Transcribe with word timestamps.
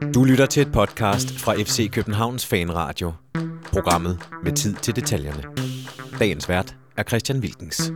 Du 0.00 0.24
lytter 0.24 0.46
til 0.46 0.62
et 0.62 0.72
podcast 0.72 1.38
fra 1.38 1.54
FC 1.54 1.90
Københavns 1.90 2.46
Fanradio. 2.46 3.12
Programmet 3.72 4.18
med 4.44 4.52
tid 4.52 4.74
til 4.74 4.96
detaljerne. 4.96 5.42
Dagens 6.18 6.48
vært 6.48 6.76
er 6.96 7.02
Christian 7.02 7.38
Wilkens. 7.38 7.92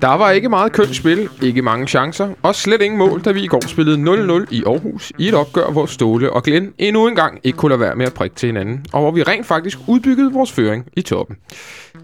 Der 0.00 0.14
var 0.14 0.30
ikke 0.30 0.48
meget 0.48 0.72
kønt 0.72 0.96
spil, 0.96 1.28
ikke 1.42 1.62
mange 1.62 1.86
chancer, 1.86 2.34
og 2.42 2.54
slet 2.54 2.82
ingen 2.82 2.98
mål, 2.98 3.22
da 3.22 3.32
vi 3.32 3.42
i 3.42 3.46
går 3.46 3.66
spillede 3.66 3.96
0-0 4.42 4.46
i 4.50 4.62
Aarhus 4.66 5.12
i 5.18 5.28
et 5.28 5.34
opgør, 5.34 5.70
hvor 5.70 5.86
Ståle 5.86 6.32
og 6.32 6.42
Glenn 6.42 6.74
endnu 6.78 7.08
en 7.08 7.14
gang 7.14 7.40
ikke 7.42 7.58
kunne 7.58 7.70
lade 7.70 7.80
være 7.80 7.96
med 7.96 8.06
at 8.06 8.14
prikke 8.14 8.36
til 8.36 8.46
hinanden, 8.46 8.86
og 8.92 9.00
hvor 9.00 9.10
vi 9.10 9.22
rent 9.22 9.46
faktisk 9.46 9.78
udbyggede 9.88 10.32
vores 10.32 10.52
føring 10.52 10.86
i 10.96 11.02
toppen. 11.02 11.36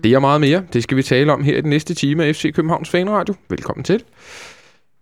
Det 0.05 0.17
og 0.17 0.21
meget 0.21 0.41
mere, 0.41 0.63
det 0.73 0.83
skal 0.83 0.97
vi 0.97 1.03
tale 1.03 1.33
om 1.33 1.45
her 1.45 1.59
i 1.59 1.61
den 1.61 1.71
næste 1.71 1.95
time 1.95 2.25
af 2.25 2.35
FC 2.35 2.55
Københavns 2.55 2.91
Fanradio. 2.91 3.35
Velkommen 3.51 3.85
til. 3.85 4.03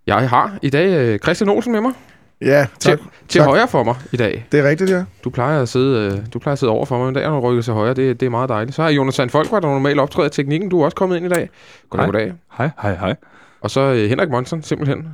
Jeg 0.07 0.29
har 0.29 0.59
i 0.63 0.71
dag 0.71 0.89
øh, 0.89 1.19
Christian 1.19 1.51
Olsen 1.51 1.73
med 1.73 1.81
mig. 1.81 1.93
Ja, 2.41 2.67
tak. 2.79 2.99
Til, 2.99 3.09
til 3.29 3.39
tak. 3.39 3.49
højre 3.49 3.69
for 3.69 3.85
mig 3.85 3.95
i 4.13 4.17
dag. 4.17 4.47
Det 4.53 4.61
er 4.61 4.69
rigtigt, 4.69 4.91
ja. 4.91 5.05
Du 5.25 5.31
plejer 5.31 5.63
at 5.63 5.69
sidde, 5.69 6.13
øh, 6.13 6.27
du 6.33 6.39
plejer 6.39 6.53
at 6.53 6.59
sidde 6.59 6.73
over 6.73 6.85
for 6.87 6.97
mig, 6.99 7.07
men 7.07 7.17
i 7.17 7.19
dag 7.19 7.25
har 7.29 7.35
du 7.35 7.41
rykket 7.41 7.65
til 7.65 7.75
højre. 7.75 7.95
Det, 7.95 8.21
det 8.21 8.27
er 8.27 8.31
meget 8.31 8.49
dejligt. 8.49 8.77
Så 8.77 8.83
har 8.83 8.91
Jonathan 8.91 9.31
Folkvart, 9.31 9.63
der 9.63 9.69
normalt 9.69 10.01
optræder 10.01 10.29
i 10.29 10.31
teknikken. 10.31 10.69
Du 10.69 10.81
er 10.81 10.85
også 10.85 10.95
kommet 10.95 11.17
ind 11.17 11.27
i 11.27 11.29
dag. 11.29 11.51
Goddag, 11.91 12.05
Hej. 12.05 12.13
goddag. 12.13 12.33
Hej, 12.59 12.71
hej, 12.83 12.95
hej. 12.95 13.15
Og 13.61 13.71
så 13.71 13.81
øh, 13.81 14.09
Henrik 14.09 14.31
Monsen, 14.31 14.63
simpelthen. 14.63 15.09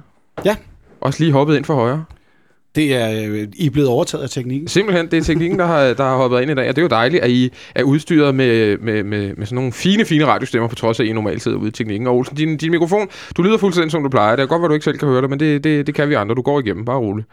Ja. 0.45 0.57
Også 1.01 1.21
lige 1.23 1.33
hoppet 1.33 1.57
ind 1.57 1.65
for 1.65 1.75
højre. 1.75 2.05
Det 2.75 2.95
er 2.95 3.27
øh, 3.29 3.47
I 3.55 3.67
er 3.67 3.71
blevet 3.71 3.89
overtaget 3.89 4.25
af 4.25 4.31
teknikken. 4.31 4.69
Simpelthen, 4.69 5.07
det 5.11 5.19
er 5.19 5.23
teknikken, 5.23 5.59
der 5.59 5.67
har, 5.67 5.83
der 5.95 6.05
har 6.05 6.17
hoppet 6.17 6.41
ind 6.43 6.51
i 6.51 6.55
dag. 6.55 6.69
Og 6.69 6.77
det 6.77 6.83
er 6.83 6.85
jo 6.85 6.89
dejligt, 6.89 7.23
at 7.23 7.31
I 7.31 7.51
er 7.75 7.83
udstyret 7.83 8.35
med, 8.35 8.79
med, 8.79 9.03
med, 9.05 9.35
med 9.37 9.47
sådan 9.47 9.55
nogle 9.55 9.73
fine, 9.73 10.05
fine 10.05 10.27
radiostemmer, 10.27 10.69
på 10.69 10.75
trods 10.75 11.01
af, 11.01 11.05
at 11.05 11.11
I 11.11 11.13
normalt 11.13 11.43
sidder 11.43 11.59
ude 11.59 11.69
i 11.69 11.71
teknikken. 11.71 12.07
Og 12.09 12.15
Olsen, 12.17 12.37
din, 12.37 12.57
din 12.57 12.71
mikrofon, 12.71 13.09
du 13.37 13.43
lyder 13.43 13.59
fuldstændig, 13.59 13.91
som 13.93 14.03
du 14.03 14.09
plejer. 14.09 14.37
Det 14.37 14.43
er 14.43 14.47
godt, 14.47 14.63
at 14.65 14.69
du 14.69 14.75
ikke 14.75 14.85
selv 14.85 14.99
kan 14.99 15.09
høre 15.09 15.23
det, 15.23 15.31
men 15.31 15.41
det, 15.41 15.65
det, 15.65 15.87
det 15.87 15.95
kan 15.95 16.09
vi 16.09 16.15
andre. 16.15 16.35
Du 16.35 16.43
går 16.43 16.61
igennem, 16.61 16.85
bare 16.85 16.99
roligt. 16.99 17.27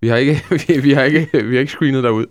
Vi 0.00 0.08
har 0.08 0.16
ikke, 0.16 0.42
vi, 0.68 0.80
vi 0.80 0.92
har 0.92 1.02
ikke, 1.02 1.28
vi 1.44 1.54
har 1.54 1.60
ikke 1.60 1.72
screenet 1.72 2.04
derud. 2.04 2.26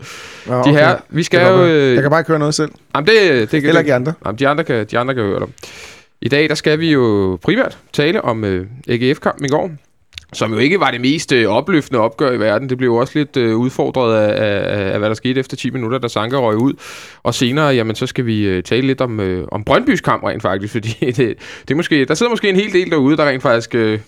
Nå, 0.48 0.64
De 0.64 0.70
her, 0.70 0.98
vi 1.10 1.24
skal 1.24 1.48
jo... 1.48 1.66
Øh, 1.66 1.94
Jeg 1.94 2.02
kan 2.02 2.10
bare 2.10 2.20
ikke 2.20 2.28
høre 2.28 2.40
noget 2.40 2.56
selv. 2.56 2.72
jamen, 2.96 3.08
det, 3.08 3.52
det, 3.52 3.64
Eller 3.64 3.80
ikke 3.80 3.94
andre. 3.94 4.14
Jamen, 4.26 4.40
de 4.40 4.48
andre 4.48 4.64
kan, 4.64 4.86
de 4.92 5.00
andre 5.00 5.14
kan 5.14 5.24
høre 5.24 5.40
dig. 5.40 5.48
I 6.22 6.30
dag, 6.30 6.50
der 6.50 6.56
skal 6.56 6.80
vi 6.80 6.92
jo 6.92 7.38
primært 7.44 7.78
tale 7.94 8.22
om 8.22 8.44
øh, 8.44 8.68
AGF-kampen 8.90 9.46
i 9.46 9.50
går, 9.50 9.72
som 10.34 10.54
jo 10.54 10.58
ikke 10.58 10.80
var 10.80 10.92
det 10.92 11.02
mest 11.02 11.32
øh, 11.32 11.48
opløftende 11.48 12.00
opgør 12.02 12.32
i 12.32 12.40
verden. 12.40 12.70
Det 12.70 12.78
blev 12.78 12.90
jo 12.90 12.96
også 12.96 13.20
lidt 13.20 13.38
øh, 13.38 13.58
udfordret 13.58 14.18
af, 14.18 14.46
af, 14.46 14.94
af, 14.94 15.00
hvad 15.00 15.10
der 15.10 15.16
skete 15.16 15.40
efter 15.40 15.58
10 15.58 15.70
minutter, 15.70 15.98
da 15.98 16.08
Sanka 16.08 16.38
røg 16.38 16.56
ud. 16.56 16.74
Og 17.24 17.34
senere, 17.34 17.68
jamen, 17.68 17.96
så 17.96 18.08
skal 18.08 18.26
vi 18.26 18.46
øh, 18.46 18.64
tale 18.64 18.88
lidt 18.88 19.02
om, 19.02 19.20
øh, 19.20 19.48
om 19.52 19.64
Brøndbys 19.64 20.02
kamp 20.02 20.24
rent 20.24 20.42
faktisk, 20.42 20.72
fordi 20.72 20.90
det, 21.06 21.18
det 21.18 21.72
er 21.72 21.76
måske, 21.76 22.06
der 22.06 22.14
sidder 22.14 22.30
måske 22.30 22.50
en 22.50 22.56
hel 22.56 22.74
del 22.74 22.92
derude, 22.92 23.18
der 23.18 23.26
rent 23.30 23.42
faktisk 23.42 23.76
øh, 23.76 24.00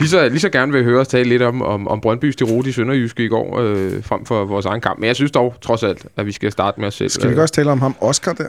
lige, 0.00 0.08
så, 0.08 0.28
lige 0.28 0.40
så 0.40 0.48
gerne 0.48 0.72
vil 0.72 0.84
høre 0.84 1.00
os 1.00 1.08
tale 1.08 1.28
lidt 1.28 1.42
om, 1.42 1.62
om, 1.62 1.88
om 1.88 2.00
Brøndbys 2.00 2.36
derute 2.36 2.68
i 2.70 2.72
Sønderjyske 2.72 3.24
i 3.24 3.28
går, 3.28 3.60
øh, 3.60 4.04
frem 4.04 4.26
for 4.26 4.44
vores 4.44 4.66
egen 4.66 4.80
kamp. 4.80 4.98
Men 4.98 5.06
jeg 5.06 5.16
synes 5.16 5.30
dog, 5.30 5.54
trods 5.60 5.82
alt, 5.82 6.06
at 6.16 6.26
vi 6.26 6.32
skal 6.32 6.52
starte 6.52 6.80
med 6.80 6.88
os 6.88 6.94
selv. 6.94 7.08
Skal 7.08 7.28
vi 7.28 7.32
ikke 7.32 7.42
også 7.42 7.54
tale 7.54 7.70
om 7.70 7.80
ham, 7.80 7.94
Oscar, 8.00 8.32
der? 8.32 8.46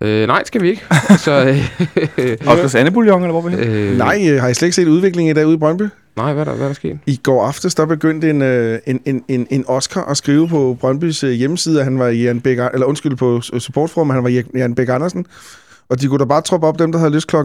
Øh, 0.00 0.26
nej, 0.26 0.42
skal 0.44 0.62
vi 0.62 0.68
ikke. 0.68 0.84
så, 1.18 1.32
øh, 2.18 2.36
Oscars 2.46 2.74
Annebouillon, 2.74 3.22
eller 3.22 3.40
hvor 3.40 3.48
vi 3.48 3.54
øh, 3.54 3.90
øh, 3.90 3.98
Nej, 3.98 4.26
øh, 4.30 4.40
har 4.40 4.48
I 4.48 4.54
slet 4.54 4.66
ikke 4.66 4.76
set 4.76 4.88
udviklingen 4.88 5.30
i 5.30 5.34
dag 5.34 5.46
ude 5.46 5.54
i 5.54 5.58
Brøndby? 5.58 5.84
Nej, 6.16 6.32
hvad 6.32 6.40
er 6.40 6.44
der, 6.44 6.54
hvad 6.56 6.64
er 6.64 6.68
der 6.68 6.74
sket? 6.74 6.98
I 7.06 7.20
går 7.22 7.46
aftes, 7.46 7.74
der 7.74 7.86
begyndte 7.86 8.30
en, 8.30 8.42
øh, 8.42 8.78
en, 8.86 9.00
en, 9.04 9.24
en, 9.28 9.46
en 9.50 9.64
Oscar 9.68 10.04
at 10.04 10.16
skrive 10.16 10.48
på 10.48 10.76
Brøndbys 10.80 11.24
øh, 11.24 11.30
hjemmeside, 11.30 11.78
at 11.78 11.84
han 11.84 11.98
var 11.98 12.06
Jan 12.08 12.40
Bæk, 12.40 12.58
eller 12.74 12.86
undskyld, 12.86 13.16
på 13.16 13.40
supportforum, 13.40 14.10
han 14.10 14.24
var 14.24 14.30
Jan- 14.30 14.58
Jan 14.58 14.74
Bæk 14.74 14.88
Andersen. 14.88 15.26
Og 15.88 16.00
de 16.00 16.08
kunne 16.08 16.18
da 16.18 16.24
bare 16.24 16.40
troppe 16.40 16.66
op 16.66 16.78
dem, 16.78 16.92
der 16.92 16.98
havde 16.98 17.10
lyst 17.14 17.26
kl. 17.28 17.36
14.00 17.36 17.40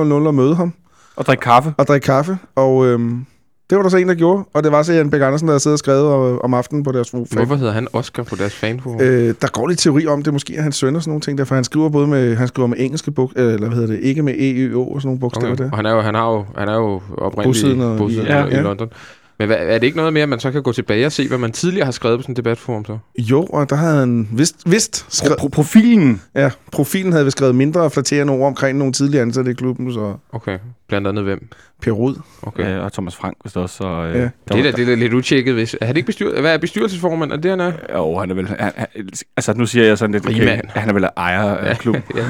og 0.00 0.34
møde 0.34 0.54
ham 0.54 0.72
Og 1.16 1.26
drikke 1.26 1.40
kaffe. 1.42 1.74
og 1.78 1.86
drikke 1.86 2.04
kaffe. 2.04 2.38
Og 2.54 2.86
øhm, 2.86 3.26
det 3.72 3.76
var 3.78 3.82
der 3.82 3.90
så 3.90 3.96
en, 3.96 4.08
der 4.08 4.14
gjorde. 4.14 4.44
Og 4.54 4.62
det 4.64 4.72
var 4.72 4.82
så 4.82 4.92
Jan 4.92 5.10
Bæk 5.10 5.20
Andersen, 5.20 5.48
der 5.48 5.58
siddet 5.58 5.74
og 5.74 5.78
skrevet 5.78 6.32
øh, 6.32 6.38
om 6.44 6.54
aftenen 6.54 6.82
på 6.84 6.92
deres 6.92 7.10
fan. 7.10 7.26
Hvorfor 7.32 7.54
hedder 7.56 7.72
han 7.72 7.88
Oscar 7.92 8.22
på 8.22 8.36
deres 8.36 8.54
fanforum? 8.54 9.00
Øh, 9.00 9.34
der 9.42 9.48
går 9.52 9.66
lidt 9.68 9.78
teori 9.78 10.06
om, 10.06 10.22
det 10.22 10.32
måske 10.32 10.56
er 10.56 10.62
hans 10.62 10.76
søn 10.76 10.96
og 10.96 11.02
sådan 11.02 11.10
nogle 11.10 11.20
ting, 11.20 11.38
derfor 11.38 11.54
han 11.54 11.64
skriver 11.64 11.88
både 11.88 12.06
med, 12.06 12.36
han 12.36 12.48
skriver 12.48 12.66
med 12.68 12.76
engelske 12.80 13.10
bog, 13.10 13.32
eller 13.36 13.58
hvad 13.58 13.68
hedder 13.68 13.86
det, 13.94 14.00
ikke 14.00 14.22
med 14.22 14.34
E, 14.38 14.52
Ø, 14.62 14.74
O 14.74 14.82
og 14.94 15.00
sådan 15.00 15.06
nogle 15.08 15.20
bogstaver 15.20 15.52
okay. 15.52 15.64
der. 15.64 15.70
Og 15.70 15.76
han 15.76 15.86
er 15.86 15.90
jo, 15.94 16.00
han 16.00 16.14
har 16.14 16.30
jo, 16.32 16.44
han 16.58 16.68
er 16.68 16.74
jo 16.74 17.00
oprindeligt 17.18 17.64
Bosiddende 17.64 18.12
i- 18.12 18.26
ja. 18.26 18.46
i. 18.46 18.62
London. 18.62 18.88
Men 19.42 19.46
hvad, 19.48 19.56
er 19.60 19.78
det 19.78 19.82
ikke 19.86 19.96
noget 19.96 20.12
mere, 20.12 20.22
at 20.22 20.28
man 20.28 20.40
så 20.40 20.50
kan 20.52 20.62
gå 20.62 20.72
tilbage 20.72 21.06
og 21.06 21.12
se, 21.12 21.28
hvad 21.28 21.38
man 21.38 21.52
tidligere 21.52 21.84
har 21.84 21.92
skrevet 21.92 22.18
på 22.18 22.22
sådan 22.22 22.32
en 22.32 22.36
debatforum 22.36 22.84
så? 22.84 22.98
Jo, 23.18 23.42
og 23.42 23.70
der 23.70 23.76
havde 23.76 23.98
han 23.98 24.28
vist, 24.32 24.56
vist 24.66 25.06
skrevet, 25.16 25.36
Pro- 25.40 25.48
profilen. 25.48 26.22
ja, 26.34 26.50
profilen 26.72 27.12
havde 27.12 27.24
vi 27.24 27.30
skrevet 27.30 27.54
mindre 27.54 27.90
flatterende 27.90 28.32
ord 28.32 28.46
omkring 28.46 28.78
nogle 28.78 28.92
tidligere 28.92 29.22
ansatte 29.22 29.50
i 29.50 29.54
klubben, 29.54 29.92
så 29.92 30.14
Okay, 30.32 30.58
blandt 30.88 31.08
andet 31.08 31.24
hvem? 31.24 31.48
Per 31.82 31.90
Rud. 31.92 32.14
Okay. 32.42 32.62
Okay. 32.62 32.76
Øh, 32.78 32.84
og 32.84 32.92
Thomas 32.92 33.16
Frank, 33.16 33.36
hvis 33.42 33.56
også. 33.56 33.76
Så, 33.76 33.84
øh, 33.84 34.14
Ja. 34.14 34.20
der 34.20 34.28
Det 34.48 34.58
er, 34.58 34.62
da, 34.62 34.76
det 34.76 34.92
er 34.92 34.96
lidt 34.96 35.12
utjekket, 35.14 35.54
hvis... 35.54 35.76
Er 35.80 35.86
det 35.86 35.96
ikke 35.96 36.06
bestyr, 36.06 36.40
hvad 36.40 36.54
er 36.54 36.58
bestyrelsesformand? 36.58 37.32
Er 37.32 37.36
det, 37.36 37.50
han 37.50 37.60
er? 37.60 37.72
Jo, 37.94 38.18
han 38.18 38.30
er 38.30 38.34
vel... 38.34 38.48
Han, 38.48 38.58
han, 38.76 38.86
altså, 39.36 39.52
nu 39.56 39.66
siger 39.66 39.84
jeg 39.86 39.98
sådan 39.98 40.12
lidt... 40.12 40.28
Rigmand. 40.28 40.60
han 40.68 40.88
er 40.88 40.92
vel 40.92 41.06
ejer 41.16 41.42
af 41.56 41.78
klubben. 41.78 42.02
ja. 42.16 42.24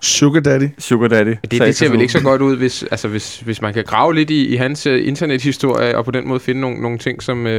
Sugar 0.00 0.40
Daddy. 0.40 0.68
Sugar 0.78 1.08
Daddy. 1.08 1.34
Det, 1.50 1.50
det 1.50 1.76
ser 1.76 1.90
vel 1.90 2.00
ikke 2.00 2.12
så 2.12 2.22
godt 2.22 2.42
ud, 2.42 2.56
hvis, 2.56 2.82
altså, 2.82 3.08
hvis, 3.08 3.40
hvis 3.40 3.62
man 3.62 3.74
kan 3.74 3.84
grave 3.84 4.14
lidt 4.14 4.30
i, 4.30 4.46
i 4.46 4.56
hans 4.56 4.86
uh, 4.86 5.06
internethistorie, 5.06 5.96
og 5.96 6.04
på 6.04 6.10
den 6.10 6.28
måde 6.28 6.40
finde 6.40 6.60
nogle, 6.60 6.82
nogle 6.82 6.98
ting, 6.98 7.22
som, 7.22 7.46
uh, 7.46 7.52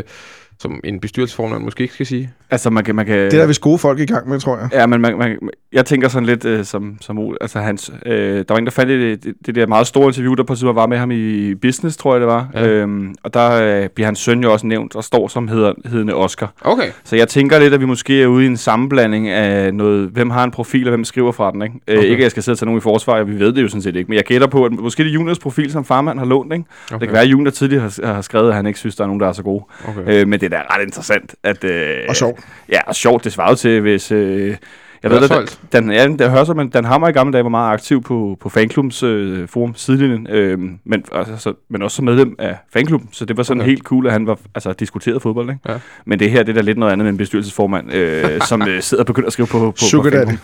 som 0.59 0.79
en 0.83 0.99
bestyrelsesformand 0.99 1.63
måske 1.63 1.81
ikke 1.81 1.93
skal 1.93 2.05
sige. 2.05 2.33
Altså, 2.51 2.69
man 2.69 2.83
kan... 2.83 2.95
Man 2.95 3.05
kan 3.05 3.15
Det 3.15 3.33
er 3.33 3.37
der 3.39 3.47
vist 3.47 3.61
gode 3.61 3.77
folk 3.77 3.99
i 3.99 4.05
gang 4.05 4.29
med, 4.29 4.39
tror 4.39 4.57
jeg. 4.57 4.69
Ja, 4.73 4.87
men 4.87 5.01
man, 5.01 5.17
man, 5.17 5.37
jeg 5.73 5.85
tænker 5.85 6.07
sådan 6.07 6.25
lidt 6.25 6.45
øh, 6.45 6.65
som, 6.65 6.97
som 7.01 7.19
Ole. 7.19 7.37
Altså, 7.41 7.59
hans, 7.59 7.91
øh, 8.05 8.37
der 8.37 8.43
var 8.49 8.57
en, 8.57 8.65
der 8.65 8.71
fandt 8.71 8.89
det, 8.89 9.23
det, 9.23 9.33
det 9.45 9.55
der 9.55 9.67
meget 9.67 9.87
store 9.87 10.07
interview, 10.07 10.33
der 10.33 10.43
på 10.43 10.55
tidspunkt 10.55 10.75
var 10.75 10.87
med 10.87 10.97
ham 10.97 11.11
i 11.11 11.55
Business, 11.55 11.97
tror 11.97 12.13
jeg 12.13 12.19
det 12.21 12.27
var. 12.27 12.47
Ja. 12.53 12.67
Øhm, 12.67 13.15
og 13.23 13.33
der 13.33 13.81
øh, 13.83 13.89
bliver 13.89 14.07
hans 14.07 14.19
søn 14.19 14.43
jo 14.43 14.53
også 14.53 14.67
nævnt, 14.67 14.95
og 14.95 15.03
står 15.03 15.27
som 15.27 15.47
hedder, 15.47 15.73
hedende 15.85 16.13
Oscar. 16.13 16.53
Okay. 16.61 16.87
Så 17.03 17.15
jeg 17.15 17.27
tænker 17.27 17.59
lidt, 17.59 17.73
at 17.73 17.79
vi 17.79 17.85
måske 17.85 18.23
er 18.23 18.27
ude 18.27 18.43
i 18.43 18.47
en 18.47 18.57
sammenblanding 18.57 19.29
af 19.29 19.73
noget, 19.73 20.09
hvem 20.09 20.29
har 20.29 20.43
en 20.43 20.51
profil, 20.51 20.87
og 20.87 20.89
hvem 20.89 21.03
skriver 21.03 21.31
fra 21.31 21.51
den, 21.51 21.61
ikke? 21.61 21.75
Okay. 21.87 21.97
Okay. 21.97 22.05
Øh, 22.05 22.11
ikke 22.11 22.21
at 22.21 22.23
jeg 22.23 22.31
skal 22.31 22.43
sidde 22.43 22.53
og 22.53 22.59
tage 22.59 22.65
nogen 22.65 22.77
i 22.77 22.81
forsvar, 22.81 23.23
vi 23.23 23.39
ved 23.39 23.53
det 23.53 23.61
jo 23.61 23.67
sådan 23.67 23.81
set 23.81 23.95
ikke, 23.95 24.07
men 24.09 24.15
jeg 24.15 24.23
gætter 24.23 24.47
på, 24.47 24.65
at 24.65 24.71
måske 24.71 25.03
det 25.03 25.09
er 25.09 25.13
Juniors 25.13 25.39
profil, 25.39 25.71
som 25.71 25.85
farmand 25.85 26.19
har 26.19 26.25
lånt, 26.25 26.53
ikke? 26.53 26.65
Okay. 26.85 26.95
okay. 26.95 26.99
Det 26.99 27.07
kan 27.07 27.13
være, 27.13 27.23
at 27.23 27.29
Junior 27.29 27.51
tidligere 27.51 27.81
har, 27.81 28.13
har 28.13 28.21
skrevet, 28.21 28.49
at 28.49 28.55
han 28.55 28.65
ikke 28.67 28.79
synes, 28.79 28.95
der 28.95 29.03
er 29.03 29.07
nogen, 29.07 29.19
der 29.19 29.27
er 29.27 29.33
så 29.33 29.43
gode. 29.43 29.63
Okay. 29.87 30.21
Øh, 30.21 30.27
men 30.27 30.39
det 30.39 30.53
er 30.53 30.57
da 30.57 30.63
ret 30.75 30.83
interessant, 30.83 31.35
at... 31.43 31.63
Øh, 31.63 31.95
Og 32.09 32.15
sjovt. 32.15 32.34
Ja, 32.69 32.81
og 32.87 32.95
sjovt, 32.95 33.23
det 33.23 33.33
svarede 33.33 33.55
til, 33.55 33.81
hvis... 33.81 34.11
Øh, 34.11 34.57
jeg 35.03 35.11
ved, 35.11 35.31
at. 35.31 35.59
Dan, 35.73 35.91
ja, 35.91 36.07
der 36.07 36.29
hører 36.29 36.43
sig, 36.43 36.55
men 36.55 36.69
Dan 36.69 36.85
Hammer 36.85 37.07
i 37.07 37.11
gamle 37.11 37.33
dage 37.33 37.43
var 37.43 37.49
meget 37.49 37.73
aktiv 37.73 38.03
på, 38.03 38.37
på 38.39 38.49
fanklubbens 38.49 39.03
øh, 39.03 39.47
forum 39.47 39.75
sidelinjen, 39.75 40.27
øh, 40.29 40.59
men, 40.83 41.03
altså, 41.11 41.53
men 41.69 41.81
også 41.81 41.95
som 41.95 42.05
medlem 42.05 42.35
af 42.39 42.57
fanklubben, 42.73 43.09
så 43.11 43.25
det 43.25 43.37
var 43.37 43.43
sådan 43.43 43.61
Okay. 43.61 43.69
helt 43.69 43.83
cool, 43.83 44.07
at 44.07 44.11
han 44.11 44.27
var 44.27 44.39
altså, 44.55 44.73
diskuteret 44.73 45.21
fodbold. 45.21 45.49
Ikke? 45.49 45.61
Ja. 45.69 45.79
Men 46.05 46.19
det 46.19 46.31
her, 46.31 46.43
det 46.43 46.49
er 46.49 46.53
da 46.53 46.61
lidt 46.61 46.77
noget 46.77 46.93
andet 46.93 47.05
end 47.07 47.13
en 47.13 47.17
bestyrelsesformand, 47.17 47.93
øh, 47.93 48.41
som 48.49 48.61
øh, 48.61 48.81
sidder 48.81 49.03
og 49.03 49.07
begynder 49.07 49.27
at 49.27 49.33
skrive 49.33 49.47
på, 49.47 49.59
på, 49.71 49.77
Sugar 49.77 50.03
på 50.03 50.09
fanklubben. 50.09 50.39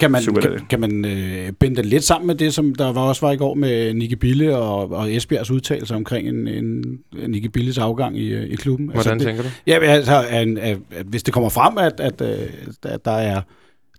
Kan 0.00 0.10
man, 0.10 0.22
Super 0.22 0.40
kan, 0.40 0.60
kan 0.70 0.80
man 0.80 1.04
øh, 1.04 1.52
binde 1.52 1.76
det 1.76 1.86
lidt 1.86 2.04
sammen 2.04 2.26
med 2.26 2.34
det, 2.34 2.54
som 2.54 2.74
der 2.74 2.92
var 2.92 3.00
også 3.00 3.26
var 3.26 3.32
i 3.32 3.36
går 3.36 3.54
med 3.54 3.94
Nicky 3.94 4.14
Bille 4.14 4.56
og, 4.56 4.92
og 4.92 5.14
Esbjergs 5.14 5.50
udtalelser 5.50 5.96
omkring 5.96 6.28
en, 6.28 6.48
en, 6.48 6.98
en 7.22 7.30
Nicky 7.30 7.46
Billes 7.46 7.78
afgang 7.78 8.18
i, 8.18 8.32
øh, 8.32 8.42
i 8.42 8.54
klubben? 8.54 8.90
Hvordan 8.92 9.18
det, 9.18 9.26
tænker 9.26 9.42
du? 9.42 9.48
Ja, 9.66 9.78
altså, 9.78 10.24
at, 10.28 10.58
at, 10.58 10.78
at 10.90 11.06
hvis 11.06 11.22
det 11.22 11.34
kommer 11.34 11.48
frem, 11.48 11.78
at, 11.78 12.00
at, 12.00 12.20
øh, 12.20 12.48
at 12.84 13.04
der 13.04 13.10
er 13.10 13.40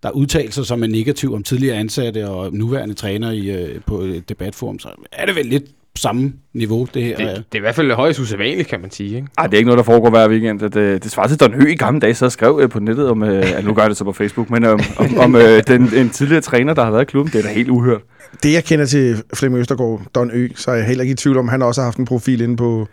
der 0.04 0.10
er 0.10 0.14
udtalelser, 0.14 0.64
som 0.64 0.84
er 0.84 0.88
negative 0.88 1.36
om 1.36 1.44
tidligere 1.44 1.78
ansatte 1.78 2.30
og 2.30 2.54
nuværende 2.54 2.94
træner 2.94 3.32
i, 3.32 3.50
øh, 3.50 3.82
på 3.86 4.00
et 4.00 4.30
debatforum, 4.30 4.80
så 4.80 4.90
er 5.12 5.26
det 5.26 5.36
vel 5.36 5.46
lidt 5.46 5.64
samme 5.96 6.34
niveau, 6.54 6.88
det 6.94 7.04
her. 7.04 7.18
Det, 7.18 7.28
det 7.28 7.44
er 7.52 7.58
i 7.58 7.60
hvert 7.60 7.76
fald 7.76 7.92
højst 7.92 8.20
usædvanligt, 8.20 8.68
kan 8.68 8.82
man 8.82 8.92
sige. 8.92 9.16
Ikke? 9.16 9.28
Ej, 9.38 9.48
det 9.48 9.54
er 9.54 9.58
ikke 9.58 9.68
noget, 9.68 9.78
der 9.78 9.84
foregår 9.84 10.10
hver 10.10 10.30
weekend. 10.30 10.60
Det, 10.60 10.74
det, 10.74 11.04
det 11.04 11.12
svarer 11.12 11.28
til, 11.28 11.40
Don 11.40 11.54
Høgh 11.54 11.72
i 11.72 11.76
gamle 11.76 12.00
dage 12.00 12.14
så 12.14 12.30
skrev 12.30 12.60
øh, 12.64 12.70
på 12.70 12.80
nettet 12.80 13.10
om, 13.10 13.24
øh, 13.24 13.58
at 13.58 13.66
nu 13.66 13.74
gør 13.74 13.88
det 13.88 13.98
så 13.98 14.04
på 14.04 14.12
Facebook, 14.12 14.50
men 14.50 14.64
øh, 14.64 14.80
om, 14.98 15.18
om 15.18 15.36
øh, 15.36 15.64
den, 15.68 15.94
en 15.96 16.10
tidligere 16.10 16.42
træner, 16.42 16.74
der 16.74 16.84
har 16.84 16.92
været 16.92 17.02
i 17.02 17.06
klubben. 17.06 17.34
Det 17.34 17.40
er 17.40 17.44
da 17.44 17.54
helt 17.54 17.70
uhørt. 17.70 18.02
Det, 18.44 18.54
jeg 18.54 18.64
kender 18.64 18.86
til 18.86 19.24
Flemming 19.34 19.60
Østergaard, 19.60 20.02
Don 20.16 20.32
Ø, 20.34 20.48
så 20.56 20.72
er 20.72 20.76
jeg 20.76 20.86
heller 20.86 21.02
ikke 21.02 21.12
i 21.12 21.16
tvivl 21.16 21.38
om, 21.38 21.48
han 21.48 21.62
også 21.62 21.82
har 21.82 21.86
haft 21.86 21.98
en 21.98 22.06
profil 22.06 22.42
inde 22.42 22.58
på, 22.58 22.88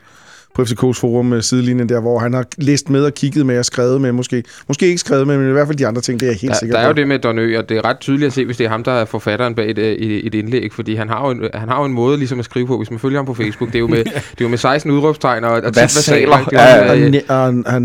på 0.59 0.63
FCK's 0.63 1.01
forum 1.01 1.27
med 1.27 1.43
sidelinjen 1.43 1.89
der, 1.89 2.01
hvor 2.01 2.19
han 2.19 2.35
har 2.35 2.45
læst 2.57 2.91
med 2.91 3.05
og 3.05 3.15
kigget 3.15 3.47
med 3.47 3.59
og 3.59 3.65
skrevet 3.65 4.01
med, 4.01 4.13
måske, 4.13 4.45
måske 4.69 4.87
ikke 4.87 4.99
skrevet 4.99 5.27
med, 5.27 5.39
men 5.39 5.49
i 5.49 5.53
hvert 5.53 5.67
fald 5.67 5.79
de 5.79 5.87
andre 5.87 6.01
ting, 6.03 6.21
det 6.21 6.27
er 6.27 6.31
jeg 6.31 6.39
helt 6.41 6.53
Der, 6.53 6.59
sikker 6.59 6.75
der 6.77 6.83
er 6.83 6.87
jo 6.87 6.93
på. 6.93 6.97
det 6.97 7.09
med 7.09 7.19
Don 7.19 7.39
Ø, 7.39 7.59
og 7.59 7.69
det 7.69 7.77
er 7.77 7.85
ret 7.85 7.99
tydeligt 8.01 8.27
at 8.27 8.33
se, 8.33 8.45
hvis 8.45 8.57
det 8.57 8.65
er 8.67 8.71
ham, 8.71 8.85
der 8.85 8.93
er 8.93 9.05
forfatteren 9.05 9.55
bag 9.55 9.71
et, 9.71 9.79
et, 9.79 10.27
et 10.27 10.35
indlæg, 10.35 10.73
fordi 10.73 10.95
han 10.95 11.09
har, 11.09 11.25
jo 11.25 11.31
en, 11.31 11.41
han 11.55 11.69
har 11.69 11.79
jo 11.79 11.85
en 11.85 11.93
måde 11.93 12.17
ligesom 12.19 12.39
at 12.39 12.45
skrive 12.45 12.67
på, 12.67 12.77
hvis 12.77 12.91
man 12.91 13.01
følger 13.01 13.19
ham 13.19 13.27
på 13.27 13.35
Facebook. 13.35 13.69
Det 13.69 13.75
er 13.77 13.81
jo 13.81 13.87
med, 13.87 14.05
det 14.05 14.15
er 14.15 14.21
jo 14.41 14.49
med 14.49 14.59
16 14.59 14.91
udråbstegn 14.93 15.45
og, 15.45 15.51
og 15.53 15.63
tit 15.63 15.77
Versaler. 15.77 16.37
versaler, 16.37 16.39
ikke? 16.39 16.51
Det 16.51 16.61
er 16.61 16.77
jo 16.77 16.93
Ja, 16.93 17.11
sådan, 17.11 17.15
Han, 17.29 17.65
øh, 17.65 17.65
han, 17.67 17.73
han 17.73 17.83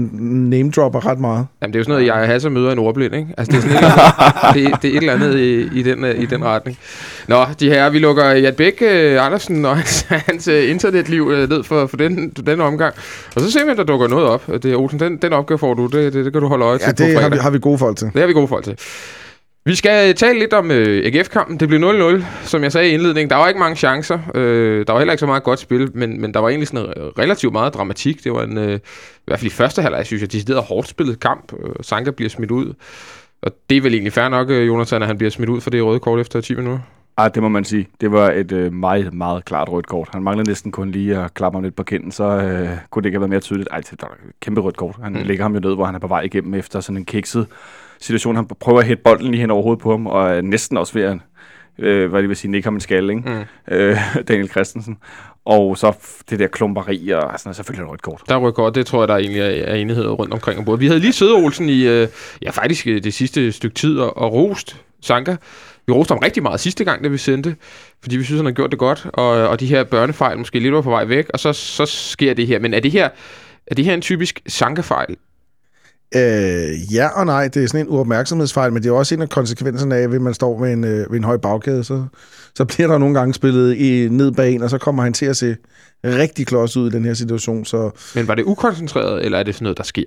name-dropper 0.49 1.05
ret 1.05 1.19
meget. 1.19 1.45
Jamen, 1.61 1.73
det 1.73 1.77
er 1.77 1.79
jo 1.79 1.83
sådan 1.83 2.05
noget, 2.07 2.21
jeg 2.21 2.27
Hasse 2.27 2.49
møder 2.49 2.71
en 2.71 2.79
ordblind, 2.79 3.15
ikke? 3.15 3.27
Altså, 3.37 3.51
det 3.51 3.57
er 3.57 3.79
sådan 3.79 4.53
det, 4.71 4.81
det 4.81 4.89
er 4.93 4.97
et 4.97 4.97
eller 4.97 5.13
andet 5.13 5.39
i, 5.39 5.79
i, 5.79 5.83
den, 5.83 6.05
øh, 6.05 6.19
i 6.21 6.25
den 6.25 6.43
retning. 6.45 6.77
Nå, 7.27 7.45
de 7.59 7.69
her, 7.69 7.89
vi 7.89 7.99
lukker 7.99 8.25
Jan 8.25 8.55
Bæk 8.55 8.81
øh, 8.81 9.25
Andersen 9.25 9.65
og 9.65 9.75
hans, 9.77 10.01
hans 10.09 10.47
øh, 10.47 10.69
internetliv 10.69 11.29
øh, 11.31 11.49
ned 11.49 11.63
for, 11.63 11.87
for 11.87 11.97
den, 11.97 12.29
den 12.29 12.61
omgang. 12.61 12.95
Og 13.35 13.41
så 13.41 13.51
ser 13.51 13.65
vi, 13.65 13.71
om 13.71 13.77
der 13.77 13.83
dukker 13.83 14.07
noget 14.07 14.25
op. 14.25 14.47
Det 14.47 14.65
er 14.65 14.75
Olsen, 14.75 14.99
den, 14.99 15.17
den 15.17 15.33
opgave 15.33 15.57
får 15.57 15.73
du. 15.73 15.85
Det, 15.85 16.13
det, 16.13 16.25
det 16.25 16.33
kan 16.33 16.41
du 16.41 16.47
holde 16.47 16.65
øje 16.65 16.79
Ja, 16.81 16.91
til 16.91 17.05
på 17.05 17.09
det 17.09 17.21
har 17.21 17.29
vi, 17.29 17.37
har 17.37 17.49
vi 17.49 17.59
gode 17.59 17.77
folk 17.77 17.97
til. 17.97 18.07
Det 18.13 18.19
har 18.19 18.27
vi 18.27 18.33
gode 18.33 18.47
folk 18.47 18.63
til. 18.63 18.77
Vi 19.65 19.75
skal 19.75 20.15
tale 20.15 20.39
lidt 20.39 20.53
om 20.53 20.71
øh, 20.71 21.05
AGF-kampen. 21.05 21.59
Det 21.59 21.67
blev 21.67 22.19
0-0, 22.19 22.23
som 22.43 22.63
jeg 22.63 22.71
sagde 22.71 22.89
i 22.89 22.93
indledningen. 22.93 23.29
Der 23.29 23.35
var 23.35 23.47
ikke 23.47 23.59
mange 23.59 23.75
chancer. 23.75 24.19
Øh, 24.35 24.87
der 24.87 24.93
var 24.93 24.99
heller 24.99 25.13
ikke 25.13 25.19
så 25.19 25.25
meget 25.25 25.43
godt 25.43 25.59
spil, 25.59 25.89
men, 25.93 26.21
men 26.21 26.33
der 26.33 26.39
var 26.39 26.49
egentlig 26.49 26.67
sådan 26.67 26.85
øh, 26.85 27.05
relativt 27.19 27.53
meget 27.53 27.73
dramatik. 27.73 28.23
Det 28.23 28.31
var 28.31 28.43
en, 28.43 28.57
øh, 28.57 28.75
i 28.75 28.79
hvert 29.25 29.39
fald 29.39 29.51
i 29.51 29.55
første 29.55 29.81
halvleg, 29.81 30.05
synes 30.05 30.21
jeg, 30.21 30.31
decideret 30.31 30.63
hårdt 30.63 30.87
spillet 30.87 31.19
kamp. 31.19 31.53
Øh, 31.63 31.75
Sanka 31.81 32.11
bliver 32.11 32.29
smidt 32.29 32.51
ud. 32.51 32.73
Og 33.41 33.51
det 33.69 33.77
er 33.77 33.81
vel 33.81 33.93
egentlig 33.93 34.13
fair 34.13 34.29
nok, 34.29 34.49
øh, 34.49 34.67
Jonathan, 34.67 35.01
at 35.01 35.07
han 35.07 35.17
bliver 35.17 35.31
smidt 35.31 35.49
ud 35.49 35.61
for 35.61 35.69
det 35.69 35.83
røde 35.83 35.99
kort 35.99 36.19
efter 36.19 36.41
10 36.41 36.55
minutter. 36.55 36.79
Ah, 37.17 37.31
det 37.33 37.43
må 37.43 37.49
man 37.49 37.63
sige. 37.63 37.87
Det 38.01 38.11
var 38.11 38.31
et 38.31 38.51
øh, 38.51 38.73
meget, 38.73 39.13
meget 39.13 39.45
klart 39.45 39.69
rødt 39.69 39.87
kort. 39.87 40.09
Han 40.11 40.23
manglede 40.23 40.49
næsten 40.49 40.71
kun 40.71 40.91
lige 40.91 41.17
at 41.17 41.33
klappe 41.33 41.55
ham 41.55 41.63
lidt 41.63 41.75
på 41.75 41.83
kinden, 41.83 42.11
så 42.11 42.23
øh, 42.23 42.69
kunne 42.89 43.03
det 43.03 43.05
ikke 43.05 43.15
have 43.15 43.21
været 43.21 43.29
mere 43.29 43.39
tydeligt. 43.39 43.69
Ej, 43.71 43.79
det 43.79 44.01
var 44.01 44.07
et 44.07 44.39
kæmpe 44.39 44.61
rødt 44.61 44.77
kort. 44.77 44.95
Han 45.03 45.13
mm. 45.13 45.19
lægger 45.23 45.43
ham 45.43 45.53
jo 45.53 45.59
ned, 45.59 45.75
hvor 45.75 45.85
han 45.85 45.95
er 45.95 45.99
på 45.99 46.07
vej 46.07 46.21
igennem 46.21 46.53
efter 46.53 46.79
sådan 46.79 46.97
en 46.97 47.05
kikset 47.05 47.47
situation. 47.99 48.35
Han 48.35 48.45
prøver 48.45 48.79
at 48.79 48.85
hætte 48.85 49.03
bolden 49.03 49.31
lige 49.31 49.41
hen 49.41 49.51
over 49.51 49.63
hovedet 49.63 49.81
på 49.81 49.91
ham, 49.91 50.07
og 50.07 50.29
er 50.29 50.41
næsten 50.41 50.77
også 50.77 50.93
ved 50.93 51.01
at, 51.01 51.17
øh, 51.79 52.09
hvad 52.09 52.21
det 52.21 52.29
vil 52.29 52.37
sige, 52.37 52.51
nikke 52.51 52.65
ham 52.65 52.75
en 52.75 52.81
skal, 52.81 53.09
ikke? 53.09 53.21
Mm. 53.69 53.73
Øh, 53.75 53.97
Daniel 54.27 54.49
Christensen. 54.49 54.97
Og 55.45 55.77
så 55.77 55.97
det 56.29 56.39
der 56.39 56.47
klumperi, 56.47 57.09
og 57.09 57.21
sådan 57.21 57.39
noget, 57.45 57.55
selvfølgelig 57.55 57.91
rødt 57.91 58.01
kort. 58.01 58.21
Der 58.29 58.37
rykker 58.37 58.63
godt, 58.63 58.75
det 58.75 58.85
tror 58.85 59.01
jeg, 59.01 59.07
der 59.07 59.15
egentlig 59.15 59.41
er, 59.41 59.45
er 59.45 59.75
enighed 59.75 60.05
rundt 60.05 60.33
omkring 60.33 60.59
om 60.59 60.65
bordet. 60.65 60.79
Vi 60.79 60.87
havde 60.87 60.99
lige 60.99 61.13
siddet 61.13 61.35
Olsen 61.35 61.69
i, 61.69 61.87
øh, 61.87 62.07
ja 62.41 62.49
faktisk 62.49 62.87
øh, 62.87 63.03
det 63.03 63.13
sidste 63.13 63.51
stykke 63.51 63.73
tid 63.75 63.99
og, 63.99 64.17
og 64.17 64.33
rost 64.33 64.81
Sanka. 65.01 65.35
Vi 65.87 65.93
roste 65.93 66.11
ham 66.11 66.19
rigtig 66.19 66.43
meget 66.43 66.59
sidste 66.59 66.83
gang, 66.83 67.03
da 67.03 67.09
vi 67.09 67.17
sendte, 67.17 67.55
fordi 68.01 68.17
vi 68.17 68.23
synes, 68.23 68.39
han 68.39 68.45
har 68.45 68.53
gjort 68.53 68.71
det 68.71 68.79
godt, 68.79 69.07
og, 69.13 69.27
og 69.27 69.59
de 69.59 69.67
her 69.67 69.83
børnefejl 69.83 70.37
måske 70.37 70.59
lidt 70.59 70.73
var 70.73 70.81
på 70.81 70.89
vej 70.89 71.05
væk, 71.05 71.29
og 71.33 71.39
så, 71.39 71.53
så 71.53 71.85
sker 71.85 72.33
det 72.33 72.47
her. 72.47 72.59
Men 72.59 72.73
er 72.73 72.79
det 72.79 72.91
her, 72.91 73.09
er 73.67 73.75
det 73.75 73.85
her 73.85 73.93
en 73.93 74.01
typisk 74.01 74.41
Sanka-fejl? 74.47 75.17
Øh, 76.15 76.93
ja 76.93 77.07
og 77.07 77.25
nej, 77.25 77.47
det 77.47 77.63
er 77.63 77.67
sådan 77.67 77.85
en 77.85 77.89
uopmærksomhedsfejl, 77.89 78.73
men 78.73 78.83
det 78.83 78.89
er 78.89 78.93
også 78.93 79.15
en 79.15 79.21
af 79.21 79.29
konsekvenserne 79.29 79.95
af, 79.95 80.01
at 80.01 80.21
man 80.21 80.33
står 80.33 80.59
ved 80.59 80.73
en, 80.73 80.83
øh, 80.83 81.11
ved 81.11 81.17
en 81.17 81.23
høj 81.23 81.37
bagkæde, 81.37 81.83
så, 81.83 82.05
så 82.55 82.65
bliver 82.65 82.87
der 82.87 82.97
nogle 82.97 83.19
gange 83.19 83.33
spillet 83.33 83.75
i, 83.75 84.07
ned 84.09 84.31
bag 84.31 84.51
en, 84.51 84.61
og 84.61 84.69
så 84.69 84.77
kommer 84.77 85.03
han 85.03 85.13
til 85.13 85.25
at 85.25 85.37
se 85.37 85.55
rigtig 86.03 86.47
klods 86.47 86.77
ud 86.77 86.89
i 86.89 86.91
den 86.91 87.05
her 87.05 87.13
situation, 87.13 87.65
så 87.65 87.91
Men 88.15 88.27
var 88.27 88.35
det 88.35 88.43
ukoncentreret, 88.43 89.25
eller 89.25 89.37
er 89.37 89.43
det 89.43 89.55
sådan 89.55 89.63
noget, 89.63 89.77
der 89.77 89.83
sker? 89.83 90.03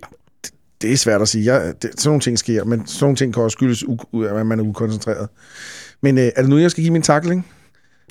Det 0.83 0.93
er 0.93 0.97
svært 0.97 1.23
at 1.23 1.29
sige. 1.29 1.55
Jeg, 1.55 1.75
det, 1.83 1.91
sådan 2.01 2.09
nogle 2.09 2.21
ting 2.21 2.39
sker, 2.39 2.65
men 2.65 2.87
sådan 2.87 3.05
nogle 3.05 3.17
ting 3.17 3.35
kan 3.35 3.43
også 3.43 3.55
skyldes, 3.55 3.85
u, 3.85 3.97
u- 4.15 4.25
at 4.25 4.47
man 4.47 4.61
er 4.61 4.65
ukoncentreret. 4.65 5.29
Men 6.03 6.19
øh, 6.19 6.25
er 6.37 6.41
det 6.41 6.51
nu, 6.51 6.59
jeg 6.59 6.71
skal 6.71 6.83
give 6.85 6.93
min 6.93 7.03
takling? 7.03 7.47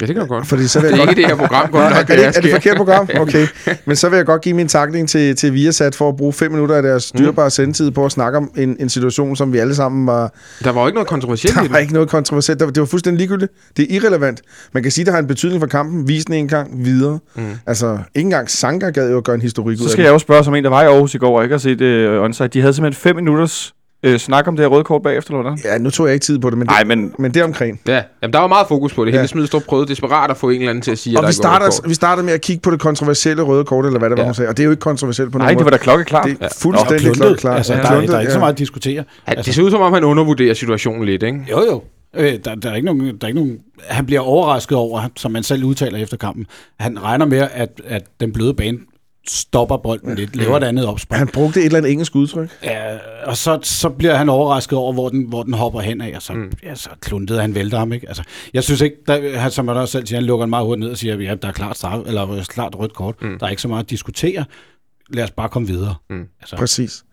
Ja, 0.01 0.05
det 0.05 0.15
kan 0.15 0.23
du 0.23 0.27
godt. 0.33 0.47
Fordi 0.47 0.67
så 0.67 0.79
vil 0.79 0.89
Det 0.91 0.95
jeg 0.97 1.01
er 1.01 1.05
godt... 1.05 1.17
ikke 1.17 1.21
det 1.29 1.37
her 1.37 1.47
program, 1.47 1.71
godt 1.71 1.83
Nå, 1.83 1.89
nok, 1.89 1.97
er, 1.97 2.03
det, 2.03 2.17
det 2.17 2.37
er 2.37 2.41
det 2.41 2.51
forkert 2.51 2.77
program? 2.77 3.09
Okay. 3.19 3.47
Men 3.85 3.95
så 3.95 4.09
vil 4.09 4.17
jeg 4.17 4.25
godt 4.25 4.41
give 4.41 4.55
min 4.55 4.67
takling 4.67 5.09
til, 5.09 5.35
til 5.35 5.53
Viasat 5.53 5.95
for 5.95 6.09
at 6.09 6.17
bruge 6.17 6.33
fem 6.33 6.51
minutter 6.51 6.75
af 6.75 6.81
deres 6.83 7.13
Mm. 7.13 7.19
dyrbare 7.19 7.49
sendtid 7.49 7.91
på 7.91 8.05
at 8.05 8.11
snakke 8.11 8.37
om 8.37 8.51
en, 8.57 8.77
en 8.79 8.89
situation, 8.89 9.35
som 9.35 9.53
vi 9.53 9.57
alle 9.57 9.75
sammen 9.75 10.07
var... 10.07 10.33
Der 10.63 10.71
var 10.71 10.81
jo 10.81 10.87
ikke 10.87 10.95
noget 10.95 11.07
kontroversielt 11.07 11.53
i 11.53 11.55
Der 11.57 11.61
det. 11.63 11.71
var 11.71 11.77
ikke 11.77 11.93
noget 11.93 12.09
kontroversielt. 12.09 12.59
Det 12.59 12.79
var, 12.79 12.85
fuldstændig 12.85 13.17
ligegyldigt. 13.19 13.51
Det 13.77 13.83
er 13.91 13.95
irrelevant. 13.95 14.41
Man 14.73 14.83
kan 14.83 14.91
sige, 14.91 15.05
det 15.05 15.13
har 15.13 15.19
en 15.19 15.27
betydning 15.27 15.61
for 15.61 15.67
kampen. 15.67 16.07
Vis 16.07 16.25
den 16.25 16.33
en 16.33 16.47
gang 16.47 16.85
videre. 16.85 17.19
Mm. 17.35 17.43
Altså, 17.67 17.97
ikke 18.15 18.25
engang 18.27 18.49
Sanka 18.49 18.89
gad 18.89 19.11
jo 19.11 19.17
at 19.17 19.23
gøre 19.23 19.35
en 19.35 19.41
historik 19.41 19.73
ud 19.73 19.77
Så 19.77 19.83
af 19.85 19.89
skal 19.91 20.03
jeg 20.03 20.11
jo 20.13 20.19
spørge 20.19 20.43
som 20.43 20.55
en, 20.55 20.63
der 20.63 20.69
var 20.69 20.81
i 20.81 20.85
Aarhus 20.85 21.15
i 21.15 21.17
går, 21.17 21.37
og 21.37 21.43
ikke 21.43 21.53
har 21.53 21.59
set 21.59 21.81
øh, 21.81 22.21
onsite. 22.21 22.47
De 22.47 22.61
havde 22.61 22.73
simpelthen 22.73 23.01
fem 23.01 23.15
minutters 23.15 23.74
øh, 24.05 24.19
snak 24.19 24.47
om 24.47 24.55
det 24.55 24.63
her 24.63 24.67
røde 24.69 24.83
kort 24.83 25.01
bagefter, 25.03 25.31
eller 25.31 25.41
hvordan? 25.41 25.59
Ja, 25.65 25.77
nu 25.77 25.89
tog 25.89 26.05
jeg 26.07 26.13
ikke 26.13 26.23
tid 26.23 26.39
på 26.39 26.49
det, 26.49 26.57
men 26.57 26.67
det, 26.67 26.71
Nej, 26.73 26.83
men 26.83 27.13
men 27.19 27.33
det 27.33 27.43
omkring. 27.43 27.79
Ja, 27.87 28.01
jamen, 28.21 28.33
der 28.33 28.39
var 28.39 28.47
meget 28.47 28.67
fokus 28.67 28.93
på 28.93 29.05
det. 29.05 29.11
Ja. 29.11 29.17
Hele 29.17 29.27
Smidstrup 29.27 29.63
prøvede 29.63 29.87
desperat 29.87 30.31
at 30.31 30.37
få 30.37 30.49
en 30.49 30.55
eller 30.55 30.69
anden 30.69 30.81
til 30.81 30.91
at 30.91 30.97
sige, 30.97 31.17
Og 31.17 31.23
at 31.23 31.23
vi 31.23 31.25
der 31.27 31.31
starter, 31.33 31.65
kort. 31.65 31.89
vi 31.89 31.93
starter 31.93 32.23
med 32.23 32.33
at 32.33 32.41
kigge 32.41 32.61
på 32.61 32.71
det 32.71 32.79
kontroversielle 32.79 33.43
røde 33.43 33.63
kort, 33.65 33.85
eller 33.85 33.99
hvad 33.99 34.09
det 34.09 34.17
var, 34.17 34.23
Ja. 34.23 34.27
hun 34.27 34.33
sagde. 34.35 34.49
Og 34.49 34.57
det 34.57 34.63
er 34.63 34.65
jo 34.65 34.71
ikke 34.71 34.81
kontroversielt 34.81 35.31
på 35.31 35.37
nej, 35.37 35.45
nogen 35.47 35.57
det 35.57 35.65
var 35.65 35.71
da 35.71 35.77
klokkeklart. 35.77 36.25
måde. 36.25 36.35
Det 36.37 36.43
er 36.45 36.49
fuldstændig 36.61 36.99
kluntet. 36.99 37.21
klokkeklart. 37.21 37.57
Altså, 37.57 37.73
Ja, 37.73 37.81
der, 37.81 37.85
er, 37.85 37.91
der 38.05 38.15
er 38.15 38.19
ikke 38.19 38.29
ja. 38.29 38.33
så 38.33 38.39
meget 38.39 38.53
at 38.53 38.59
diskutere. 38.59 39.03
Han, 39.23 39.37
det 39.37 39.55
ser 39.55 39.63
ud 39.63 39.71
som 39.71 39.81
om, 39.81 39.93
han 39.93 40.03
undervurderer 40.03 40.53
situationen 40.53 41.05
lidt, 41.05 41.23
ikke? 41.23 41.39
Jo, 41.51 41.59
jo. 41.71 41.81
Øh, 42.17 42.33
der, 42.45 42.55
der, 42.55 42.71
er 42.71 42.75
ikke 42.75 42.85
nogen, 42.85 43.01
der 43.01 43.13
er 43.21 43.27
ikke 43.27 43.39
nogen... 43.39 43.57
Han 43.87 44.05
bliver 44.05 44.21
overrasket 44.21 44.77
over, 44.77 45.01
som 45.17 45.31
man 45.31 45.43
selv 45.43 45.63
udtaler 45.63 45.97
efter 45.99 46.17
kampen. 46.17 46.45
Han 46.79 47.03
regner 47.03 47.25
med, 47.25 47.47
at, 47.53 47.81
at 47.87 48.03
den 48.19 48.33
bløde 48.33 48.53
bane 48.53 48.77
stopper 49.29 49.77
bolden 49.77 50.15
lidt, 50.15 50.35
laver 50.35 50.57
et 50.57 50.63
andet 50.63 50.85
opspring. 50.85 51.17
Han 51.19 51.27
brugte 51.27 51.59
et 51.59 51.65
eller 51.65 51.77
andet 51.77 51.91
engelsk 51.91 52.15
udtryk. 52.15 52.49
Ja, 52.63 52.97
og 53.23 53.37
så, 53.37 53.59
så 53.63 53.89
bliver 53.89 54.15
han 54.15 54.29
overrasket 54.29 54.77
over, 54.77 54.93
hvor 54.93 55.09
den, 55.09 55.25
hvor 55.29 55.43
den 55.43 55.53
hopper 55.53 55.81
hen 55.81 56.01
af, 56.01 56.13
og 56.15 56.21
så, 56.21 56.33
mm. 56.33 56.51
ja, 56.63 56.75
så 56.75 56.89
kluntede 57.01 57.41
han 57.41 57.55
vælter 57.55 57.77
ham. 57.77 57.93
Ikke? 57.93 58.07
Altså, 58.07 58.23
jeg 58.53 58.63
synes 58.63 58.81
ikke, 58.81 58.95
der, 59.07 59.37
han, 59.37 59.51
som 59.51 59.67
han 59.67 59.77
også 59.77 59.91
selv 59.91 60.07
siger, 60.07 60.19
han 60.19 60.25
lukker 60.25 60.45
den 60.45 60.49
meget 60.49 60.65
hurtigt 60.65 60.83
ned 60.83 60.91
og 60.91 60.97
siger, 60.97 61.21
ja, 61.21 61.35
der 61.35 61.47
er 61.47 61.51
klart, 61.51 61.77
straf, 61.77 61.99
eller 62.07 62.43
klart 62.49 62.75
rødt 62.79 62.93
kort. 62.93 63.15
Mm. 63.21 63.39
Der 63.39 63.45
er 63.45 63.49
ikke 63.49 63.61
så 63.61 63.67
meget 63.67 63.83
at 63.83 63.89
diskutere. 63.89 64.45
Lad 65.09 65.23
os 65.23 65.31
bare 65.31 65.49
komme 65.49 65.67
videre. 65.67 65.95
Mm. 66.09 66.25
Altså, 66.41 66.55
Præcis. 66.55 67.03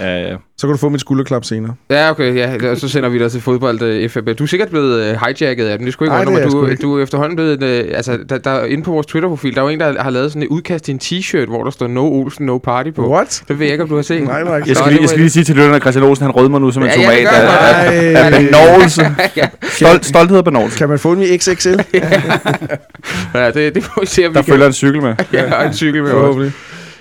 Ja, 0.00 0.28
ja. 0.28 0.36
Så 0.58 0.66
kan 0.66 0.72
du 0.72 0.78
få 0.78 0.88
mit 0.88 1.00
skulderklap 1.00 1.44
senere. 1.44 1.74
Ja, 1.90 2.10
okay, 2.10 2.36
ja, 2.36 2.70
og 2.70 2.76
så 2.76 2.88
sender 2.88 3.08
vi 3.08 3.18
dig 3.18 3.30
til 3.30 3.40
fodbold 3.40 4.04
uh, 4.04 4.10
FAB. 4.10 4.38
Du 4.38 4.44
er 4.44 4.48
sikkert 4.48 4.68
blevet 4.68 5.10
uh, 5.14 5.20
hijacket 5.26 5.66
af 5.66 5.78
den. 5.78 5.86
Det 5.86 5.92
skulle 5.92 6.06
ikke 6.06 6.32
Nej, 6.32 6.44
Du, 6.44 6.66
ikke. 6.66 6.82
du 6.82 6.98
er 6.98 7.02
efterhånden 7.02 7.36
blevet... 7.36 7.62
Uh, 7.62 7.96
altså, 7.96 8.18
der, 8.28 8.38
der, 8.38 8.64
inde 8.64 8.82
på 8.84 8.90
vores 8.90 9.06
Twitter-profil, 9.06 9.54
der 9.54 9.60
er 9.60 9.64
jo 9.64 9.68
en, 9.68 9.80
der 9.80 10.02
har 10.02 10.10
lavet 10.10 10.30
sådan 10.32 10.42
et 10.42 10.48
udkast 10.48 10.84
til 10.84 10.92
en 10.94 11.00
t-shirt, 11.04 11.46
hvor 11.46 11.64
der 11.64 11.70
står 11.70 11.86
No 11.86 12.04
Olsen, 12.12 12.46
No 12.46 12.58
Party 12.58 12.90
på. 12.90 13.12
What? 13.12 13.42
Det 13.48 13.58
ved 13.58 13.66
jeg 13.66 13.72
ikke, 13.72 13.82
om 13.82 13.88
du 13.88 13.94
har 13.96 14.02
set. 14.02 14.22
Nej, 14.22 14.44
Max. 14.44 14.66
Jeg 14.66 14.76
skal, 14.76 14.92
lige, 14.92 15.00
jeg 15.00 15.08
skal 15.08 15.20
lige 15.20 15.30
sige 15.30 15.44
til 15.44 15.54
lytterne, 15.54 15.76
at 15.76 15.82
Christian 15.82 16.04
Olsen, 16.04 16.22
han 16.22 16.30
rødmer 16.30 16.58
nu 16.58 16.70
som 16.70 16.82
en 16.82 16.88
Ja, 16.88 17.00
ja, 17.00 17.10
det 17.10 17.26
tomat 17.26 17.34
gør 17.34 17.48
af, 17.48 17.96
af, 17.96 18.34
af 18.34 18.40
benovelse. 18.42 19.02
ja, 19.36 19.48
Stolt, 19.62 20.06
stolthed 20.06 20.38
og 20.38 20.44
benovelse. 20.44 20.78
Kan 20.78 20.88
man 20.88 20.98
få 20.98 21.14
den 21.14 21.22
i 21.22 21.38
XXL? 21.38 21.68
ja, 23.34 23.50
det, 23.50 23.74
det 23.74 23.82
må 23.96 24.00
vi 24.00 24.06
se, 24.06 24.26
om 24.26 24.32
Der 24.32 24.40
vi 24.40 24.44
kan... 24.44 24.52
følger 24.52 24.66
en 24.66 24.72
cykel 24.72 25.02
med. 25.02 25.14
Ja, 25.32 25.54
og 25.54 25.66
en 25.66 25.74
cykel 25.74 26.02
med 26.02 26.10
også. 26.10 26.20
Forhåbentlig. 26.20 26.52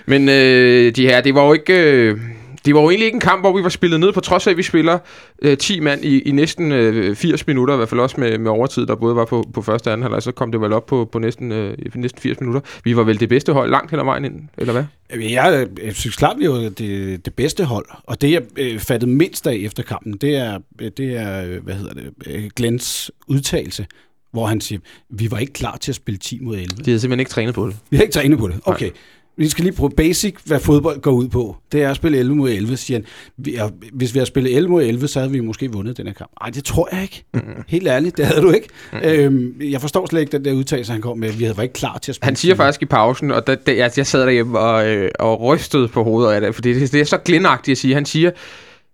Men 0.05 0.29
øh, 0.29 0.95
de 0.95 1.05
her, 1.05 1.21
det 1.21 1.35
var 1.35 1.45
jo 1.45 1.53
ikke... 1.53 1.73
Øh, 1.73 2.17
det 2.65 2.75
var 2.75 2.81
jo 2.81 2.89
egentlig 2.89 3.05
ikke 3.05 3.15
en 3.15 3.21
kamp, 3.21 3.41
hvor 3.41 3.57
vi 3.57 3.63
var 3.63 3.69
spillet 3.69 3.99
ned, 3.99 4.13
på 4.13 4.19
trods 4.19 4.47
af, 4.47 4.51
at 4.51 4.57
vi 4.57 4.63
spiller 4.63 4.99
øh, 5.41 5.57
10 5.57 5.79
mand 5.79 6.05
i, 6.05 6.19
i 6.19 6.31
næsten 6.31 6.71
øh, 6.71 7.15
80 7.15 7.47
minutter, 7.47 7.73
i 7.73 7.77
hvert 7.77 7.89
fald 7.89 8.01
også 8.01 8.15
med, 8.19 8.37
med 8.37 8.51
overtid, 8.51 8.85
der 8.85 8.95
både 8.95 9.15
var 9.15 9.25
på, 9.25 9.49
på 9.53 9.61
første 9.61 9.87
og 9.87 9.93
anden 9.93 10.03
halvleg, 10.03 10.23
så 10.23 10.31
kom 10.31 10.51
det 10.51 10.61
vel 10.61 10.73
op 10.73 10.85
på, 10.85 11.09
på 11.11 11.19
næsten, 11.19 11.51
øh, 11.51 11.77
næsten 11.95 12.21
80 12.21 12.39
minutter. 12.39 12.61
Vi 12.83 12.95
var 12.95 13.03
vel 13.03 13.19
det 13.19 13.29
bedste 13.29 13.53
hold 13.53 13.71
langt 13.71 13.91
hen 13.91 13.99
ad 13.99 14.05
vejen 14.05 14.25
ind, 14.25 14.41
eller 14.57 14.73
hvad? 14.73 14.83
Jeg, 15.09 15.67
jeg, 15.83 15.95
synes 15.95 16.15
klart, 16.15 16.39
vi 16.39 16.49
var 16.49 16.55
det, 16.55 17.25
det 17.25 17.33
bedste 17.33 17.65
hold. 17.65 17.85
Og 18.03 18.21
det, 18.21 18.31
jeg 18.31 18.41
øh, 18.57 18.79
fattede 18.79 19.11
mindst 19.11 19.47
af 19.47 19.55
efter 19.55 19.83
kampen, 19.83 20.13
det 20.13 20.35
er, 20.35 20.59
det 20.79 21.17
er 21.17 21.45
øh, 21.45 21.63
hvad 21.63 21.75
hedder 21.75 21.93
det, 21.93 22.13
øh, 22.27 22.49
Glens 22.55 23.11
udtalelse, 23.27 23.85
hvor 24.31 24.45
han 24.45 24.61
siger, 24.61 24.79
vi 25.09 25.31
var 25.31 25.37
ikke 25.37 25.53
klar 25.53 25.77
til 25.77 25.91
at 25.91 25.95
spille 25.95 26.17
10 26.17 26.39
mod 26.41 26.55
11. 26.55 26.67
De 26.67 26.83
havde 26.85 26.99
simpelthen 26.99 27.19
ikke 27.19 27.31
trænet 27.31 27.55
på 27.55 27.67
det. 27.67 27.75
Vi 27.89 27.97
har 27.97 28.03
ikke 28.03 28.13
trænet 28.13 28.39
på 28.39 28.47
det. 28.47 28.59
Okay. 28.65 28.89
Vi 29.37 29.49
skal 29.49 29.63
lige 29.63 29.75
prøve 29.75 29.89
basic, 29.89 30.35
hvad 30.45 30.59
fodbold 30.59 31.01
går 31.01 31.11
ud 31.11 31.27
på. 31.27 31.55
Det 31.71 31.83
er 31.83 31.89
at 31.89 31.95
spille 31.95 32.17
11 32.17 32.35
mod 32.35 32.51
11, 32.51 32.77
siger 32.77 32.97
han. 32.97 33.05
Vi 33.37 33.59
hvis 33.93 34.13
vi 34.13 34.19
har 34.19 34.25
spillet 34.25 34.55
11 34.55 34.71
mod 34.71 34.83
11, 34.83 35.07
så 35.07 35.19
havde 35.19 35.31
vi 35.31 35.39
måske 35.39 35.71
vundet 35.71 35.97
den 35.97 36.07
her 36.07 36.13
kamp. 36.13 36.31
Nej, 36.41 36.49
det 36.49 36.63
tror 36.63 36.89
jeg 36.91 37.01
ikke. 37.01 37.23
Mm. 37.33 37.41
Helt 37.67 37.87
ærligt, 37.87 38.17
det 38.17 38.25
havde 38.25 38.41
du 38.41 38.51
ikke. 38.51 38.67
Mm. 38.93 38.99
Øhm, 39.03 39.55
jeg 39.61 39.81
forstår 39.81 40.05
slet 40.05 40.21
ikke 40.21 40.31
den 40.31 40.45
der 40.45 40.53
udtalelse, 40.53 40.91
han 40.91 41.01
kom 41.01 41.17
med. 41.17 41.31
Vi 41.31 41.43
havde 41.43 41.57
var 41.57 41.63
ikke 41.63 41.73
klar 41.73 41.97
til 41.97 42.11
at 42.11 42.15
spille 42.15 42.25
Han 42.27 42.35
siger 42.35 42.53
10. 42.53 42.57
faktisk 42.57 42.81
i 42.81 42.85
pausen, 42.85 43.31
og 43.31 43.47
der, 43.47 43.55
der, 43.55 43.73
jeg, 43.73 43.91
jeg 43.97 44.07
sad 44.07 44.21
derhjemme 44.21 44.59
og, 44.59 44.87
øh, 44.87 45.11
og 45.19 45.41
rystede 45.41 45.87
på 45.87 46.03
hovedet 46.03 46.31
af 46.31 46.41
det, 46.41 46.55
fordi 46.55 46.73
det, 46.79 46.91
det 46.91 47.01
er 47.01 47.05
så 47.05 47.17
glinagtigt 47.17 47.75
at 47.75 47.77
sige. 47.77 47.93
Han 47.93 48.05
siger, 48.05 48.31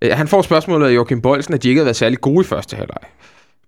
øh, 0.02 0.12
han 0.12 0.28
får 0.28 0.42
spørgsmålet 0.42 0.88
af 0.88 0.96
Joachim 0.96 1.22
Bolsen, 1.22 1.54
at 1.54 1.64
de 1.64 1.70
ikke 1.70 1.80
havde 1.80 1.86
været 1.86 1.96
særlig 1.96 2.22
gode 2.22 2.42
i 2.42 2.48
første 2.48 2.76
halvleg. 2.76 3.02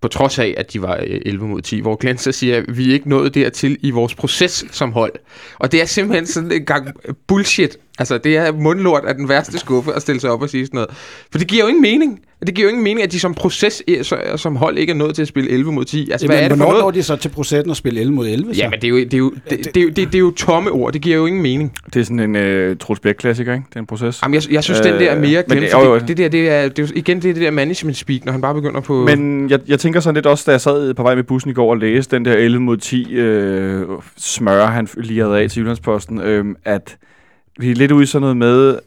På 0.02 0.08
trods 0.08 0.40
af, 0.40 0.54
at 0.58 0.74
de 0.74 0.82
var 0.82 0.96
øh, 0.96 1.22
11 1.26 1.48
mod 1.48 1.62
10, 1.62 1.80
hvor 1.80 1.96
Glenn 1.96 2.18
så 2.18 2.32
siger, 2.32 2.58
at 2.58 2.78
vi 2.78 2.90
er 2.90 2.94
ikke 2.94 3.10
nået 3.10 3.34
dertil 3.36 3.78
i 3.82 3.92
vores 3.92 4.16
proces 4.16 4.66
som 4.72 4.92
hold. 4.92 5.14
Og 5.60 5.72
det 5.72 5.82
er 5.82 5.86
simpelthen 5.86 6.26
sådan 6.26 6.52
en 6.52 6.66
gang 6.66 6.88
bullshit. 7.28 7.78
Altså, 8.02 8.18
det 8.18 8.38
er 8.38 8.52
mundlort 8.52 9.04
af 9.06 9.16
den 9.16 9.30
værste 9.30 9.60
skuffe 9.60 9.94
at 9.94 10.02
stille 10.02 10.22
sig 10.22 10.30
op 10.32 10.42
og 10.42 10.50
sige 10.50 10.66
sådan 10.66 10.78
noget. 10.78 10.90
For 11.32 11.40
det 11.40 11.48
giver 11.48 11.64
jo 11.64 11.68
ingen 11.68 11.82
mening. 11.82 12.20
Det 12.46 12.56
giver 12.56 12.66
jo 12.66 12.70
ingen 12.70 12.84
mening, 12.84 13.04
at 13.04 13.12
de 13.12 13.20
som 13.20 13.34
proces, 13.34 13.84
eh, 13.88 14.04
så- 14.04 14.18
som 14.36 14.56
hold 14.56 14.78
ikke 14.78 14.92
er 14.92 14.96
nået 14.96 15.16
til 15.16 15.22
at 15.22 15.28
spille 15.28 15.50
11 15.52 15.72
mod 15.72 15.86
10. 15.86 16.12
Altså, 16.12 16.28
hvad 16.28 16.36
er 16.36 16.40
Jamen, 16.42 16.50
det 16.52 16.58
for 16.58 16.66
hvornår 16.66 16.80
noget? 16.80 16.96
når 16.96 17.00
de 17.02 17.04
så 17.04 17.16
til 17.16 17.30
processen 17.30 17.72
at 17.72 17.78
spille 17.78 18.00
11 18.00 18.16
mod 18.16 18.28
11? 18.28 18.54
Så? 18.56 18.62
Ja, 18.62 18.70
men 18.70 18.80
det 18.82 18.84
er 18.88 18.90
jo, 18.90 18.98
det 18.98 19.14
er 19.14 19.18
jo, 19.18 19.34
det, 19.50 19.76
det, 19.76 19.84
er 19.84 19.86
det, 19.92 19.96
det 19.98 20.16
er 20.16 20.20
jo 20.20 20.32
tomme 20.32 20.72
ord. 20.72 20.94
Det 20.94 21.02
giver 21.02 21.18
jo 21.18 21.26
ingen 21.26 21.42
mening. 21.42 21.74
Det 21.94 22.00
er 22.00 22.04
sådan 22.04 22.20
en 22.20 22.36
øh, 22.36 22.78
Troels 22.78 23.00
Bæk-klassiker, 23.00 23.54
ikke? 23.54 23.66
Det 23.70 23.76
er 23.76 23.80
en 23.80 23.86
proces. 23.86 24.20
Jamen, 24.24 24.36
jeg, 24.36 24.52
jeg 24.52 24.64
synes, 24.64 24.80
øh, 24.80 24.86
den 24.86 24.94
der 25.02 25.12
er 25.12 25.20
mere 25.20 25.44
men 25.48 25.58
glemt. 25.58 25.62
det- 25.62 25.74
jo, 25.74 25.94
jo. 25.94 26.00
Det, 26.08 26.18
der, 26.18 26.30
det 26.30 26.50
er, 26.50 26.68
det 26.70 26.80
er 26.80 26.84
jo 26.84 26.88
igen 26.96 27.22
det, 27.22 27.30
er 27.30 27.34
det 27.34 27.42
der 27.44 27.52
management 27.52 27.98
speak, 27.98 28.26
når 28.26 28.32
han 28.32 28.42
bare 28.42 28.54
begynder 28.54 28.82
på... 28.82 29.06
Men 29.06 29.50
jeg, 29.50 29.60
jeg 29.68 29.80
tænker 29.80 30.00
sådan 30.00 30.16
lidt 30.16 30.26
også, 30.26 30.44
da 30.48 30.52
jeg 30.52 30.62
sad 30.62 30.94
på 30.94 31.04
vej 31.04 31.16
med 31.16 31.24
bussen 31.24 31.52
i 31.52 31.54
går 31.54 31.70
og 31.72 31.78
læste 31.78 32.16
den 32.16 32.26
der 32.26 32.34
11 32.34 32.60
mod 32.62 32.78
10 32.78 33.14
øh, 33.14 33.82
smør, 34.18 34.66
han 34.66 34.88
lige 34.98 35.22
havde 35.22 35.40
af 35.40 35.50
til 35.50 35.60
Jyllandsposten, 35.60 36.22
øh, 36.22 36.46
at 36.66 36.98
vi 37.60 37.72
er 37.72 37.76
lidt 37.76 37.92
ude 37.92 38.04
i 38.04 38.06
sådan 38.06 38.22
noget 38.22 38.38
med, 38.38 38.80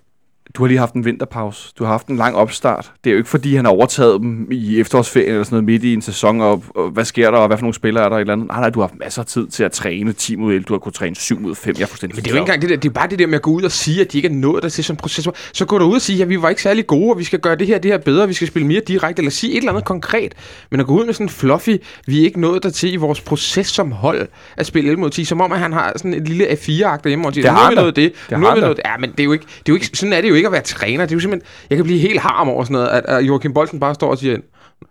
du 0.55 0.63
har 0.63 0.69
lige 0.69 0.79
haft 0.79 0.95
en 0.95 1.05
vinterpause, 1.05 1.73
du 1.79 1.85
har 1.85 1.91
haft 1.91 2.07
en 2.07 2.17
lang 2.17 2.37
opstart. 2.37 2.93
Det 3.05 3.11
er 3.11 3.15
jo 3.15 3.19
ikke 3.19 3.31
fordi, 3.31 3.57
han 3.57 3.65
har 3.65 3.73
overtaget 3.73 4.21
dem 4.21 4.49
i 4.53 4.81
efterårsferien 4.81 5.31
eller 5.31 5.45
sådan 5.45 5.55
noget 5.55 5.65
midt 5.65 5.85
i 5.85 5.95
en 5.95 6.03
sæson, 6.03 6.41
og, 6.41 6.65
og 6.75 6.91
hvad 6.91 7.05
sker 7.05 7.31
der, 7.31 7.39
og 7.39 7.47
hvad 7.47 7.57
for 7.57 7.63
nogle 7.63 7.75
spillere 7.75 8.05
er 8.05 8.09
der 8.09 8.17
et 8.17 8.21
eller 8.21 8.33
andet. 8.33 8.49
Nej, 8.49 8.61
nej, 8.61 8.71
du 8.71 8.81
har 8.81 8.87
haft 8.87 8.99
masser 8.99 9.23
af 9.23 9.27
tid 9.27 9.47
til 9.47 9.65
at 9.65 9.73
træne 9.73 10.13
10 10.13 10.37
mod 10.37 10.53
11, 10.53 10.65
du 10.65 10.73
har 10.75 10.79
kunnet 10.79 10.95
træne 10.95 11.17
7 11.17 11.41
mod 11.41 11.55
5, 11.55 11.75
jeg 11.79 11.83
er 11.83 11.87
fuldstændig 11.87 12.17
Men 12.17 12.25
det 12.25 12.31
er 12.31 12.35
jo 12.35 12.37
ikke 12.37 12.41
engang 12.41 12.63
det 12.63 12.71
der, 12.71 12.77
det 12.77 12.89
er 12.89 12.93
bare 12.93 13.09
det 13.09 13.19
der 13.19 13.27
med 13.27 13.35
at 13.35 13.43
gå 13.43 13.51
ud 13.51 13.63
og 13.63 13.73
sige, 13.73 14.01
at 14.01 14.13
de 14.13 14.19
ikke 14.19 14.29
er 14.29 14.33
nået 14.33 14.63
der 14.63 14.69
til 14.69 14.85
som 14.85 14.97
proces. 14.97 15.29
Så 15.53 15.65
går 15.65 15.79
du 15.79 15.85
ud 15.85 15.95
og 15.95 16.01
sige, 16.01 16.23
at 16.23 16.29
vi 16.29 16.43
var 16.43 16.49
ikke 16.49 16.63
særlig 16.63 16.87
gode, 16.87 17.13
og 17.13 17.19
vi 17.19 17.25
skal 17.25 17.39
gøre 17.39 17.57
det 17.57 17.67
her, 17.67 17.79
det 17.79 17.91
her 17.91 17.99
bedre, 17.99 18.29
vi 18.29 18.35
skal 18.35 18.49
spille 18.49 18.69
mere 18.69 18.81
direkte, 18.89 19.21
eller 19.21 19.31
sige 19.31 19.53
et 19.53 19.57
eller 19.57 19.73
andet 19.73 19.85
konkret. 19.85 20.35
Men 20.71 20.81
at 20.81 20.87
gå 20.87 20.95
ud 21.01 21.05
med 21.05 21.15
sådan 21.15 21.25
en 21.25 21.31
fluffy, 21.31 21.77
vi 22.07 22.21
er 22.21 22.25
ikke 22.25 22.41
nået 22.41 22.63
der 22.63 22.71
til 22.71 22.93
i 22.93 22.97
vores 22.97 23.21
proces 23.21 23.67
som 23.67 23.93
hold 23.93 24.29
at 24.57 24.67
spille 24.67 24.91
11 24.91 25.01
mod 25.01 25.11
10, 25.11 25.25
som 25.25 25.41
om 25.41 25.53
at 25.53 25.59
han 25.59 25.73
har 25.73 25.93
sådan 25.97 26.15
et 26.15 26.29
lille 26.29 26.47
A4-agt 26.47 27.05
derhjemme, 27.05 27.27
og 27.27 27.35
siger, 27.35 27.45
Det 27.45 27.53
nu 27.53 27.59
har 27.59 27.67
er 27.67 27.71
vi 27.71 27.75
nået 27.75 27.97
det, 27.97 28.13
Det 28.31 28.39
nu 28.39 28.45
har 28.45 28.51
er 28.51 28.55
vi 28.55 28.61
nået 28.61 28.77
det. 28.77 28.83
Ja, 28.85 28.97
men 28.99 29.11
det 29.11 29.21
er 29.21 29.25
jo 29.25 29.33
ikke, 29.33 29.45
det 29.45 29.57
er 29.59 29.63
jo 29.69 29.75
ikke, 29.75 29.91
sådan 29.95 30.13
er 30.13 30.21
det 30.21 30.29
jo 30.29 30.35
ikke 30.35 30.44
at 30.49 30.53
være 30.53 30.63
træner. 30.63 31.05
Det 31.05 31.13
er 31.13 31.17
jo 31.17 31.21
simpelthen, 31.21 31.49
jeg 31.71 31.79
kan 31.79 31.85
blive 31.85 31.99
helt 31.99 32.21
harm 32.21 32.49
over 32.49 32.65
sådan 32.65 32.73
noget, 32.73 32.89
at, 32.89 33.05
at 33.07 33.25
Joachim 33.25 33.55
Bolsen 33.55 33.81
bare 33.81 33.95
står 33.95 34.11
og 34.11 34.19
siger, 34.19 34.37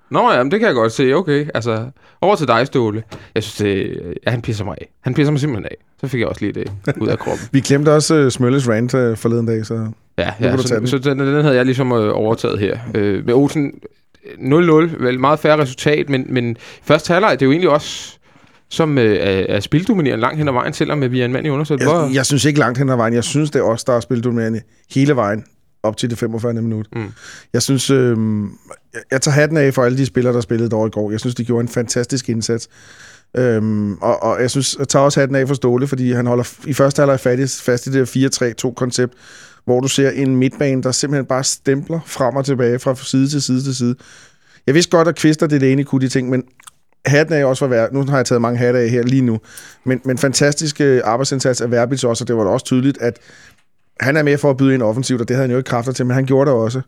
Nå 0.10 0.31
ja, 0.31 0.43
men 0.43 0.51
det 0.51 0.60
kan 0.60 0.67
jeg 0.67 0.75
godt 0.75 0.91
se. 0.91 1.13
Okay, 1.13 1.48
altså 1.53 1.86
over 2.22 2.36
til 2.36 2.48
dig, 2.48 2.67
Ståle. 2.67 3.03
Jeg 3.36 3.43
synes, 3.43 3.55
det, 3.55 4.01
ja, 4.25 4.31
han 4.31 4.41
pisser 4.41 4.65
mig 4.65 4.75
af. 4.81 4.89
Han 5.01 5.13
pisser 5.13 5.31
mig 5.31 5.39
simpelthen 5.39 5.65
af. 5.65 5.75
Så 6.01 6.07
fik 6.07 6.19
jeg 6.19 6.27
også 6.27 6.41
lige 6.41 6.53
det 6.53 6.72
ud 7.01 7.07
af 7.07 7.19
kroppen. 7.19 7.48
Vi 7.51 7.60
glemte 7.60 7.93
også 7.93 8.24
uh, 8.24 8.29
Smølles 8.29 8.69
rant 8.69 8.93
uh, 8.93 9.17
forleden 9.17 9.45
dag, 9.45 9.65
så... 9.65 9.88
Ja, 10.17 10.33
ja 10.39 10.57
så, 10.57 10.75
den. 10.75 10.88
så 10.88 10.98
den, 10.98 11.19
den 11.19 11.43
havde 11.43 11.55
jeg 11.55 11.65
ligesom 11.65 11.91
øh, 11.91 12.17
overtaget 12.17 12.60
her. 12.60 12.77
Øh, 12.95 13.25
med 13.25 13.33
Olsen 13.33 13.74
0-0, 14.25 15.03
vel 15.03 15.19
meget 15.19 15.39
færre 15.39 15.62
resultat, 15.62 16.10
men, 16.10 16.25
men 16.29 16.57
første 16.83 17.13
halvleg, 17.13 17.31
det 17.31 17.41
er 17.41 17.45
jo 17.45 17.51
egentlig 17.51 17.69
også 17.69 18.17
som 18.73 18.97
øh, 18.97 19.15
er, 19.15 19.55
er 19.55 19.59
spildominerende 19.59 20.21
langt 20.21 20.37
hen 20.37 20.47
ad 20.47 20.53
vejen, 20.53 20.73
selvom 20.73 21.03
øh, 21.03 21.11
vi 21.11 21.21
er 21.21 21.25
en 21.25 21.31
mand 21.31 21.45
i 21.45 21.49
undersøgt. 21.49 21.81
Jeg, 21.81 22.09
jeg 22.13 22.25
synes 22.25 22.45
ikke 22.45 22.59
langt 22.59 22.77
hen 22.77 22.89
ad 22.89 22.95
vejen. 22.95 23.13
Jeg 23.13 23.23
synes, 23.23 23.51
det 23.51 23.59
er 23.59 23.63
også 23.63 23.83
der 23.87 23.93
er 23.93 23.99
spillet 23.99 24.23
dominerende 24.23 24.61
hele 24.91 25.15
vejen 25.15 25.43
op 25.83 25.97
til 25.97 26.09
det 26.09 26.17
45. 26.17 26.53
minut. 26.53 26.87
Mm. 26.95 27.11
Jeg 27.53 27.61
synes, 27.61 27.89
øh, 27.89 28.17
jeg, 29.11 29.21
tager 29.21 29.35
hatten 29.35 29.57
af 29.57 29.73
for 29.73 29.83
alle 29.83 29.97
de 29.97 30.05
spillere, 30.05 30.33
der 30.33 30.41
spillede 30.41 30.69
derovre 30.69 30.87
i 30.87 30.91
går. 30.91 31.11
Jeg 31.11 31.19
synes, 31.19 31.35
de 31.35 31.45
gjorde 31.45 31.61
en 31.61 31.67
fantastisk 31.67 32.29
indsats. 32.29 32.69
Øhm, 33.37 33.93
og, 33.93 34.23
og 34.23 34.41
jeg 34.41 34.51
synes, 34.51 34.75
jeg 34.79 34.87
tager 34.87 35.05
også 35.05 35.19
hatten 35.19 35.35
af 35.35 35.47
for 35.47 35.55
Ståle, 35.55 35.87
fordi 35.87 36.11
han 36.11 36.27
holder 36.27 36.53
i 36.65 36.73
første 36.73 36.99
halvleg 36.99 37.19
fast, 37.19 37.63
fast 37.63 37.87
i 37.87 37.91
det 37.91 38.15
4-3-2-koncept, 38.15 39.13
hvor 39.65 39.79
du 39.79 39.87
ser 39.87 40.09
en 40.09 40.35
midtbane, 40.35 40.83
der 40.83 40.91
simpelthen 40.91 41.25
bare 41.25 41.43
stempler 41.43 41.99
frem 42.05 42.35
og 42.35 42.45
tilbage 42.45 42.79
fra 42.79 42.95
side 42.95 43.27
til 43.27 43.41
side 43.41 43.63
til 43.63 43.75
side. 43.75 43.95
Jeg 44.67 44.75
vidste 44.75 44.97
godt, 44.97 45.07
at 45.07 45.15
Kvister 45.15 45.47
det 45.47 45.55
er 45.55 45.59
det 45.59 45.71
ene 45.71 45.83
kunne 45.83 46.01
de 46.01 46.09
ting, 46.09 46.29
men 46.29 46.43
hatten 47.05 47.36
af 47.36 47.45
også 47.45 47.60
for 47.60 47.67
værd. 47.67 47.93
Nu 47.93 48.05
har 48.05 48.17
jeg 48.17 48.25
taget 48.25 48.41
mange 48.41 48.57
hatte 48.57 48.79
af 48.79 48.89
her 48.89 49.03
lige 49.03 49.22
nu. 49.22 49.39
Men, 49.86 50.01
men 50.05 50.17
fantastisk 50.17 50.81
øh, 50.81 51.01
arbejdsindsats 51.03 51.62
af 51.62 51.72
Verbitz 51.72 52.03
også, 52.03 52.24
og 52.24 52.27
det 52.27 52.36
var 52.36 52.43
da 52.43 52.50
også 52.50 52.65
tydeligt, 52.65 52.98
at 53.01 53.19
han 54.00 54.17
er 54.17 54.24
med 54.24 54.38
for 54.38 54.50
at 54.50 54.57
byde 54.57 54.74
ind 54.74 54.81
offensivt, 54.83 55.22
og 55.22 55.27
det 55.27 55.36
havde 55.36 55.43
han 55.43 55.51
jo 55.51 55.57
ikke 55.57 55.67
kræfter 55.69 55.91
til, 55.91 56.05
men 56.05 56.13
han 56.15 56.25
gjorde 56.25 56.50
det 56.51 56.57
også. 56.60 56.81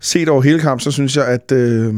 Set 0.00 0.28
over 0.28 0.42
hele 0.42 0.60
kampen, 0.60 0.80
så 0.80 0.90
synes 0.90 1.16
jeg, 1.16 1.26
at, 1.26 1.52
øh, 1.52 1.94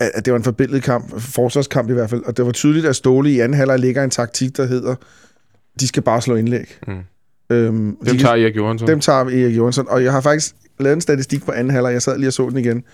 at 0.00 0.24
det 0.24 0.32
var 0.32 0.38
en 0.38 0.44
forbindet 0.44 0.82
kamp, 0.82 1.20
forsvarskamp 1.20 1.90
i 1.90 1.92
hvert 1.92 2.10
fald, 2.10 2.22
og 2.24 2.36
det 2.36 2.46
var 2.46 2.52
tydeligt, 2.52 2.86
at 2.86 2.96
Ståle 2.96 3.30
i 3.30 3.40
anden 3.40 3.58
halvleg 3.58 3.78
ligger 3.78 4.04
en 4.04 4.10
taktik, 4.10 4.56
der 4.56 4.66
hedder, 4.66 4.94
de 5.80 5.88
skal 5.88 6.02
bare 6.02 6.22
slå 6.22 6.34
indlæg. 6.36 6.78
Mm. 6.86 6.94
Øhm, 7.50 7.96
Dem 8.06 8.16
de- 8.16 8.22
tager 8.22 8.34
Erik 8.34 8.56
Johansson. 8.56 8.88
dem 8.88 9.00
tager 9.00 9.18
Erik 9.24 9.56
Jørgensen, 9.56 9.84
og 9.88 10.04
jeg 10.04 10.12
har 10.12 10.20
faktisk 10.20 10.54
lavet 10.80 10.94
en 10.94 11.00
statistik 11.00 11.44
på 11.44 11.52
anden 11.52 11.70
halvleg, 11.70 11.92
jeg 11.92 12.02
sad 12.02 12.18
lige 12.18 12.28
og 12.28 12.32
så 12.32 12.48
den 12.50 12.58
igen. 12.58 12.84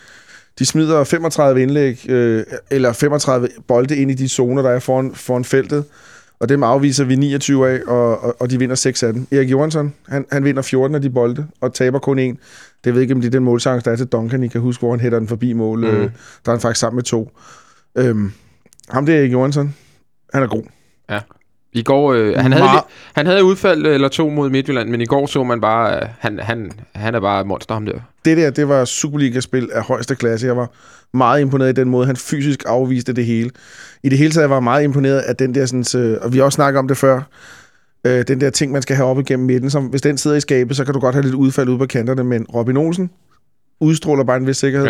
De 0.59 0.67
smider 0.67 1.05
35 1.05 1.63
indlæg, 1.63 2.11
øh, 2.11 2.45
eller 2.71 2.93
35 2.93 3.49
bolde 3.67 3.97
ind 3.97 4.11
i 4.11 4.15
de 4.15 4.29
zoner, 4.29 4.63
der 4.63 4.71
er 4.71 4.79
foran, 4.79 5.15
foran 5.15 5.45
feltet, 5.45 5.85
og 6.41 6.49
dem 6.49 6.63
afviser 6.63 7.05
vi 7.05 7.17
29 7.17 7.69
af, 7.69 7.81
og, 7.87 8.25
og, 8.25 8.37
og 8.41 8.51
de 8.51 8.59
vinder 8.59 8.75
6 8.77 9.03
af 9.03 9.13
dem. 9.13 9.27
Erik 9.33 9.51
Johansson, 9.51 9.95
han, 10.09 10.27
han 10.33 10.45
vinder 10.45 10.63
14 10.63 10.95
af 10.95 11.03
de 11.03 11.11
bolde, 11.11 11.47
og 11.61 11.75
taber 11.75 11.99
kun 11.99 12.19
en. 12.19 12.39
Det 12.85 12.95
ved 12.95 13.03
ikke, 13.03 13.15
om 13.15 13.21
det 13.21 13.27
er 13.27 13.31
den 13.31 13.45
målchance, 13.45 13.85
der 13.85 13.91
er 13.91 13.97
til 13.97 14.07
Duncan. 14.07 14.43
I 14.43 14.49
kan 14.49 14.61
huske, 14.61 14.81
hvor 14.81 14.91
han 14.91 15.01
hætter 15.01 15.19
den 15.19 15.29
forbi 15.29 15.53
mål. 15.53 15.79
Mm. 15.79 15.87
Øh, 15.87 16.01
der 16.01 16.09
er 16.47 16.51
han 16.51 16.61
faktisk 16.61 16.81
sammen 16.81 16.97
med 16.97 17.05
to. 17.05 17.31
Øhm, 17.99 18.33
ham 18.89 19.07
det 19.07 19.15
er 19.15 19.19
Erik 19.19 19.33
Johansson. 19.33 19.75
Han 20.35 20.43
er 20.43 20.47
god. 20.47 20.63
I 21.73 21.83
går, 21.83 22.13
øh, 22.13 22.35
han, 22.37 22.53
havde, 22.53 22.65
Meget- 22.65 22.85
han 23.15 23.27
havde 23.27 23.45
udfald 23.45 23.87
øh, 23.87 23.95
eller 23.95 24.09
to 24.09 24.29
mod 24.31 24.51
Midtjylland, 24.51 24.89
men 24.89 25.01
i 25.01 25.05
går 25.05 25.27
så 25.27 25.45
man 25.45 25.61
bare, 25.61 25.97
øh, 25.97 26.03
han, 26.19 26.39
han, 26.39 26.73
han 26.95 27.15
er 27.15 27.21
bare 27.21 27.41
et 27.41 27.47
monster, 27.47 27.75
ham 27.75 27.87
der. 27.87 27.93
det 28.25 28.37
der, 28.37 28.51
det 28.51 28.69
var 28.69 28.85
Superliga-spil 28.85 29.69
af 29.73 29.83
højeste 29.83 30.15
klasse. 30.15 30.47
Jeg 30.47 30.57
var 30.57 30.71
meget 31.15 31.41
imponeret 31.41 31.69
i 31.69 31.73
den 31.81 31.89
måde, 31.89 32.07
han 32.07 32.17
fysisk 32.17 32.63
afviste 32.67 33.13
det 33.13 33.25
hele. 33.27 33.51
I 34.03 34.09
det 34.09 34.19
hele 34.19 34.31
taget 34.33 34.51
var 34.51 34.57
jeg 34.57 34.63
meget 34.63 34.85
imponeret 34.85 35.19
af 35.19 35.37
den 35.37 35.55
der, 35.55 35.67
sådan, 35.67 36.03
øh, 36.05 36.19
og 36.23 36.33
vi 36.33 36.39
har 36.39 36.45
også 36.45 36.57
snakket 36.57 36.79
om 36.79 36.89
det 36.89 36.97
før, 36.97 37.21
øh, 38.07 38.25
den 38.29 38.41
der 38.41 38.51
ting, 38.51 38.73
man 38.73 38.83
skal 38.83 38.97
have 38.97 39.09
op 39.09 39.21
igennem 39.21 39.47
midten. 39.47 39.71
Som, 39.71 39.85
hvis 39.87 40.03
den 40.03 40.19
sidder 40.19 40.37
i 40.37 40.41
skabet, 40.41 40.77
så 40.77 40.85
kan 40.85 40.95
du 40.95 41.01
godt 41.01 41.15
have 41.15 41.23
lidt 41.23 41.35
udfald 41.35 41.69
ude 41.69 41.79
på 41.79 41.87
kanterne, 41.87 42.25
men 42.25 42.47
Robin 42.55 42.77
Olsen 42.77 43.11
udstråler 43.81 44.25
bare 44.25 44.37
en 44.37 44.47
vis 44.47 44.57
sikkerhed. 44.57 44.89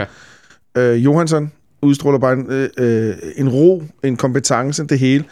Ja. 0.77 0.81
Øh, 0.83 1.05
Johansson 1.05 1.53
udstråler 1.83 2.19
bare 2.19 2.33
en, 2.33 2.47
øh, 2.51 2.69
øh, 2.79 3.15
en 3.37 3.49
ro, 3.49 3.83
en 4.05 4.17
kompetence, 4.17 4.85
det 4.87 4.99
hele. 4.99 5.25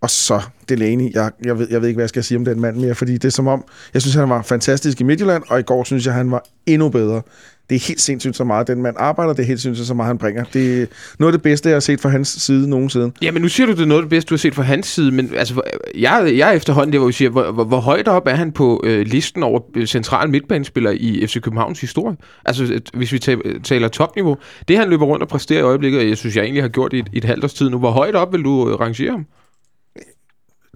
Og 0.00 0.10
så 0.10 0.40
Delaney, 0.68 1.12
jeg, 1.14 1.30
jeg, 1.44 1.58
ved, 1.58 1.66
jeg 1.70 1.80
ved 1.80 1.88
ikke, 1.88 1.96
hvad 1.96 2.04
jeg 2.04 2.08
skal 2.08 2.24
sige 2.24 2.38
om 2.38 2.44
den 2.44 2.60
mand 2.60 2.76
mere, 2.76 2.94
fordi 2.94 3.12
det 3.12 3.24
er 3.24 3.28
som 3.30 3.46
om, 3.46 3.64
jeg 3.94 4.02
synes, 4.02 4.14
han 4.14 4.28
var 4.28 4.42
fantastisk 4.42 5.00
i 5.00 5.04
Midtjylland, 5.04 5.42
og 5.48 5.60
i 5.60 5.62
går 5.62 5.84
synes 5.84 6.06
jeg, 6.06 6.14
han 6.14 6.30
var 6.30 6.44
endnu 6.66 6.88
bedre. 6.88 7.22
Det 7.70 7.76
er 7.76 7.80
helt 7.88 8.00
sindssygt 8.00 8.36
så 8.36 8.44
meget, 8.44 8.66
den 8.66 8.82
mand 8.82 8.96
arbejder, 8.98 9.32
det 9.32 9.42
er 9.42 9.46
helt 9.46 9.60
sindssygt 9.60 9.86
så 9.86 9.94
meget, 9.94 10.06
han 10.06 10.18
bringer. 10.18 10.44
Det 10.52 10.82
er 10.82 10.86
noget 11.18 11.32
af 11.32 11.38
det 11.38 11.42
bedste, 11.42 11.68
jeg 11.68 11.74
har 11.76 11.80
set 11.80 12.00
fra 12.00 12.08
hans 12.08 12.28
side 12.28 12.70
nogensinde. 12.70 13.12
Ja, 13.22 13.30
men 13.30 13.42
nu 13.42 13.48
siger 13.48 13.66
du, 13.66 13.72
det 13.72 13.80
er 13.80 13.84
noget 13.86 13.98
af 14.00 14.02
det 14.02 14.10
bedste, 14.10 14.28
du 14.28 14.34
har 14.34 14.38
set 14.38 14.54
fra 14.54 14.62
hans 14.62 14.86
side, 14.86 15.10
men 15.12 15.30
altså, 15.36 15.60
jeg, 15.98 16.32
jeg 16.36 16.48
er 16.48 16.52
efterhånden 16.52 16.92
der, 16.92 16.98
hvor 16.98 17.06
vi 17.06 17.12
siger, 17.12 17.30
hvor, 17.30 17.52
hvor, 17.52 17.64
hvor 17.64 17.80
højt 17.80 18.08
op 18.08 18.26
er 18.26 18.34
han 18.34 18.52
på 18.52 18.80
øh, 18.84 19.06
listen 19.06 19.42
over 19.42 19.60
øh, 19.76 19.86
central 19.86 20.30
midtbanespillere 20.30 20.96
i 20.96 21.26
FC 21.26 21.40
Københavns 21.40 21.80
historie? 21.80 22.16
Altså, 22.44 22.64
et- 22.64 22.90
hvis 22.94 23.12
vi 23.12 23.18
taler 23.64 23.88
topniveau. 23.88 24.36
Det, 24.68 24.76
han 24.78 24.88
løber 24.90 25.06
rundt 25.06 25.22
og 25.22 25.28
præsterer 25.28 25.58
i 25.60 25.62
øjeblikket, 25.62 26.00
og 26.00 26.08
jeg 26.08 26.16
synes, 26.16 26.36
jeg 26.36 26.42
egentlig 26.42 26.62
har 26.62 26.68
gjort 26.68 26.92
i 26.92 26.98
et, 26.98 27.08
et 27.12 27.24
halvt 27.24 27.44
års 27.44 27.54
tid 27.54 27.70
nu. 27.70 27.78
Hvor 27.78 27.90
højt 27.90 28.14
op 28.14 28.32
vil 28.32 28.42
du 28.42 28.68
øh, 28.70 28.80
rangere 28.80 29.10
ham? 29.10 29.26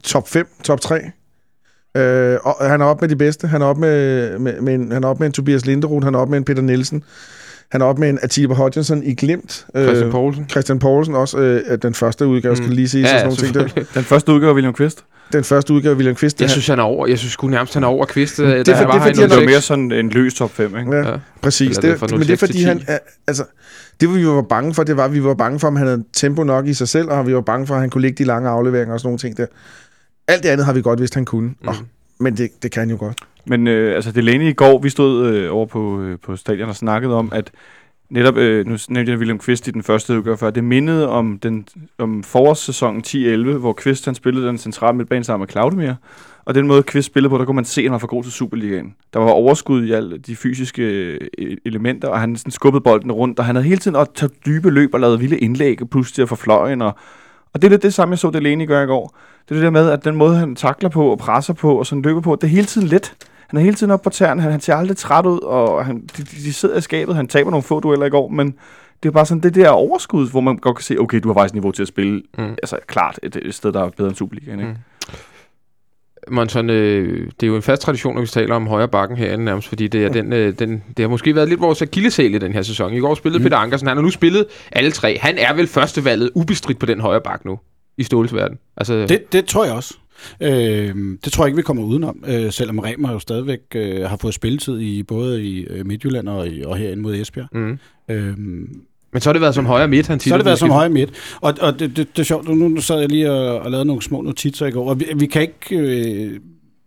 Top 0.03 0.29
5, 0.29 0.47
top 0.65 0.81
3. 0.81 1.01
Øh, 1.97 2.39
og 2.43 2.57
han 2.71 2.81
er 2.81 2.85
op 2.85 3.01
med 3.01 3.09
de 3.09 3.17
bedste. 3.17 3.47
Han 3.47 3.63
er 3.63 3.67
op 3.67 3.79
med, 3.79 4.39
med, 4.39 4.61
med 4.61 4.75
en, 4.75 4.93
han 4.93 5.05
er 5.05 5.09
op 5.09 5.19
med 5.21 5.27
en 5.27 5.33
Tobias 5.33 5.67
Linderoth, 5.67 6.05
han 6.05 6.15
er 6.15 6.19
op 6.19 6.29
med 6.29 6.39
en 6.39 6.45
Peter 6.45 6.63
Nielsen. 6.63 7.03
Han 7.71 7.81
er 7.81 7.85
op 7.87 7.99
med 7.99 8.09
en 8.11 8.19
Atiba 8.23 8.55
Hodgson 8.55 9.03
i 9.03 9.15
Glimt. 9.15 9.67
Christian 9.77 10.11
Poulsen? 10.11 10.49
Christian 10.51 10.79
Poulsen 10.79 11.15
også. 11.15 11.39
Øh, 11.39 11.79
den 11.83 11.95
første 11.95 12.27
udgave, 12.27 12.53
mm. 12.53 12.57
skal 12.57 12.67
det 12.69 12.75
lige 12.77 12.89
sige. 12.89 13.03
Ja, 13.03 13.09
sådan 13.09 13.25
nogle 13.25 13.37
ting 13.37 13.55
der. 13.55 13.85
Den 13.95 14.05
første 14.05 14.33
udgave 14.33 14.51
af 14.51 14.55
William 14.55 14.75
Kvist. 14.75 15.05
Den 15.33 15.45
første 15.45 15.73
udgave 15.75 15.91
af 15.93 15.97
William 15.97 16.15
Kvist. 16.17 16.41
Jeg 16.41 16.45
det 16.45 16.51
synes, 16.51 16.67
han 16.67 16.79
er 16.79 16.83
over. 16.83 17.07
Jeg 17.07 17.19
synes 17.19 17.33
sgu 17.33 17.49
nærmest, 17.49 17.75
han 17.75 17.83
er 17.83 17.89
over 17.89 18.07
Kvist. 18.07 18.37
Det, 18.37 18.45
er 18.47 18.51
for- 18.51 18.63
det 18.63 18.69
er 18.69 18.77
fordi, 19.01 19.13
Det 19.13 19.19
han 19.21 19.31
var 19.31 19.37
er- 19.37 19.47
mere 19.47 19.61
sådan 19.61 19.93
en 19.93 20.09
løs 20.09 20.35
top 20.35 20.51
5, 20.51 20.77
ikke? 20.79 20.97
Ja, 20.97 21.09
Ja. 21.11 21.17
præcis. 21.43 21.77
Det, 21.77 21.83
det 21.83 21.91
er 21.91 22.07
det, 22.07 22.11
men 22.11 22.21
det 22.21 22.31
er 22.31 22.37
06 22.37 22.39
til 22.39 22.47
fordi, 22.49 22.59
10. 22.59 22.65
han... 22.65 22.83
er- 22.87 22.99
Altså, 23.27 23.45
det 24.01 24.15
vi 24.15 24.27
var 24.27 24.43
bange 24.43 24.75
for, 24.75 24.83
det 24.83 24.97
var, 24.97 25.05
at 25.05 25.15
vi 25.15 25.25
var 25.25 25.35
bange 25.35 25.61
for, 25.61 25.69
om 25.69 25.77
han 25.77 25.87
havde 25.87 26.05
tempo 26.13 26.43
nok 26.45 26.67
i 26.67 26.75
sig 26.75 26.89
selv, 26.89 27.09
og 27.11 27.27
vi 27.27 27.35
var 27.35 27.41
bange 27.41 27.67
for, 27.67 27.75
at 27.75 27.81
han 27.81 27.91
kunne 27.91 28.03
lægge 28.03 28.17
de 28.19 28.25
lange 28.25 28.49
afleveringer 28.49 28.95
og 28.95 29.01
sådan 29.01 29.07
nogle 29.09 29.19
ting 29.19 29.37
der. 29.37 29.47
Alt 30.29 30.43
det 30.43 30.49
andet 30.49 30.67
har 30.67 30.73
vi 30.73 30.83
godt 30.83 31.01
vidst, 31.01 31.15
han 31.15 31.25
kunne. 31.25 31.49
Mm. 31.49 31.69
Oh, 31.69 31.75
men 32.19 32.37
det, 32.37 32.63
det 32.63 32.73
kan 32.73 32.81
han 32.81 32.91
jo 32.91 32.97
godt. 32.99 33.19
Men 33.47 33.67
øh, 33.67 33.95
altså 33.95 34.13
Delaney 34.13 34.51
i 34.51 34.53
går, 34.53 34.79
vi 34.79 34.89
stod 34.89 35.27
øh, 35.27 35.55
over 35.55 35.67
på, 35.67 36.01
øh, 36.01 36.19
på 36.19 36.37
stadion 36.37 36.69
og 36.69 36.77
snakkede 36.77 37.15
om, 37.15 37.29
at 37.33 37.51
netop, 38.11 38.37
øh, 38.37 38.67
nu 38.67 38.77
nævnte 38.89 39.13
jeg 39.13 39.19
William 39.19 39.39
Kvist 39.39 39.69
i 39.69 39.71
den 39.71 39.83
første 39.83 40.19
udgave 40.19 40.37
før, 40.37 40.51
det 40.51 40.65
mindede 40.65 41.09
om, 41.09 41.39
den, 41.39 41.69
om 41.99 42.23
forårssæsonen 42.23 43.03
10-11, 43.07 43.59
hvor 43.59 43.73
Kvist 43.73 44.05
han 44.05 44.15
spillede 44.15 44.47
den 44.47 44.59
centrale 44.59 44.97
midtbane 44.97 45.25
sammen 45.25 45.43
med 45.43 45.49
Claudemir. 45.49 45.93
Og 46.45 46.55
den 46.55 46.67
måde 46.67 46.83
Kvist 46.83 47.07
spillede 47.07 47.31
på, 47.31 47.39
der 47.39 47.45
kunne 47.45 47.55
man 47.55 47.65
se, 47.65 47.81
at 47.81 47.85
han 47.85 47.93
var 47.93 47.99
for 47.99 48.07
god 48.07 48.23
til 48.23 48.33
Superligaen. 48.33 48.95
Der 49.13 49.19
var 49.19 49.31
overskud 49.31 49.85
i 49.85 49.93
alle 49.93 50.19
de 50.19 50.37
fysiske 50.37 50.83
øh, 50.83 51.57
elementer, 51.65 52.09
og 52.09 52.21
han 52.21 52.37
sådan 52.37 52.53
skubbede 52.53 52.83
bolden 52.83 53.13
rundt, 53.13 53.39
og 53.39 53.45
han 53.45 53.57
havde 53.57 53.69
hele 53.69 53.81
tiden 53.81 53.97
at 53.97 54.09
tage 54.15 54.31
dybe 54.47 54.71
løb 54.71 54.95
og 54.95 55.01
lavet 55.01 55.21
vilde 55.21 55.39
indlæg, 55.39 55.83
og 55.83 55.91
pludselig 55.91 56.23
at 56.23 56.29
få 56.29 56.37
fløjen. 56.37 56.83
Og, 56.83 56.97
og 57.55 57.63
det 57.63 57.69
er 57.69 57.71
lidt 57.71 57.83
det 57.83 57.95
samme, 57.95 58.13
jeg 58.13 58.19
så 58.19 58.31
Delaney 58.31 58.67
gøre 58.67 58.85
i 58.85 58.87
går. 58.87 59.17
Det 59.49 59.51
er 59.51 59.55
det 59.55 59.63
der 59.63 59.71
med, 59.71 59.91
at 59.91 60.05
den 60.05 60.17
måde, 60.17 60.37
han 60.37 60.57
takler 60.57 60.89
på 60.89 61.11
og 61.11 61.19
presser 61.19 61.53
på 61.53 61.79
og 61.79 61.87
sådan 61.87 62.03
løber 62.03 62.21
på, 62.21 62.37
det 62.41 62.45
er 62.45 62.51
hele 62.51 62.67
tiden 62.67 62.89
let. 62.89 63.15
Han 63.49 63.59
er 63.59 63.63
hele 63.63 63.75
tiden 63.75 63.91
oppe 63.91 64.05
på 64.05 64.11
tæerne, 64.11 64.43
han, 64.43 64.51
han 64.51 64.61
ser 64.61 64.77
aldrig 64.77 64.97
træt 64.97 65.27
ud, 65.27 65.39
og 65.39 65.87
han, 65.87 66.01
de, 66.01 66.23
de, 66.23 66.25
de 66.25 66.53
sidder 66.53 66.77
i 66.77 66.81
skabet, 66.81 67.17
han 67.17 67.29
taber 67.29 67.51
nogle 67.51 67.63
få 67.63 67.81
dueller 67.81 68.07
i 68.07 68.11
går, 68.11 68.29
men 68.29 68.55
det 69.03 69.09
er 69.09 69.13
bare 69.13 69.27
sådan 69.27 69.43
det 69.43 69.55
der 69.55 69.69
overskud, 69.69 70.31
hvor 70.31 70.41
man 70.41 70.57
godt 70.57 70.77
kan 70.77 70.83
se, 70.83 70.99
okay, 70.99 71.21
du 71.21 71.29
har 71.29 71.35
faktisk 71.35 71.55
niveau 71.55 71.73
til 71.73 71.83
at 71.83 71.89
spille, 71.89 72.23
mm. 72.39 72.51
altså 72.51 72.79
klart, 72.87 73.21
et, 73.23 73.37
et 73.43 73.55
sted, 73.55 73.73
der 73.73 73.85
er 73.85 73.89
bedre 73.89 74.09
end 74.09 74.17
Superligaen, 74.17 74.61
ikke? 74.61 74.73
Mm. 74.73 74.79
Monson, 76.31 76.71
øh, 76.71 77.27
det 77.41 77.47
er 77.47 77.47
jo 77.47 77.57
en 77.57 77.63
fast 77.63 77.83
tradition, 77.83 78.15
når 78.15 78.21
vi 78.21 78.27
taler 78.27 78.55
om 78.55 78.67
højre 78.67 78.89
bakken 78.89 79.19
herinde 79.19 79.45
nærmest, 79.45 79.69
fordi 79.69 79.89
det, 79.89 80.05
er 80.05 80.09
den, 80.09 80.33
øh, 80.33 80.59
den, 80.59 80.83
det 80.97 81.03
har 81.03 81.09
måske 81.09 81.35
været 81.35 81.49
lidt 81.49 81.61
vores 81.61 81.83
akillesæl 81.83 82.35
i 82.35 82.39
den 82.39 82.53
her 82.53 82.63
sæson. 82.63 82.93
I 82.95 82.99
går 82.99 83.15
spillede 83.15 83.39
mm. 83.39 83.45
Peter 83.45 83.57
Ankersen, 83.57 83.89
han 83.89 83.97
har 83.97 84.03
nu 84.03 84.11
spillet 84.11 84.47
alle 84.73 84.91
tre. 84.91 85.19
Han 85.21 85.39
er 85.39 85.55
vel 85.55 85.67
førstevalget 85.67 86.31
ubestridt 86.35 86.79
på 86.79 86.87
den 86.87 87.01
højre 87.01 87.21
bak 87.21 87.45
nu, 87.45 87.59
i 87.99 88.03
Ståles 88.03 88.35
verden. 88.35 88.59
Altså, 88.77 89.07
Det, 89.07 89.33
det 89.33 89.45
tror 89.45 89.65
jeg 89.65 89.75
også. 89.75 89.95
Øh, 90.41 90.95
det 91.25 91.33
tror 91.33 91.45
jeg 91.45 91.49
ikke, 91.49 91.57
vi 91.57 91.63
kommer 91.63 91.83
udenom, 91.83 92.25
øh, 92.27 92.53
selvom 92.53 92.79
Remer 92.79 93.13
jo 93.13 93.19
stadigvæk 93.19 93.61
øh, 93.75 94.03
har 94.03 94.17
fået 94.17 94.35
spilletid 94.35 94.81
i 94.81 95.03
både 95.03 95.45
i 95.45 95.65
øh, 95.65 95.87
Midtjylland 95.87 96.29
og, 96.29 96.49
i, 96.49 96.63
og 96.63 96.77
herinde 96.77 97.03
mod 97.03 97.15
Esbjerg. 97.15 97.49
mm. 97.53 97.79
Øh, 98.11 98.35
Men 99.15 99.21
så 99.21 99.29
har 99.29 99.33
det 99.33 99.43
været 99.43 99.55
som 99.55 99.67
højre 99.67 99.89
midt, 99.89 100.07
han 100.07 100.19
tit 100.19 100.29
så 100.29 100.35
har 100.35 100.39
det 100.39 100.47
været 100.47 100.59
som 100.59 100.71
højre 100.71 100.91
midt. 100.91 101.11
Og, 101.41 101.55
og 101.61 101.79
det, 101.79 101.97
det, 101.97 102.17
det 102.17 102.19
er 102.19 102.23
sjovt, 102.25 102.49
nu, 102.49 102.81
sad 102.81 103.01
jeg 103.01 103.09
lige 103.09 103.33
og, 103.33 103.59
og 103.59 103.71
lavede 103.71 103.85
nogle 103.85 104.03
små 104.03 104.21
notitser 104.21 104.67
i 104.67 104.71
går, 104.71 104.89
og 104.89 105.01
vi, 105.01 105.07
vi 105.17 105.27
kan 105.27 105.43
ikke... 105.43 105.77
Øh, 105.77 106.41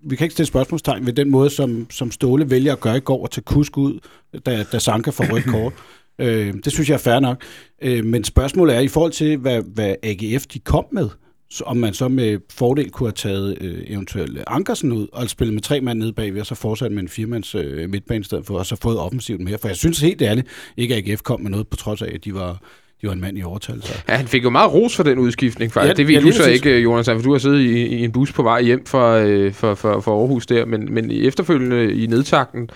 vi 0.09 0.15
kan 0.15 0.25
ikke 0.25 0.33
stille 0.33 0.47
spørgsmålstegn 0.47 1.05
ved 1.05 1.13
den 1.13 1.29
måde, 1.29 1.49
som, 1.49 1.87
som 1.89 2.11
Ståle 2.11 2.49
vælger 2.49 2.73
at 2.73 2.79
gøre 2.79 2.97
i 2.97 2.99
går, 2.99 3.23
at 3.23 3.31
tage 3.31 3.43
kusk 3.43 3.77
ud, 3.77 3.99
da, 4.45 4.63
da 4.71 4.79
Sanka 4.79 5.09
får 5.09 5.33
rødt 5.33 5.45
kort. 5.45 5.73
øh, 6.19 6.53
det 6.65 6.71
synes 6.73 6.89
jeg 6.89 6.93
er 6.93 6.99
fair 6.99 7.19
nok. 7.19 7.43
Øh, 7.81 8.05
men 8.05 8.23
spørgsmålet 8.23 8.75
er, 8.75 8.79
i 8.79 8.87
forhold 8.87 9.11
til, 9.11 9.37
hvad, 9.37 9.61
hvad 9.73 9.95
AGF 10.03 10.45
de 10.45 10.59
kom 10.59 10.85
med, 10.91 11.09
så 11.49 11.63
om 11.63 11.77
man 11.77 11.93
så 11.93 12.07
med 12.07 12.39
fordel 12.53 12.89
kunne 12.89 13.07
have 13.07 13.13
taget 13.13 13.57
øh, 13.61 13.83
eventuelt 13.87 14.43
Ankersen 14.47 14.91
ud, 14.91 15.07
og 15.13 15.29
spillet 15.29 15.53
med 15.53 15.61
tre 15.61 15.81
mand 15.81 15.99
nede 15.99 16.13
bagved, 16.13 16.39
og 16.39 16.45
så 16.45 16.55
fortsat 16.55 16.91
med 16.91 17.01
en 17.03 17.09
firemands 17.09 17.55
øh, 17.55 17.89
midtbane 17.89 18.19
i 18.19 18.23
stedet 18.23 18.45
for, 18.45 18.57
og 18.57 18.65
så 18.65 18.75
fået 18.75 18.99
offensivt 18.99 19.41
mere. 19.41 19.57
For 19.57 19.67
jeg 19.67 19.77
synes 19.77 19.99
helt 19.99 20.21
ærligt, 20.21 20.47
ikke 20.77 20.95
at 20.95 21.09
AGF 21.09 21.21
kom 21.21 21.41
med 21.41 21.51
noget, 21.51 21.67
på 21.67 21.77
trods 21.77 22.01
af, 22.01 22.11
at 22.13 22.25
de 22.25 22.33
var, 22.33 22.57
de 23.01 23.07
var 23.07 23.13
en 23.13 23.21
mand 23.21 23.37
i 23.37 23.43
overtal. 23.43 23.81
Så. 23.81 23.93
Ja, 24.09 24.15
han 24.15 24.27
fik 24.27 24.43
jo 24.43 24.49
meget 24.49 24.73
ros 24.73 24.95
for 24.95 25.03
den 25.03 25.19
udskiftning, 25.19 25.73
faktisk. 25.73 25.89
Ja, 25.89 25.93
det 25.93 26.07
ved 26.07 26.15
ja, 26.15 26.21
du 26.21 26.31
så 26.31 26.49
ikke, 26.49 26.77
øh, 26.77 26.83
Jonas, 26.83 27.09
for 27.09 27.21
du 27.21 27.31
har 27.31 27.39
siddet 27.39 27.59
i, 27.59 27.85
i 27.85 28.03
en 28.03 28.11
bus 28.11 28.33
på 28.33 28.43
vej 28.43 28.61
hjem 28.61 28.85
fra, 28.85 29.21
øh, 29.21 29.53
fra, 29.53 29.73
fra, 29.73 29.99
fra 29.99 30.11
Aarhus 30.11 30.45
der, 30.45 30.65
men, 30.65 30.93
men 30.93 31.11
i 31.11 31.27
efterfølgende 31.27 31.93
i 31.95 32.07
nedtakten, 32.07 32.69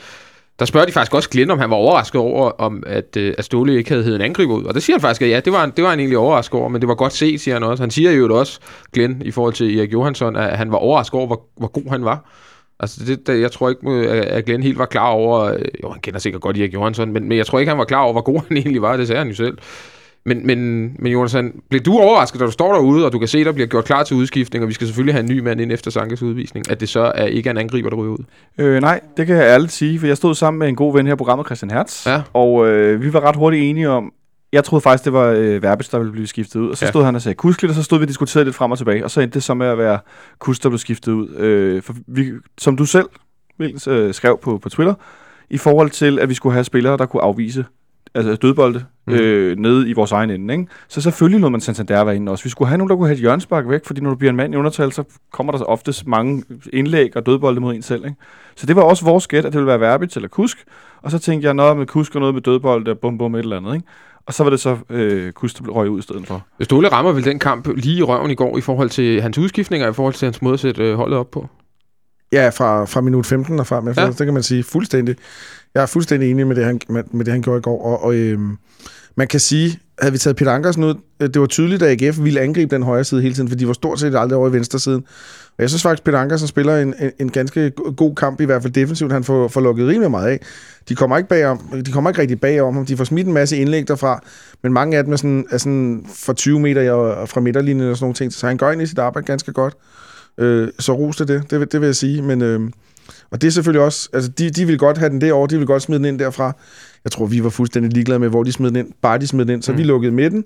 der 0.62 0.66
spørger 0.66 0.86
de 0.86 0.92
faktisk 0.92 1.14
også 1.14 1.30
Glenn, 1.30 1.52
om 1.52 1.60
han 1.60 1.70
var 1.70 1.76
overrasket 1.76 2.22
over, 2.22 2.50
om 2.50 2.84
at, 2.88 3.18
øh, 3.18 3.34
at 3.38 3.46
Ståle 3.46 3.78
ikke 3.78 3.90
havde 3.90 4.04
hed 4.04 4.16
en 4.16 4.22
angriber 4.22 4.54
ud. 4.54 4.64
Og 4.64 4.74
det 4.74 4.84
siger 4.84 4.96
han 4.96 5.02
faktisk, 5.02 5.22
at 5.22 5.30
ja, 5.30 5.40
det 5.40 5.54
var, 5.54 5.60
han, 5.60 5.72
det 5.76 5.84
var 5.84 5.90
han 5.90 6.00
egentlig 6.00 6.18
overrasket 6.18 6.60
over, 6.60 6.70
men 6.70 6.82
det 6.82 6.88
var 6.88 6.96
godt 6.96 7.14
set, 7.14 7.42
siger 7.42 7.56
han 7.56 7.64
også. 7.64 7.84
Han 7.84 7.92
siger 7.92 8.12
jo 8.12 8.40
også, 8.40 8.60
Glenn, 8.94 9.22
i 9.26 9.32
forhold 9.32 9.54
til 9.54 9.80
Erik 9.80 9.94
Johansson, 9.94 10.36
at 10.36 10.58
han 10.58 10.72
var 10.72 10.78
overrasket 10.78 11.18
over, 11.18 11.28
hvor, 11.28 11.42
hvor 11.58 11.68
god 11.68 11.90
han 11.90 12.06
var. 12.06 12.30
Altså, 12.80 13.06
det, 13.06 13.28
det, 13.28 13.42
jeg 13.42 13.52
tror 13.52 13.70
ikke, 13.70 13.90
øh, 13.90 14.24
at 14.28 14.46
Glenn 14.46 14.64
helt 14.64 14.78
var 14.78 14.86
klar 14.86 15.10
over... 15.10 15.40
Øh, 15.40 15.60
jo, 15.84 15.92
han 15.92 16.02
kender 16.02 16.20
sikkert 16.20 16.42
godt 16.42 16.58
Erik 16.58 16.74
Johansson, 16.74 17.14
men, 17.14 17.28
men 17.28 17.38
jeg 17.38 17.46
tror 17.46 17.60
ikke, 17.60 17.70
han 17.70 17.78
var 17.78 17.86
klar 17.86 18.02
over, 18.02 18.12
hvor 18.12 18.22
god 18.22 18.42
han 18.48 18.58
egentlig 18.58 18.82
var. 18.82 18.98
Det 18.98 19.08
sagde 19.08 19.20
han 19.20 19.28
jo 19.30 19.36
selv. 19.36 19.58
Men, 20.26 20.48
men, 20.48 20.82
men 21.00 21.12
Jonathan, 21.12 21.54
blev 21.70 21.82
du 21.82 21.98
overrasket, 21.98 22.40
da 22.40 22.46
du 22.46 22.52
står 22.52 22.74
derude, 22.74 23.06
og 23.06 23.12
du 23.14 23.20
kan 23.20 23.28
se, 23.28 23.44
der 23.44 23.52
bliver 23.52 23.68
gjort 23.68 23.86
klar 23.86 24.04
til 24.04 24.16
udskiftning, 24.16 24.64
og 24.64 24.68
vi 24.70 24.74
skal 24.74 24.88
selvfølgelig 24.88 25.14
have 25.14 25.20
en 25.24 25.30
ny 25.30 25.40
mand 25.40 25.62
ind 25.62 25.72
efter 25.72 25.92
Sankes 25.92 26.22
udvisning, 26.24 26.72
at 26.72 26.80
det 26.80 26.90
så 26.90 27.00
er 27.16 27.26
ikke 27.26 27.48
er 27.48 27.52
en 27.52 27.58
angriber, 27.58 27.90
der 27.90 27.98
ryger 27.98 28.14
ud? 28.14 28.24
Øh, 28.58 28.82
nej, 28.82 29.00
det 29.18 29.28
kan 29.28 29.36
jeg 29.36 29.44
ærligt 29.44 29.72
sige, 29.72 30.00
for 30.00 30.08
jeg 30.08 30.18
stod 30.18 30.36
sammen 30.36 30.60
med 30.60 30.68
en 30.68 30.76
god 30.76 30.94
ven 30.94 31.06
her 31.08 31.14
i 31.14 31.18
programmet, 31.18 31.46
Christian 31.48 31.72
Hertz, 31.72 32.08
Ja. 32.08 32.22
og 32.34 32.68
øh, 32.68 33.02
vi 33.02 33.14
var 33.14 33.20
ret 33.20 33.36
hurtigt 33.36 33.64
enige 33.64 33.90
om, 33.90 34.12
jeg 34.54 34.64
troede 34.64 34.82
faktisk, 34.82 35.06
det 35.06 35.14
var 35.14 35.26
øh, 35.28 35.64
Verbis, 35.64 35.90
der 35.90 35.98
ville 35.98 36.12
blive 36.12 36.28
skiftet 36.28 36.60
ud, 36.60 36.70
og 36.70 36.78
så 36.78 36.86
Ja. 36.86 36.90
stod 36.92 37.04
han 37.04 37.16
og 37.16 37.22
sagde 37.22 37.36
Kusk 37.36 37.62
lidt, 37.62 37.70
og 37.70 37.76
så 37.76 37.84
stod 37.84 38.00
vi 38.00 38.04
og 38.04 38.08
diskuterede 38.10 38.46
lidt 38.46 38.56
frem 38.56 38.72
og 38.72 38.78
tilbage, 38.78 39.04
og 39.04 39.12
så 39.12 39.22
endte 39.22 39.34
det 39.34 39.44
så 39.44 39.54
med 39.54 39.68
at 39.68 39.78
være 39.78 40.00
Kusk, 40.40 40.64
der 40.64 40.70
blev 40.70 40.80
skiftet 40.80 41.12
ud. 41.12 41.30
Øh, 41.36 41.82
for 41.82 41.96
vi, 42.08 42.32
som 42.58 42.78
du 42.78 42.86
selv 42.86 43.10
Vils, 43.60 43.88
øh, 43.88 44.14
skrev 44.14 44.40
på, 44.42 44.58
på 44.58 44.70
Twitter, 44.70 44.94
i 45.50 45.58
forhold 45.58 45.90
til, 45.90 46.20
at 46.20 46.30
vi 46.30 46.34
skulle 46.34 46.54
have 46.54 46.64
spillere, 46.64 46.98
der 46.98 47.06
kunne 47.06 47.24
afvise 47.24 47.66
altså 48.16 48.36
dødbolde 48.36 48.86
Mm. 49.08 49.14
øh, 49.14 49.58
nede 49.58 49.90
i 49.90 49.94
vores 49.94 50.12
egen 50.12 50.30
ende. 50.30 50.54
Ikke? 50.54 50.68
Så 50.88 51.02
selvfølgelig 51.02 51.42
lod 51.42 51.50
man 51.50 51.62
Santander 51.62 52.04
være 52.04 52.16
inde 52.16 52.32
også. 52.32 52.44
Vi 52.44 52.50
skulle 52.50 52.70
have 52.70 52.78
nogen, 52.78 52.90
der 52.90 52.96
kunne 52.96 53.08
have 53.08 53.14
et 53.14 53.20
hjørnspark 53.20 53.70
væk, 53.70 53.86
fordi 53.86 54.02
når 54.02 54.10
du 54.10 54.16
bliver 54.16 54.30
en 54.30 54.36
mand 54.36 54.54
i 54.54 54.58
undertal, 54.58 54.92
så 54.92 55.04
kommer 55.32 55.52
der 55.52 55.58
så 55.58 55.64
oftest 55.66 56.08
mange 56.08 56.44
indlæg 56.74 57.18
og 57.18 57.26
dødbolde 57.26 57.60
mod 57.60 57.76
en 57.76 57.82
selv. 57.82 58.06
Ikke? 58.06 58.18
Så 58.56 58.66
det 58.66 58.76
var 58.76 58.82
også 58.82 59.06
vores 59.06 59.28
gæt, 59.28 59.46
at 59.46 59.54
det 59.54 59.60
ville 59.60 59.68
være 59.68 59.80
Verbit 59.80 60.16
eller 60.16 60.30
Kusk. 60.30 60.64
Og 61.02 61.12
så 61.12 61.20
tænkte 61.20 61.46
jeg 61.46 61.54
noget 61.54 61.78
med 61.78 61.86
Kusk 61.86 62.16
og 62.16 62.20
noget 62.20 62.34
med 62.36 62.42
dødbolde 62.42 62.92
og 62.92 63.00
bum 63.00 63.18
bum 63.18 63.36
et 63.36 63.40
eller 63.40 63.58
andet. 63.58 63.76
Ikke? 63.76 63.88
Og 64.26 64.34
så 64.34 64.44
var 64.44 64.50
det 64.50 64.60
så 64.60 64.78
øh, 64.90 65.32
Kusk, 65.32 65.58
der 65.58 65.64
blev 65.64 65.74
røg 65.76 65.90
ud 65.90 66.00
i 66.00 66.02
stedet 66.02 66.28
for. 66.28 66.46
Ståle 66.62 66.88
rammer 66.88 67.12
vel 67.12 67.26
den 67.26 67.40
kamp 67.40 67.68
lige 67.76 67.98
i 67.98 68.04
røven 68.04 68.32
i 68.32 68.36
går, 68.36 68.58
i 68.58 68.62
forhold 68.62 68.90
til 68.90 69.22
hans 69.22 69.38
udskiftninger, 69.38 69.90
i 69.90 69.94
forhold 69.94 70.14
til 70.14 70.26
hans 70.26 70.42
måde 70.42 70.54
at 70.54 70.60
sætte 70.60 70.84
øh, 70.84 70.96
holdet 70.96 71.18
op 71.20 71.32
på? 71.32 71.48
Ja, 72.32 72.50
fra, 72.50 72.86
fra 72.86 73.02
minut 73.02 73.26
15 73.26 73.60
og 73.60 73.68
frem. 73.68 73.88
Ja. 73.88 74.08
Det 74.08 74.18
kan 74.18 74.34
man 74.34 74.44
sige 74.44 74.64
fuldstændig. 74.64 75.16
Jeg 75.76 75.82
er 75.82 75.86
fuldstændig 75.86 76.32
enig 76.32 76.48
med 76.48 76.56
det, 76.56 76.66
han, 76.66 76.80
med, 76.90 77.04
med 77.12 77.26
det, 77.26 77.32
han 77.32 77.42
gjorde 77.42 77.58
i 77.60 77.62
går. 77.62 77.82
Og, 77.86 78.04
og 78.04 78.16
øhm, 78.16 78.58
man 79.16 79.28
kan 79.28 79.40
sige, 79.40 79.80
havde 80.00 80.12
vi 80.12 80.18
taget 80.18 80.36
Peter 80.36 80.52
Ankersen 80.52 80.84
ud, 80.84 80.96
øh, 81.20 81.30
det 81.30 81.42
var 81.42 81.48
tydeligt, 81.48 81.84
at 81.84 82.02
AGF 82.04 82.20
ville 82.24 82.40
angribe 82.42 82.76
den 82.76 82.84
højre 82.84 83.04
side 83.04 83.22
hele 83.22 83.34
tiden, 83.36 83.50
for 83.50 83.56
de 83.56 83.68
var 83.68 83.74
stort 83.74 84.00
set 84.00 84.16
aldrig 84.16 84.38
over 84.38 84.50
i 84.50 84.54
venstre 84.54 84.80
siden. 84.80 85.04
Og 85.58 85.62
jeg 85.62 85.70
synes 85.70 85.82
faktisk, 85.84 86.04
Peter 86.04 86.20
Ankersen 86.20 86.48
spiller 86.48 86.78
en, 86.78 86.94
en, 87.00 87.12
en 87.20 87.30
ganske 87.30 87.70
go- 87.70 87.94
god 87.98 88.16
kamp, 88.16 88.42
i 88.42 88.46
hvert 88.46 88.62
fald 88.62 88.74
defensivt. 88.74 89.12
Han 89.12 89.24
får, 89.24 89.48
får 89.48 89.62
lukket 89.62 89.88
rimelig 89.88 90.12
meget 90.12 90.28
af. 90.28 90.40
De 90.90 90.96
kommer 90.96 91.18
ikke, 91.18 91.30
bagom, 91.30 91.58
de 91.86 91.92
kommer 91.92 92.10
ikke 92.10 92.22
rigtig 92.22 92.42
bagom 92.42 92.76
ham. 92.76 92.86
De 92.86 92.98
får 92.98 93.04
smidt 93.04 93.28
en 93.28 93.34
masse 93.34 93.58
indlæg 93.58 93.88
derfra, 93.88 94.24
men 94.64 94.74
mange 94.74 94.98
af 94.98 95.04
dem 95.04 95.14
er 95.14 95.18
sådan, 95.18 95.46
er 95.52 95.58
sådan 95.58 96.06
for 96.16 96.34
20 96.34 96.60
meter 96.60 96.92
og 96.92 97.30
fra 97.30 97.42
midterlinjen 97.42 97.90
og 97.90 97.98
sådan 97.98 98.04
nogle 98.04 98.16
ting. 98.16 98.34
Så 98.34 98.48
han 98.48 98.58
gør 98.58 98.68
egentlig 98.68 98.88
sit 98.88 99.00
arbejde 99.00 99.26
ganske 99.26 99.54
godt. 99.54 99.74
Øh, 100.38 100.68
så 100.80 100.94
ros 100.94 101.18
til 101.18 101.28
det, 101.28 101.52
det, 101.52 101.60
vil- 101.60 101.72
det 101.72 101.82
vil 101.82 101.86
jeg 101.88 101.96
sige. 101.96 102.22
Men, 102.22 102.42
øh, 102.42 102.60
og 103.32 103.42
det 103.42 103.48
er 103.48 103.52
selvfølgelig 103.52 103.82
også, 103.86 104.10
altså 104.14 104.32
de, 104.32 104.50
de 104.50 104.66
vil 104.68 104.78
godt 104.78 104.98
have 104.98 105.10
den 105.10 105.22
derovre, 105.22 105.48
de 105.50 105.58
vil 105.58 105.68
godt 105.68 105.84
smide 105.84 106.00
den 106.00 106.06
ind 106.06 106.20
derfra. 106.20 106.58
Jeg 107.04 107.12
tror, 107.12 107.26
vi 107.26 107.44
var 107.44 107.50
fuldstændig 107.50 107.94
ligeglade 107.94 108.20
med, 108.20 108.30
hvor 108.30 108.44
de 108.44 108.52
smed 108.52 108.70
den 108.70 108.76
ind. 108.78 108.92
Bare 109.02 109.18
de 109.18 109.28
smed 109.28 109.46
den 109.46 109.54
ind, 109.54 109.64
så 109.64 109.72
mm. 109.72 109.78
vi 109.78 109.84
lukkede 109.84 110.12
midten. 110.14 110.44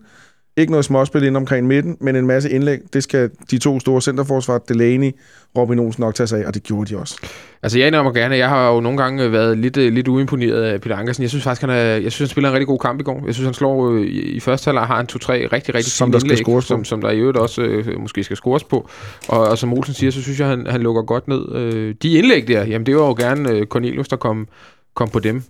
Ikke 0.58 0.72
noget 0.72 0.86
småspil 0.86 1.24
ind 1.24 1.38
omkring 1.38 1.68
midten, 1.68 1.98
men 2.02 2.16
en 2.16 2.28
masse 2.28 2.50
indlæg. 2.52 2.80
Det 2.94 3.04
skal 3.04 3.30
de 3.52 3.58
to 3.58 3.80
store 3.80 4.02
centerforsvar, 4.02 4.58
Delaney, 4.58 5.12
Robin 5.58 5.80
Olsen 5.80 6.02
nok 6.02 6.16
tage 6.16 6.28
sig 6.28 6.42
af, 6.42 6.48
og 6.48 6.54
det 6.54 6.64
gjorde 6.64 6.94
de 6.94 7.00
også. 7.00 7.18
Altså, 7.64 7.80
jeg 7.80 7.88
indrømmer 7.88 8.12
gerne, 8.12 8.38
jeg 8.38 8.50
har 8.50 8.72
jo 8.72 8.80
nogle 8.80 8.98
gange 8.98 9.32
været 9.32 9.58
lidt, 9.58 9.78
øh, 9.78 9.94
lidt 9.94 10.08
uimponeret 10.08 10.64
af 10.64 10.82
Peter 10.82 10.96
Ankersen. 10.96 11.22
Jeg 11.22 11.30
synes 11.30 11.44
faktisk, 11.44 11.62
han, 11.62 11.70
er, 11.70 11.76
jeg 11.76 12.12
synes, 12.12 12.20
han 12.20 12.28
spiller 12.28 12.50
en 12.50 12.54
rigtig 12.54 12.68
god 12.68 12.80
kamp 12.80 13.00
i 13.00 13.04
går. 13.04 13.24
Jeg 13.26 13.34
synes, 13.34 13.46
han 13.46 13.54
slår 13.54 13.90
øh, 13.92 14.02
i, 14.02 14.22
i 14.22 14.40
første 14.40 14.68
halvleg 14.68 14.86
har 14.86 14.96
han 14.98 15.08
to-tre 15.08 15.48
rigtig, 15.54 15.76
rigtig 15.76 15.92
Som 15.92 16.12
der 16.12 16.20
skal 16.20 16.32
indlæg, 16.32 16.38
scores 16.46 16.66
på. 16.66 16.68
som, 16.68 16.84
som 16.86 17.02
der 17.02 17.10
i 17.12 17.20
øvrigt 17.20 17.38
også 17.38 17.62
øh, 17.62 18.00
måske 18.00 18.24
skal 18.24 18.38
scores 18.38 18.64
på. 18.64 18.90
Og, 19.28 19.48
og 19.48 19.58
som 19.58 19.74
Olsen 19.74 19.94
siger, 19.94 20.12
så 20.12 20.22
synes 20.22 20.40
jeg, 20.40 20.48
han, 20.48 20.68
han 20.68 20.82
lukker 20.82 21.02
godt 21.02 21.28
ned. 21.28 21.56
Øh, 21.56 21.96
de 22.02 22.12
indlæg 22.14 22.48
der, 22.48 22.66
jamen 22.66 22.86
det 22.86 22.96
var 22.96 23.06
jo 23.06 23.14
gerne 23.14 23.50
øh, 23.50 23.66
Cornelius, 23.66 24.08
der 24.08 24.16
kom, 24.16 24.48
kom 24.94 25.10
på 25.10 25.20
dem. 25.20 25.44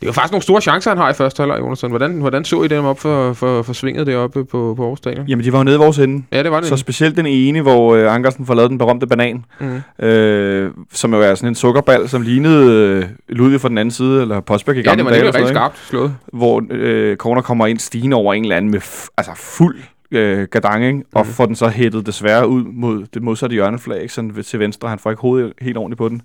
Det 0.00 0.06
jo 0.06 0.12
faktisk 0.12 0.32
nogle 0.32 0.42
store 0.42 0.60
chancer, 0.60 0.90
han 0.90 0.98
har 0.98 1.10
i 1.10 1.14
første 1.14 1.40
halvleg, 1.40 1.58
Jonathan. 1.60 1.90
Hvordan, 1.90 2.12
hvordan 2.20 2.44
så 2.44 2.62
I 2.62 2.68
dem 2.68 2.84
op 2.84 3.00
for, 3.00 3.32
for, 3.32 3.62
for 3.62 3.72
svinget 3.72 4.06
deroppe 4.06 4.44
på, 4.44 4.74
på 4.76 4.82
Aarhus 4.82 4.98
Stadion? 4.98 5.26
Jamen, 5.26 5.44
de 5.44 5.52
var 5.52 5.58
jo 5.58 5.64
nede 5.64 5.76
i 5.76 5.78
vores 5.78 5.98
ende. 5.98 6.24
Ja, 6.32 6.42
det 6.42 6.50
var 6.50 6.60
det. 6.60 6.68
Så 6.68 6.76
specielt 6.76 7.16
den 7.16 7.26
ene, 7.26 7.60
hvor 7.60 7.94
øh, 7.96 8.14
Ankersen 8.14 8.46
får 8.46 8.54
lavet 8.54 8.70
den 8.70 8.78
berømte 8.78 9.06
banan, 9.06 9.44
mm. 9.60 10.04
øh, 10.06 10.70
som 10.92 11.14
jo 11.14 11.20
er 11.20 11.34
sådan 11.34 11.48
en 11.48 11.54
sukkerball, 11.54 12.08
som 12.08 12.22
lignede 12.22 12.72
øh, 12.72 13.04
Ludvig 13.28 13.60
fra 13.60 13.68
den 13.68 13.78
anden 13.78 13.90
side, 13.92 14.22
eller 14.22 14.40
Postbæk 14.40 14.76
i 14.76 14.78
Ja, 14.78 14.82
gamle 14.82 14.98
det 14.98 15.04
var 15.04 15.10
dage. 15.10 15.22
nemlig 15.22 15.38
eller 15.38 15.48
sådan 15.48 15.66
rigtig 15.66 15.78
skarpt 15.78 15.88
slået. 15.88 16.14
Hvor 16.32 16.62
øh, 16.70 17.16
corner 17.16 17.42
kommer 17.42 17.66
ind 17.66 17.78
stigende 17.78 18.16
over 18.16 18.34
en 18.34 18.42
eller 18.42 18.56
anden 18.56 18.70
med 18.70 18.80
altså 19.18 19.32
fuld 19.36 19.76
øh, 20.10 20.48
gadang, 20.50 20.84
ikke? 20.86 21.02
og 21.14 21.24
Mhm. 21.26 21.32
får 21.34 21.46
den 21.46 21.54
så 21.56 21.68
hættet 21.68 22.06
desværre 22.06 22.48
ud 22.48 22.64
mod 22.64 23.04
det 23.14 23.22
modsatte 23.22 23.54
hjørneflag, 23.54 24.02
ikke? 24.02 24.14
sådan 24.14 24.42
til 24.46 24.58
venstre. 24.58 24.88
Han 24.88 24.98
får 24.98 25.10
ikke 25.10 25.20
hovedet 25.20 25.52
helt 25.60 25.76
ordentligt 25.76 25.98
på 25.98 26.08
den. 26.08 26.22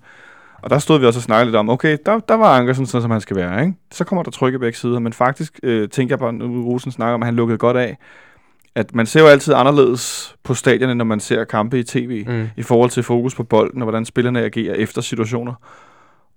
Og 0.66 0.70
der 0.70 0.78
stod 0.78 0.98
vi 1.00 1.06
også 1.06 1.18
og 1.18 1.22
snakkede 1.22 1.46
lidt 1.46 1.56
om, 1.56 1.68
okay, 1.68 1.98
der, 2.06 2.18
der 2.18 2.34
var 2.34 2.58
Ankersen 2.58 2.86
sådan, 2.86 3.02
som 3.02 3.10
han 3.10 3.20
skal 3.20 3.36
være. 3.36 3.60
Ikke? 3.60 3.74
Så 3.92 4.04
kommer 4.04 4.22
der 4.22 4.30
tryk 4.30 4.54
i 4.54 4.58
begge 4.58 4.78
sider, 4.78 4.98
men 4.98 5.12
faktisk 5.12 5.60
øh, 5.62 5.88
tænker 5.88 6.12
jeg 6.14 6.18
bare, 6.18 6.32
nu 6.32 6.64
Rosen 6.64 6.92
snakker 6.92 7.14
om, 7.14 7.22
at 7.22 7.26
han 7.26 7.34
lukkede 7.34 7.58
godt 7.58 7.76
af, 7.76 7.96
at 8.74 8.94
man 8.94 9.06
ser 9.06 9.20
jo 9.20 9.26
altid 9.26 9.54
anderledes 9.54 10.34
på 10.44 10.54
stadionerne, 10.54 10.94
når 10.94 11.04
man 11.04 11.20
ser 11.20 11.44
kampe 11.44 11.78
i 11.78 11.82
tv, 11.82 12.24
Mm. 12.28 12.48
i 12.56 12.62
forhold 12.62 12.90
til 12.90 13.02
fokus 13.02 13.34
på 13.34 13.42
bolden, 13.42 13.82
og 13.82 13.84
hvordan 13.84 14.04
spillerne 14.04 14.42
agerer 14.44 14.74
efter 14.74 15.00
situationer. 15.00 15.54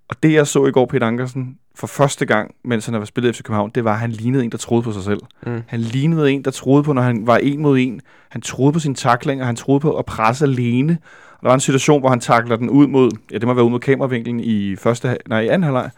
Og 0.08 0.16
det, 0.22 0.32
jeg 0.32 0.46
så 0.46 0.66
i 0.66 0.70
går, 0.70 0.86
Peter 0.86 1.06
Ankersen, 1.06 1.56
for 1.74 1.86
første 1.86 2.26
gang, 2.26 2.54
mens 2.64 2.86
han 2.86 2.94
har 2.94 3.04
spillet 3.04 3.36
FC 3.36 3.42
København, 3.42 3.70
det 3.74 3.84
var, 3.84 3.92
at 3.92 3.98
han 3.98 4.10
lignede 4.10 4.44
en, 4.44 4.52
der 4.52 4.58
troede 4.58 4.82
på 4.82 4.92
sig 4.92 5.02
selv. 5.02 5.20
Mm. 5.46 5.62
Han 5.66 5.80
lignede 5.80 6.32
en, 6.32 6.44
der 6.44 6.50
troede 6.50 6.82
på, 6.82 6.92
når 6.92 7.02
han 7.02 7.26
var 7.26 7.36
en 7.36 7.62
mod 7.62 7.78
en. 7.78 8.00
Han 8.28 8.40
troede 8.40 8.72
på 8.72 8.78
sin 8.78 8.94
takling, 8.94 9.40
og 9.40 9.46
han 9.46 9.56
troede 9.56 9.80
på 9.80 9.96
at 9.96 10.04
presse 10.04 10.44
alene. 10.44 10.98
Der 11.40 11.48
var 11.48 11.54
en 11.54 11.60
situation, 11.60 12.00
hvor 12.00 12.08
han 12.08 12.20
takler 12.20 12.56
den 12.56 12.70
ud 12.70 12.86
mod, 12.86 13.10
ja, 13.32 13.38
det 13.38 13.46
må 13.48 13.54
være 13.54 13.64
ud 13.64 13.70
mod 13.70 13.80
kameravinklen 13.80 14.40
i, 14.40 14.76
første, 14.76 15.16
nej, 15.28 15.40
i 15.40 15.48
anden 15.48 15.62
halvleg, 15.62 15.90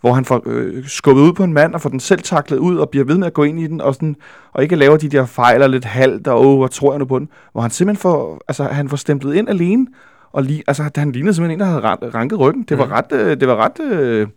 hvor 0.00 0.12
han 0.12 0.24
får 0.24 0.42
øh, 0.46 0.84
skubbet 0.86 1.22
ud 1.22 1.32
på 1.32 1.44
en 1.44 1.52
mand 1.52 1.74
og 1.74 1.80
får 1.80 1.90
den 1.90 2.00
selv 2.00 2.22
taklet 2.22 2.58
ud 2.58 2.76
og 2.76 2.90
bliver 2.90 3.04
ved 3.04 3.18
med 3.18 3.26
at 3.26 3.32
gå 3.34 3.42
ind 3.42 3.60
i 3.60 3.66
den 3.66 3.80
og, 3.80 3.94
sådan, 3.94 4.16
og 4.52 4.62
ikke 4.62 4.76
laver 4.76 4.96
de 4.96 5.08
der 5.08 5.26
fejl 5.26 5.62
og 5.62 5.70
lidt 5.70 5.84
halvt 5.84 6.28
og 6.28 6.46
åh, 6.46 6.56
hvor 6.56 6.66
tror 6.66 6.92
jeg 6.92 6.98
nu 6.98 7.04
på 7.04 7.18
den. 7.18 7.28
Hvor 7.52 7.60
han 7.62 7.70
simpelthen 7.70 8.00
får, 8.00 8.40
altså, 8.48 8.64
han 8.64 8.88
får 8.88 8.96
stemplet 8.96 9.34
ind 9.34 9.48
alene 9.48 9.86
og 10.32 10.42
lige, 10.42 10.62
altså, 10.66 10.90
han 10.96 11.12
lignede 11.12 11.34
simpelthen 11.34 11.56
en, 11.56 11.60
der 11.60 11.66
havde 11.66 11.80
ran- 11.80 12.14
ranket 12.14 12.38
ryggen. 12.38 12.62
Det 12.62 12.78
var 12.78 12.92
ret, 12.92 13.12
øh, 13.12 13.40
det 13.40 13.48
var 13.48 13.56
ret, 13.56 13.92
øh, 13.92 14.28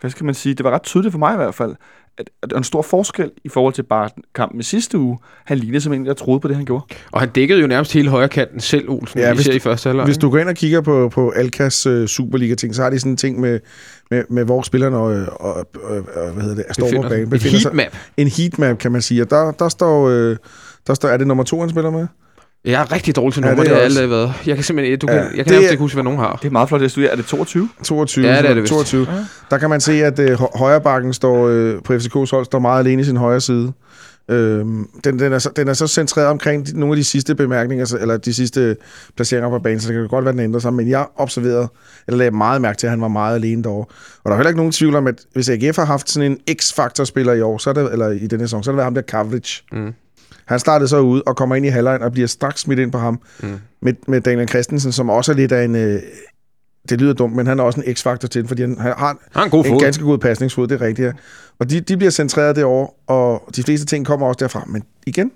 hvad 0.00 0.10
skal 0.10 0.24
man 0.24 0.34
sige, 0.34 0.54
det 0.54 0.64
var 0.64 0.70
ret 0.70 0.82
tydeligt 0.82 1.12
for 1.12 1.18
mig 1.18 1.32
i 1.34 1.36
hvert 1.36 1.54
fald, 1.54 1.74
at, 2.18 2.30
at 2.42 2.50
der 2.50 2.56
er 2.56 2.58
en 2.58 2.64
stor 2.64 2.82
forskel 2.82 3.30
i 3.44 3.48
forhold 3.48 3.74
til 3.74 3.82
bare 3.82 4.08
kampen 4.34 4.60
i 4.60 4.62
sidste 4.62 4.98
uge. 4.98 5.18
Han 5.44 5.58
lignede 5.58 5.80
simpelthen 5.80 6.02
en, 6.02 6.06
der 6.08 6.14
troede 6.14 6.40
på 6.40 6.48
det, 6.48 6.56
han 6.56 6.64
gjorde. 6.64 6.84
Og 7.12 7.20
han 7.20 7.28
dækkede 7.28 7.60
jo 7.60 7.66
nærmest 7.66 7.92
hele 7.92 8.10
højre 8.10 8.28
kanten 8.28 8.60
selv, 8.60 8.90
Olsen, 8.90 9.18
Ja, 9.20 9.24
ja, 9.26 9.30
vi 9.32 9.34
hvis 9.36 9.44
ser 9.44 9.52
du- 9.52 9.56
i 9.56 9.60
første 9.60 9.88
halvleg. 9.88 10.04
Hvis 10.04 10.18
du 10.18 10.30
går 10.30 10.38
ind 10.38 10.48
og 10.48 10.54
kigger 10.54 10.80
på, 10.80 11.08
på 11.08 11.30
Alkas 11.30 11.86
uh, 11.86 12.06
Superliga-ting, 12.06 12.74
så 12.74 12.82
har 12.82 12.90
de 12.90 12.98
sådan 12.98 13.12
en 13.12 13.16
ting 13.16 13.40
med, 13.40 13.60
med, 14.10 14.22
med 14.30 14.44
hvor 14.44 14.62
spillerne 14.62 14.96
og, 14.96 15.26
og, 15.40 15.56
og, 15.56 15.96
og 16.16 16.30
hvad 16.32 16.42
hedder 16.42 16.62
det, 16.62 16.64
står 16.74 17.02
på 17.02 17.08
banen. 17.08 17.40
Sig. 17.40 17.50
heatmap. 17.50 17.96
En 18.16 18.28
heatmap, 18.28 18.78
kan 18.78 18.92
man 18.92 19.02
sige. 19.02 19.22
Og 19.22 19.30
der, 19.30 19.50
der 19.50 19.68
står... 19.68 20.08
Øh, 20.08 20.36
der 20.86 20.94
står, 20.94 21.08
er 21.08 21.16
det 21.16 21.26
nummer 21.26 21.44
to, 21.44 21.60
han 21.60 21.70
spiller 21.70 21.90
med? 21.90 22.06
Jeg 22.66 22.80
er 22.82 22.92
rigtig 22.92 23.16
dårlig 23.16 23.34
til 23.34 23.40
Ja, 23.42 23.48
nummer, 23.48 23.62
det 23.64 23.70
det 23.70 23.76
er 23.76 23.80
har 23.80 23.86
også- 23.86 23.98
alle 24.00 24.10
været. 24.10 24.32
Jeg 24.46 24.54
kan 24.54 24.64
simpelthen, 24.64 24.98
du 24.98 25.06
kan, 25.06 25.16
Ja, 25.16 25.22
jeg 25.22 25.30
kan 25.34 25.44
det 25.44 25.52
nærmest 25.52 25.70
ikke 25.70 25.80
huske, 25.80 25.96
hvad 25.96 26.04
nogen 26.04 26.18
har. 26.18 26.38
Det 26.42 26.48
er 26.48 26.52
meget 26.52 26.68
flot, 26.68 26.80
det 26.80 26.90
studie. 26.90 27.08
Er 27.08 27.16
det 27.16 27.26
22? 27.26 27.68
22. 27.84 28.26
Ja, 28.26 28.42
det 28.42 28.50
er 28.50 28.54
det 28.54 28.62
vist. 28.62 28.70
22. 28.72 29.06
Ja. 29.10 29.16
Der 29.50 29.58
kan 29.58 29.70
man 29.70 29.80
se, 29.80 29.92
at 30.04 30.18
øh, 30.18 30.28
hø- 30.30 30.46
højre 30.54 30.80
bakken 30.80 31.12
står, 31.12 31.48
øh, 31.48 31.82
på 31.84 31.92
FCK's 31.94 32.30
hold 32.30 32.44
står 32.44 32.58
meget 32.58 32.78
alene 32.84 33.02
i 33.02 33.04
sin 33.04 33.16
højre 33.16 33.40
side. 33.40 33.72
Øhm, 34.30 34.88
den, 35.04 35.18
den, 35.18 35.32
er 35.32 35.38
så, 35.38 35.50
den 35.56 35.68
er 35.68 35.72
så 35.72 35.86
centreret 35.86 36.28
omkring 36.28 36.66
nogle 36.78 36.92
af 36.92 36.96
de 36.96 37.04
sidste 37.04 37.34
bemærkninger, 37.34 37.84
så- 37.84 37.98
eller 38.00 38.16
de 38.16 38.34
sidste 38.34 38.76
placeringer 39.16 39.50
på 39.50 39.58
banen, 39.58 39.80
så 39.80 39.88
det 39.88 39.94
kan 39.96 40.08
godt 40.08 40.24
være, 40.24 40.32
den 40.32 40.40
ændrer 40.40 40.60
sig. 40.60 40.72
Men 40.72 40.88
jeg 40.88 41.06
observerede, 41.16 41.68
eller 42.06 42.18
lagde 42.18 42.30
meget 42.36 42.60
mærke 42.62 42.78
til, 42.78 42.86
at 42.86 42.90
han 42.90 43.00
var 43.00 43.08
meget 43.08 43.34
alene 43.34 43.62
derovre. 43.62 43.86
Og 44.24 44.24
der 44.24 44.30
er 44.30 44.36
heller 44.36 44.48
ikke 44.50 44.58
nogen 44.58 44.72
tvivl 44.72 44.94
om, 44.94 45.06
at 45.06 45.14
hvis 45.32 45.48
AGF 45.48 45.76
har 45.76 45.84
haft 45.84 46.10
sådan 46.10 46.32
en 46.32 46.56
X-faktor-spiller 46.60 47.32
i 47.32 47.40
år, 47.40 47.58
så 47.58 47.70
er 47.70 47.74
det, 47.74 47.92
eller 47.92 48.08
i 48.10 48.26
denne 48.26 48.44
sæson, 48.44 48.62
så 48.62 48.70
er 48.70 48.72
det 48.72 48.76
været 48.76 48.86
ham 48.86 48.94
der 48.94 49.02
Kavlic. 49.02 49.60
Mm. 49.72 49.92
Han 50.46 50.58
startede 50.58 50.88
så 50.88 50.98
ud 51.00 51.20
og 51.26 51.36
kommer 51.36 51.56
ind 51.56 51.66
i 51.66 51.68
halvlejen 51.68 52.02
og 52.02 52.12
bliver 52.12 52.28
straks 52.28 52.60
smidt 52.60 52.78
ind 52.78 52.92
på 52.92 52.98
ham 52.98 53.20
Mm. 53.42 53.48
med, 53.82 53.92
med 54.08 54.20
Daniel 54.20 54.48
Christensen, 54.48 54.92
som 54.92 55.10
også 55.10 55.32
er 55.32 55.36
lidt 55.36 55.52
af 55.52 55.64
en... 55.64 55.76
Øh, 55.76 56.00
det 56.88 57.00
lyder 57.00 57.12
dumt, 57.12 57.36
men 57.36 57.46
han 57.46 57.58
er 57.58 57.62
også 57.64 57.80
en 57.86 57.94
x-faktor 57.96 58.28
til 58.28 58.40
den, 58.40 58.48
fordi 58.48 58.62
han, 58.62 58.78
han 58.80 58.92
har 58.96 59.18
Han 59.34 59.44
en 59.44 59.50
god 59.50 59.64
en 59.64 59.70
fod. 59.70 59.80
ganske 59.80 60.04
god 60.04 60.18
pasningsfod, 60.18 60.66
det 60.66 60.82
er 60.82 60.86
rigtigt. 60.86 61.06
Ja. 61.06 61.12
Og 61.58 61.70
de, 61.70 61.80
de 61.80 61.96
bliver 61.96 62.10
centreret 62.10 62.56
derovre, 62.56 62.88
og 63.06 63.48
de 63.56 63.62
fleste 63.62 63.86
ting 63.86 64.06
kommer 64.06 64.26
også 64.26 64.38
derfra. 64.40 64.64
Men 64.66 64.82
igen, 65.06 65.30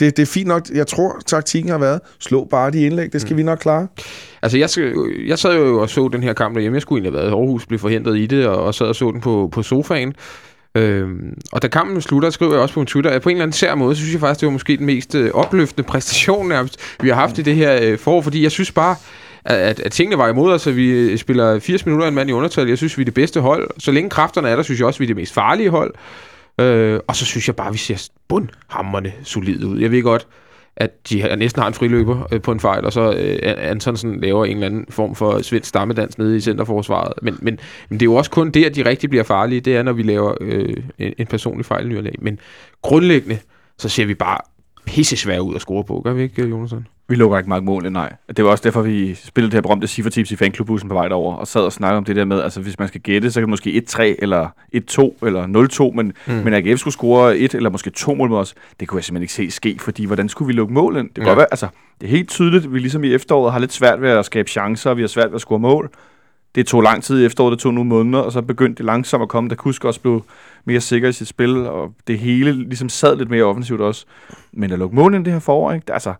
det, 0.00 0.16
det 0.16 0.22
er 0.22 0.26
fint 0.26 0.48
nok. 0.48 0.62
Jeg 0.74 0.86
tror, 0.86 1.20
taktikken 1.26 1.70
har 1.70 1.78
været, 1.78 2.00
slå 2.18 2.44
bare 2.44 2.70
de 2.70 2.86
indlæg, 2.86 3.12
det 3.12 3.20
skal 3.20 3.32
mm. 3.32 3.38
vi 3.38 3.42
nok 3.42 3.58
klare. 3.58 3.86
Altså, 4.42 4.58
jeg, 4.58 4.68
jeg 5.28 5.38
sad 5.38 5.54
jo 5.56 5.80
og 5.80 5.90
så 5.90 6.08
den 6.08 6.22
her 6.22 6.32
kamp 6.32 6.54
derhjemme. 6.54 6.76
Jeg 6.76 6.82
skulle 6.82 6.96
egentlig 6.98 7.12
have 7.20 7.22
været 7.22 7.36
i 7.36 7.40
Aarhus, 7.40 7.66
blev 7.66 7.78
forhindret 7.78 8.18
i 8.18 8.26
det, 8.26 8.46
og, 8.46 8.64
og 8.64 8.74
sad 8.74 8.86
og 8.86 8.94
så 8.96 9.10
den 9.10 9.20
på, 9.20 9.48
på 9.52 9.62
sofaen. 9.62 10.14
Øhm, 10.74 11.38
og 11.52 11.62
da 11.62 11.68
kampen 11.68 12.00
slutter, 12.00 12.30
skriver 12.30 12.52
jeg 12.52 12.62
også 12.62 12.74
på 12.74 12.80
min 12.80 12.86
Twitter, 12.86 13.10
at 13.10 13.22
på 13.22 13.28
en 13.28 13.36
eller 13.36 13.42
anden 13.42 13.52
sær 13.52 13.74
måde, 13.74 13.94
så 13.94 14.00
synes 14.00 14.12
jeg 14.12 14.20
faktisk, 14.20 14.40
det 14.40 14.46
var 14.46 14.52
måske 14.52 14.76
den 14.76 14.86
mest 14.86 15.14
øh, 15.14 15.30
opløftende 15.34 15.88
præstation, 15.88 16.48
nærmest, 16.48 16.96
vi 17.00 17.08
har 17.08 17.14
haft 17.14 17.38
i 17.38 17.42
det 17.42 17.56
her 17.56 17.78
øh, 17.82 17.98
forår, 17.98 18.22
fordi 18.22 18.42
jeg 18.42 18.50
synes 18.50 18.72
bare, 18.72 18.96
at, 19.44 19.80
at, 19.80 19.92
tingene 19.92 20.18
var 20.18 20.28
imod 20.28 20.52
os, 20.52 20.66
at 20.66 20.76
vi 20.76 20.90
øh, 20.90 21.18
spiller 21.18 21.58
80 21.58 21.86
minutter 21.86 22.08
en 22.08 22.14
mand 22.14 22.30
i 22.30 22.32
undertal. 22.32 22.68
Jeg 22.68 22.78
synes, 22.78 22.98
vi 22.98 23.02
er 23.02 23.04
det 23.04 23.14
bedste 23.14 23.40
hold. 23.40 23.70
Så 23.78 23.92
længe 23.92 24.10
kræfterne 24.10 24.48
er 24.48 24.56
der, 24.56 24.62
synes 24.62 24.80
jeg 24.80 24.86
også, 24.86 24.98
vi 24.98 25.04
er 25.04 25.06
det 25.06 25.16
mest 25.16 25.34
farlige 25.34 25.70
hold. 25.70 25.94
Øh, 26.60 27.00
og 27.06 27.16
så 27.16 27.24
synes 27.24 27.48
jeg 27.48 27.56
bare, 27.56 27.66
at 27.66 27.72
vi 27.72 27.78
ser 27.78 28.08
bundhammerne 28.28 29.12
solid 29.24 29.64
ud. 29.64 29.80
Jeg 29.80 29.90
ved 29.90 30.02
godt, 30.02 30.26
at 30.80 31.10
de 31.10 31.36
næsten 31.36 31.62
har 31.62 31.68
en 31.68 31.74
friløber 31.74 32.28
øh, 32.32 32.42
på 32.42 32.52
en 32.52 32.60
fejl, 32.60 32.84
og 32.84 32.92
så 32.92 33.12
øh, 33.12 33.38
Antonsen 33.42 34.20
laver 34.20 34.44
en 34.44 34.52
eller 34.52 34.66
anden 34.66 34.86
form 34.90 35.14
for 35.14 35.42
svensk 35.42 35.68
stammedans 35.68 36.18
nede 36.18 36.36
i 36.36 36.40
centerforsvaret. 36.40 37.12
Men, 37.22 37.38
men, 37.42 37.58
men 37.88 38.00
det 38.00 38.06
er 38.06 38.10
jo 38.10 38.14
også 38.14 38.30
kun 38.30 38.50
det, 38.50 38.64
at 38.64 38.76
de 38.76 38.88
rigtig 38.88 39.10
bliver 39.10 39.24
farlige, 39.24 39.60
det 39.60 39.76
er, 39.76 39.82
når 39.82 39.92
vi 39.92 40.02
laver 40.02 40.34
øh, 40.40 40.74
en, 40.98 41.12
en 41.18 41.26
personlig 41.26 41.66
fejl 41.66 42.06
i 42.06 42.10
Men 42.18 42.38
grundlæggende, 42.82 43.38
så 43.78 43.88
ser 43.88 44.06
vi 44.06 44.14
bare 44.14 44.38
pisse 44.86 45.16
svært 45.16 45.40
ud 45.40 45.54
at 45.54 45.60
score 45.60 45.84
på, 45.84 46.00
gør 46.04 46.12
vi 46.12 46.22
ikke, 46.22 46.48
Jonathan? 46.48 46.86
Vi 47.10 47.14
lukker 47.14 47.38
ikke 47.38 47.50
mange 47.50 47.64
mål, 47.64 47.92
nej. 47.92 48.12
Det 48.36 48.44
var 48.44 48.50
også 48.50 48.64
derfor, 48.64 48.82
vi 48.82 49.14
spillede 49.14 49.50
det 49.50 49.56
her 49.56 49.62
berømte 49.62 49.86
cifretips 49.86 50.30
i 50.30 50.36
fanklubbussen 50.36 50.88
på 50.88 50.94
vej 50.94 51.08
derover, 51.08 51.34
og 51.34 51.46
sad 51.46 51.60
og 51.60 51.72
snakkede 51.72 51.98
om 51.98 52.04
det 52.04 52.16
der 52.16 52.24
med, 52.24 52.40
altså 52.40 52.60
hvis 52.60 52.78
man 52.78 52.88
skal 52.88 53.00
gætte, 53.00 53.30
så 53.30 53.40
kan 53.40 53.42
det 53.42 53.50
måske 53.50 53.82
1-3 53.88 54.02
eller 54.02 54.48
1-2 54.76 55.26
eller 55.26 55.90
0-2, 55.92 55.96
men, 55.96 56.12
mm. 56.26 56.32
men 56.32 56.54
AGF 56.54 56.80
skulle 56.80 56.94
score 56.94 57.38
et 57.38 57.54
eller 57.54 57.70
måske 57.70 57.90
to 57.90 58.14
mål 58.14 58.30
med 58.30 58.38
os, 58.38 58.54
det 58.80 58.88
kunne 58.88 58.98
jeg 58.98 59.04
simpelthen 59.04 59.22
ikke 59.22 59.32
se 59.32 59.56
ske, 59.56 59.76
fordi 59.80 60.04
hvordan 60.04 60.28
skulle 60.28 60.46
vi 60.46 60.52
lukke 60.52 60.74
målen? 60.74 61.10
Det, 61.16 61.26
ja. 61.26 61.34
være, 61.34 61.46
altså, 61.50 61.68
det 62.00 62.06
er 62.06 62.10
helt 62.10 62.28
tydeligt, 62.28 62.64
at 62.64 62.74
vi 62.74 62.78
ligesom 62.78 63.04
i 63.04 63.14
efteråret 63.14 63.52
har 63.52 63.58
lidt 63.58 63.72
svært 63.72 64.02
ved 64.02 64.10
at 64.10 64.24
skabe 64.24 64.48
chancer, 64.48 64.90
og 64.90 64.96
vi 64.96 65.02
har 65.02 65.08
svært 65.08 65.28
ved 65.28 65.34
at 65.34 65.40
score 65.40 65.58
mål. 65.58 65.90
Det 66.54 66.66
tog 66.66 66.82
lang 66.82 67.02
tid 67.02 67.22
i 67.22 67.24
efteråret, 67.24 67.52
det 67.52 67.58
tog 67.58 67.74
nogle 67.74 67.88
måneder, 67.88 68.22
og 68.22 68.32
så 68.32 68.42
begyndte 68.42 68.78
det 68.78 68.86
langsomt 68.86 69.22
at 69.22 69.28
komme. 69.28 69.50
Da 69.50 69.54
Kusk 69.54 69.84
også 69.84 70.00
blev 70.00 70.24
mere 70.64 70.80
sikker 70.80 71.08
i 71.08 71.12
sit 71.12 71.28
spil, 71.28 71.56
og 71.56 71.92
det 72.06 72.18
hele 72.18 72.52
ligesom 72.52 72.88
sad 72.88 73.16
lidt 73.16 73.30
mere 73.30 73.44
offensivt 73.44 73.80
også. 73.80 74.06
Men 74.52 74.72
at 74.72 74.78
lukke 74.78 74.96
målen 74.96 75.24
det 75.24 75.32
her 75.32 75.40
forår, 75.40 75.72
ikke? 75.72 75.92
Altså, 75.92 76.14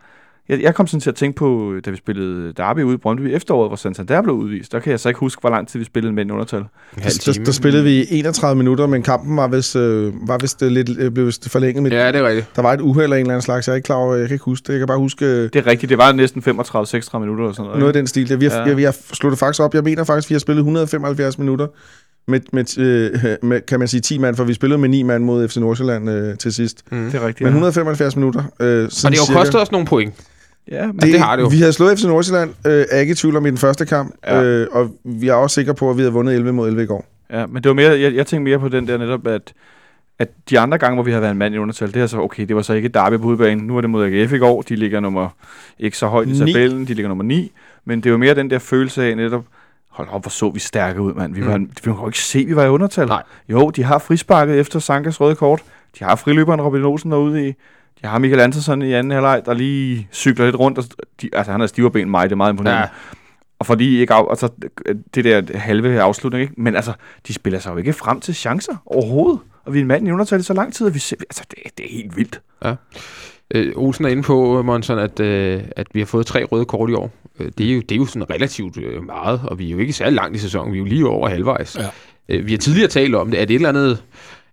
jeg, 0.50 0.62
jeg 0.62 0.74
kom 0.74 0.86
sådan 0.86 1.00
til 1.00 1.10
at 1.10 1.16
tænke 1.16 1.36
på, 1.36 1.74
da 1.84 1.90
vi 1.90 1.96
spillede 1.96 2.52
Derby 2.52 2.82
ude 2.82 2.94
i 2.94 2.96
Brøndby 2.96 3.34
efteråret, 3.34 3.70
hvor 3.70 3.76
Santander 3.76 4.22
blev 4.22 4.34
udvist. 4.34 4.72
Der 4.72 4.80
kan 4.80 4.90
jeg 4.90 5.00
så 5.00 5.08
ikke 5.08 5.18
huske, 5.18 5.40
hvor 5.40 5.50
lang 5.50 5.68
tid 5.68 5.78
vi 5.78 5.84
spillede 5.84 6.12
med 6.12 6.24
en 6.24 6.30
undertal. 6.30 6.64
Der, 6.94 7.22
der, 7.26 7.44
der 7.44 7.52
spillede 7.52 7.84
vi 7.84 8.06
31 8.10 8.58
minutter, 8.58 8.86
men 8.86 9.02
kampen 9.02 9.36
var 9.36 9.48
vist, 9.48 9.76
øh, 9.76 10.12
var 10.28 10.38
vist 10.38 10.62
øh, 10.62 10.70
lidt, 10.70 10.90
øh, 10.98 11.10
blev 11.10 11.26
vist 11.26 11.50
forlænget. 11.50 11.82
Med, 11.82 11.90
ja, 11.90 12.12
det 12.12 12.16
er 12.16 12.28
rigtigt. 12.28 12.56
Der 12.56 12.62
var 12.62 12.72
et 12.72 12.80
uheld 12.80 13.12
af 13.12 13.16
en 13.16 13.20
eller 13.20 13.34
anden 13.34 13.42
slags. 13.42 13.66
Jeg 13.66 13.72
er 13.72 13.76
ikke 13.76 13.86
klar 13.86 13.96
over, 13.96 14.14
jeg 14.14 14.28
kan 14.28 14.34
ikke 14.34 14.44
huske 14.44 14.64
det. 14.66 14.72
Jeg 14.72 14.78
kan 14.78 14.86
bare 14.86 14.98
huske... 14.98 15.26
Øh, 15.26 15.42
det 15.42 15.56
er 15.56 15.66
rigtigt. 15.66 15.90
Det 15.90 15.98
var 15.98 16.12
næsten 16.12 16.42
35-36 16.42 16.48
minutter 16.48 17.44
eller 17.44 17.52
sådan 17.52 17.64
noget. 17.64 17.78
Noget 17.78 17.88
af 17.88 17.92
den 17.92 18.06
stil. 18.06 18.28
Det, 18.28 18.40
vi, 18.40 18.46
har, 18.46 18.68
ja. 18.68 18.74
vi 18.74 18.82
har 18.82 18.96
slået 19.12 19.30
det 19.30 19.38
faktisk 19.38 19.62
op. 19.62 19.74
Jeg 19.74 19.82
mener 19.82 20.04
faktisk, 20.04 20.30
vi 20.30 20.34
har 20.34 20.40
spillet 20.40 20.60
175 20.60 21.38
minutter 21.38 21.66
med, 22.28 22.40
med, 22.52 22.78
øh, 22.78 23.36
med, 23.42 23.60
kan 23.60 23.78
man 23.78 23.88
sige, 23.88 24.00
10 24.00 24.18
mand, 24.18 24.36
for 24.36 24.44
vi 24.44 24.54
spillede 24.54 24.78
med 24.80 24.88
9 24.88 25.02
mand 25.02 25.24
mod 25.24 25.48
FC 25.48 25.56
Nordsjælland 25.56 26.10
øh, 26.10 26.38
til 26.38 26.54
sidst. 26.54 26.82
Mm. 26.90 27.10
Det 27.10 27.14
er 27.14 27.26
rigtigt. 27.26 27.40
Men 27.40 27.48
175 27.48 28.16
minutter. 28.16 28.40
Øh, 28.60 28.84
og 28.84 28.90
det 28.90 29.04
har 29.04 29.34
jo 29.34 29.38
kostet 29.38 29.60
os 29.60 29.72
nogle 29.72 29.86
point. 29.86 30.14
Ja, 30.70 30.86
men 30.86 30.96
det, 30.96 31.12
det 31.12 31.20
har 31.20 31.36
det 31.36 31.42
jo. 31.42 31.48
Vi 31.48 31.60
har 31.60 31.70
slået 31.70 31.98
FC 31.98 32.04
Nordsjælland, 32.04 32.50
øh, 32.66 32.84
er 32.90 33.00
ikke 33.00 33.12
i 33.12 33.14
tvivl 33.14 33.36
om 33.36 33.46
i 33.46 33.50
den 33.50 33.58
første 33.58 33.86
kamp, 33.86 34.14
ja. 34.26 34.42
øh, 34.42 34.68
og 34.72 34.90
vi 35.04 35.28
er 35.28 35.34
også 35.34 35.54
sikre 35.54 35.74
på, 35.74 35.90
at 35.90 35.96
vi 35.96 36.02
har 36.02 36.10
vundet 36.10 36.34
11 36.34 36.52
mod 36.52 36.68
11 36.68 36.82
i 36.82 36.86
går. 36.86 37.04
Ja, 37.32 37.46
men 37.46 37.62
det 37.62 37.68
var 37.68 37.74
mere, 37.74 37.90
jeg, 37.90 38.14
jeg 38.14 38.26
tænkte 38.26 38.50
mere 38.50 38.58
på 38.58 38.68
den 38.68 38.88
der 38.88 38.98
netop, 38.98 39.26
at, 39.26 39.52
at 40.18 40.28
de 40.50 40.58
andre 40.58 40.78
gange, 40.78 40.94
hvor 40.94 41.02
vi 41.02 41.12
har 41.12 41.20
været 41.20 41.30
en 41.30 41.38
mand 41.38 41.54
i 41.54 41.58
undertal, 41.58 41.94
det 41.94 42.02
er 42.02 42.06
så, 42.06 42.18
okay, 42.18 42.46
det 42.48 42.56
var 42.56 42.62
så 42.62 42.72
ikke 42.72 42.88
Derby 42.88 43.18
på 43.18 43.26
udbanen, 43.26 43.66
nu 43.66 43.76
er 43.76 43.80
det 43.80 43.90
mod 43.90 44.04
AGF 44.04 44.32
i 44.32 44.38
går, 44.38 44.62
de 44.62 44.76
ligger 44.76 45.00
nummer 45.00 45.28
ikke 45.78 45.98
så 45.98 46.06
højt 46.06 46.28
i 46.28 46.38
tabellen, 46.38 46.86
de 46.86 46.94
ligger 46.94 47.08
nummer 47.08 47.24
9, 47.24 47.52
men 47.84 48.00
det 48.00 48.12
var 48.12 48.18
mere 48.18 48.34
den 48.34 48.50
der 48.50 48.58
følelse 48.58 49.04
af 49.04 49.16
netop, 49.16 49.44
hold 49.90 50.08
op, 50.10 50.22
hvor 50.22 50.30
så 50.30 50.50
vi 50.50 50.60
stærke 50.60 51.00
ud, 51.00 51.14
mand. 51.14 51.34
Vi, 51.34 51.46
var, 51.46 51.56
mm. 51.56 51.70
vi 51.84 51.92
kunne 51.92 52.08
ikke 52.08 52.18
se, 52.18 52.38
at 52.38 52.46
vi 52.46 52.56
var 52.56 52.64
i 52.64 52.68
undertal. 52.68 53.06
Nej. 53.06 53.22
Jo, 53.48 53.70
de 53.70 53.82
har 53.82 53.98
frisparket 53.98 54.60
efter 54.60 54.78
Sankas 54.78 55.20
røde 55.20 55.34
kort. 55.34 55.62
De 55.98 56.04
har 56.04 56.16
friløberen 56.16 56.60
Robin 56.60 56.84
Olsen 56.84 57.10
derude 57.10 57.48
i. 57.48 57.54
De 58.02 58.06
har 58.06 58.18
Michael 58.18 58.40
Andersen 58.40 58.82
i 58.82 58.92
anden 58.92 59.10
halvleg, 59.10 59.42
der 59.46 59.54
lige 59.54 60.08
cykler 60.12 60.44
lidt 60.44 60.58
rundt. 60.58 60.78
Og 60.78 60.84
de, 61.22 61.30
altså, 61.32 61.52
han 61.52 61.60
har 61.60 61.66
stivere 61.66 61.90
ben 61.90 62.10
mig, 62.10 62.24
det 62.28 62.32
er 62.32 62.36
meget 62.36 62.52
imponerende. 62.52 62.80
Ja. 62.80 62.88
Og 63.58 63.66
fordi 63.66 64.00
ikke 64.00 64.14
af, 64.14 64.30
altså, 64.30 64.48
det 65.14 65.24
der 65.24 65.58
halve 65.58 66.00
afslutning, 66.00 66.42
ikke? 66.42 66.54
men 66.56 66.76
altså, 66.76 66.92
de 67.26 67.34
spiller 67.34 67.58
sig 67.58 67.72
jo 67.72 67.76
ikke 67.76 67.92
frem 67.92 68.20
til 68.20 68.34
chancer 68.34 68.76
overhovedet. 68.86 69.40
Og 69.64 69.72
vi 69.72 69.78
er 69.78 69.82
en 69.82 69.88
mand 69.88 70.08
i 70.08 70.10
undertal 70.10 70.44
så 70.44 70.54
lang 70.54 70.74
tid, 70.74 70.86
at 70.86 70.94
vi 70.94 70.98
ser, 70.98 71.16
altså, 71.20 71.44
det, 71.50 71.78
det 71.78 71.86
er 71.86 71.90
helt 71.90 72.16
vildt. 72.16 72.40
Ja. 72.64 72.74
Øh, 73.54 73.72
Olsen 73.76 74.04
er 74.04 74.08
inde 74.08 74.22
på, 74.22 74.62
Monson, 74.62 74.98
at, 74.98 75.20
øh, 75.20 75.62
at 75.76 75.86
vi 75.92 76.00
har 76.00 76.06
fået 76.06 76.26
tre 76.26 76.44
røde 76.44 76.64
kort 76.64 76.90
i 76.90 76.92
år. 76.92 77.10
Øh, 77.40 77.50
det, 77.58 77.70
er 77.70 77.74
jo, 77.74 77.80
det 77.80 77.92
er 77.92 77.96
jo 77.96 78.06
sådan 78.06 78.30
relativt 78.30 78.76
øh, 78.76 79.02
meget, 79.02 79.40
og 79.44 79.58
vi 79.58 79.66
er 79.66 79.70
jo 79.70 79.78
ikke 79.78 79.92
særlig 79.92 80.14
langt 80.14 80.36
i 80.36 80.38
sæsonen. 80.38 80.72
Vi 80.72 80.78
er 80.78 80.82
jo 80.82 80.86
lige 80.86 81.06
over 81.06 81.28
halvvejs. 81.28 81.76
Ja. 81.76 81.88
Øh, 82.28 82.46
vi 82.46 82.50
har 82.52 82.58
tidligere 82.58 82.88
talt 82.88 83.14
om 83.14 83.30
det. 83.30 83.40
Er 83.40 83.44
det 83.44 83.54
et 83.54 83.58
eller 83.58 83.68
andet... 83.68 84.02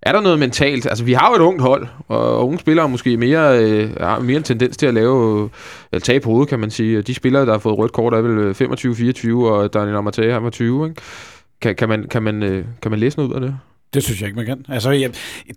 Er 0.02 0.12
der 0.12 0.22
noget 0.22 0.40
mentalt? 0.40 0.86
Altså, 0.86 1.04
vi 1.04 1.14
har 1.14 1.30
jo 1.30 1.36
et 1.36 1.48
ungt 1.48 1.62
hold, 1.62 1.88
og 2.08 2.48
unge 2.48 2.60
spillere 2.60 2.90
måske 2.90 3.18
mere, 3.18 3.64
øh, 3.64 3.96
har 4.00 4.20
mere 4.20 4.38
en 4.38 4.44
tendens 4.44 4.78
til 4.78 4.86
at 4.86 4.94
lave, 4.94 5.50
at 5.92 6.04
tage 6.04 6.20
på 6.20 6.30
hovedet, 6.30 6.50
kan 6.50 6.60
man 6.60 6.72
sige. 6.72 7.02
De 7.02 7.14
spillere, 7.14 7.46
der 7.46 7.52
har 7.52 7.60
fået 7.60 7.78
rødt 7.78 7.92
kort, 7.92 8.14
er 8.14 8.22
vel 8.22 8.54
25-24, 8.54 9.52
og 9.52 9.74
Daniel 9.74 9.96
Amatea, 9.96 10.34
han 10.34 10.44
var 10.44 10.50
20, 10.50 10.90
ikke? 10.90 11.02
Kan, 11.62 11.76
kan, 11.76 11.90
man, 11.90 12.08
kan, 12.08 12.24
man, 12.24 12.44
øh, 12.44 12.66
kan 12.82 12.92
man 12.92 13.00
læse 13.00 13.18
noget 13.18 13.30
ud 13.30 13.36
af 13.36 13.42
det? 13.42 13.56
Det 13.94 14.04
synes 14.04 14.22
jeg 14.22 14.28
ikke, 14.28 14.38
man 14.38 14.46
kan. 14.46 14.66
Altså, 14.70 14.92
ja, 14.92 15.08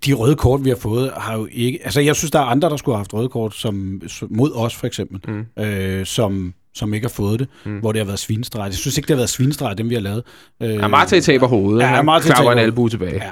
de 0.07 0.12
røde 0.12 0.37
kort, 0.37 0.64
vi 0.64 0.68
har 0.68 0.76
fået, 0.76 1.12
har 1.16 1.37
jo 1.37 1.48
ikke... 1.53 1.79
Altså, 1.85 2.00
jeg 2.00 2.16
synes, 2.16 2.31
der 2.31 2.38
er 2.38 2.44
andre, 2.44 2.70
der 2.70 2.76
skulle 2.76 2.94
have 2.94 3.00
haft 3.00 3.14
røde 3.14 3.29
kort, 3.29 3.55
som, 3.55 4.03
mod 4.31 4.53
os 4.55 4.74
for 4.74 4.87
eksempel, 4.87 5.20
mm. 5.29 5.62
øh, 5.62 6.07
som, 6.07 6.55
som 6.74 6.94
ikke 6.94 7.05
har 7.05 7.12
fået 7.14 7.40
det, 7.40 7.48
mm. 7.64 7.79
hvor 7.79 7.92
det 7.92 7.98
har 7.98 8.07
været 8.07 8.18
svinestreget. 8.18 8.70
Jeg 8.70 8.74
synes 8.74 8.98
ikke, 8.98 9.07
det 9.07 9.14
har 9.14 9.20
været 9.20 9.31
svinestreget, 9.31 9.79
dem 9.79 9.90
vi 9.90 9.94
har 9.94 10.03
lavet. 10.03 10.22
Øh, 10.62 10.70
ja, 10.70 10.88
Marte 10.88 11.20
taber 11.20 11.46
hovedet. 11.46 11.83
Ja, 11.83 12.03
Marte 12.03 12.29
taber 12.29 12.53
en 12.53 12.59
albu 12.59 12.88
tilbage. 12.88 13.14
Ja. 13.14 13.31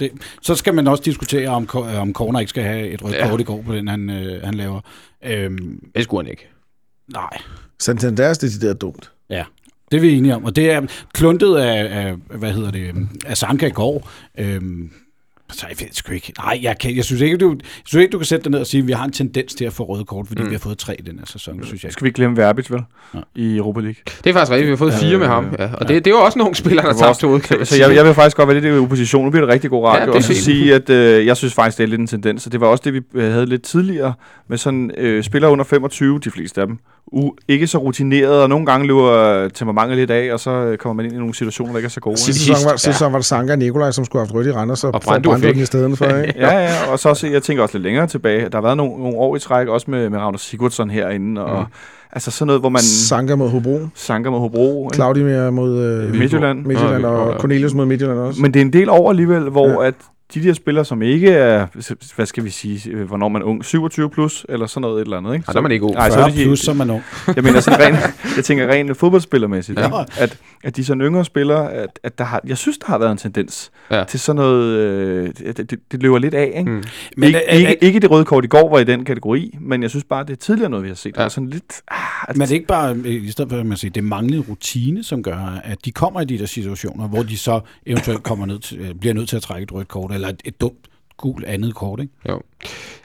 Det, 0.00 0.10
så 0.42 0.54
skal 0.54 0.74
man 0.74 0.88
også 0.88 1.02
diskutere, 1.02 1.48
om, 1.48 1.68
om 1.74 2.12
Corner 2.12 2.40
ikke 2.40 2.50
skal 2.50 2.62
have 2.62 2.88
et 2.88 3.04
rødt 3.04 3.14
ja. 3.14 3.28
kort 3.28 3.40
i 3.40 3.44
går 3.44 3.62
på 3.62 3.74
den, 3.74 3.88
han, 3.88 4.10
øh, 4.10 4.42
han 4.42 4.54
laver. 4.54 4.80
Øhm, 5.24 5.90
det 5.94 6.04
skulle 6.04 6.24
han 6.24 6.30
ikke. 6.30 6.48
Nej. 7.12 7.38
Santander 7.78 8.24
er 8.24 8.34
decideret 8.34 8.80
dumt. 8.80 9.12
Ja. 9.30 9.44
Det 9.90 9.96
er 9.96 10.00
vi 10.00 10.12
enige 10.12 10.34
om, 10.34 10.44
og 10.44 10.56
det 10.56 10.70
er 10.70 10.86
kluntet 11.12 11.56
af, 11.56 12.06
af 12.06 12.38
hvad 12.38 12.52
hedder 12.52 12.70
det, 12.70 13.08
af 13.26 13.36
Sanka 13.36 13.66
i 13.66 13.70
går. 13.70 14.10
Øhm, 14.38 14.90
så 15.52 15.66
jeg 15.68 15.76
ved 15.80 15.88
sgu 15.92 16.12
ikke. 16.12 16.32
Nej, 16.38 16.58
jeg, 16.62 16.78
kan, 16.78 16.96
jeg, 16.96 17.04
synes 17.04 17.22
ikke, 17.22 17.36
du, 17.36 17.50
jeg 17.50 17.58
synes 17.84 18.02
ikke, 18.02 18.12
du 18.12 18.18
kan 18.18 18.26
sætte 18.26 18.44
dig 18.44 18.50
ned 18.52 18.60
og 18.60 18.66
sige, 18.66 18.80
at 18.80 18.86
vi 18.86 18.92
har 18.92 19.04
en 19.04 19.12
tendens 19.12 19.54
til 19.54 19.64
at 19.64 19.72
få 19.72 19.84
røde 19.84 20.04
kort, 20.04 20.26
fordi 20.26 20.42
mm. 20.42 20.48
vi 20.48 20.54
har 20.54 20.58
fået 20.58 20.78
tre 20.78 20.96
i 20.98 21.02
den 21.02 21.18
her 21.18 21.26
sæson, 21.26 21.64
synes 21.64 21.84
jeg. 21.84 21.92
Skal 21.92 22.04
vi 22.04 22.08
ikke 22.08 22.16
glemme 22.16 22.36
Verbit, 22.36 22.70
vel? 22.70 22.80
Ja. 23.14 23.18
I 23.34 23.56
Europa 23.56 23.80
League. 23.80 23.94
Det 24.24 24.30
er 24.30 24.34
faktisk 24.34 24.50
rigtigt, 24.52 24.66
vi 24.66 24.72
har 24.72 24.76
fået 24.76 24.94
fire 24.94 25.14
øh, 25.14 25.20
med 25.20 25.26
ham. 25.26 25.54
Ja. 25.58 25.64
Og 25.64 25.70
ja. 25.80 25.94
det, 25.94 26.04
det 26.04 26.10
er 26.10 26.14
jo 26.14 26.22
også 26.22 26.38
nogle 26.38 26.54
spillere, 26.54 26.86
der 26.86 26.92
tager 26.92 27.12
til 27.12 27.64
Så, 27.66 27.74
så 27.74 27.76
jeg, 27.76 27.94
jeg 27.94 28.04
vil 28.04 28.14
faktisk 28.14 28.36
godt 28.36 28.48
være 28.48 28.60
lidt 28.60 28.74
i 28.74 28.78
opposition. 28.78 29.24
Nu 29.24 29.30
bliver 29.30 29.46
det 29.46 29.52
rigtig 29.54 29.70
god 29.70 29.86
radio. 29.86 30.10
Ja, 30.10 30.16
og 30.16 30.22
så 30.22 30.34
sige, 30.34 30.74
at 30.74 30.90
øh, 30.90 31.26
jeg 31.26 31.36
synes 31.36 31.54
faktisk, 31.54 31.78
det 31.78 31.84
er 31.84 31.88
lidt 31.88 32.00
en 32.00 32.06
tendens. 32.06 32.46
Og 32.46 32.52
det 32.52 32.60
var 32.60 32.66
også 32.66 32.82
det, 32.84 32.94
vi 32.94 33.00
øh, 33.14 33.32
havde 33.32 33.46
lidt 33.46 33.62
tidligere 33.62 34.12
med 34.48 34.58
sådan 34.58 34.90
øh, 34.96 35.22
spillere 35.22 35.50
under 35.50 35.64
25, 35.64 36.18
de 36.18 36.30
fleste 36.30 36.60
af 36.60 36.66
dem, 36.66 36.78
u- 37.14 37.36
ikke 37.48 37.66
så 37.66 37.78
rutineret, 37.78 38.42
og 38.42 38.48
nogle 38.48 38.66
gange 38.66 38.86
løber 38.86 39.48
temperamentet 39.48 39.98
lidt 39.98 40.10
af, 40.10 40.32
og 40.32 40.40
så 40.40 40.50
øh, 40.50 40.78
kommer 40.78 40.94
man 40.94 41.04
ind 41.04 41.14
i 41.14 41.18
nogle 41.18 41.34
situationer, 41.34 41.72
der 41.72 41.78
ikke 41.78 41.86
er 41.86 41.90
så 41.90 42.00
gode. 42.00 42.16
Sidste 42.16 42.44
sæson 42.44 42.64
var, 42.64 43.06
ja. 43.06 43.08
var 43.08 43.18
det 43.18 43.26
Sanka 43.26 43.52
og 43.52 43.58
Nikolaj, 43.58 43.90
som 43.90 44.04
skulle 44.04 44.20
have 44.20 44.26
haft 44.26 44.34
rødt 44.34 44.46
i 44.46 44.52
Randers, 44.52 44.84
og, 44.84 44.94
og 44.94 45.02
brændte 45.40 45.62
i 45.62 45.64
stedet 45.64 45.98
for. 45.98 46.04
Ikke? 46.04 46.34
ja, 46.46 46.58
ja, 46.58 46.92
og 46.92 46.98
så 46.98 47.08
også, 47.08 47.26
jeg 47.26 47.42
tænker 47.42 47.62
også 47.62 47.78
lidt 47.78 47.84
længere 47.84 48.06
tilbage. 48.06 48.48
Der 48.48 48.56
har 48.56 48.62
været 48.62 48.76
nogle, 48.76 49.02
nogle 49.02 49.16
år 49.16 49.36
i 49.36 49.38
træk, 49.38 49.68
også 49.68 49.90
med, 49.90 50.10
med 50.10 50.18
Ragnar 50.18 50.38
Sigurdsson 50.38 50.90
herinde, 50.90 51.44
og 51.44 51.60
mm. 51.60 51.66
Altså 52.12 52.30
sådan 52.30 52.46
noget, 52.46 52.62
hvor 52.62 52.68
man... 52.68 52.80
Sanka 52.80 53.34
mod 53.34 53.50
Hobro. 53.50 53.80
Sanka 53.94 54.30
mod 54.30 54.40
Hobro. 54.40 54.90
Claudia 54.94 55.50
mod 55.50 55.78
øh, 55.78 56.14
Midtjylland. 56.14 56.66
Midtjylland 56.66 57.04
og, 57.04 57.18
og 57.18 57.40
Cornelius 57.40 57.74
mod 57.74 57.86
Midtjylland 57.86 58.18
også. 58.18 58.42
Men 58.42 58.54
det 58.54 58.60
er 58.60 58.64
en 58.64 58.72
del 58.72 58.88
over 58.88 59.10
alligevel, 59.10 59.42
hvor 59.42 59.82
ja. 59.82 59.88
at 59.88 59.94
de 60.34 60.42
der 60.42 60.52
spillere, 60.52 60.84
som 60.84 61.02
ikke 61.02 61.30
er, 61.30 61.66
hvad 62.16 62.26
skal 62.26 62.44
vi 62.44 62.50
sige, 62.50 62.90
øh, 62.90 63.06
hvornår 63.06 63.28
man 63.28 63.42
er 63.42 63.46
ung, 63.46 63.64
27 63.64 64.10
plus, 64.10 64.46
eller 64.48 64.66
sådan 64.66 64.80
noget 64.80 65.00
et 65.00 65.04
eller 65.04 65.16
andet, 65.16 65.34
ikke? 65.34 65.44
Ja, 65.48 65.52
så 65.52 65.58
er 65.58 65.62
man 65.62 65.72
ikke 65.72 65.84
ung. 65.84 65.96
40 65.96 66.10
så 66.10 66.20
er 66.20 66.28
de, 66.28 66.44
plus, 66.44 66.60
så 66.60 66.70
er 66.70 66.74
man 66.74 66.90
ung. 66.90 67.02
jeg 67.36 67.44
mener 67.44 67.60
sådan 67.60 67.80
rent, 67.80 67.98
jeg 68.36 68.44
tænker 68.44 68.68
rent 68.68 68.96
fodboldspillermæssigt, 68.96 69.78
ja. 69.78 70.02
at, 70.18 70.38
at 70.64 70.76
de 70.76 70.84
sådan 70.84 71.02
yngre 71.02 71.24
spillere, 71.24 71.72
at, 71.72 71.98
at 72.02 72.18
der 72.18 72.24
har, 72.24 72.40
jeg 72.46 72.58
synes, 72.58 72.78
der 72.78 72.86
har 72.86 72.98
været 72.98 73.12
en 73.12 73.18
tendens 73.18 73.70
ja. 73.90 74.04
til 74.04 74.20
sådan 74.20 74.36
noget, 74.36 74.64
øh, 74.64 75.32
det, 75.56 75.70
det, 75.92 76.02
løber 76.02 76.18
lidt 76.18 76.34
af, 76.34 76.52
ikke? 76.58 76.70
Mm. 76.70 76.82
Men, 77.16 77.26
ikke, 77.26 77.38
er, 77.38 77.56
ikke, 77.56 77.84
ikke 77.84 78.00
det 78.00 78.10
røde 78.10 78.24
kort 78.24 78.44
i 78.44 78.48
går 78.48 78.70
var 78.70 78.78
i 78.78 78.84
den 78.84 79.04
kategori, 79.04 79.56
men 79.60 79.82
jeg 79.82 79.90
synes 79.90 80.04
bare, 80.04 80.24
det 80.24 80.30
er 80.32 80.36
tidligere 80.36 80.70
noget, 80.70 80.82
vi 80.82 80.88
har 80.88 80.96
set. 80.96 81.16
Ja. 81.16 81.28
Sådan 81.28 81.50
lidt, 81.50 81.82
ah, 81.88 81.98
at, 82.28 82.36
men 82.36 82.42
det 82.42 82.50
er 82.50 82.54
ikke 82.54 82.66
bare, 82.66 82.98
i 83.04 83.30
stedet 83.30 83.50
for 83.50 83.58
at 83.58 83.66
man 83.66 83.76
siger, 83.76 83.92
det 83.92 84.00
er 84.00 84.04
manglende 84.04 84.44
rutine, 84.48 85.04
som 85.04 85.22
gør, 85.22 85.60
at 85.64 85.84
de 85.84 85.92
kommer 85.92 86.20
i 86.20 86.24
de 86.24 86.38
der 86.38 86.46
situationer, 86.46 87.08
hvor 87.08 87.22
de 87.22 87.38
så 87.38 87.60
eventuelt 87.86 88.22
kommer 88.22 88.46
ned 88.46 88.58
til, 88.58 88.78
øh, 88.78 88.94
bliver 88.94 89.14
nødt 89.14 89.28
til 89.28 89.36
at 89.36 89.42
trække 89.42 89.62
et 89.62 89.72
rødt 89.72 89.88
kort, 89.88 90.12
eller 90.20 90.28
et, 90.28 90.42
et 90.44 90.60
dumt 90.60 90.88
gul 91.16 91.44
andet 91.46 91.74
kort, 91.74 92.00
ikke? 92.00 92.12
Jo. 92.28 92.40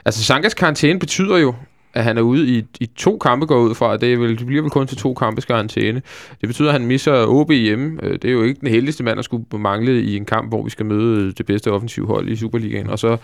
Altså, 0.04 0.24
Sankas 0.24 0.54
karantæne 0.54 0.98
betyder 0.98 1.36
jo, 1.36 1.54
at 1.94 2.04
han 2.04 2.18
er 2.18 2.22
ude 2.22 2.48
i, 2.48 2.64
i 2.80 2.86
to 2.86 3.18
kampe 3.18 3.46
går 3.46 3.58
ud 3.58 3.74
fra. 3.74 3.96
Det, 3.96 4.12
er 4.12 4.16
vel, 4.16 4.38
det 4.38 4.46
bliver 4.46 4.62
vel 4.62 4.70
kun 4.70 4.86
til 4.86 4.96
to 4.96 5.14
kampe 5.14 5.40
karantæne. 5.40 6.02
Det 6.40 6.48
betyder, 6.48 6.68
at 6.68 6.72
han 6.72 6.86
misser 6.86 7.26
OB 7.26 7.50
hjemme. 7.50 7.98
Øh, 8.02 8.12
det 8.12 8.24
er 8.24 8.32
jo 8.32 8.42
ikke 8.42 8.60
den 8.60 8.68
heldigste 8.68 9.04
mand, 9.04 9.16
der 9.16 9.22
skulle 9.22 9.44
mangle 9.52 10.02
i 10.02 10.16
en 10.16 10.24
kamp, 10.24 10.48
hvor 10.48 10.64
vi 10.64 10.70
skal 10.70 10.86
møde 10.86 11.32
det 11.32 11.46
bedste 11.46 11.72
offensivhold 11.72 12.28
i 12.28 12.36
Superligaen. 12.36 12.90
Og 12.90 12.98
så 12.98 13.16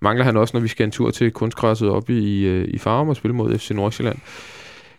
mangler 0.00 0.24
han 0.24 0.36
også, 0.36 0.56
når 0.56 0.60
vi 0.60 0.68
skal 0.68 0.84
en 0.84 0.90
tur 0.90 1.10
til 1.10 1.30
kunstgræsset 1.30 1.88
op 1.88 2.10
i, 2.10 2.46
øh, 2.46 2.68
i 2.68 2.78
Farum 2.78 3.08
og 3.08 3.16
spille 3.16 3.34
mod 3.34 3.58
FC 3.58 3.70
Nordsjælland. 3.70 4.18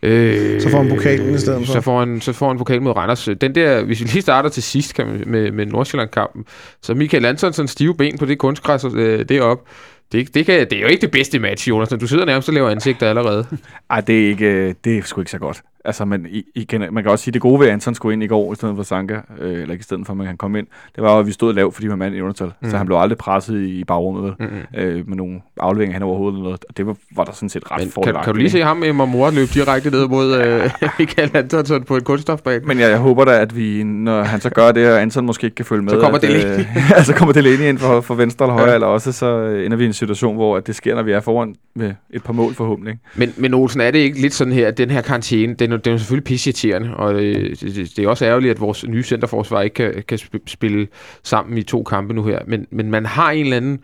Øh, 0.04 0.62
så 0.62 0.70
får 0.70 0.78
han 0.78 0.90
pokalen 0.90 1.36
i 1.36 1.38
stedet 1.38 1.66
for? 1.66 1.74
Så 1.74 1.82
får 1.82 2.00
han, 2.00 2.22
så 2.22 2.34
får 2.34 2.48
han 2.48 2.58
pokalen 2.58 2.84
mod 2.84 2.96
Randers. 2.96 3.30
Den 3.42 3.56
der, 3.56 3.84
hvis 3.84 4.02
vi 4.02 4.06
lige 4.06 4.22
starter 4.22 4.50
til 4.50 4.64
sidst 4.64 4.94
kan 4.94 5.08
man, 5.08 5.24
med, 5.28 5.52
med 5.52 5.66
Nordsjælland-kampen, 5.66 6.46
så 6.82 6.94
Michael 6.94 7.26
Antonsen 7.26 7.68
stive 7.68 7.96
ben 7.96 8.18
på 8.18 8.26
det 8.26 8.38
kunstgræs 8.38 8.86
øh, 8.96 9.26
deroppe, 9.30 9.70
det, 10.12 10.34
det, 10.34 10.46
kan, 10.46 10.60
det 10.70 10.74
er 10.74 10.82
jo 10.82 10.88
ikke 10.88 11.02
det 11.02 11.12
bedste 11.12 11.40
match, 11.40 11.70
Jonas. 11.70 11.90
Du 11.90 12.08
sidder 12.08 12.26
nærmest 12.26 12.50
og 12.50 12.54
laver 12.54 12.70
ansigter 12.70 13.10
allerede. 13.10 13.46
Ej, 13.90 14.02
det 14.02 14.26
er, 14.26 14.30
ikke, 14.30 14.76
det 14.84 14.98
er 14.98 15.02
sgu 15.04 15.22
ikke 15.22 15.32
så 15.32 15.40
godt. 15.40 15.62
Altså, 15.86 16.06
men 16.06 16.28
igen, 16.56 16.84
man 16.92 17.04
kan 17.04 17.12
også 17.12 17.24
sige, 17.24 17.32
at 17.32 17.34
det 17.34 17.42
gode 17.42 17.60
ved, 17.60 17.68
at 17.68 17.74
Anton 17.74 17.96
skulle 17.96 18.14
ind 18.14 18.24
i 18.24 18.28
går, 18.28 18.52
i 18.54 18.56
stedet 18.56 18.76
for 18.76 18.84
Sanka, 18.84 19.20
øh, 19.40 19.52
eller 19.52 19.72
ikke 19.72 19.82
i 19.82 19.84
stedet 19.84 20.08
for, 20.08 20.14
at 20.22 20.28
han 20.28 20.38
kom 20.38 20.56
ind, 20.56 20.68
det 20.96 21.04
var 21.04 21.14
jo, 21.14 21.20
at 21.20 21.28
vi 21.28 21.32
stod 21.32 21.54
lavt, 21.54 21.74
fordi 21.76 21.88
var 21.88 21.96
mand 21.96 22.16
i 22.16 22.22
undertal. 22.22 22.52
Mm. 22.62 22.70
Så 22.70 22.78
han 22.78 22.86
blev 22.86 22.98
aldrig 22.98 23.18
presset 23.18 23.62
i, 23.62 23.80
i 23.80 23.84
bagrummet? 23.84 24.36
Mm-hmm. 24.40 24.58
øh, 24.78 25.08
med 25.10 25.18
nogle 25.18 25.42
afleveringer 25.60 25.94
hen 25.94 26.04
over 26.04 26.18
hovedet 26.18 26.36
eller 26.38 26.44
noget. 26.44 26.66
Og 26.70 26.78
det 26.78 26.88
var, 26.88 26.96
var 27.16 27.24
der 27.24 27.32
sådan 27.32 27.50
set 27.50 27.72
ret 27.72 27.78
Men 27.80 27.86
kan, 27.86 27.92
fordelagtigt, 27.92 28.26
kan 28.26 28.34
du 28.34 28.38
lige 28.38 28.50
se 28.50 28.62
ham 28.64 28.78
med 28.78 28.94
Mamora 28.94 29.32
løbe 29.32 29.52
direkte 29.54 29.90
ned 29.92 30.08
mod 30.08 30.36
øh, 30.36 30.70
Michael 31.00 31.38
Antonsson 31.38 31.84
på 31.84 31.96
en 31.96 32.04
kunststofbane? 32.04 32.66
Men 32.66 32.80
jeg, 32.80 32.90
jeg 32.90 33.00
håber 33.00 33.26
da, 33.26 33.40
at 33.42 33.56
vi, 33.56 33.84
når 33.84 34.24
han 34.24 34.42
så 34.42 34.50
gør 34.50 34.72
det, 34.72 34.92
og 34.94 35.02
Anton 35.02 35.26
måske 35.26 35.46
ikke 35.46 35.56
kan 35.56 35.66
følge 35.66 35.82
med, 35.84 35.92
Så 35.96 36.00
kommer 36.00 36.16
at, 36.18 36.22
Delaney. 36.22 36.60
øh, 36.98 37.04
så 37.06 37.14
kommer 37.14 37.34
Delaney 37.34 37.70
ind 37.70 37.78
for, 37.78 38.02
for 38.02 38.16
venstre 38.16 38.46
eller 38.46 38.54
højre, 38.54 38.70
Ja. 38.70 38.74
eller 38.76 38.88
også 38.88 39.12
så 39.12 39.26
øh, 39.40 39.66
ender 39.66 39.78
vi 39.78 39.84
i 39.84 39.88
en 39.88 39.94
situation, 39.94 40.36
hvor 40.36 40.58
at 40.58 40.68
det 40.68 40.76
sker, 40.76 40.96
når 40.96 41.04
vi 41.04 41.12
er 41.12 41.20
foran 41.20 41.56
med 41.76 41.94
et 42.10 42.24
par 42.24 42.34
mål 42.34 42.54
forhåbentlig. 42.54 43.00
Men, 43.16 43.34
men 43.38 43.54
Olsen, 43.54 43.82
er 43.82 43.92
det 43.92 44.00
ikke 44.00 44.22
lidt 44.22 44.34
sådan 44.34 44.54
her, 44.54 44.68
at 44.68 44.78
den 44.78 44.90
her 44.90 45.02
karantæne, 45.02 45.54
den, 45.54 45.71
er- 45.74 45.78
den 45.78 45.90
er 45.90 45.94
jo 45.94 45.98
selvfølgelig 45.98 46.24
pisseirriterende, 46.24 46.96
og 46.96 47.14
øh, 47.24 47.50
det, 47.50 47.62
det, 47.62 47.76
det 47.98 48.00
er 48.00 48.08
også 48.08 48.26
ærgerligt, 48.26 48.52
at 48.52 48.60
vores 48.60 48.88
nye 48.88 49.04
centerforsvar 49.04 49.62
ikke 49.62 49.74
kan, 49.74 50.04
kan 50.08 50.20
sp- 50.22 50.44
spille 50.48 50.88
sammen 51.24 51.58
i 51.58 51.64
to 51.64 51.84
kampe 51.84 52.14
nu 52.14 52.24
her. 52.24 52.40
Men, 52.48 52.68
men 52.72 52.92
man 52.92 53.06
har 53.06 53.32
en 53.32 53.44
eller 53.46 53.58
anden 53.58 53.80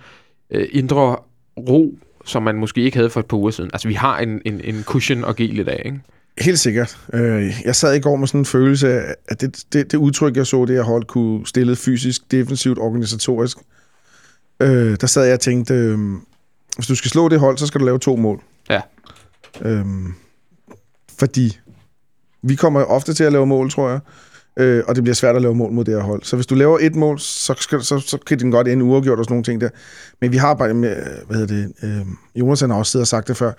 øh, 0.51 0.67
indre 0.71 1.15
ro, 1.57 1.97
som 2.25 2.43
man 2.43 2.55
måske 2.55 2.81
ikke 2.81 2.97
havde 2.97 3.09
for 3.09 3.19
et 3.19 3.25
par 3.25 3.37
uger 3.37 3.51
siden. 3.51 3.69
Altså, 3.73 3.87
vi 3.87 3.93
har 3.93 4.19
en, 4.19 4.41
en, 4.45 4.61
en 4.63 4.83
cushion 4.83 5.25
at 5.25 5.35
give 5.35 5.53
lidt 5.53 5.67
af, 5.67 5.81
ikke? 5.85 5.99
Helt 6.41 6.59
sikkert. 6.59 6.97
Øh, 7.13 7.51
Jeg 7.65 7.75
sad 7.75 7.95
i 7.95 7.99
går 7.99 8.15
med 8.15 8.27
sådan 8.27 8.41
en 8.41 8.45
følelse 8.45 8.89
af, 8.89 9.15
at 9.27 9.41
det, 9.41 9.63
det, 9.73 9.91
det 9.91 9.97
udtryk, 9.97 10.35
jeg 10.37 10.47
så, 10.47 10.65
det 10.65 10.75
her 10.75 10.83
hold 10.83 11.03
kunne 11.03 11.47
stille 11.47 11.75
fysisk, 11.75 12.31
defensivt, 12.31 12.77
organisatorisk. 12.79 13.57
Øh, 14.61 14.97
der 15.01 15.07
sad 15.07 15.23
jeg 15.25 15.33
og 15.33 15.39
tænkte, 15.39 15.73
øh, 15.73 15.97
hvis 16.75 16.87
du 16.87 16.95
skal 16.95 17.11
slå 17.11 17.29
det 17.29 17.39
hold, 17.39 17.57
så 17.57 17.67
skal 17.67 17.81
du 17.81 17.85
lave 17.85 17.99
to 17.99 18.15
mål. 18.15 18.41
Ja. 18.69 18.81
Øhm, 19.61 20.13
fordi 21.19 21.57
vi 22.49 22.55
kommer 22.55 22.83
ofte 22.83 23.13
til 23.13 23.23
at 23.23 23.31
lave 23.31 23.45
mål, 23.45 23.71
tror 23.71 23.89
jeg. 23.89 23.99
Øh, 24.59 24.83
og 24.87 24.95
det 24.95 25.03
bliver 25.03 25.15
svært 25.15 25.35
at 25.35 25.41
lave 25.41 25.55
mål 25.55 25.71
mod 25.71 25.85
det 25.85 25.93
her 25.93 26.01
hold. 26.01 26.23
Så 26.23 26.35
hvis 26.35 26.45
du 26.45 26.55
laver 26.55 26.77
et 26.81 26.95
mål, 26.95 27.19
så, 27.19 27.55
skal, 27.57 27.81
så, 27.81 27.99
så 27.99 28.17
kan 28.27 28.39
den 28.39 28.51
godt 28.51 28.67
ende 28.67 28.83
uafgjort 28.83 29.19
og 29.19 29.25
sådan 29.25 29.33
nogle 29.33 29.43
ting 29.43 29.61
der. 29.61 29.69
Men 30.21 30.31
vi 30.31 30.37
har 30.37 30.53
bare, 30.53 30.73
med, 30.73 30.95
hvad 31.27 31.37
hedder 31.37 31.55
det, 31.55 31.73
øh, 31.83 32.05
Jonas 32.35 32.61
har 32.61 32.73
også 32.73 32.91
siddet 32.91 33.03
og 33.03 33.07
sagt 33.07 33.27
det 33.27 33.37
før, 33.37 33.51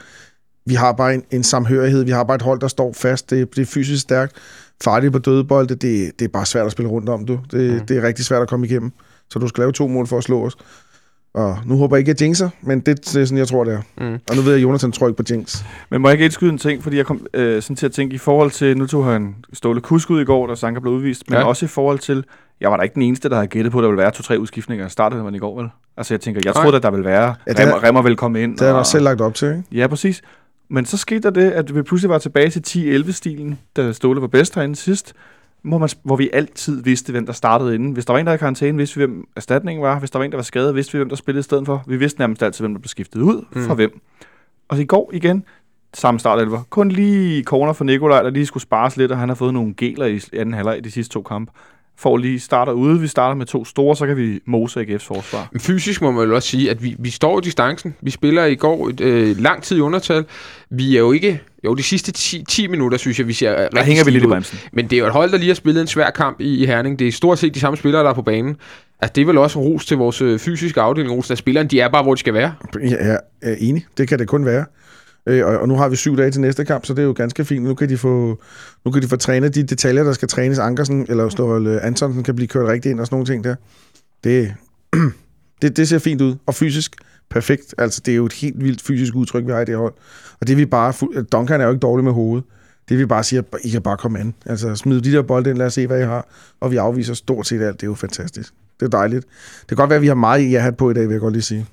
vi 0.67 0.75
har 0.75 0.93
bare 0.93 1.15
en, 1.15 1.23
en 1.31 1.45
samhørighed, 1.45 2.05
vi 2.05 2.11
har 2.11 2.25
bare 2.25 2.35
et 2.35 2.43
hold, 2.43 2.61
der 2.61 2.69
står 2.69 2.93
fast, 2.93 3.31
det, 3.31 3.57
det 3.57 3.63
er 3.63 3.67
fysisk 3.67 4.03
stærkt, 4.03 4.33
farligt 4.85 5.13
på 5.13 5.19
dødebolde, 5.19 5.75
det, 5.75 6.13
det 6.19 6.25
er 6.25 6.29
bare 6.29 6.47
svært 6.47 6.67
at 6.67 6.73
spille 6.73 6.91
rundt 6.91 7.09
om, 7.09 7.27
du. 7.27 7.41
Det, 7.51 7.73
mm. 7.73 7.87
det 7.87 7.97
er 7.97 8.03
rigtig 8.03 8.25
svært 8.25 8.43
at 8.43 8.49
komme 8.49 8.67
igennem. 8.67 8.93
Så 9.31 9.39
du 9.39 9.49
skal 9.49 9.63
lave 9.63 9.73
to 9.73 9.89
mål 9.89 10.07
for 10.07 10.19
at 10.19 10.25
slå 10.25 10.47
os. 10.47 10.57
Og 11.35 11.59
nu 11.67 11.77
håber 11.77 11.97
jeg 11.97 11.99
ikke, 12.01 12.11
at 12.11 12.21
jeg 12.21 12.27
jinxer, 12.27 12.51
men 12.63 12.81
det, 12.81 12.87
det 13.05 13.17
er 13.17 13.25
sådan, 13.25 13.39
jeg 13.39 13.49
tror, 13.49 13.65
det 13.65 13.75
er. 13.75 13.81
Mm. 14.11 14.19
Og 14.31 14.37
nu 14.37 14.43
ved 14.43 14.51
jeg, 14.53 14.57
at 14.59 14.63
Jonathan 14.63 14.93
tror 14.93 15.09
ikke 15.09 15.17
på 15.17 15.23
jinx. 15.31 15.65
Men 15.91 16.01
må 16.03 16.09
jeg 16.09 16.13
ikke 16.15 16.25
indskyde 16.25 16.51
en 16.51 16.59
ting, 16.59 16.83
fordi 16.83 16.97
jeg 16.97 17.07
kom 17.07 17.27
øh, 17.35 17.63
sådan 17.63 17.77
til 17.77 17.87
at 17.87 17.93
tænke 17.93 18.15
i 18.15 18.19
forhold 18.19 18.51
til, 18.51 18.77
nu 18.79 18.87
tog 18.87 19.05
han 19.05 19.35
Ståle 19.53 19.81
Kusk 19.81 20.11
ud 20.11 20.21
i 20.21 20.25
går, 20.25 20.47
da 20.47 20.55
Sanka 20.55 20.81
blev 20.81 20.93
udvist, 20.93 21.31
men 21.31 21.39
Ja. 21.39 21.45
også 21.45 21.65
i 21.65 21.69
forhold 21.69 21.99
til, 21.99 22.25
jeg 22.61 22.71
var 22.71 22.77
da 22.77 22.83
ikke 22.83 22.95
den 22.95 23.03
eneste, 23.03 23.29
der 23.29 23.35
havde 23.35 23.47
gættet 23.49 23.73
på, 23.73 23.79
at 23.79 23.83
der 23.83 23.89
ville 23.89 24.03
være 24.03 24.11
to-tre 24.11 24.39
udskiftninger. 24.41 24.89
Startede 24.89 25.23
man 25.25 25.35
i 25.35 25.39
går, 25.39 25.61
vel? 25.61 25.69
Altså 25.97 26.15
jeg 26.15 26.21
tænker, 26.21 26.41
jeg 26.45 26.55
troede, 26.55 26.77
at 26.77 26.83
der 26.83 26.91
ville 26.91 27.05
være. 27.05 27.35
Ja, 27.47 27.53
det 27.53 27.59
er- 27.61 27.63
Remmer, 27.65 27.85
Remmer 27.85 28.03
ville 28.03 28.17
komme 28.17 28.43
ind. 28.43 28.59
Det 28.59 28.67
har 28.67 28.73
og- 28.73 28.79
også 28.79 28.93
selv 28.93 29.05
lagt 29.05 29.21
op 29.21 29.35
til, 29.35 29.49
ikke? 29.49 29.63
Ja, 29.73 29.87
præcis. 29.87 30.23
Men 30.71 30.87
så 30.87 30.97
skete 30.97 31.21
der 31.21 31.31
det, 31.31 31.51
at 31.51 31.75
vi 31.75 31.83
pludselig 31.83 32.11
var 32.11 32.19
tilbage 32.19 32.51
til 32.51 32.61
10-11-stilen, 32.67 33.59
da 33.77 33.93
Ståle 33.93 34.21
var 34.21 34.27
bedst 34.27 34.55
herinde 34.55 34.77
sidst, 34.77 35.13
hvor, 35.63 35.79
man, 35.79 35.89
hvor 36.03 36.17
vi 36.17 36.31
altid 36.33 36.83
vidste, 36.83 37.13
hvem 37.13 37.27
der 37.27 37.33
startede 37.33 37.75
inden. 37.75 37.93
Hvis 37.93 38.07
der 38.07 38.13
var 38.13 38.21
en, 38.21 38.27
der 38.27 38.31
havde 38.31 38.39
karantæne, 38.39 38.79
vidste 38.79 39.01
vi, 39.01 39.07
hvem 39.07 39.29
erstatningen 39.37 39.83
var. 39.83 39.99
Hvis 39.99 40.11
der 40.11 40.19
var 40.19 40.25
en, 40.25 40.31
der 40.31 40.37
var 40.37 40.43
skadet, 40.43 40.75
vidste 40.75 40.93
vi, 40.93 40.99
hvem 40.99 41.09
der 41.09 41.17
spillede 41.17 41.41
i 41.41 41.43
stedet 41.43 41.67
for. 41.67 41.85
Vi 41.87 41.97
vidste 41.97 42.19
nærmest 42.19 42.43
altid, 42.43 42.63
hvem 42.63 42.75
der 42.75 42.81
blev 42.81 42.89
skiftet 42.89 43.21
ud 43.21 43.45
mm. 43.53 43.67
fra 43.67 43.75
hvem. 43.75 44.01
Og 44.69 44.77
så 44.77 44.83
i 44.83 44.87
går 44.87 45.11
igen, 45.13 45.45
samme 45.95 46.21
startelver. 46.21 46.63
Kun 46.71 46.89
lige 46.89 47.45
corner 47.45 47.73
for 47.73 47.85
Nikolaj, 47.85 48.23
der 48.23 48.31
lige 48.31 48.47
skulle 48.47 48.63
spares 48.63 48.97
lidt, 48.97 49.13
og 49.13 49.19
han 49.19 49.29
har 49.29 49.37
fået 49.37 49.55
nogle 49.55 49.75
geler 49.77 50.07
i 50.07 50.21
anden 50.33 50.55
halvleg 50.55 50.79
i 50.79 50.81
de 50.81 50.91
sidste 50.91 51.13
to 51.13 51.23
kampe. 51.23 51.53
For 52.01 52.17
lige 52.17 52.41
starter 52.41 52.73
ude, 52.73 53.01
vi 53.01 53.07
starter 53.07 53.35
med 53.35 53.47
to 53.47 53.65
store, 53.65 53.97
så 53.97 54.07
kan 54.07 54.17
vi 54.17 54.41
mose 54.47 54.81
AGF's 54.81 54.97
forsvar. 55.07 55.49
Fysisk 55.61 56.03
må 56.03 56.11
man 56.11 56.29
jo 56.29 56.35
også 56.35 56.49
sige, 56.49 56.71
at 56.71 56.83
vi, 56.83 56.97
vi 56.99 57.11
står 57.11 57.39
i 57.39 57.41
distancen. 57.45 57.95
Vi 58.01 58.11
spiller 58.11 58.45
i 58.45 58.55
går 58.55 58.91
øh, 59.01 59.39
lang 59.39 59.63
tid 59.63 59.77
i 59.77 59.81
undertal. 59.81 60.25
Vi 60.71 60.97
er 60.97 61.01
jo 61.01 61.13
ikke... 61.13 61.41
Jo, 61.65 61.75
de 61.75 61.83
sidste 61.83 62.13
10, 62.13 62.45
10 62.49 62.67
minutter, 62.67 62.99
synes 62.99 63.19
jeg, 63.19 63.29
vi 63.29 63.33
ser 63.33 63.51
rigtig 63.57 63.77
Der 63.77 63.83
hænger 63.85 64.05
vi 64.05 64.11
lidt 64.11 64.23
i 64.23 64.27
ud. 64.27 64.31
bremsen. 64.33 64.59
Men 64.73 64.85
det 64.85 64.93
er 64.97 65.01
jo 65.01 65.07
et 65.07 65.13
hold, 65.13 65.31
der 65.31 65.39
lige 65.39 65.49
har 65.49 65.55
spillet 65.55 65.81
en 65.81 65.87
svær 65.87 66.11
kamp 66.11 66.41
i, 66.41 66.63
i 66.63 66.67
Herning. 66.67 66.99
Det 66.99 67.09
er 67.09 67.13
stort 67.13 67.39
set 67.39 67.55
de 67.55 67.61
samme 67.61 67.77
spillere, 67.77 68.03
der 68.03 68.11
er 68.11 68.15
på 68.15 68.23
banen. 68.23 68.57
Altså, 69.01 69.13
det 69.15 69.23
er 69.23 69.27
vel 69.27 69.39
også 69.39 69.59
ros 69.61 69.87
til 69.87 69.97
vores 69.97 70.23
øh, 70.23 70.39
fysiske 70.39 70.81
afdeling, 70.81 71.13
Olsen, 71.15 71.33
at 71.33 71.39
spillerne, 71.39 71.69
de 71.69 71.81
er 71.81 71.89
bare, 71.89 72.03
hvor 72.03 72.15
de 72.15 72.21
skal 72.21 72.35
være. 72.35 72.55
Ja, 72.75 73.07
jeg 73.07 73.19
er 73.43 73.55
enig. 73.59 73.87
Det 73.99 74.09
kan 74.09 74.19
det 74.19 74.29
kun 74.29 74.45
være. 74.45 74.65
Øh, 75.27 75.47
og, 75.47 75.59
og 75.59 75.69
nu 75.69 75.77
har 75.77 75.89
vi 75.89 75.97
syv 75.97 76.17
dage 76.17 76.31
til 76.31 76.41
næste 76.41 76.65
kamp, 76.65 76.87
så 76.87 76.95
det 76.95 77.03
er 77.03 77.07
jo 77.07 77.13
ganske 77.13 77.45
fint. 77.45 77.65
Nu 77.65 77.75
kan 77.75 77.89
de 77.89 77.99
få, 77.99 78.39
nu 78.85 78.91
kan 78.91 79.03
de 79.03 79.09
få 79.09 79.17
trænet 79.17 79.55
de 79.55 79.63
detaljer, 79.63 80.05
der 80.05 80.13
skal 80.13 80.29
trænes. 80.29 80.59
Ankersen 80.59 81.07
eller 81.09 81.29
Snorre 81.29 81.81
Antonsen 81.81 82.23
kan 82.23 82.37
blive 82.37 82.49
kørt 82.49 82.69
rigtig 82.69 82.91
ind 82.91 83.01
og 83.01 83.07
sådan 83.07 83.15
nogle 83.15 83.27
ting 83.27 83.45
der. 83.45 83.55
Det, 84.25 84.55
det, 85.63 85.77
det 85.77 85.89
ser 85.89 85.99
fint 85.99 86.21
ud. 86.21 86.37
Og 86.47 86.55
fysisk 86.55 86.97
perfekt. 87.31 87.75
Altså, 87.79 88.03
det 88.07 88.13
er 88.13 88.17
jo 88.17 88.27
et 88.27 88.33
helt 88.33 88.65
vildt 88.65 88.83
fysisk 88.83 89.15
udtryk, 89.15 89.47
vi 89.47 89.53
har 89.53 89.61
i 89.61 89.65
det 89.65 89.77
hold. 89.77 89.95
Og 90.41 90.47
det 90.47 90.57
vi 90.57 90.67
bare... 90.67 90.93
Duncan 91.33 91.61
er 91.61 91.65
jo 91.65 91.71
ikke 91.71 91.81
dårlig 91.81 92.05
med 92.05 92.13
hovedet. 92.13 92.45
Det 92.89 92.99
vi 92.99 93.07
bare 93.07 93.25
siger, 93.25 93.43
I 93.65 93.71
kan 93.71 93.83
bare 93.83 93.97
komme 93.97 94.19
an. 94.19 94.35
Altså, 94.47 94.75
smid 94.75 95.01
de 95.01 95.13
der 95.13 95.23
bolde 95.23 95.51
ind, 95.51 95.59
lad 95.59 95.67
os 95.67 95.75
se, 95.75 95.87
hvad 95.87 96.01
I 96.01 96.05
har. 96.05 96.29
Og 96.61 96.71
vi 96.71 96.77
afviser 96.77 97.15
stort 97.15 97.47
set 97.47 97.63
alt. 97.63 97.81
Det 97.81 97.83
er 97.83 97.91
jo 97.91 97.95
fantastisk. 97.95 98.55
Det 98.81 98.87
er 98.87 98.91
dejligt. 98.91 99.27
Det 99.61 99.69
kan 99.69 99.77
godt 99.77 99.91
være, 99.91 99.97
at 99.97 100.03
vi 100.03 100.07
har 100.07 100.15
meget 100.15 100.41
i 100.41 100.55
at 100.55 100.63
have 100.63 100.73
på 100.73 100.91
i 100.91 100.95
dag, 100.95 101.03
vil 101.03 101.13
jeg 101.13 101.21
godt 101.21 101.33
lige 101.33 101.43
sige. 101.43 101.67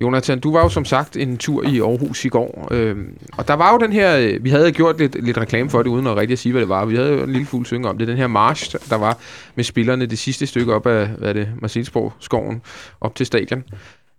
Jonathan, 0.00 0.40
du 0.40 0.52
var 0.52 0.62
jo 0.62 0.68
som 0.68 0.84
sagt 0.84 1.16
en 1.16 1.36
tur 1.36 1.64
i 1.68 1.80
Aarhus 1.80 2.24
i 2.24 2.28
går, 2.28 2.68
øh, 2.70 2.96
og 3.38 3.48
der 3.48 3.54
var 3.54 3.72
jo 3.72 3.78
den 3.78 3.92
her, 3.92 4.18
øh, 4.18 4.44
vi 4.44 4.50
havde 4.50 4.72
gjort 4.72 4.98
lidt, 4.98 5.24
lidt 5.24 5.38
reklame 5.38 5.70
for 5.70 5.82
det, 5.82 5.90
uden 5.90 6.06
at 6.06 6.16
rigtig 6.16 6.32
at 6.32 6.38
sige, 6.38 6.52
hvad 6.52 6.60
det 6.60 6.68
var. 6.68 6.84
Vi 6.84 6.96
havde 6.96 7.12
jo 7.12 7.22
en 7.22 7.32
lille 7.32 7.46
fuld 7.46 7.66
synge 7.66 7.88
om 7.88 7.98
det, 7.98 8.08
den 8.08 8.16
her 8.16 8.26
march, 8.26 8.76
der 8.90 8.96
var 8.96 9.18
med 9.54 9.64
spillerne 9.64 10.06
det 10.06 10.18
sidste 10.18 10.46
stykke 10.46 10.74
op 10.74 10.86
af, 10.86 11.06
hvad 11.06 11.28
er 11.28 11.32
det, 11.32 11.48
Marcelsborg-skoven, 11.60 12.62
op 13.00 13.14
til 13.14 13.26
stadion. 13.26 13.64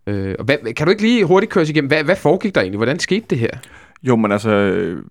Øh, 0.08 0.36
og 0.40 0.46
hvad, 0.46 0.74
kan 0.74 0.88
du 0.88 0.92
ikke 0.92 1.02
lige 1.02 1.26
hurtigt 1.26 1.52
køre 1.52 1.62
os 1.62 1.70
igennem, 1.70 1.88
hvad, 1.88 2.04
hvad 2.04 2.16
foregik 2.16 2.56
der 2.56 2.62
egentlig? 2.62 2.78
Hvordan 2.78 3.00
skete 3.00 3.26
det 3.30 3.38
her? 3.38 3.50
Jo, 4.04 4.16
men 4.16 4.32
altså, 4.32 4.50
øh, 4.50 5.04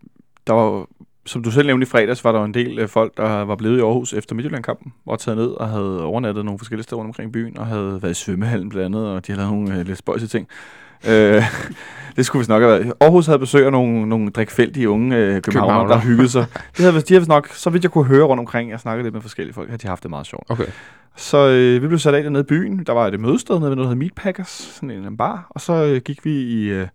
der 0.46 0.52
var, 0.52 0.86
som 1.26 1.42
du 1.42 1.50
selv 1.50 1.66
nævnte 1.66 1.84
i 1.84 1.88
fredags, 1.88 2.24
var 2.24 2.32
der 2.32 2.44
en 2.44 2.54
del 2.54 2.78
øh, 2.78 2.88
folk, 2.88 3.16
der 3.16 3.44
var 3.44 3.56
blevet 3.56 3.78
i 3.78 3.80
Aarhus 3.80 4.12
efter 4.12 4.34
Midtjylland-kampen, 4.34 4.92
var 5.06 5.16
taget 5.16 5.38
ned 5.38 5.46
og 5.46 5.68
havde 5.68 6.04
overnattet 6.04 6.44
nogle 6.44 6.58
forskellige 6.58 6.82
steder 6.84 6.96
rundt 6.96 7.08
omkring 7.08 7.32
byen, 7.32 7.58
og 7.58 7.66
havde 7.66 7.98
været 8.02 8.10
i 8.10 8.14
svømmehallen 8.14 8.68
blandt 8.68 8.86
andet, 8.86 9.08
og 9.08 9.26
de 9.26 9.32
havde 9.32 9.40
lavet 9.40 9.54
nogle 9.54 9.78
øh, 9.78 9.86
lidt 9.86 9.98
spøjse 9.98 10.26
ting. 10.26 10.48
Øh, 11.08 11.42
det 12.16 12.26
skulle 12.26 12.40
vist 12.40 12.48
nok 12.48 12.62
have 12.62 12.72
været. 12.72 12.92
Aarhus 13.00 13.26
havde 13.26 13.38
besøg 13.38 13.66
af 13.66 13.72
nogle, 13.72 14.08
nogle 14.08 14.30
drikfældige 14.30 14.88
unge 14.88 15.16
øh, 15.16 15.42
københavnere, 15.42 15.92
der 15.92 16.00
hyggede 16.00 16.28
sig. 16.28 16.46
De 16.78 16.82
havde, 16.82 17.00
de 17.00 17.14
havde 17.14 17.28
nok, 17.28 17.48
så 17.48 17.70
vidt 17.70 17.82
jeg 17.82 17.90
kunne 17.90 18.04
høre 18.04 18.24
rundt 18.24 18.40
omkring, 18.40 18.70
jeg 18.70 18.80
snakkede 18.80 19.02
lidt 19.02 19.14
med 19.14 19.22
forskellige 19.22 19.54
folk, 19.54 19.68
havde 19.68 19.82
de 19.82 19.88
haft 19.88 20.02
det 20.02 20.10
meget 20.10 20.26
sjovt. 20.26 20.50
Okay. 20.50 20.66
Så 21.16 21.48
øh, 21.48 21.82
vi 21.82 21.86
blev 21.88 21.98
sat 21.98 22.14
af 22.14 22.22
dernede 22.22 22.40
i 22.40 22.46
byen. 22.46 22.84
Der 22.84 22.92
var 22.92 23.06
et 23.06 23.20
mødested 23.20 23.58
nede 23.58 23.70
ved 23.70 23.76
noget, 23.76 23.88
der 23.88 23.94
hedder 23.94 24.04
Meatpackers, 24.04 24.48
sådan 24.48 24.90
en, 24.90 25.04
en 25.04 25.16
bar. 25.16 25.46
Og 25.50 25.60
så 25.60 25.72
øh, 25.72 26.00
gik 26.00 26.24
vi 26.24 26.30
i 26.30 26.68
øh, 26.68 26.86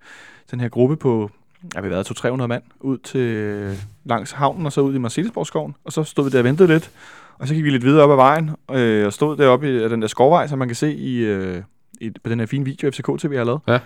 den 0.52 0.60
her 0.60 0.70
gruppe 0.70 0.96
på, 0.96 1.32
ja, 1.76 1.82
vi 1.82 1.88
har 1.88 1.96
været 1.96 2.42
200-300 2.42 2.48
mand, 2.48 2.64
ud 2.80 2.98
til 2.98 3.78
langs 4.06 4.32
havnen 4.32 4.66
og 4.66 4.72
så 4.72 4.82
ud 4.82 4.96
i 4.96 4.98
Marcellesborgskoven. 4.98 5.76
Og 5.86 5.94
så 5.94 6.04
stod 6.04 6.24
vi 6.26 6.30
der 6.30 6.38
og 6.38 6.44
ventede 6.44 6.68
lidt. 6.68 6.92
Og 7.40 7.48
så 7.48 7.54
gik 7.54 7.64
vi 7.64 7.70
lidt 7.70 7.84
videre 7.84 8.04
op 8.04 8.12
ad 8.12 8.16
vejen 8.16 8.50
øh, 8.72 9.06
og 9.06 9.14
stod 9.14 9.38
deroppe 9.38 9.76
i 9.76 9.90
den 9.90 10.02
der 10.02 10.08
skovvej, 10.08 10.48
som 10.48 10.60
man 10.60 10.68
kan 10.68 10.76
se 10.76 10.94
i, 10.94 11.18
øh, 11.18 11.62
i, 12.02 12.10
på 12.24 12.30
den 12.30 12.40
her 12.40 12.46
fine 12.46 12.66
video, 12.66 12.92
FCK 12.92 13.20
TV 13.20 13.38
har 13.38 13.44
lavet. 13.44 13.62
Ja. 13.68 13.80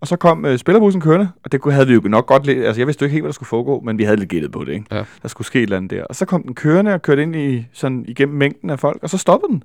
Og 0.00 0.08
så 0.08 0.16
kom 0.16 0.44
øh, 0.44 0.58
spillerbussen 0.58 1.00
kørende, 1.02 1.30
og 1.44 1.52
det 1.52 1.72
havde 1.72 1.86
vi 1.86 1.94
jo 1.94 2.00
nok 2.04 2.26
godt 2.26 2.46
lidt, 2.46 2.64
altså 2.64 2.80
jeg 2.80 2.86
vidste 2.86 3.02
jo 3.02 3.06
ikke 3.06 3.12
helt, 3.12 3.22
hvad 3.22 3.28
der 3.28 3.34
skulle 3.34 3.48
foregå, 3.48 3.80
men 3.80 3.98
vi 3.98 4.04
havde 4.04 4.16
lidt 4.16 4.30
gættet 4.30 4.52
på 4.52 4.64
det, 4.64 4.72
ikke? 4.72 4.86
Ja. 4.90 5.04
Der 5.22 5.28
skulle 5.28 5.46
ske 5.46 5.58
et 5.58 5.62
eller 5.62 5.76
andet 5.76 5.90
der. 5.90 6.04
Og 6.04 6.16
så 6.16 6.24
kom 6.24 6.42
den 6.42 6.54
kørende 6.54 6.94
og 6.94 7.02
kørte 7.02 7.22
ind 7.22 7.36
i, 7.36 7.66
sådan 7.72 8.04
igennem 8.08 8.36
mængden 8.36 8.70
af 8.70 8.80
folk, 8.80 8.98
og 9.02 9.10
så 9.10 9.18
stoppede 9.18 9.52
den. 9.52 9.62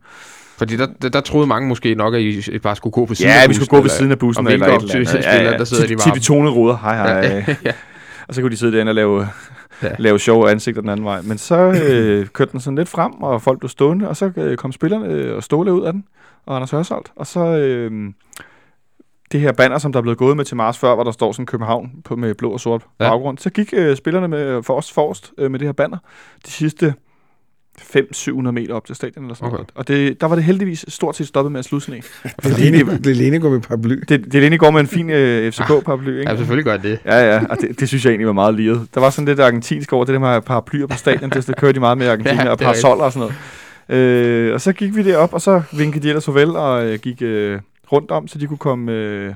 Fordi 0.60 0.78
der, 0.78 0.88
der, 1.02 1.10
der 1.10 1.22
troede 1.22 1.48
mange 1.48 1.68
måske 1.68 1.96
nok, 1.96 2.14
at 2.16 2.22
I 2.22 2.60
bare 2.60 2.76
skulle 2.76 2.92
gå 2.94 3.06
på 3.06 3.16
siden 3.16 3.32
Ja, 3.32 3.42
af 3.44 3.50
vi 3.50 3.54
skulle 3.54 3.60
bussen, 3.60 3.72
gå 3.72 3.76
ved 3.78 3.84
eller- 3.84 3.94
siden 3.98 4.12
af 4.12 4.20
bussen 4.20 4.48
og 4.48 4.52
vinke 4.54 4.72
op 4.72 4.82
til 4.82 5.08
spillere, 5.08 5.58
der 5.58 5.64
sidder 5.64 5.84
i 5.84 5.88
de 5.88 5.96
varme. 5.96 6.20
tonede 6.22 6.54
ruder. 6.54 6.78
Hej, 6.78 6.96
hej. 6.96 7.56
ja. 7.66 7.72
Og 8.28 8.36
så 8.36 8.42
kunne 8.42 8.52
de 8.52 8.58
sidde 8.58 8.74
derinde 8.74 8.90
og 8.90 8.96
lave, 8.96 9.28
Ja. 9.84 9.88
ja. 9.88 9.96
lave 10.00 10.20
sjove 10.20 10.52
ansigter 10.52 10.82
den 10.82 10.90
anden 10.90 11.06
vej. 11.06 11.22
Men 11.22 11.38
så 11.38 11.56
øh, 11.56 12.28
kørte 12.28 12.52
den 12.52 12.60
sådan 12.60 12.76
lidt 12.78 12.90
frem, 12.90 13.12
og 13.14 13.42
folk 13.42 13.60
blev 13.60 13.70
stående, 13.70 14.08
og 14.10 14.18
så 14.18 14.32
øh, 14.38 14.58
kom 14.58 14.72
spillerne 14.72 15.06
øh, 15.14 15.36
og 15.36 15.44
Ståle 15.44 15.74
ud 15.74 15.84
af 15.84 15.94
den, 15.94 16.04
og 16.46 16.56
Anders 16.56 16.72
Hørsholt. 16.72 17.12
Og 17.16 17.28
så 17.28 17.40
øh, 17.46 17.92
det 19.32 19.40
her 19.40 19.52
banner, 19.52 19.78
som 19.78 19.92
der 19.92 20.00
er 20.00 20.02
blevet 20.02 20.18
gået 20.18 20.38
med 20.38 20.46
til 20.46 20.58
Mars 20.58 20.78
før, 20.78 20.96
hvor 20.96 21.04
der 21.04 21.12
står 21.12 21.32
sådan 21.32 21.46
København 21.46 21.92
på, 22.06 22.16
med 22.16 22.34
blå 22.36 22.52
og 22.52 22.60
sort 22.60 22.82
Ja. 23.00 23.06
ja. 23.06 23.10
baggrund. 23.12 23.38
Så 23.38 23.50
gik 23.50 23.74
øh, 23.78 23.96
spillerne 23.98 24.28
med 24.28 24.64
forrest 24.64 24.94
forrest 24.94 25.32
øh, 25.38 25.52
med 25.52 25.60
det 25.60 25.68
her 25.68 25.74
banner 25.74 25.98
de 26.46 26.52
sidste 26.52 26.94
500-700 27.80 28.52
meter 28.52 28.74
op 28.74 28.86
til 28.86 28.96
stadion 28.96 29.24
eller 29.24 29.36
sådan 29.36 29.48
Okay. 29.48 29.56
noget. 29.56 29.70
Og 29.76 29.88
det, 29.88 30.22
der 30.22 30.28
var 30.28 30.36
det 30.36 30.44
heldigvis 30.44 30.86
stort 30.88 31.16
set 31.16 31.28
stoppet 31.28 31.52
med 31.52 31.60
at 31.60 31.66
slutte 31.66 31.86
sne. 31.86 32.02
Lene, 32.58 32.98
Lene 33.14 33.40
går 33.40 33.50
med 33.50 33.60
paraply. 33.60 33.96
Lige 34.32 34.58
går 34.58 34.72
med 34.72 34.82
en 34.82 34.88
fin 34.88 35.10
øh, 35.10 35.52
FCK-paraply, 35.54 36.10
ikke? 36.10 36.32
ja, 36.32 36.38
selvfølgelig 36.38 36.66
gør 36.66 36.78
det. 36.78 37.00
Ja, 37.06 37.34
ja, 37.36 37.46
og 37.50 37.58
det, 37.62 37.80
det 37.80 37.88
synes 37.88 38.06
jeg 38.06 38.12
egentlig 38.12 38.28
var 38.28 38.34
meget 38.34 38.54
liret. 38.56 38.88
Der 38.94 39.00
var 39.02 39.10
sådan 39.10 39.26
lidt 39.28 39.40
argentinsk 39.40 39.94
over 39.94 40.06
det 40.06 40.14
der 40.14 40.20
med 40.20 40.42
paraplyer 40.42 40.88
på 40.88 40.98
stadion, 40.98 41.30
det, 41.30 41.48
det 41.48 41.56
kører 41.58 41.72
de 41.72 41.80
meget 41.80 41.98
med 41.98 42.08
Argentina, 42.14 42.44
Ja, 42.44 42.46
og 42.46 42.52
er 42.52 42.56
parasoller 42.56 43.04
og 43.04 43.14
sådan 43.14 43.30
noget. 43.90 44.04
Øh, 44.04 44.54
og 44.54 44.62
så 44.62 44.74
gik 44.74 44.96
vi 44.96 45.04
derop, 45.04 45.34
og 45.34 45.42
så 45.42 45.62
vinkede 45.78 46.04
de 46.04 46.08
ellers 46.08 46.26
farvel, 46.26 46.50
og 46.56 46.86
øh, 46.86 47.00
gik 47.00 47.22
øh, 47.22 47.60
rundt 47.92 48.12
om, 48.12 48.28
så 48.28 48.38
de 48.40 48.48
kunne 48.48 48.58
komme 48.58 48.92
øh, 48.92 49.34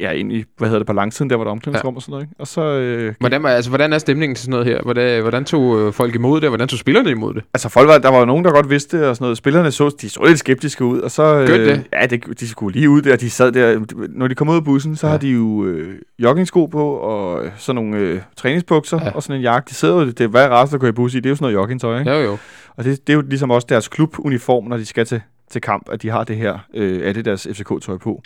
ja, 0.00 0.10
ind 0.10 0.32
i, 0.32 0.44
hvad 0.58 0.68
hedder 0.68 0.78
det, 0.78 0.86
på 0.86 0.92
langsiden, 0.92 1.30
der 1.30 1.36
var 1.36 1.44
der 1.44 1.50
omklædningsrum 1.50 1.94
ja. 1.94 1.96
og 1.96 2.02
sådan 2.02 2.12
noget. 2.12 2.24
Ikke? 2.24 2.34
Og 2.38 2.46
så, 2.46 2.60
øh, 2.62 3.14
Hvordan, 3.20 3.42
var- 3.42 3.48
altså, 3.50 3.70
hvordan 3.70 3.92
er 3.92 3.98
stemningen 3.98 4.34
til 4.34 4.42
sådan 4.44 4.50
noget 4.50 4.66
her? 4.66 4.82
Hvordan, 4.82 5.22
hvordan 5.22 5.44
tog 5.44 5.80
øh, 5.80 5.92
folk 5.92 6.14
imod 6.14 6.40
det, 6.40 6.44
og 6.44 6.50
hvordan 6.50 6.68
tog 6.68 6.78
spillerne 6.78 7.10
imod 7.10 7.34
det? 7.34 7.42
Altså, 7.54 7.68
folk 7.68 7.88
var, 7.88 7.98
der 7.98 8.08
var 8.08 8.18
jo 8.18 8.24
nogen, 8.24 8.44
der 8.44 8.50
godt 8.50 8.70
vidste 8.70 8.98
det 8.98 9.06
og 9.08 9.16
sådan 9.16 9.24
noget. 9.24 9.36
Spillerne 9.38 9.70
så, 9.70 9.96
de 10.00 10.08
så 10.08 10.24
lidt 10.26 10.38
skeptiske 10.38 10.84
ud, 10.84 11.00
og 11.00 11.10
så... 11.10 11.22
øh, 11.36 11.48
det? 11.48 11.84
Ja, 11.92 12.06
det, 12.06 12.40
de 12.40 12.48
skulle 12.48 12.74
lige 12.78 12.90
ud 12.90 13.02
der, 13.02 13.16
de 13.16 13.30
sad 13.30 13.52
der. 13.52 13.80
Når 14.08 14.28
de 14.28 14.34
kom 14.34 14.48
ud 14.48 14.56
af 14.56 14.64
bussen, 14.64 14.96
så 14.96 15.06
Ja. 15.06 15.10
har 15.10 15.18
de 15.18 15.28
jo 15.28 15.64
øh, 15.64 15.94
joggingsko 16.18 16.66
på, 16.66 16.90
og 16.90 17.44
øh, 17.44 17.50
sådan 17.56 17.74
nogle 17.84 17.96
øh, 17.98 18.20
træningsbukser, 18.36 18.98
Ja. 19.04 19.10
og 19.10 19.22
sådan 19.22 19.36
en 19.36 19.42
jakke. 19.42 19.68
De 19.68 19.74
sidder 19.74 19.94
jo, 19.94 20.06
det 20.06 20.20
er 20.20 20.28
hvad 20.28 20.46
rart 20.48 20.74
at 20.74 20.80
gå 20.80 20.86
i 20.86 20.92
bus 20.92 21.14
i, 21.14 21.16
det 21.16 21.26
er 21.26 21.30
jo 21.30 21.36
sådan 21.36 21.44
noget 21.44 21.54
joggingtøj, 21.54 21.98
ikke? 21.98 22.10
Ja, 22.10 22.24
jo. 22.24 22.36
Og 22.76 22.84
det, 22.84 23.06
det 23.06 23.12
er 23.12 23.16
jo 23.16 23.22
ligesom 23.28 23.50
også 23.50 23.66
deres 23.70 23.88
klubuniform, 23.88 24.64
når 24.64 24.76
de 24.76 24.86
skal 24.86 25.06
til, 25.06 25.20
til 25.50 25.60
kamp, 25.60 25.88
at 25.92 26.02
de 26.02 26.08
har 26.10 26.24
det 26.24 26.36
her, 26.36 26.58
øh, 26.74 27.08
er 27.08 27.12
det 27.12 27.24
deres 27.24 27.48
FCK-tøj 27.52 27.96
på. 27.96 28.22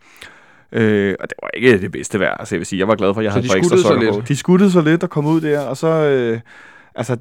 Øh, 0.72 1.14
og 1.20 1.28
det 1.28 1.36
var 1.42 1.50
ikke 1.54 1.80
det 1.80 1.92
bedste 1.92 2.20
værd, 2.20 2.36
altså 2.38 2.54
jeg 2.54 2.58
vil 2.58 2.66
sige, 2.66 2.80
jeg 2.80 2.88
var 2.88 2.94
glad 2.94 3.14
for, 3.14 3.20
at 3.20 3.24
jeg 3.24 3.32
Så 3.32 3.38
havde 3.38 3.48
de 3.48 3.52
et 3.52 3.58
ekstra 3.58 3.76
sig 3.76 3.86
sokker 3.86 4.12
på. 4.12 4.20
De 4.28 4.36
skuttede 4.36 4.70
så 4.70 4.80
lidt 4.80 5.02
og 5.02 5.10
kom 5.10 5.26
ud 5.26 5.40
der, 5.40 5.60
og 5.60 5.76
så, 5.76 5.86
øh, 5.86 6.40
altså, 6.94 7.16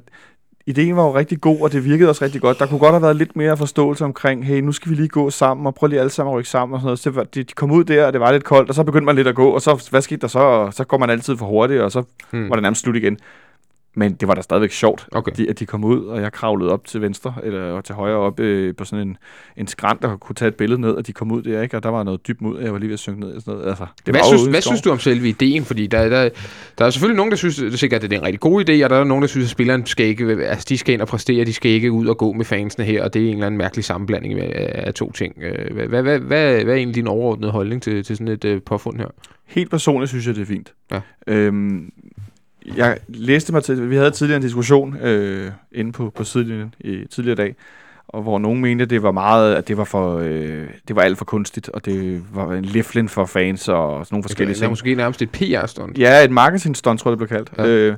ideen 0.66 0.96
var 0.96 1.02
jo 1.02 1.14
rigtig 1.16 1.40
god, 1.40 1.60
og 1.60 1.72
det 1.72 1.84
virkede 1.84 2.08
også 2.08 2.24
rigtig 2.24 2.40
godt. 2.40 2.58
Der 2.58 2.66
kunne 2.66 2.78
godt 2.78 2.92
have 2.92 3.02
været 3.02 3.16
lidt 3.16 3.36
mere 3.36 3.56
forståelse 3.56 4.04
omkring, 4.04 4.46
hey, 4.46 4.60
nu 4.60 4.72
skal 4.72 4.90
vi 4.90 4.96
lige 4.96 5.08
gå 5.08 5.30
sammen, 5.30 5.66
og 5.66 5.74
prøv 5.74 5.86
lige 5.86 6.00
alle 6.00 6.10
sammen 6.10 6.32
at 6.32 6.36
rykke 6.38 6.48
sammen 6.50 6.74
og 6.74 6.80
sådan 6.80 6.86
noget. 6.86 6.98
Så 6.98 7.10
de, 7.34 7.42
de 7.42 7.52
kom 7.52 7.70
ud 7.70 7.84
der, 7.84 8.06
og 8.06 8.12
det 8.12 8.20
var 8.20 8.32
lidt 8.32 8.44
koldt, 8.44 8.68
og 8.68 8.74
så 8.74 8.84
begyndte 8.84 9.04
man 9.06 9.16
lidt 9.16 9.28
at 9.28 9.34
gå, 9.34 9.48
og 9.50 9.62
så, 9.62 9.86
hvad 9.90 10.02
skete 10.02 10.20
der 10.20 10.28
så? 10.28 10.38
Og 10.38 10.74
så 10.74 10.84
går 10.84 10.98
man 10.98 11.10
altid 11.10 11.36
for 11.36 11.46
hurtigt, 11.46 11.80
og 11.80 11.92
så 11.92 12.02
Hmm. 12.30 12.48
var 12.48 12.54
det 12.56 12.62
nærmest 12.62 12.82
slut 12.82 12.96
igen. 12.96 13.18
Men 13.94 14.12
det 14.12 14.28
var 14.28 14.34
da 14.34 14.42
stadigvæk 14.42 14.70
sjovt, 14.70 15.06
Okay. 15.12 15.32
de, 15.36 15.50
at 15.50 15.58
de 15.58 15.66
kom 15.66 15.84
ud, 15.84 16.04
og 16.04 16.20
jeg 16.20 16.32
kravlede 16.32 16.72
op 16.72 16.84
til 16.84 17.00
venstre, 17.00 17.34
eller 17.42 17.80
til 17.80 17.94
højre 17.94 18.16
op 18.16 18.40
øh, 18.40 18.74
på 18.76 18.84
sådan 18.84 19.08
en, 19.08 19.16
en 19.56 19.66
skrant, 19.66 20.02
der 20.02 20.16
kunne 20.16 20.34
tage 20.34 20.48
et 20.48 20.54
billede 20.54 20.80
ned, 20.80 20.90
og 20.90 21.06
de 21.06 21.12
kom 21.12 21.30
ud 21.32 21.42
der, 21.42 21.62
ikke? 21.62 21.76
og 21.76 21.82
der 21.82 21.88
var 21.88 22.02
noget 22.02 22.26
dybt 22.28 22.40
mod, 22.40 22.56
og 22.56 22.64
jeg 22.64 22.72
var 22.72 22.78
lige 22.78 22.88
ved 22.88 22.94
at 22.94 22.98
synke 22.98 23.20
ned. 23.20 23.34
Og 23.34 23.42
sådan 23.42 23.54
noget. 23.54 23.68
Altså, 23.68 23.86
det 24.06 24.14
Hvad, 24.14 24.20
var 24.20 24.26
synes, 24.26 24.46
hvad 24.46 24.60
synes 24.60 24.82
du 24.82 24.90
om 24.90 24.98
selve 24.98 25.28
ideen? 25.28 25.64
Fordi 25.64 25.86
der, 25.86 26.08
der, 26.08 26.28
der 26.78 26.84
er 26.84 26.90
selvfølgelig 26.90 27.16
nogen, 27.16 27.30
der 27.30 27.36
synes 27.36 27.56
det 27.56 27.72
er 27.72 27.76
sikkert, 27.76 28.04
at 28.04 28.10
det 28.10 28.16
er 28.16 28.20
en 28.20 28.26
rigtig 28.26 28.40
god 28.40 28.60
idé, 28.68 28.84
og 28.84 28.90
der 28.90 28.96
er 28.96 29.04
nogen, 29.04 29.22
der 29.22 29.28
synes, 29.28 29.46
at 29.46 29.50
spilleren 29.50 29.86
skal 29.86 30.06
ikke, 30.06 30.44
altså, 30.44 30.66
de 30.68 30.78
skal 30.78 30.92
ind 30.94 31.02
og 31.02 31.08
præstere, 31.08 31.44
de 31.44 31.52
skal 31.52 31.70
ikke 31.70 31.92
ud 31.92 32.06
og 32.06 32.18
gå 32.18 32.32
med 32.32 32.44
fansene 32.44 32.84
her, 32.84 33.04
og 33.04 33.14
det 33.14 33.22
er 33.22 33.26
en 33.26 33.32
eller 33.34 33.46
anden 33.46 33.58
mærkelig 33.58 33.84
sammenblanding 33.84 34.40
af, 34.40 34.82
af 34.86 34.94
to 34.94 35.12
ting. 35.12 35.34
Øh, 35.42 35.74
Hvad, 35.74 35.86
hvad, 35.86 36.02
hvad, 36.02 36.18
hvad, 36.18 36.64
hvad 36.64 36.74
er 36.74 36.78
egentlig 36.78 36.94
din 36.94 37.06
overordnede 37.06 37.52
holdning 37.52 37.82
til, 37.82 38.04
til 38.04 38.16
sådan 38.16 38.28
et 38.28 38.44
øh, 38.44 38.62
påfund 38.62 38.98
her? 38.98 39.06
Helt 39.46 39.70
personligt 39.70 40.08
synes 40.08 40.26
jeg, 40.26 40.34
det 40.34 40.42
er 40.42 40.46
fint. 40.46 40.72
Ja. 40.92 41.00
Øhm, 41.26 41.92
jeg 42.76 42.98
læste 43.08 43.52
mig 43.52 43.64
til, 43.64 43.90
vi 43.90 43.96
havde 43.96 44.10
tidligere 44.10 44.36
en 44.36 44.42
diskussion 44.42 44.96
øh, 44.96 45.50
inde 45.72 45.92
på, 45.92 46.10
på 46.16 46.24
sidelinjen 46.24 46.74
i 46.80 47.04
tidligere 47.10 47.36
dag, 47.36 47.54
og 48.08 48.22
hvor 48.22 48.38
nogen 48.38 48.60
mente, 48.60 48.82
at 48.82 48.90
det 48.90 49.02
var 49.02 49.12
meget, 49.12 49.54
at 49.54 49.68
det 49.68 49.76
var 49.76 49.84
for, 49.84 50.18
øh, 50.18 50.64
det 50.88 50.96
var 50.96 51.02
alt 51.02 51.18
for 51.18 51.24
kunstigt, 51.24 51.68
og 51.68 51.84
det 51.84 52.22
var 52.34 52.52
en 52.52 52.64
liflen 52.64 53.08
for 53.08 53.24
fans 53.26 53.68
og 53.68 54.06
sådan 54.06 54.14
nogle 54.14 54.22
forskellige 54.24 54.54
Det 54.54 54.58
ting. 54.60 54.70
måske 54.70 54.94
nærmest 54.94 55.22
et 55.22 55.30
PR-stunt. 55.30 55.98
Ja, 55.98 56.24
et 56.24 56.30
marketingstunt, 56.30 57.00
tror 57.00 57.10
jeg, 57.10 57.18
det 57.20 57.28
blev 57.28 57.38
kaldt. 57.38 57.52
Ja. 57.58 57.66
Øh, 57.66 57.96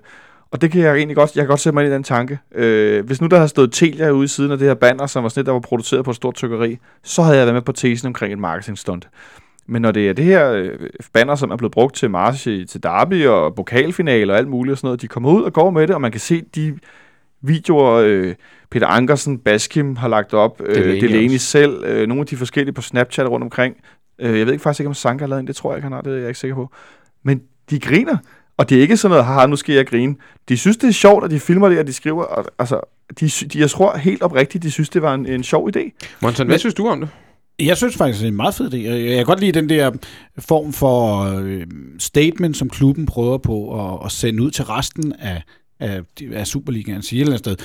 og 0.51 0.61
det 0.63 0.71
kan 0.71 0.81
jeg 0.81 0.97
egentlig 0.97 1.17
godt, 1.17 1.37
jeg 1.37 1.43
kan 1.43 1.49
godt 1.49 1.61
sætte 1.61 1.75
mig 1.75 1.85
ind 1.85 1.93
i 1.93 1.95
den 1.95 2.03
tanke. 2.03 2.39
Øh, 2.55 3.07
hvis 3.07 3.21
nu 3.21 3.27
der 3.27 3.37
havde 3.37 3.49
stået 3.49 3.73
Telia 3.73 4.11
ude 4.11 4.25
i 4.25 4.29
siden 4.29 4.53
af 4.53 4.59
det 4.59 4.67
her 4.69 4.75
banner, 4.75 5.07
som 5.07 5.23
var 5.23 5.29
sådan 5.29 5.41
et, 5.41 5.47
der 5.47 5.53
var 5.53 5.61
produceret 5.61 6.05
på 6.05 6.11
et 6.11 6.17
stort 6.17 6.35
trykkeri, 6.35 6.79
så 7.03 7.23
havde 7.23 7.37
jeg 7.37 7.47
været 7.47 7.55
med 7.55 7.63
på 7.63 7.73
tesen 7.73 8.07
omkring 8.07 8.33
et 8.33 8.39
marketingstunt. 8.39 9.09
Men 9.73 9.83
når 9.83 9.91
det 9.91 10.09
er 10.09 10.13
det 10.13 10.25
her 10.25 10.53
øh, 10.53 10.71
banner, 11.13 11.35
som 11.35 11.51
er 11.51 11.57
blevet 11.57 11.73
brugt 11.73 11.95
til 11.95 12.11
march 12.11 12.43
til 12.43 12.83
derby 12.83 13.27
og 13.27 13.55
pokalfinale 13.55 14.33
og 14.33 14.39
alt 14.39 14.49
muligt 14.49 14.73
og 14.73 14.79
sådan 14.79 14.87
noget, 14.87 15.03
de 15.03 15.09
kommer 15.09 15.33
ud 15.33 15.43
og 15.43 15.53
går 15.53 15.71
med 15.71 15.87
det, 15.87 15.95
og 15.95 16.01
man 16.01 16.11
kan 16.11 16.21
se 16.21 16.43
de 16.55 16.79
videoer, 17.43 18.03
øh, 18.05 18.35
Peter 18.71 18.87
Ankersen, 18.87 19.39
Baskim 19.39 19.97
har 19.97 20.09
lagt 20.09 20.35
op, 20.35 20.63
øh, 20.65 21.01
Delaney 21.01 21.37
selv, 21.37 21.85
øh, 21.85 22.09
nogle 22.09 22.21
af 22.21 22.27
de 22.27 22.37
forskellige 22.37 22.75
på 22.75 22.83
Snapchat 22.83 23.27
rundt 23.29 23.45
omkring. 23.45 23.77
Øh, 24.19 24.39
jeg 24.39 24.47
ved 24.47 24.53
ikke 24.53 24.63
faktisk 24.63 24.81
ikke, 24.81 24.89
om 24.89 24.95
Sanka 24.95 25.23
har 25.23 25.29
lavet 25.29 25.41
en, 25.41 25.47
det 25.47 25.57
tror 25.57 25.71
jeg 25.71 25.79
ikke, 25.79 25.85
han 25.85 25.93
har, 25.93 26.01
det 26.01 26.13
er 26.13 26.17
jeg 26.17 26.29
ikke 26.29 26.41
sikker 26.41 26.55
på. 26.55 26.71
Men 27.23 27.43
de 27.71 27.79
griner, 27.81 28.17
og 28.57 28.69
det 28.69 28.79
er 28.79 28.83
ikke 28.83 28.97
sådan 28.97 29.11
noget, 29.11 29.25
haha, 29.25 29.47
nu 29.47 29.57
skal 29.57 29.75
jeg 29.75 29.87
grine. 29.87 30.15
De 30.49 30.57
synes, 30.57 30.77
det 30.77 30.89
er 30.89 30.93
sjovt, 30.93 31.25
at 31.25 31.31
de 31.31 31.41
filmer 31.41 31.69
det, 31.69 31.79
og 31.79 31.87
de 31.87 31.93
skriver, 31.93 32.25
og, 32.25 32.45
altså, 32.59 32.81
de, 33.21 33.29
de, 33.29 33.61
jeg 33.61 33.71
tror 33.71 33.97
helt 33.97 34.23
oprigtigt, 34.23 34.65
de 34.65 34.71
synes, 34.71 34.89
det 34.89 35.03
var 35.03 35.15
en, 35.15 35.27
en 35.27 35.43
sjov 35.43 35.71
idé. 35.77 35.91
Monson, 36.23 36.47
hvad 36.47 36.59
synes 36.59 36.75
du 36.75 36.89
om 36.89 37.01
det? 37.01 37.09
Jeg 37.67 37.77
synes 37.77 37.97
faktisk, 37.97 38.21
det 38.21 38.27
er 38.27 38.31
en 38.31 38.37
meget 38.37 38.55
fed 38.55 38.75
idé. 38.75 38.77
Jeg 38.89 39.17
kan 39.17 39.27
godt 39.27 39.41
lide 39.41 39.53
den 39.53 39.69
der 39.69 39.91
form 40.39 40.73
for 40.73 41.21
øh, 41.23 41.67
statement, 41.99 42.57
som 42.57 42.69
klubben 42.71 43.07
prøver 43.07 43.39
på 43.39 43.87
at, 43.95 43.99
at 44.05 44.13
sende 44.13 44.43
ud 44.43 44.51
til 44.51 44.65
resten 44.65 45.13
af, 45.19 45.43
af, 45.81 46.01
af 46.33 46.47
Superligaen. 46.47 47.03
Sige 47.03 47.19
et 47.19 47.21
eller 47.21 47.33
andet 47.33 47.39
sted, 47.39 47.57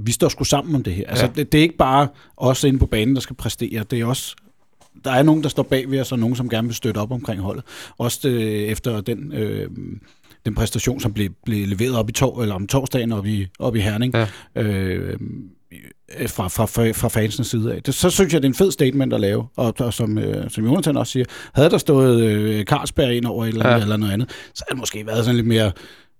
vi 0.00 0.12
står 0.12 0.28
sgu 0.28 0.44
sammen 0.44 0.74
om 0.74 0.82
det 0.82 0.92
her. 0.92 1.04
Altså, 1.08 1.24
Ja. 1.24 1.30
det, 1.36 1.52
det 1.52 1.58
er 1.58 1.62
ikke 1.62 1.76
bare 1.76 2.08
os 2.36 2.64
inde 2.64 2.78
på 2.78 2.86
banen, 2.86 3.14
der 3.14 3.20
skal 3.20 3.36
præstere. 3.36 3.84
Det 3.90 4.00
er 4.00 4.06
også 4.06 4.36
der 5.04 5.10
er 5.10 5.22
nogen, 5.22 5.42
der 5.42 5.48
står 5.48 5.62
bag 5.62 5.90
ved 5.90 6.00
os, 6.00 6.12
og 6.12 6.18
nogen, 6.18 6.36
som 6.36 6.48
gerne 6.48 6.68
vil 6.68 6.74
støtte 6.74 6.98
op 6.98 7.12
omkring 7.12 7.40
holdet. 7.40 7.64
Også 7.98 8.28
øh, 8.28 8.40
efter 8.42 9.00
den, 9.00 9.32
øh, 9.32 9.70
den 10.46 10.54
præstation, 10.54 11.00
som 11.00 11.12
blev, 11.12 11.30
blev 11.44 11.66
leveret 11.68 11.96
op 11.96 12.08
i 12.08 12.12
tor, 12.12 12.42
eller 12.42 12.54
om 12.54 12.66
torsdagen 12.66 13.12
op 13.12 13.26
i, 13.26 13.46
op 13.58 13.76
i 13.76 13.80
Herning. 13.80 14.14
Ja. 14.14 14.26
Øh, 14.62 15.18
fra, 16.26 16.48
fra, 16.48 16.66
fra, 16.66 16.90
fra 16.90 17.08
fansens 17.08 17.46
side 17.46 17.74
af. 17.74 17.82
Det, 17.82 17.94
så 17.94 18.10
synes 18.10 18.32
jeg, 18.32 18.42
det 18.42 18.46
er 18.48 18.50
en 18.50 18.54
fed 18.54 18.70
statement 18.72 19.12
at 19.12 19.20
lave. 19.20 19.46
Og, 19.56 19.74
og 19.78 19.94
som, 19.94 20.18
øh, 20.18 20.50
som 20.50 20.64
Jonathan 20.64 20.96
også 20.96 21.12
siger, 21.12 21.24
havde 21.54 21.70
der 21.70 21.78
stået 21.78 22.20
øh, 22.22 22.64
Carlsberg 22.64 23.12
ind 23.14 23.24
over 23.26 23.44
et 23.44 23.48
eller, 23.48 23.64
andet, 23.64 23.76
Ja. 23.78 23.82
eller 23.82 23.96
noget 23.96 24.12
andet, 24.12 24.30
så 24.54 24.64
havde 24.68 24.76
det 24.76 24.80
måske 24.80 25.06
været 25.06 25.24
sådan 25.24 25.36
lidt 25.36 25.46
mere, 25.46 25.72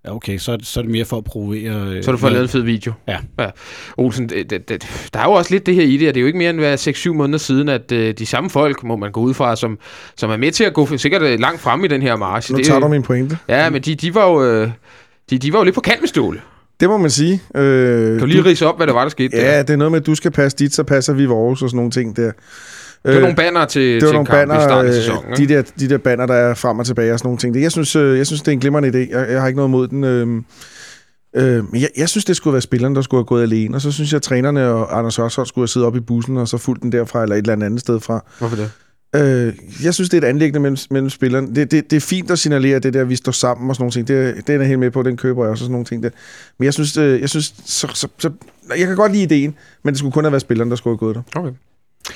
ja 0.07 0.15
okay, 0.15 0.39
så, 0.39 0.53
er 0.53 0.57
det- 0.57 0.67
så 0.67 0.81
er 0.81 0.83
det 0.83 0.91
mere 0.91 1.05
for 1.05 1.17
at 1.19 1.25
provokere. 1.25 1.89
Øh, 1.97 2.03
Så 2.05 2.13
du 2.13 2.19
fået 2.19 2.33
lavet 2.33 2.43
en 2.45 2.49
fed 2.49 2.61
video. 2.63 2.93
Ja. 3.09 3.17
ja. 3.39 3.51
Olsen, 3.97 4.29
det, 4.29 4.51
det, 4.51 4.69
det, 4.69 5.09
der 5.15 5.21
er 5.21 5.25
jo 5.25 5.33
også 5.33 5.51
lidt 5.55 5.67
det 5.67 5.75
her 5.75 5.83
i 5.83 5.97
det, 5.97 6.09
og 6.09 6.15
det 6.15 6.21
er 6.21 6.23
jo 6.23 6.27
ikke 6.27 6.39
mere 6.39 6.51
end 6.51 6.59
hvad, 6.59 6.89
6-7 6.89 7.13
måneder 7.13 7.39
siden, 7.39 7.69
at 7.69 7.93
øh, 7.93 8.15
de 8.19 8.27
samme 8.27 8.51
folk, 8.51 8.85
må 8.85 8.97
man 8.97 9.13
gå 9.13 9.21
ud 9.21 9.35
fra, 9.35 9.57
som, 9.57 9.79
som 10.17 10.31
er 10.31 10.37
med 10.37 10.53
til 10.53 10.65
at 10.65 10.75
gå 10.75 10.97
sikkert 10.97 11.23
øh, 11.23 11.41
langt 11.41 11.61
frem 11.61 11.85
i 11.85 11.89
den 11.89 12.03
her 12.03 12.17
march. 12.17 12.53
Nu 12.53 12.59
det, 12.59 12.67
tager 12.67 12.81
du 12.81 12.89
min 12.89 13.03
pointe. 13.03 13.39
Ja, 13.49 13.71
men 13.71 13.83
de, 13.83 13.95
de 13.95 14.15
var 14.15 14.27
jo... 14.31 14.45
Øh, 14.45 14.71
de, 15.31 15.39
de 15.39 15.53
var 15.53 15.59
jo 15.59 15.65
lidt 15.65 15.75
på 15.75 15.81
kant 15.81 16.01
med 16.01 16.09
ståle. 16.09 16.41
Det 16.81 16.89
må 16.89 16.97
man 16.97 17.11
sige. 17.11 17.43
Øh, 17.55 18.09
Kan 18.09 18.19
du 18.19 18.27
lige 18.27 18.45
rise 18.45 18.67
op, 18.67 18.77
hvad 18.77 18.87
det 18.87 18.95
var, 18.95 19.03
der 19.03 19.09
skete 19.09 19.37
der? 19.37 19.45
Ja, 19.53 19.63
det 19.63 19.71
er 19.71 19.77
noget 19.77 19.93
med, 19.93 20.01
at 20.01 20.07
du 20.07 20.15
skal 20.15 20.31
passe 20.31 20.59
dit, 20.59 20.75
så 20.75 20.83
passer 20.83 21.13
vi 21.13 21.25
vores 21.25 21.63
og 21.63 21.71
sådan 21.71 21.77
nogle 21.77 21.91
ting 21.91 22.17
der. 22.17 22.33
Det 23.05 23.15
var 23.15 23.21
nogle 23.21 23.37
banner 23.37 23.65
til, 23.65 23.83
det 23.95 24.01
til 24.01 24.07
var 24.07 24.11
en 24.11 24.15
nogle 24.15 24.27
kamp 24.27 24.39
banner, 24.39 24.61
i 24.61 24.63
starten 24.63 24.91
af 24.91 24.97
øh, 24.97 25.03
sæsonen. 25.03 25.37
de, 25.37 25.49
der, 25.49 25.63
de 25.81 25.89
der 25.89 25.99
banner, 25.99 26.27
der 26.27 26.35
er 26.35 26.55
frem 26.55 26.79
og 26.79 26.87
tilbage 26.87 27.13
og 27.13 27.19
sådan 27.19 27.27
nogle 27.27 27.39
ting. 27.39 27.55
Det- 27.55 27.63
Jeg 27.63 27.73
synes, 27.73 27.97
øh, 27.97 28.19
jeg 28.19 28.27
synes 28.27 28.41
det 28.43 28.49
er 28.49 28.53
en 28.53 28.61
glimrende 28.61 28.89
idé. 28.89 29.19
Jeg, 29.19 29.31
jeg 29.31 29.41
har 29.41 29.47
ikke 29.49 29.57
noget 29.57 29.69
imod 29.69 29.89
den. 29.89 30.05
Øh, 30.05 30.27
øh, 31.37 31.73
men 31.73 31.81
jeg, 31.81 31.89
jeg 31.97 32.09
synes, 32.09 32.25
det 32.25 32.37
skulle 32.37 32.53
være 32.53 32.61
spillerne, 32.63 32.95
der 32.95 33.03
skulle 33.03 33.19
have 33.19 33.27
gået 33.27 33.43
alene. 33.43 33.77
Og 33.77 33.81
så 33.81 33.93
synes 33.93 34.13
jeg, 34.13 34.17
at 34.17 34.23
trænerne 34.23 34.69
og 34.69 34.99
Anders 34.99 35.17
Hørsholm 35.17 35.47
skulle 35.47 35.63
have 35.63 35.69
siddet 35.69 35.87
op 35.87 35.97
i 35.97 36.01
bussen 36.01 36.37
og 36.37 36.49
så 36.49 36.59
fulgt 36.59 36.83
den 36.83 36.93
derfra, 36.93 37.23
eller 37.23 37.35
et 37.37 37.39
eller 37.39 37.53
andet 37.53 37.67
andet 37.67 37.81
sted 37.81 38.01
fra. 38.01 38.25
Hvorfor 38.39 38.57
det? 38.57 38.71
Øh, 39.17 39.55
jeg 39.85 39.95
synes, 39.95 40.11
det 40.11 40.23
er 40.23 40.27
et 40.27 40.31
anlæggende 40.31 40.61
mellem, 40.61 40.77
mellem 40.91 41.11
spillerne. 41.11 41.55
Det, 41.55 41.71
det, 41.71 41.91
det 41.91 41.97
er 41.97 42.01
fint 42.01 42.31
at 42.31 42.39
signalere 42.39 42.79
det 42.79 42.95
der, 42.95 43.01
at 43.01 43.09
vi 43.09 43.17
står 43.17 43.33
sammen 43.33 43.71
og 43.71 43.77
sådan 43.77 43.83
nogle 43.83 43.93
ting. 43.93 44.09
Det, 44.09 44.47
det 44.47 44.55
er 44.55 44.59
jeg 44.59 44.69
helt 44.69 44.79
med 44.79 44.91
på, 44.91 45.03
den 45.03 45.17
køber 45.17 45.43
jeg 45.45 45.51
også 45.51 45.65
og 45.65 45.67
sådan 45.67 45.73
nogle 45.73 45.85
ting 45.85 46.03
der. 46.03 46.11
Men 46.59 46.65
jeg 46.65 46.75
synes, 46.75 46.97
øh, 46.97 47.21
jeg 47.21 47.29
synes 47.29 47.55
så, 47.65 47.89
så, 47.95 48.09
så, 48.19 48.31
jeg 48.79 48.87
kan 48.87 48.97
godt 48.97 49.13
lide 49.13 49.23
ideen, 49.23 49.55
men 49.83 49.93
det 49.93 49.99
skulle 49.99 50.13
kun 50.13 50.25
have 50.25 50.33
været 50.33 50.41
spillerne, 50.41 50.71
der 50.71 50.77
skulle 50.77 50.93
have 50.93 50.99
gået 50.99 51.15
der. 51.15 51.41
Okay. 51.41 51.53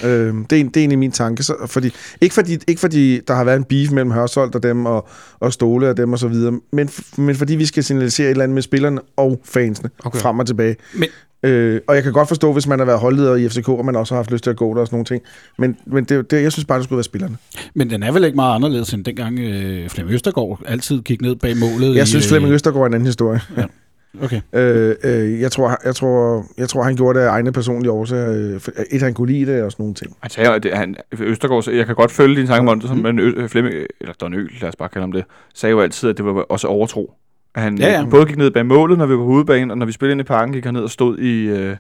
Øh, 0.04 0.34
det, 0.50 0.60
er, 0.60 0.64
det 0.64 0.76
er 0.76 0.80
egentlig 0.80 0.98
min 0.98 1.12
tanke. 1.12 1.42
Så, 1.42 1.54
fordi, 1.66 1.90
ikke, 2.20 2.34
fordi, 2.34 2.58
ikke 2.66 2.80
fordi 2.80 3.20
der 3.20 3.34
har 3.34 3.44
været 3.44 3.56
en 3.56 3.64
beef 3.64 3.90
mellem 3.90 4.10
Hørsholdt 4.10 4.54
og 4.54 4.62
dem, 4.62 4.86
og, 4.86 5.08
og 5.40 5.52
Ståle 5.52 5.90
og 5.90 5.96
dem 5.96 6.12
og 6.12 6.18
så 6.18 6.28
videre, 6.28 6.60
men, 6.72 6.90
men 7.16 7.36
fordi 7.36 7.54
vi 7.54 7.66
skal 7.66 7.84
signalisere 7.84 8.26
et 8.26 8.30
eller 8.30 8.44
andet 8.44 8.54
med 8.54 8.62
spillerne 8.62 9.00
og 9.16 9.40
fansene 9.44 9.90
okay. 10.04 10.18
frem 10.18 10.38
og 10.38 10.46
tilbage. 10.46 10.76
Men- 10.94 11.08
Øh, 11.42 11.81
og 11.87 11.94
jeg 11.94 12.03
kan 12.03 12.12
godt 12.12 12.29
forstå, 12.29 12.53
hvis 12.53 12.66
man 12.66 12.79
har 12.79 12.87
været 12.87 12.98
holdleder 12.98 13.35
i 13.35 13.48
FCK, 13.48 13.68
og 13.68 13.85
man 13.85 13.96
også 13.96 14.14
har 14.14 14.18
haft 14.18 14.31
lyst 14.31 14.44
til 14.44 14.50
at 14.50 14.57
gå 14.57 14.74
der 14.74 14.81
og 14.81 14.87
sådan 14.87 14.94
nogle 14.94 15.05
ting. 15.05 15.22
Men, 15.59 15.76
men 15.87 16.05
det, 16.05 16.31
det, 16.31 16.42
jeg 16.42 16.53
synes 16.53 16.64
bare, 16.64 16.79
det 16.79 16.85
skulle 16.85 16.96
være 16.96 17.05
spillerne. 17.05 17.37
Men 17.74 17.90
den 17.90 18.03
er 18.03 18.12
vel 18.12 18.24
ikke 18.24 18.37
meget 18.37 18.55
anderledes, 18.55 18.92
end 18.92 19.05
dengang 19.05 19.38
øh, 19.38 19.88
Flemming 19.88 20.14
Østergaard 20.14 20.61
altid 20.66 21.03
gik 21.03 21.22
ned 21.22 21.37
bag 21.37 21.57
målet. 21.57 21.96
Jeg 21.96 22.03
i, 22.03 22.07
synes, 22.07 22.26
øh, 22.26 22.29
Flemming 22.29 22.55
Østergaard 22.55 22.83
er 22.83 22.87
en 22.87 22.94
anden 22.94 23.07
historie. 23.07 23.40
Okay. 24.22 24.40
Øh, 24.53 24.94
øh, 25.05 25.40
jeg, 25.40 25.53
tror, 25.53 25.79
jeg, 25.85 25.94
tror, 25.94 26.46
jeg 26.59 26.68
tror, 26.68 26.83
han 26.83 26.96
gjorde 26.96 27.18
det 27.18 27.24
af 27.24 27.31
egne 27.31 27.53
personlige 27.53 27.90
årsager. 27.90 28.55
Øh, 28.55 28.61
et, 28.90 29.03
han 29.03 29.14
kunne 29.14 29.33
lide 29.33 29.53
det 29.53 29.62
og 29.62 29.72
sådan 29.72 29.83
nogle 29.83 29.94
ting. 29.94 30.16
Han 30.20 30.31
sagde, 30.31 30.55
at 30.55 30.62
det, 30.62 30.76
han, 30.76 30.96
Østergaard, 31.20 31.68
jeg 31.70 31.87
kan 31.87 31.94
godt 31.94 32.11
følge 32.11 32.37
din 32.37 32.46
tanke, 32.46 32.64
Monte, 32.64 32.94
men 32.94 33.18
Ø- 33.18 33.46
Flemming, 33.46 33.74
eller 34.00 34.14
Don 34.20 34.35
Øl, 34.35 34.50
lad 34.61 34.68
os 34.68 34.76
bare 34.76 34.88
kalde 34.88 35.03
ham 35.03 35.12
det, 35.12 35.24
sagde 35.55 35.70
jo 35.70 35.81
altid, 35.81 36.11
at 36.11 36.16
det 36.16 36.24
var 36.24 36.33
også 36.33 36.66
overtro. 36.66 37.12
Han 37.54 37.78
Ja, 37.78 37.86
ja, 37.86 37.92
ja. 38.00 38.04
både 38.10 38.26
gik 38.26 38.36
ned 38.36 38.50
bag 38.50 38.66
målet, 38.66 38.98
når 38.98 39.06
vi 39.06 39.12
var 39.12 39.18
på 39.18 39.24
hovedbanen, 39.24 39.70
og 39.70 39.78
når 39.78 39.86
vi 39.86 39.92
spillede 39.92 40.12
ind 40.12 40.20
i 40.20 40.24
parken, 40.24 40.52
gik 40.54 40.64
han 40.64 40.74
ned 40.74 40.82
og 40.82 40.90
stod 40.90 41.18
i... 41.18 41.44
Øh, 41.48 41.56
Et 41.56 41.78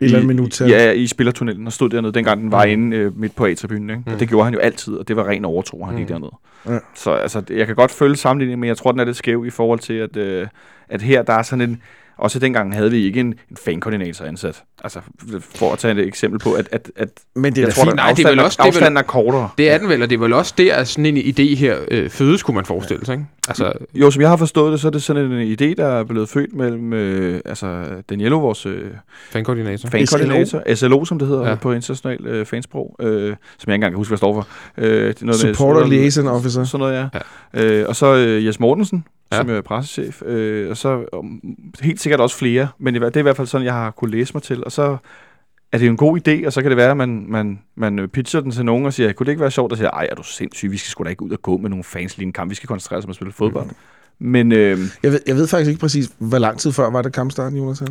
eller 0.00 0.18
andet 0.18 0.22
i, 0.22 0.26
minut 0.26 0.50
til. 0.50 0.66
Ja, 0.68 0.90
i 0.92 1.06
spillertunnelen 1.06 1.66
og 1.66 1.72
stod 1.72 1.88
dernede, 1.90 2.12
dengang 2.12 2.40
den 2.42 2.52
var 2.52 2.64
inde 2.64 2.96
øh, 2.96 3.18
midt 3.20 3.36
på 3.36 3.46
A-tribunen. 3.46 3.90
Ikke? 3.90 4.02
Mm. 4.06 4.12
Mm. 4.12 4.18
Det 4.18 4.28
gjorde 4.28 4.44
han 4.44 4.54
jo 4.54 4.60
altid, 4.60 4.94
og 4.94 5.08
det 5.08 5.16
var 5.16 5.28
ren 5.28 5.44
overtro, 5.44 5.84
han 5.84 5.94
Mm. 5.94 5.98
gik 6.00 6.08
dernede. 6.08 6.30
Ja. 6.68 6.78
Så 6.94 7.10
altså, 7.12 7.42
jeg 7.50 7.66
kan 7.66 7.76
godt 7.76 7.90
følge 7.90 8.16
sammenligningen, 8.16 8.60
men 8.60 8.68
jeg 8.68 8.76
tror, 8.76 8.90
den 8.92 9.00
er 9.00 9.04
lidt 9.04 9.16
skæv 9.16 9.44
i 9.46 9.50
forhold 9.50 9.78
til, 9.78 9.94
at, 9.94 10.16
øh, 10.16 10.46
at 10.88 11.02
her 11.02 11.22
der 11.22 11.32
er 11.32 11.42
sådan 11.42 11.70
en... 11.70 11.82
Også 12.22 12.38
dengang 12.38 12.74
havde 12.74 12.90
vi 12.90 13.04
ikke 13.04 13.20
en, 13.20 13.26
en 13.26 13.56
fankoordinator 13.64 14.24
ansat. 14.24 14.62
Altså, 14.84 15.00
for 15.40 15.72
at 15.72 15.78
tage 15.78 16.00
et 16.00 16.06
eksempel 16.06 16.40
på, 16.40 16.52
at, 16.52 16.68
at, 16.72 16.90
at 16.96 17.08
Men 17.34 17.52
det 17.54 17.62
er 17.62 17.66
jeg 17.66 17.74
tror, 17.74 17.84
fint. 17.84 17.96
Nej, 17.96 18.12
det 18.12 18.24
er 18.24 18.28
vel 18.28 18.40
også- 18.40 18.56
det 18.56 18.62
er 18.62 18.66
afstanden 18.66 18.96
er 18.96 19.02
kortere. 19.02 19.48
Det 19.58 19.70
er 19.70 19.78
den 19.78 19.88
vel, 19.88 20.02
og 20.02 20.10
det 20.10 20.16
er 20.16 20.20
vel 20.20 20.32
også 20.32 20.54
der, 20.58 20.84
sådan 20.84 21.06
en 21.06 21.16
idé 21.16 21.56
her 21.56 21.76
øh, 21.90 22.10
fødes, 22.10 22.42
kunne 22.42 22.54
man 22.54 22.64
forestille 22.64 23.06
sig, 23.06 23.12
ikke? 23.12 23.24
Altså, 23.48 23.72
Jo, 23.94 24.10
som 24.10 24.20
jeg 24.22 24.28
har 24.30 24.36
forstået 24.36 24.72
det, 24.72 24.80
så 24.80 24.86
er 24.88 24.90
det 24.90 25.02
sådan 25.02 25.32
en 25.32 25.52
idé, 25.52 25.74
der 25.76 25.86
er 25.86 26.04
blevet 26.04 26.28
født 26.28 26.54
mellem 26.54 26.92
øh, 26.92 27.40
altså 27.44 27.84
Daniello, 28.10 28.38
vores 28.40 28.66
øh, 28.66 28.90
fankoordinator. 29.30 29.88
fankoordinator, 29.88 30.74
SLO, 30.74 31.04
som 31.04 31.18
det 31.18 31.28
hedder 31.28 31.48
Ja. 31.48 31.54
på 31.54 31.72
international 31.72 32.26
øh, 32.26 32.46
fansprog, 32.46 32.96
øh, 33.00 33.06
som 33.08 33.26
jeg 33.26 33.34
ikke 33.34 33.74
engang 33.74 33.92
kan 33.92 33.96
huske, 33.96 34.10
hvad 34.10 34.18
står 34.18 34.34
for. 34.34 34.48
Øh, 34.78 34.84
det 35.08 35.22
er 35.22 35.26
noget 35.26 35.44
med- 35.44 35.54
Supporter 35.54 35.80
noget- 35.80 35.88
Liaison 35.88 36.26
Officer. 36.26 36.64
Sådan 36.64 36.80
noget, 36.86 36.94
ja. 37.14 37.18
ja. 37.54 37.64
Øh, 37.64 37.88
og 37.88 37.96
så 37.96 38.14
øh, 38.16 38.46
Jes 38.46 38.60
Mortensen, 38.60 39.04
Ja. 39.32 39.40
som 39.40 39.50
er 39.50 39.60
pressechef, 39.60 40.22
øh, 40.22 40.70
og 40.70 40.76
så 40.76 41.04
um, 41.12 41.40
helt 41.80 42.00
sikkert 42.00 42.20
også 42.20 42.36
flere, 42.36 42.68
men 42.78 42.94
det 42.94 43.16
er 43.16 43.18
i 43.18 43.22
hvert 43.22 43.36
fald 43.36 43.46
sådan, 43.46 43.64
jeg 43.64 43.74
har 43.74 43.90
kunne 43.90 44.10
læse 44.10 44.34
mig 44.34 44.42
til, 44.42 44.64
og 44.64 44.72
så 44.72 44.96
er 45.72 45.78
det 45.78 45.86
jo 45.86 45.90
en 45.90 45.96
god 45.96 46.18
idé, 46.28 46.46
og 46.46 46.52
så 46.52 46.62
kan 46.62 46.70
det 46.70 46.76
være, 46.76 46.90
at 46.90 46.96
man, 46.96 47.24
man, 47.28 47.58
man 47.74 47.98
øh, 47.98 48.08
pitcher 48.08 48.40
den 48.40 48.50
til 48.50 48.64
nogen 48.64 48.86
og 48.86 48.92
siger, 48.92 49.12
kunne 49.12 49.24
det 49.24 49.32
ikke 49.32 49.40
være 49.40 49.50
sjovt 49.50 49.72
at 49.72 49.78
sige, 49.78 49.88
ej, 49.88 50.08
er 50.10 50.14
du 50.14 50.22
sindssyg, 50.22 50.70
vi 50.70 50.76
skal 50.76 50.90
sgu 50.90 51.04
da 51.04 51.08
ikke 51.08 51.22
ud 51.22 51.30
og 51.30 51.42
gå 51.42 51.56
med 51.56 51.70
nogle 51.70 51.84
fans 51.84 52.18
lige 52.18 52.26
en 52.26 52.32
kamp, 52.32 52.50
vi 52.50 52.54
skal 52.54 52.66
koncentrere 52.66 52.98
os 52.98 53.04
om 53.04 53.10
at 53.10 53.16
spille 53.16 53.32
fodbold. 53.32 53.66
Mm. 53.66 53.74
Men 54.18 54.52
øh, 54.52 54.78
Jeg 55.02 55.12
ved, 55.12 55.20
jeg 55.26 55.36
ved 55.36 55.46
faktisk 55.46 55.68
ikke 55.68 55.80
præcis, 55.80 56.10
hvor 56.18 56.38
lang 56.38 56.58
tid 56.58 56.72
før 56.72 56.90
var 56.90 57.02
det 57.02 57.12
kampstarten, 57.12 57.58
Jonas? 57.58 57.82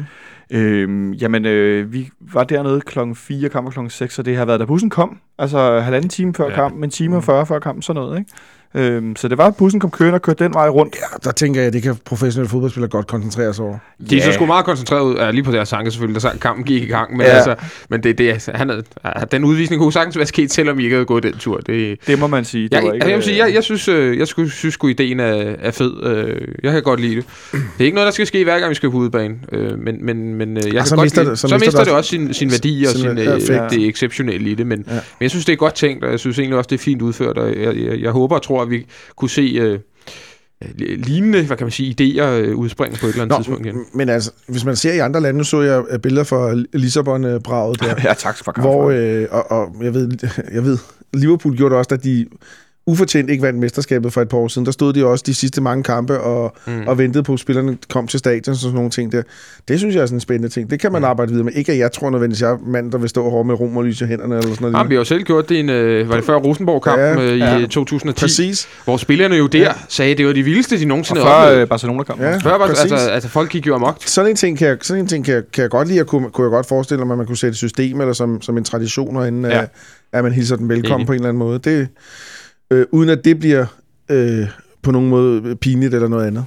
øh, 0.51 1.21
jamen, 1.21 1.45
øh, 1.45 1.93
vi 1.93 2.09
var 2.33 2.43
dernede 2.43 2.81
klokken 2.81 3.15
4, 3.15 3.49
kamp 3.49 3.71
klokken 3.71 3.89
6, 3.89 4.13
så 4.13 4.23
det 4.23 4.37
har 4.37 4.45
været, 4.45 4.59
da 4.59 4.65
bussen 4.65 4.89
kom, 4.89 5.19
altså 5.41 5.79
halvanden 5.79 6.09
time 6.09 6.33
før 6.33 6.43
Ja. 6.43 6.49
ja. 6.49 6.55
kampen, 6.55 6.83
en 6.83 6.89
time 6.89 7.15
og 7.17 7.23
40 7.23 7.45
før 7.45 7.59
kampen, 7.59 7.81
sådan 7.81 8.01
noget, 8.01 8.19
ikke? 8.19 8.31
Øhm, 8.75 9.15
så 9.15 9.27
det 9.27 9.37
var, 9.37 9.45
at 9.47 9.55
bussen 9.55 9.79
kom 9.79 9.89
kørende 9.91 10.15
og 10.15 10.21
kørte 10.21 10.43
den 10.43 10.53
vej 10.53 10.69
rundt. 10.69 10.95
Ja, 10.95 11.17
der 11.23 11.31
tænker 11.31 11.59
jeg, 11.61 11.67
at 11.67 11.73
det 11.73 11.83
kan 11.83 11.95
professionelle 12.05 12.49
fodboldspillere 12.49 12.89
godt 12.89 13.07
koncentrere 13.07 13.53
sig 13.53 13.65
over. 13.65 13.77
De 14.09 14.17
er 14.17 14.21
så 14.21 14.31
sgu 14.31 14.45
meget 14.45 14.65
koncentreret 14.65 15.01
ud, 15.01 15.15
ja, 15.15 15.31
lige 15.31 15.43
på 15.43 15.51
deres 15.51 15.69
sanke 15.69 15.91
selvfølgelig, 15.91 16.23
da 16.23 16.29
kampen 16.41 16.65
gik 16.65 16.83
i 16.83 16.85
gang. 16.85 17.11
Men, 17.11 17.21
ja. 17.21 17.27
Ja. 17.27 17.35
altså, 17.35 17.55
men 17.89 18.03
det, 18.03 18.17
det, 18.17 18.29
er- 18.29 18.51
han 18.57 18.69
havde, 18.69 18.83
ja, 19.05 19.09
den 19.31 19.43
udvisning 19.43 19.81
kunne 19.81 19.93
sagtens 19.93 20.17
være 20.17 20.25
sket, 20.25 20.51
selvom 20.53 20.79
I 20.79 20.83
ikke 20.83 20.95
havde 20.95 21.05
gået 21.05 21.23
den 21.23 21.33
tur. 21.37 21.57
Det, 21.57 21.97
Det 22.07 22.19
må 22.19 22.27
man 22.27 22.45
sige. 22.45 22.63
Det 22.63 22.71
jeg, 22.71 22.81
var 22.83 22.87
jeg, 22.87 22.95
ikke, 22.95 23.07
jeg, 23.07 23.15
vil 23.15 23.23
sige, 23.23 23.33
øh, 23.43 23.47
jeg, 23.47 23.55
jeg 23.55 23.63
synes, 23.63 23.87
øh, 23.87 24.17
jeg 24.19 24.27
skulle, 24.27 24.49
synes 24.51 24.73
sgu, 24.73 24.87
ideen 24.87 25.19
er, 25.19 25.53
er 25.59 25.71
fed. 25.71 26.03
Øh, 26.03 26.47
Jeg 26.63 26.71
kan 26.71 26.83
godt 26.83 26.99
lide 26.99 27.15
det. 27.15 27.25
Det 27.51 27.59
er 27.79 27.85
ikke 27.85 27.95
noget, 27.95 28.05
der 28.05 28.11
skal 28.11 28.27
ske 28.27 28.43
hver 28.43 28.59
gang, 28.59 28.69
vi 28.69 28.75
skal 28.75 28.91
på 28.91 28.97
udebane. 28.97 29.35
Men, 29.77 30.05
men, 30.05 30.35
men 30.35 30.57
jeg 30.57 30.63
kan 30.71 30.85
så 30.85 30.95
godt 30.95 31.05
mister 31.05 31.21
lide, 31.21 31.31
det- 31.31 31.39
så 31.39 31.47
så, 31.47 31.57
mister 31.57 31.83
det 31.83 31.93
også 31.93 32.09
sin, 32.09 32.33
sin 32.33 32.51
værdi 32.51 32.83
og 32.83 32.91
sin 32.91 32.99
sin, 33.01 33.17
effekt. 33.17 33.63
det 33.71 33.87
exceptionelle 33.87 34.49
i 34.49 34.55
det. 34.55 34.67
Men, 34.67 34.85
Ja. 34.87 34.93
men 34.93 35.01
jeg 35.21 35.30
synes, 35.31 35.45
det 35.45 35.53
er 35.53 35.57
godt 35.57 35.73
tænkt, 35.75 36.03
og 36.03 36.11
jeg 36.11 36.19
synes 36.19 36.39
egentlig 36.39 36.57
også, 36.57 36.67
det 36.67 36.75
er 36.75 36.83
fint 36.83 37.01
udført. 37.01 37.37
Og 37.37 37.49
jeg, 37.61 37.77
jeg, 37.77 37.99
jeg 38.01 38.11
håber 38.11 38.35
og 38.35 38.41
tror, 38.41 38.61
at 38.61 38.69
vi 38.69 38.85
kunne 39.15 39.29
se... 39.29 39.41
Øh, 39.41 39.79
lignende, 40.79 41.45
hvad 41.45 41.57
kan 41.57 41.65
man 41.65 41.71
sige, 41.71 41.95
idéer 42.01 42.25
øh, 42.25 42.55
udspringe 42.55 42.97
på 42.97 43.05
et 43.05 43.09
eller 43.11 43.23
andet 43.23 43.37
Nå, 43.37 43.43
tidspunkt 43.43 43.65
igen. 43.65 43.85
men 43.93 44.09
altså, 44.09 44.31
hvis 44.47 44.65
man 44.65 44.75
ser 44.75 44.93
i 44.93 44.97
andre 44.97 45.21
lande, 45.21 45.37
nu 45.37 45.43
så 45.43 45.61
jeg 45.61 45.83
øh, 45.89 45.99
billeder 45.99 46.23
fra 46.23 46.53
Lissabon-braget 46.73 47.79
der, 47.81 47.95
Ja, 48.03 48.13
tak 48.13 48.37
for 48.37 48.51
kampen. 48.51 48.71
hvor, 48.71 48.89
øh, 48.91 49.27
og, 49.31 49.51
og 49.51 49.75
jeg, 49.81 49.93
ved, 49.93 50.11
jeg 50.53 50.63
ved, 50.63 50.77
Liverpool 51.13 51.57
gjorde 51.57 51.69
det 51.71 51.77
også, 51.77 51.89
da 51.89 51.95
de 51.95 52.25
ufortjent 52.85 53.29
ikke 53.29 53.43
vandt 53.43 53.59
mesterskabet 53.59 54.13
for 54.13 54.21
et 54.21 54.29
par 54.29 54.37
år 54.37 54.47
siden. 54.47 54.65
Der 54.65 54.71
stod 54.71 54.93
de 54.93 55.05
også 55.05 55.23
de 55.27 55.33
sidste 55.33 55.61
mange 55.61 55.83
kampe 55.83 56.19
og, 56.19 56.55
mm. 56.67 56.87
og 56.87 56.97
ventede 56.97 57.23
på, 57.23 57.33
at 57.33 57.39
spillerne 57.39 57.77
kom 57.89 58.07
til 58.07 58.19
stadion 58.19 58.51
og 58.53 58.55
sådan 58.59 58.75
nogle 58.75 58.89
ting 58.89 59.11
der. 59.11 59.21
Det 59.67 59.79
synes 59.79 59.95
jeg 59.95 60.01
er 60.01 60.05
sådan 60.05 60.15
en 60.17 60.19
spændende 60.21 60.49
ting. 60.49 60.69
Det 60.69 60.79
kan 60.79 60.91
man 60.91 61.03
arbejde 61.03 61.31
videre 61.31 61.43
med. 61.45 61.53
Ikke 61.53 61.71
at 61.71 61.77
jeg 61.77 61.91
tror 61.91 62.09
nødvendigvis, 62.09 62.41
jeg 62.41 62.51
er 62.51 62.57
mand, 62.65 62.91
der 62.91 62.97
vil 62.97 63.09
stå 63.09 63.29
hårdt 63.29 63.47
med 63.47 63.59
rom 63.59 63.77
og 63.77 63.83
lyse 63.83 64.05
hænderne 64.05 64.35
eller 64.35 64.49
sådan 64.49 64.57
noget. 64.61 64.73
Jamen, 64.77 64.89
vi 64.89 64.95
har 64.95 64.99
jo 64.99 65.05
selv 65.05 65.23
gjort 65.23 65.49
det 65.49 65.55
i 65.55 65.59
en, 65.59 65.69
øh, 65.69 66.09
var 66.09 66.15
det 66.15 66.23
før 66.25 66.35
Rosenborg-kampen 66.35 67.17
Ja, 67.27 67.33
i 67.33 67.37
ja. 67.37 67.59
øh, 67.59 67.67
2010, 67.67 68.19
Præcis. 68.25 68.67
hvor 68.85 68.97
spillerne 68.97 69.35
jo 69.35 69.47
der 69.47 69.59
Ja. 69.59 69.71
sagde, 69.89 70.11
at 70.11 70.17
det 70.17 70.25
var 70.27 70.33
de 70.33 70.43
vildeste, 70.43 70.77
de 70.79 70.83
Og 70.83 70.87
nogensinde 70.87 71.21
før 71.21 71.27
havde 71.29 71.43
oplevet. 71.45 71.61
øh, 71.61 71.67
Barcelona-kampen. 71.67 72.25
Ja. 72.27 72.37
Før 72.37 72.57
det, 72.57 72.67
præcis. 72.67 72.91
altså, 72.91 73.09
altså, 73.09 73.29
folk 73.29 73.49
gik 73.49 73.67
jo 73.67 73.75
amok. 73.75 73.97
Sådan 74.05 74.29
en 74.29 74.35
ting 74.35 74.57
kan 74.57 74.67
jeg, 74.67 74.77
sådan 74.81 75.01
en 75.03 75.07
ting 75.07 75.25
kan 75.25 75.33
jeg, 75.33 75.43
kan 75.53 75.61
jeg 75.61 75.69
godt 75.69 75.87
lide, 75.87 75.99
at 75.99 76.07
kunne, 76.07 76.29
kunne 76.29 76.45
jeg 76.45 76.51
godt 76.51 76.65
forestille 76.65 77.05
mig, 77.05 77.13
at 77.13 77.17
man 77.17 77.27
kunne 77.27 77.37
sætte 77.37 77.51
et 77.51 77.57
system 77.57 78.01
eller 78.01 78.13
som, 78.13 78.41
som 78.41 78.57
en 78.57 78.63
tradition 78.63 79.15
herinde, 79.15 79.49
Ja. 79.49 79.57
ja. 79.59 79.65
at 80.13 80.23
man 80.23 80.33
hilser 80.33 80.55
den 80.55 80.69
velkommen 80.69 80.99
Enig. 80.99 81.07
på 81.07 81.13
en 81.13 81.15
eller 81.19 81.29
anden 81.29 81.39
måde. 81.39 81.59
Det, 81.59 81.87
øh, 82.71 82.85
uden 82.91 83.09
at 83.09 83.25
det 83.25 83.39
bliver 83.39 83.65
øh, 84.11 84.47
på 84.81 84.91
nogen 84.91 85.09
måde 85.09 85.55
pinligt 85.55 85.93
eller 85.93 86.07
noget 86.07 86.27
andet. 86.27 86.45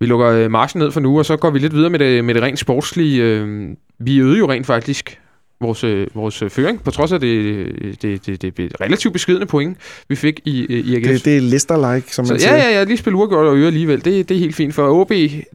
Vi 0.00 0.06
lukker 0.06 0.28
øh, 0.28 0.50
marchen 0.50 0.78
ned 0.78 0.90
for 0.90 1.00
nu, 1.00 1.18
og 1.18 1.26
så 1.26 1.36
går 1.36 1.50
vi 1.50 1.58
lidt 1.58 1.74
videre 1.74 1.90
med 1.90 1.98
det, 1.98 2.24
med 2.24 2.34
det 2.34 2.42
rent 2.42 2.58
sportslige. 2.58 3.22
Øh, 3.22 3.68
vi 3.98 4.18
øgede 4.18 4.38
jo 4.38 4.50
rent 4.50 4.66
faktisk 4.66 5.20
vores, 5.60 5.84
øh, 5.84 6.06
vores 6.14 6.42
øh, 6.42 6.50
føring, 6.50 6.84
på 6.84 6.90
trods 6.90 7.12
af 7.12 7.20
det, 7.20 7.66
det, 8.02 8.26
det, 8.26 8.42
det, 8.42 8.56
det 8.56 8.72
relativt 8.80 9.12
beskedende 9.12 9.46
point, 9.46 9.78
vi 10.08 10.16
fik 10.16 10.40
i, 10.44 10.66
øh, 10.70 10.86
i 10.86 10.96
AGF. 10.96 11.08
Det, 11.08 11.24
det 11.24 11.36
er 11.36 11.40
Leicester-like, 11.40 12.14
som 12.14 12.22
man 12.22 12.38
Så, 12.38 12.44
siger. 12.44 12.56
ja, 12.56 12.62
ja, 12.62 12.78
ja, 12.78 12.84
lige 12.84 12.96
spille 12.96 13.16
uafgjort 13.16 13.46
og 13.46 13.56
øre 13.56 13.66
alligevel. 13.66 14.04
Det, 14.04 14.28
det 14.28 14.34
er 14.34 14.38
helt 14.38 14.54
fint. 14.54 14.74
For 14.74 15.00
OB 15.00 15.12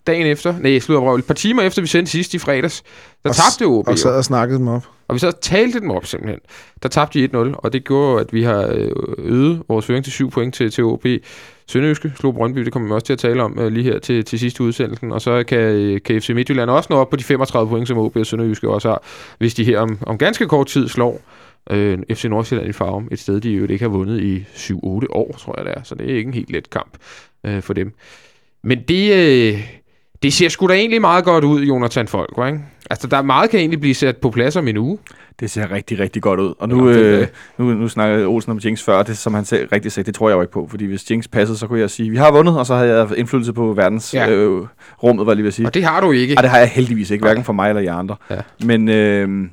dagen 0.08 0.28
efter, 0.28 0.58
nej, 0.60 0.80
slutter 0.80 1.14
et 1.14 1.26
par 1.26 1.34
timer 1.34 1.62
efter 1.62 1.82
vi 1.82 1.88
sendte 1.88 2.12
sidst 2.12 2.34
i 2.34 2.38
fredags, 2.38 2.84
der 3.24 3.30
Og 3.30 3.36
tabte 3.36 3.66
OB. 3.66 3.88
Og 3.88 4.00
sad 4.00 4.12
og 4.12 4.26
snakkede 4.26 4.60
dem 4.60 4.68
op. 4.68 4.88
Og 5.10 5.16
vi 5.16 5.20
så 5.20 5.32
talte 5.42 5.80
dem 5.80 5.92
op 5.92 6.06
simpelthen. 6.06 6.40
Der 6.84 6.90
tabte 6.90 7.20
de 7.20 7.26
1-0, 7.26 7.56
og 7.58 7.74
det 7.74 7.84
gjorde, 7.84 8.22
at 8.22 8.34
vi 8.34 8.44
har 8.44 8.68
øh, 8.68 8.92
øget 9.18 9.64
vores 9.68 9.86
føring 9.86 10.04
til 10.04 10.14
7 10.14 10.30
point 10.30 10.56
til, 10.56 10.72
til 10.72 10.84
OB. 10.84 11.06
Sønderjyske 11.68 12.14
slog 12.16 12.34
Brøndby, 12.34 12.60
det 12.60 12.74
kommer 12.74 12.90
vi 12.90 12.94
også 12.94 13.06
til 13.06 13.14
at 13.14 13.20
tale 13.20 13.44
om 13.44 13.60
øh, 13.60 13.72
lige 13.72 13.84
her 13.84 14.00
til, 14.00 14.26
til 14.26 14.40
sidste 14.40 14.64
udsendelsen. 14.64 15.12
Og 15.12 15.22
så 15.22 15.44
kan, 15.44 15.60
øh, 15.60 16.02
kan 16.02 16.22
FC 16.22 16.30
Midtjylland 16.30 16.70
også 16.70 16.88
nå 16.90 16.96
op 16.96 17.10
på 17.10 17.16
de 17.16 17.24
35 17.24 17.70
point, 17.70 17.88
som 17.88 17.98
OB 17.98 18.16
og 18.16 18.26
Sønderjyske 18.26 18.70
også 18.70 18.90
har, 18.90 19.04
hvis 19.38 19.54
de 19.54 19.64
her 19.64 19.80
om, 19.80 19.98
om 20.02 20.18
ganske 20.18 20.48
kort 20.48 20.68
tid 20.68 20.88
slår 20.88 21.22
øh, 21.72 22.00
FC 22.14 22.26
Nordsjælland 22.26 22.70
i 22.70 22.74
Farum. 22.74 23.08
Et 23.12 23.20
sted, 23.20 23.42
de 23.42 23.52
jo 23.52 23.68
ikke 23.68 23.84
har 23.84 23.90
vundet 23.90 24.22
i 24.22 24.46
7-8 24.56 24.76
år, 25.10 25.36
tror 25.40 25.54
jeg 25.58 25.66
det 25.66 25.74
er. 25.78 25.84
Så 25.84 25.96
det 25.96 26.12
er 26.12 26.16
ikke 26.16 26.28
en 26.28 26.34
helt 26.34 26.52
let 26.52 26.70
kamp 26.70 26.98
øh, 27.46 27.62
for 27.62 27.74
dem. 27.74 27.94
Men 28.64 28.84
det, 28.88 29.14
øh, 29.14 29.79
det 30.24 30.34
ser 30.34 30.50
sgu 30.50 30.68
da 30.68 30.74
egentlig 30.74 31.02
meget 31.02 31.26
godt 31.26 31.44
ud, 31.44 31.62
Jonathan 31.62 32.08
Folk, 32.08 32.30
ikke? 32.48 32.60
Altså, 32.90 33.08
der 33.08 33.18
er 33.18 33.22
meget 33.22 33.50
kan 33.50 33.60
egentlig 33.60 33.80
blive 33.80 33.94
sat 33.96 34.18
på 34.18 34.30
plads 34.30 34.56
om 34.56 34.68
en 34.68 34.78
uge. 34.78 34.98
Det 35.40 35.52
ser 35.52 35.72
rigtig, 35.72 36.00
rigtig 36.00 36.22
godt 36.22 36.40
ud. 36.40 36.54
Og 36.60 36.70
nu, 36.70 36.90
Ja, 36.90 36.98
øh, 36.98 37.28
nu, 37.58 37.66
nu 37.74 37.88
snakkede 37.88 38.26
Olsen 38.26 38.52
om 38.52 38.58
Jinx 38.58 38.84
før, 38.84 39.04
det 39.04 39.18
som 39.18 39.34
han 39.34 39.46
selv 39.46 39.68
rigtig 39.72 39.92
sagde, 39.92 40.06
det 40.06 40.16
tror 40.16 40.30
jeg 40.30 40.36
jo 40.36 40.42
ikke 40.42 40.54
på. 40.54 40.68
Fordi 40.70 40.86
hvis 40.86 41.12
Jinx 41.12 41.26
passede, 41.32 41.58
så 41.58 41.68
kunne 41.68 41.80
jeg 41.80 41.90
sige, 41.90 42.10
vi 42.10 42.18
har 42.18 42.32
vundet, 42.32 42.58
og 42.60 42.66
så 42.66 42.76
havde 42.76 42.98
jeg 42.98 43.18
indflydelse 43.18 43.54
på 43.54 43.74
verdens 43.74 44.14
Ja. 44.14 44.30
øh, 44.30 44.62
rummet, 45.04 45.26
var 45.26 45.32
jeg 45.32 45.36
lige 45.36 45.44
ved 45.44 45.48
at 45.48 45.54
sige. 45.54 45.66
Og 45.68 45.74
det 45.74 45.84
har 45.84 46.02
du 46.02 46.12
ikke. 46.12 46.34
Ej, 46.36 46.42
det 46.42 46.50
har 46.52 46.58
jeg 46.58 46.68
heldigvis 46.70 47.12
ikke, 47.12 47.24
hverken 47.26 47.44
for 47.44 47.54
mig 47.54 47.70
eller 47.70 47.82
jer 47.82 47.96
andre. 47.96 48.16
Ja. 48.30 48.36
Men 48.66 48.90
øh, 48.90 49.48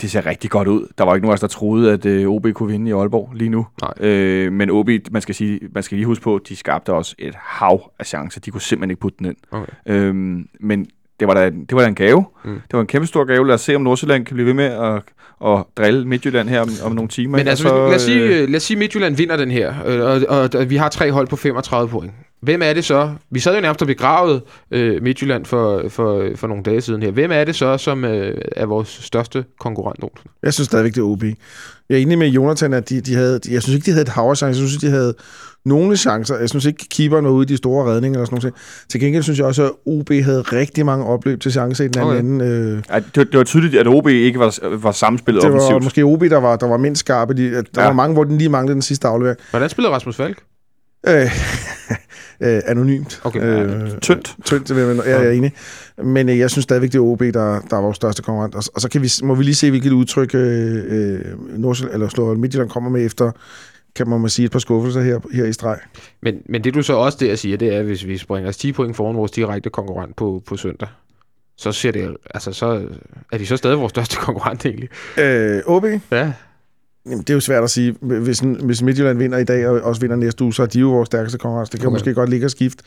det 0.00 0.10
ser 0.10 0.26
rigtig 0.26 0.50
godt 0.50 0.68
ud. 0.68 0.86
Der 0.98 1.04
var 1.04 1.14
ikke 1.14 1.26
nogen 1.26 1.32
af 1.32 1.34
os, 1.34 1.40
der 1.40 1.46
troede, 1.46 1.92
at 1.92 2.06
øh, 2.06 2.28
OB 2.28 2.46
kunne 2.54 2.72
vinde 2.72 2.90
i 2.90 2.92
Aalborg 2.92 3.32
lige 3.34 3.48
nu. 3.48 3.66
Nej. 3.82 4.08
Øh, 4.08 4.52
men 4.52 4.70
OB, 4.70 4.88
man 5.10 5.22
skal, 5.22 5.34
sige, 5.34 5.60
man 5.74 5.82
skal 5.82 5.96
lige 5.96 6.06
huske 6.06 6.22
på, 6.22 6.40
de 6.48 6.56
skabte 6.56 6.92
også 6.92 7.14
et 7.18 7.34
hav 7.38 7.90
af 7.98 8.06
chancer. 8.06 8.40
De 8.40 8.50
kunne 8.50 8.60
simpelthen 8.60 8.90
ikke 8.90 9.00
putte 9.00 9.18
den 9.18 9.26
ind. 9.26 9.36
Okay. 9.50 9.72
Øhm, 9.86 10.48
men 10.60 10.86
det 11.20 11.28
var, 11.28 11.34
da, 11.34 11.50
det 11.50 11.72
var 11.72 11.80
da 11.80 11.88
en 11.88 11.94
gave. 11.94 12.24
Mm. 12.44 12.52
Det 12.52 12.72
var 12.72 12.80
en 12.80 12.86
kæmpe 12.86 13.06
stor 13.06 13.24
gave. 13.24 13.46
Lad 13.46 13.54
os 13.54 13.60
se, 13.60 13.76
om 13.76 13.82
Nordsjælland 13.82 14.24
kan 14.24 14.34
blive 14.34 14.46
ved 14.46 14.54
med 14.54 14.64
at, 14.64 15.02
at 15.50 15.64
drille 15.76 16.08
Midtjylland 16.08 16.48
her 16.48 16.60
om, 16.60 16.68
om 16.84 16.92
nogle 16.92 17.08
timer. 17.08 17.38
Men 17.38 17.48
altså, 17.48 17.68
Og 17.68 17.80
hvis, 17.80 17.90
lad, 17.90 17.96
os 17.96 18.02
sige, 18.02 18.42
øh, 18.42 18.48
lad 18.48 18.56
os 18.56 18.62
sige, 18.62 18.76
Midtjylland 18.76 19.16
vinder 19.16 19.36
den 19.36 19.50
her, 19.50 19.74
øh, 19.86 20.00
og, 20.00 20.38
og, 20.38 20.50
og 20.54 20.70
vi 20.70 20.76
har 20.76 20.88
tre 20.88 21.12
hold 21.12 21.28
på 21.28 21.36
35 21.36 21.88
point. 21.88 22.12
Hvem 22.42 22.60
er 22.64 22.72
det 22.72 22.84
så? 22.84 23.10
Vi 23.30 23.40
sad 23.40 23.54
jo 23.54 23.60
nærmest 23.60 23.82
og 23.82 23.86
begravet 23.86 24.42
øh, 24.70 25.02
Midtjylland 25.02 25.44
for, 25.46 25.82
for, 25.88 26.24
for 26.36 26.46
nogle 26.46 26.62
dage 26.62 26.80
siden 26.80 27.02
her. 27.02 27.10
Hvem 27.10 27.30
er 27.32 27.44
det 27.44 27.54
så, 27.56 27.76
som 27.76 28.04
øh, 28.04 28.38
er 28.56 28.66
vores 28.66 28.88
største 28.88 29.44
konkurrent? 29.60 30.04
Olsen? 30.04 30.30
Jeg 30.42 30.54
synes 30.54 30.66
stadigvæk, 30.66 30.94
det 30.94 31.00
er 31.00 31.04
OB. 31.04 31.22
Jeg 31.88 31.96
er 31.96 32.02
enig 32.02 32.18
med 32.18 32.28
Jonathan, 32.28 32.72
at 32.74 32.88
de, 32.88 33.00
de 33.00 33.14
havde, 33.14 33.38
de, 33.38 33.52
jeg 33.52 33.62
synes 33.62 33.74
ikke, 33.74 33.86
de 33.86 33.90
havde 33.90 34.02
et 34.02 34.08
hav. 34.08 34.36
Jeg 34.40 34.54
synes, 34.54 34.76
de 34.76 34.90
havde 34.90 35.14
nogle 35.64 35.96
chancer. 35.96 36.38
Jeg 36.38 36.48
synes 36.48 36.64
ikke, 36.64 36.86
keeperen 36.90 37.24
var 37.24 37.30
ude 37.30 37.42
i 37.42 37.46
de 37.46 37.56
store 37.56 37.92
redninger 37.94 38.18
eller 38.18 38.26
sådan 38.26 38.38
noget. 38.42 38.54
Til 38.90 39.00
gengæld 39.00 39.22
synes 39.22 39.38
jeg 39.38 39.46
også, 39.46 39.64
at 39.64 39.70
OB 39.86 40.10
havde 40.10 40.42
rigtig 40.42 40.86
mange 40.86 41.04
opløb 41.06 41.40
til 41.40 41.52
chancer 41.52 41.84
i 41.84 41.88
den 41.88 41.98
anden 42.02 42.40
Okay. 42.40 42.46
ende. 42.48 42.74
Øh, 42.76 42.82
ej, 42.90 42.98
det, 42.98 43.16
var- 43.16 43.24
det 43.24 43.38
var 43.38 43.44
tydeligt, 43.44 43.74
at 43.74 43.86
OB 43.86 44.08
ikke 44.08 44.38
var, 44.38 44.76
var 44.76 44.92
samspillet 44.92 45.42
det 45.42 45.52
var 45.52 45.56
offensivt. 45.58 45.84
måske 45.84 46.02
OB, 46.04 46.20
der 46.20 46.36
var, 46.40 46.56
der 46.56 46.68
var 46.68 46.76
mindst 46.76 47.00
skarpe. 47.00 47.34
De, 47.34 47.50
der 47.50 47.56
ja. 47.56 47.62
Ja. 47.80 47.86
var 47.86 47.92
mange, 47.92 48.14
hvor 48.14 48.24
den 48.24 48.38
lige 48.38 48.48
manglede 48.50 48.74
den 48.74 48.82
sidste 48.82 49.08
aflevering. 49.08 49.38
Hvordan 49.50 49.68
spillede 49.68 49.94
Rasmus 49.94 50.16
Falk? 50.16 50.38
Øh, 51.08 51.30
øh, 52.48 52.62
anonymt. 52.66 53.20
Okay. 53.24 53.40
Øh, 53.40 53.98
Tyndt. 54.00 54.36
Tyndt, 54.44 54.68
det 54.68 54.76
vil 54.76 54.82
jeg, 54.82 55.06
jeg 55.06 55.26
er 55.26 55.30
enig. 55.30 55.52
Men 56.04 56.28
øh, 56.28 56.38
jeg 56.38 56.50
synes 56.50 56.62
stadigvæk, 56.62 56.92
det 56.92 56.98
er 56.98 57.02
OB, 57.02 57.20
der, 57.20 57.60
der 57.70 57.76
er 57.76 57.80
vores 57.80 57.96
største 57.96 58.22
konkurrent. 58.22 58.54
Og, 58.54 58.62
og 58.74 58.80
så 58.80 58.88
kan 58.88 59.02
vi, 59.02 59.08
må 59.22 59.34
vi 59.34 59.44
lige 59.44 59.54
se, 59.54 59.70
hvilket 59.70 59.92
udtryk 59.92 60.34
øh, 60.34 60.84
øh, 60.88 61.58
Nordsjælland, 61.58 61.94
eller 61.94 62.08
Slå 62.08 62.34
Midtjylland 62.34 62.70
kommer 62.70 62.90
med 62.90 63.06
efter, 63.06 63.32
kan 63.96 64.08
man 64.08 64.20
må 64.20 64.28
sige, 64.28 64.46
et 64.46 64.52
par 64.52 64.58
skuffelser 64.58 65.00
her, 65.00 65.18
her 65.32 65.44
i 65.44 65.52
streg. 65.52 65.78
Men, 66.22 66.34
men 66.48 66.64
det 66.64 66.74
du 66.74 66.82
så 66.82 66.94
også 66.94 67.18
der 67.20 67.36
siger, 67.36 67.56
det 67.56 67.74
er, 67.74 67.82
hvis 67.82 68.06
vi 68.06 68.18
springer 68.18 68.48
os 68.48 68.56
10 68.56 68.72
point 68.72 68.96
foran 68.96 69.16
vores 69.16 69.30
direkte 69.30 69.70
konkurrent 69.70 70.16
på, 70.16 70.42
på 70.46 70.56
søndag, 70.56 70.88
så 71.56 71.72
ser 71.72 71.90
det, 71.90 72.16
altså 72.34 72.52
så 72.52 72.82
er 73.32 73.38
de 73.38 73.46
så 73.46 73.56
stadig 73.56 73.78
vores 73.78 73.90
største 73.90 74.16
konkurrent 74.16 74.66
egentlig. 74.66 74.88
Øh, 75.18 75.60
OB, 75.66 75.84
Ja. 76.10 76.32
Jamen, 77.06 77.18
det 77.18 77.30
er 77.30 77.34
jo 77.34 77.40
svært 77.40 77.64
at 77.64 77.70
sige. 77.70 77.94
Hvis, 78.00 78.38
hvis 78.40 78.82
Midtjylland 78.82 79.18
vinder 79.18 79.38
i 79.38 79.44
dag, 79.44 79.68
og 79.68 79.80
også 79.80 80.00
vinder 80.00 80.16
næste 80.16 80.44
uge, 80.44 80.54
så 80.54 80.62
er 80.62 80.66
de 80.66 80.80
jo 80.80 80.90
vores 80.90 81.06
stærkeste 81.06 81.38
konkurrence. 81.38 81.72
Det 81.72 81.80
kan 81.80 81.86
Okay. 81.86 81.94
måske 81.94 82.14
godt 82.14 82.30
ligge 82.30 82.46
og 82.46 82.50
skifte. 82.50 82.84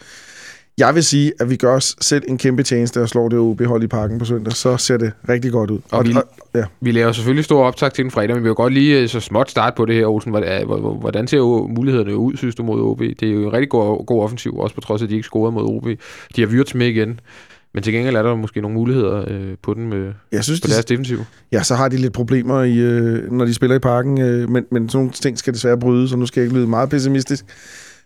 Jeg 0.78 0.96
vil 0.96 1.04
sige, 1.04 1.32
at 1.40 1.50
vi 1.50 1.56
gør 1.56 1.76
os 1.76 1.96
selv 2.02 2.24
en 2.28 2.38
kæmpe 2.38 2.64
tjeneste 2.64 3.02
og 3.02 3.10
slår 3.10 3.30
det 3.30 3.40
OB-hold 3.40 3.84
i 3.84 3.88
parken 3.88 4.20
på 4.20 4.26
søndag. 4.26 4.54
Så 4.54 4.78
ser 4.78 4.98
det 4.98 5.12
rigtig 5.30 5.52
godt 5.52 5.70
ud. 5.70 5.80
Og 5.92 6.06
vi- 6.06 6.16
ja. 6.56 6.64
Vi 6.82 6.92
laver 6.92 7.12
selvfølgelig 7.12 7.46
stor 7.46 7.64
optag 7.66 7.94
til 7.94 8.04
den 8.04 8.12
fredag, 8.12 8.36
men 8.36 8.44
vi 8.44 8.50
vil 8.50 8.56
godt 8.56 8.74
lige 8.74 9.00
øh, 9.02 9.10
så 9.10 9.20
småt 9.20 9.52
starte 9.52 9.76
på 9.78 9.86
det 9.86 9.96
her, 9.96 10.06
Olsen. 10.08 10.30
Hvordan, 10.32 10.66
hvor- 10.66 10.94
hvordan 10.94 11.28
ser 11.28 11.38
jo 11.38 11.68
mulighederne 11.68 12.16
ud, 12.18 12.38
synes 12.38 12.56
du, 12.56 12.64
mod 12.64 12.82
OB? 12.82 13.00
Det 13.00 13.24
er 13.24 13.32
jo 13.34 13.48
en 13.48 13.54
rigtig 13.54 13.70
god, 13.70 14.06
god 14.06 14.24
offensiv, 14.24 14.58
også 14.58 14.76
på 14.76 14.82
trods 14.82 15.02
af, 15.02 15.06
at 15.06 15.10
de 15.10 15.16
ikke 15.16 15.26
scorede 15.26 15.52
mod 15.52 15.64
OB. 15.64 15.88
De 16.36 16.42
har 16.42 16.48
Wirtz 16.48 16.74
med 16.76 16.88
igen, 16.88 17.20
men 17.74 17.84
til 17.84 17.94
gengæld 17.94 18.16
er 18.16 18.24
der 18.24 18.36
måske 18.36 18.62
nogle 18.62 18.74
muligheder 18.74 19.26
øh, 19.28 19.56
på 19.64 19.74
den 19.74 19.90
med, 19.90 20.14
Jeg 20.32 20.44
synes, 20.44 20.62
på 20.62 20.68
de, 20.68 20.72
deres 20.72 20.86
defensiv. 20.86 21.20
Ja, 21.52 21.64
så 21.64 21.76
har 21.76 21.88
de 21.88 21.98
lidt 21.98 22.14
problemer, 22.14 22.62
i, 22.64 22.78
øh, 22.78 23.32
når 23.32 23.46
de 23.46 23.54
spiller 23.54 23.76
i 23.76 23.80
parken, 23.80 24.22
øh, 24.22 24.50
men, 24.50 24.66
men 24.72 24.90
sådan 24.90 25.00
nogle 25.00 25.12
ting 25.12 25.38
skal 25.38 25.54
desværre 25.54 25.80
brydes, 25.80 26.12
og 26.12 26.20
nu 26.20 26.26
skal 26.26 26.42
jeg 26.42 26.46
ikke 26.46 26.58
lyde 26.58 26.68
meget 26.68 26.90
pessimistisk. 26.90 27.46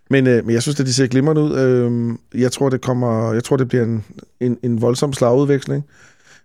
Men, 0.10 0.28
øh, 0.28 0.46
men 0.46 0.54
jeg 0.54 0.62
synes, 0.62 0.80
at 0.80 0.86
de 0.86 0.94
ser 0.94 1.08
glimrende 1.08 1.42
ud. 1.42 1.58
Øh, 1.58 2.42
jeg 2.42 2.52
tror, 2.52 2.70
det 2.70 2.82
kommer, 2.82 3.34
jeg 3.34 3.44
tror, 3.44 3.58
det 3.58 3.68
bliver 3.68 3.84
en, 3.84 4.04
en, 4.40 4.58
en 4.64 4.82
voldsom 4.82 5.14
slagudveksling. 5.14 5.84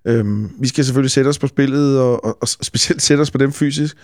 Øh, 0.04 0.24
vi 0.60 0.68
skal 0.68 0.84
selvfølgelig 0.84 1.10
sætte 1.10 1.28
os 1.28 1.38
på 1.38 1.46
spillet, 1.46 2.00
og, 2.00 2.24
og, 2.24 2.38
og 2.40 2.48
specielt 2.48 3.02
sætte 3.02 3.20
os 3.20 3.30
på 3.30 3.38
dem 3.38 3.52
fysisk. 3.52 3.96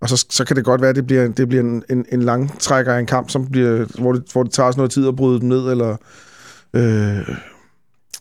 Og 0.00 0.08
så, 0.08 0.26
så 0.30 0.44
kan 0.44 0.56
det 0.56 0.64
godt 0.64 0.80
være, 0.80 0.90
at 0.90 0.96
det 0.96 1.06
bliver, 1.06 1.28
det 1.28 1.48
bliver 1.48 1.62
en, 1.62 1.82
en, 1.90 2.06
en 2.12 2.22
lang 2.22 2.58
trækker 2.58 2.94
af 2.94 2.98
en 2.98 3.06
kamp, 3.06 3.30
som 3.30 3.46
bliver, 3.50 4.00
hvor, 4.00 4.12
det, 4.12 4.22
hvor 4.32 4.42
det 4.42 4.52
tager 4.52 4.68
os 4.68 4.76
noget 4.76 4.90
tid 4.90 5.08
at 5.08 5.16
bryde 5.16 5.40
dem 5.40 5.48
ned, 5.48 5.70
eller... 5.70 5.96
Øh, 6.74 7.36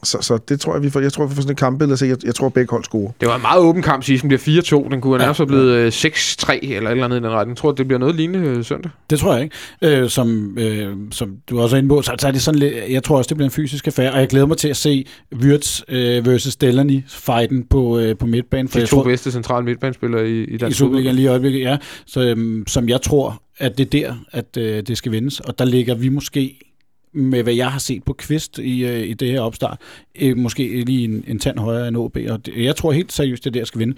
så, 0.03 0.17
så 0.21 0.37
det 0.37 0.59
tror 0.59 0.73
jeg, 0.73 0.83
vi 0.83 0.89
får, 0.89 0.99
jeg 0.99 1.13
tror, 1.13 1.25
vi 1.25 1.35
får 1.35 1.41
sådan 1.41 1.51
et 1.51 1.57
kampbillede. 1.57 1.91
Altså, 1.91 2.05
jeg, 2.05 2.17
jeg 2.25 2.35
tror, 2.35 2.49
begge 2.49 2.71
hold 2.71 2.83
scorer. 2.83 3.11
Det 3.21 3.27
var 3.27 3.35
en 3.35 3.41
meget 3.41 3.59
åben 3.59 3.81
kamp, 3.81 4.03
sidst. 4.03 4.21
Den 4.21 4.27
bliver 4.27 4.85
4-2. 4.85 4.91
Den 4.91 5.01
kunne 5.01 5.13
ja, 5.13 5.17
nærmest 5.17 5.37
have 5.37 5.47
blevet 5.47 5.71
øh, 5.71 5.87
6-3 5.87 6.59
eller 6.61 6.89
et 6.89 6.91
eller 6.91 7.05
andet 7.05 7.17
i 7.19 7.23
den 7.23 7.29
retning. 7.29 7.49
Jeg 7.49 7.57
tror, 7.57 7.71
det 7.71 7.87
bliver 7.87 7.99
noget 7.99 8.15
lignende 8.15 8.47
øh, 8.47 8.65
søndag. 8.65 8.91
Det 9.09 9.19
tror 9.19 9.33
jeg 9.33 9.43
ikke. 9.43 9.55
Øh, 9.81 10.09
som, 10.09 10.57
øh, 10.57 10.95
som 11.11 11.35
du 11.49 11.61
også 11.61 11.75
er 11.75 11.77
inde 11.77 11.89
på, 11.89 12.01
så, 12.01 12.15
så 12.19 12.27
er 12.27 12.31
det 12.31 12.41
sådan 12.41 12.59
lidt, 12.59 12.73
jeg 12.89 13.03
tror 13.03 13.17
også, 13.17 13.27
det 13.27 13.37
bliver 13.37 13.47
en 13.47 13.51
fysisk 13.51 13.87
affære, 13.87 14.11
og 14.13 14.19
jeg 14.19 14.27
glæder 14.27 14.45
mig 14.45 14.57
til 14.57 14.67
at 14.67 14.77
se 14.77 15.05
Wirtz 15.35 15.81
øh, 15.87 16.25
versus 16.25 16.55
Delaney 16.55 17.03
fighten 17.07 17.63
på, 17.69 17.99
øh, 17.99 18.17
på 18.17 18.25
midtbanen. 18.25 18.67
For 18.67 18.79
De 18.79 18.85
to 18.85 18.95
tror, 18.95 19.03
bedste 19.03 19.31
centrale 19.31 19.65
midtbanespillere 19.65 20.29
i, 20.29 20.43
i 20.43 20.57
dansk 20.57 20.75
I 20.75 20.77
Superligaen 20.77 21.15
lige 21.15 21.25
i 21.25 21.27
øjeblikket, 21.27 21.61
ja. 21.61 21.77
Så, 22.05 22.21
øh, 22.21 22.65
som 22.67 22.89
jeg 22.89 23.01
tror, 23.01 23.41
at 23.57 23.77
det 23.77 23.85
er 23.85 23.89
der, 23.89 24.13
at 24.31 24.57
øh, 24.57 24.83
det 24.87 24.97
skal 24.97 25.11
vindes. 25.11 25.39
Og 25.39 25.59
der 25.59 25.65
ligger 25.65 25.95
vi 25.95 26.09
måske 26.09 26.70
med 27.13 27.43
hvad 27.43 27.53
jeg 27.53 27.71
har 27.71 27.79
set 27.79 28.03
på 28.03 28.13
Kvist 28.13 28.57
i, 28.57 28.85
øh, 28.85 29.07
i 29.07 29.13
det 29.13 29.31
her 29.31 29.41
opstart, 29.41 29.77
øh, 30.21 30.37
måske 30.37 30.83
lige 30.83 31.03
en, 31.03 31.23
en 31.27 31.39
tand 31.39 31.59
højere 31.59 31.87
end 31.87 31.97
OB, 31.97 32.17
og 32.29 32.45
det, 32.45 32.63
jeg 32.63 32.75
tror 32.75 32.91
helt 32.91 33.11
seriøst, 33.11 33.43
det 33.43 33.49
er 33.49 33.59
der, 33.59 33.65
skal 33.65 33.79
vinde. 33.79 33.97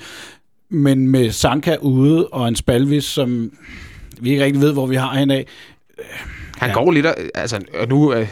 Men 0.70 1.08
med 1.08 1.32
Sanka 1.32 1.76
ude, 1.82 2.28
og 2.28 2.48
en 2.48 2.56
Spalvis, 2.56 3.04
som 3.04 3.52
vi 4.22 4.30
ikke 4.30 4.44
rigtig 4.44 4.62
ved, 4.62 4.74
hvor 4.74 4.86
vi 4.86 4.96
har 4.96 5.16
hende 5.16 5.36
af, 5.36 5.46
øh, 6.00 6.06
han 6.58 6.70
ja. 6.70 6.74
går 6.74 6.92
lidt 6.92 7.06
og, 7.06 7.16
altså, 7.36 7.60
og 7.80 7.88
nu 7.88 8.14
øh, 8.14 8.28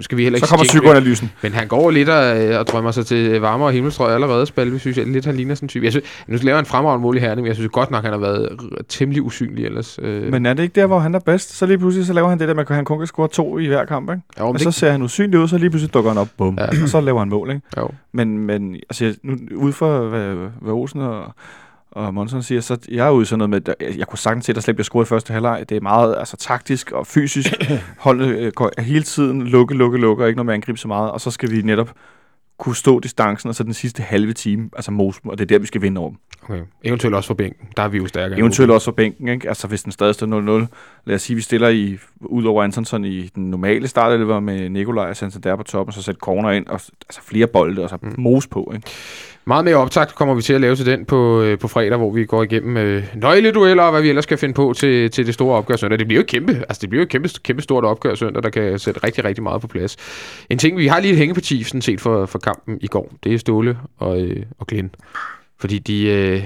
skal 0.00 0.18
vi 0.18 0.22
heller 0.22 0.36
ikke 0.36 0.46
Så 0.46 0.50
kommer 0.50 0.64
psykoanalysen. 0.64 1.32
Men 1.42 1.52
han 1.52 1.68
går 1.68 1.90
lidt 1.90 2.08
og, 2.08 2.40
øh, 2.40 2.60
og 2.60 2.66
drømmer 2.66 2.90
sig 2.90 3.06
til 3.06 3.40
varmere 3.40 3.72
himmelstrøg 3.72 4.14
allerede. 4.14 4.46
Spalve, 4.46 4.78
synes 4.78 4.96
jeg 4.96 5.06
lidt, 5.06 5.24
han 5.24 5.36
ligner 5.36 5.54
sådan 5.54 5.64
en 5.64 5.68
type. 5.68 5.84
Jeg 5.84 5.92
synes, 5.92 6.06
nu 6.26 6.38
laver 6.42 6.56
han 6.56 6.66
fremragende 6.66 7.02
mål 7.02 7.16
i 7.16 7.20
herning, 7.20 7.40
men 7.40 7.46
jeg 7.46 7.56
synes 7.56 7.70
godt 7.72 7.90
nok, 7.90 8.04
han 8.04 8.12
har 8.12 8.18
været 8.18 8.48
temmelig 8.88 9.22
usynlig 9.22 9.64
ellers. 9.64 9.98
Øh. 10.02 10.30
Men 10.30 10.46
er 10.46 10.54
det 10.54 10.62
ikke 10.62 10.80
der, 10.80 10.86
hvor 10.86 10.98
han 10.98 11.14
er 11.14 11.18
bedst? 11.18 11.56
Så 11.56 11.66
lige 11.66 11.78
pludselig 11.78 12.06
så 12.06 12.12
laver 12.12 12.28
han 12.28 12.38
det 12.38 12.48
der 12.48 12.54
med, 12.54 12.64
at 12.68 12.76
han 12.76 12.84
kun 12.84 12.98
kan 12.98 13.06
score 13.06 13.28
to 13.28 13.58
i 13.58 13.66
hver 13.66 13.84
kamp, 13.84 14.10
ikke? 14.10 14.22
Jo, 14.40 14.48
og 14.48 14.60
så 14.60 14.64
det... 14.64 14.74
ser 14.74 14.90
han 14.90 15.02
usynlig 15.02 15.40
ud, 15.40 15.48
så 15.48 15.58
lige 15.58 15.70
pludselig 15.70 15.94
dukker 15.94 16.10
han 16.10 16.18
op, 16.18 16.28
bum. 16.36 16.58
Ja. 16.60 16.82
og 16.82 16.88
så 16.88 17.00
laver 17.00 17.18
han 17.18 17.28
mål, 17.28 17.50
ikke? 17.50 17.62
Jo. 17.76 17.88
Men, 18.12 18.38
men 18.38 18.74
altså, 18.74 19.14
nu, 19.22 19.36
ud 19.56 19.72
for 19.72 20.08
hvad, 20.08 20.34
hvad 20.60 20.72
Olsen 20.72 21.00
og 21.00 21.34
og 21.90 22.14
Monson 22.14 22.42
siger, 22.42 22.60
så 22.60 22.78
jeg 22.90 23.06
er 23.06 23.10
ude 23.10 23.26
sådan 23.26 23.48
noget 23.48 23.50
med, 23.66 23.74
jeg, 23.80 23.98
jeg 23.98 24.06
kunne 24.06 24.18
sagtens 24.18 24.44
se, 24.44 24.52
at 24.52 24.56
der 24.56 24.62
slet 24.62 24.76
bliver 24.76 24.84
scoret 24.84 25.06
i 25.06 25.08
første 25.08 25.32
halvleg. 25.32 25.64
Det 25.68 25.76
er 25.76 25.80
meget 25.80 26.16
altså, 26.18 26.36
taktisk 26.36 26.92
og 26.92 27.06
fysisk. 27.06 27.52
Holdet 27.98 28.28
øh, 28.28 28.52
går 28.52 28.70
hele 28.78 29.02
tiden 29.02 29.42
lukke, 29.42 29.74
lukke, 29.74 29.98
lukke, 29.98 30.24
og 30.24 30.28
ikke 30.28 30.36
noget 30.36 30.46
med 30.46 30.54
at 30.54 30.58
angribe 30.58 30.78
så 30.78 30.88
meget. 30.88 31.10
Og 31.10 31.20
så 31.20 31.30
skal 31.30 31.50
vi 31.50 31.62
netop 31.62 31.94
kunne 32.58 32.76
stå 32.76 33.00
distancen, 33.00 33.48
og 33.48 33.54
så 33.54 33.64
den 33.64 33.74
sidste 33.74 34.02
halve 34.02 34.32
time, 34.32 34.70
altså 34.76 34.90
mose 34.90 35.20
og 35.24 35.38
det 35.38 35.44
er 35.44 35.46
der, 35.46 35.58
vi 35.58 35.66
skal 35.66 35.82
vinde 35.82 36.00
over 36.00 36.10
dem. 36.10 36.18
Okay. 36.42 36.62
Eventuelt 36.84 37.14
også 37.16 37.26
for 37.26 37.34
bænken. 37.34 37.68
Der 37.76 37.82
er 37.82 37.88
vi 37.88 37.98
jo 37.98 38.06
stærkere. 38.06 38.38
Eventuelt 38.38 38.72
også 38.72 38.84
for 38.84 38.92
bænken, 38.92 39.28
ikke? 39.28 39.48
Altså 39.48 39.66
hvis 39.66 39.82
den 39.82 39.92
stadig 39.92 40.14
står 40.14 40.60
0-0. 40.62 40.66
Lad 41.04 41.14
os 41.14 41.22
sige, 41.22 41.34
vi 41.36 41.42
stiller 41.42 41.68
i, 41.68 41.98
ud 42.20 42.44
over 42.44 42.62
Antonsson 42.64 43.04
i 43.04 43.26
den 43.26 43.50
normale 43.50 43.88
start, 43.88 44.18
det 44.18 44.28
var 44.28 44.40
med 44.40 44.68
Nikolaj 44.68 45.08
og 45.10 45.16
Santander 45.16 45.56
på 45.56 45.62
toppen, 45.62 45.92
så 45.92 46.02
sætte 46.02 46.18
corner 46.18 46.50
ind, 46.50 46.66
og 46.66 46.72
altså 46.74 47.20
flere 47.22 47.46
bolde, 47.46 47.82
og 47.82 47.90
så 47.90 47.98
mm. 48.02 48.14
mose 48.18 48.48
på, 48.48 48.72
ikke? 48.74 48.90
Meget 49.48 49.64
mere 49.64 49.76
optakt 49.76 50.14
kommer 50.14 50.34
vi 50.34 50.42
til 50.42 50.52
at 50.52 50.60
lave 50.60 50.76
til 50.76 50.86
den 50.86 51.04
på, 51.04 51.42
øh, 51.42 51.58
på 51.58 51.68
fredag, 51.68 51.98
hvor 51.98 52.10
vi 52.10 52.24
går 52.24 52.42
igennem 52.42 52.76
øh, 52.76 53.04
nøgledueller 53.14 53.82
og 53.82 53.90
hvad 53.90 54.02
vi 54.02 54.08
ellers 54.08 54.24
skal 54.24 54.38
finde 54.38 54.54
på 54.54 54.74
til, 54.76 55.10
til 55.10 55.26
det 55.26 55.34
store 55.34 55.56
opgør 55.56 55.76
søndag. 55.76 55.98
Det 55.98 56.06
bliver 56.06 56.20
jo 56.20 56.26
kæmpe, 56.28 56.52
altså 56.52 56.78
det 56.80 56.88
bliver 56.90 57.00
jo 57.00 57.02
et 57.02 57.08
kæmpe, 57.08 57.28
kæmpe 57.42 57.62
stort 57.62 57.84
opgør 57.84 58.14
søndag, 58.14 58.42
der 58.42 58.50
kan 58.50 58.78
sætte 58.78 59.00
rigtig, 59.04 59.24
rigtig 59.24 59.42
meget 59.42 59.60
på 59.60 59.66
plads. 59.66 59.96
En 60.50 60.58
ting, 60.58 60.78
vi 60.78 60.86
har 60.86 61.00
lige 61.00 61.12
et 61.12 61.18
hængeparti 61.18 61.62
sådan 61.62 61.82
set 61.82 62.00
for, 62.00 62.26
for 62.26 62.38
kampen 62.38 62.78
i 62.80 62.86
går, 62.86 63.12
det 63.24 63.34
er 63.34 63.38
Ståle 63.38 63.78
og, 63.98 64.20
øh, 64.20 64.42
og 64.58 64.66
Glenn. 64.66 64.90
Fordi 65.58 65.78
de, 65.78 66.06
øh, 66.06 66.42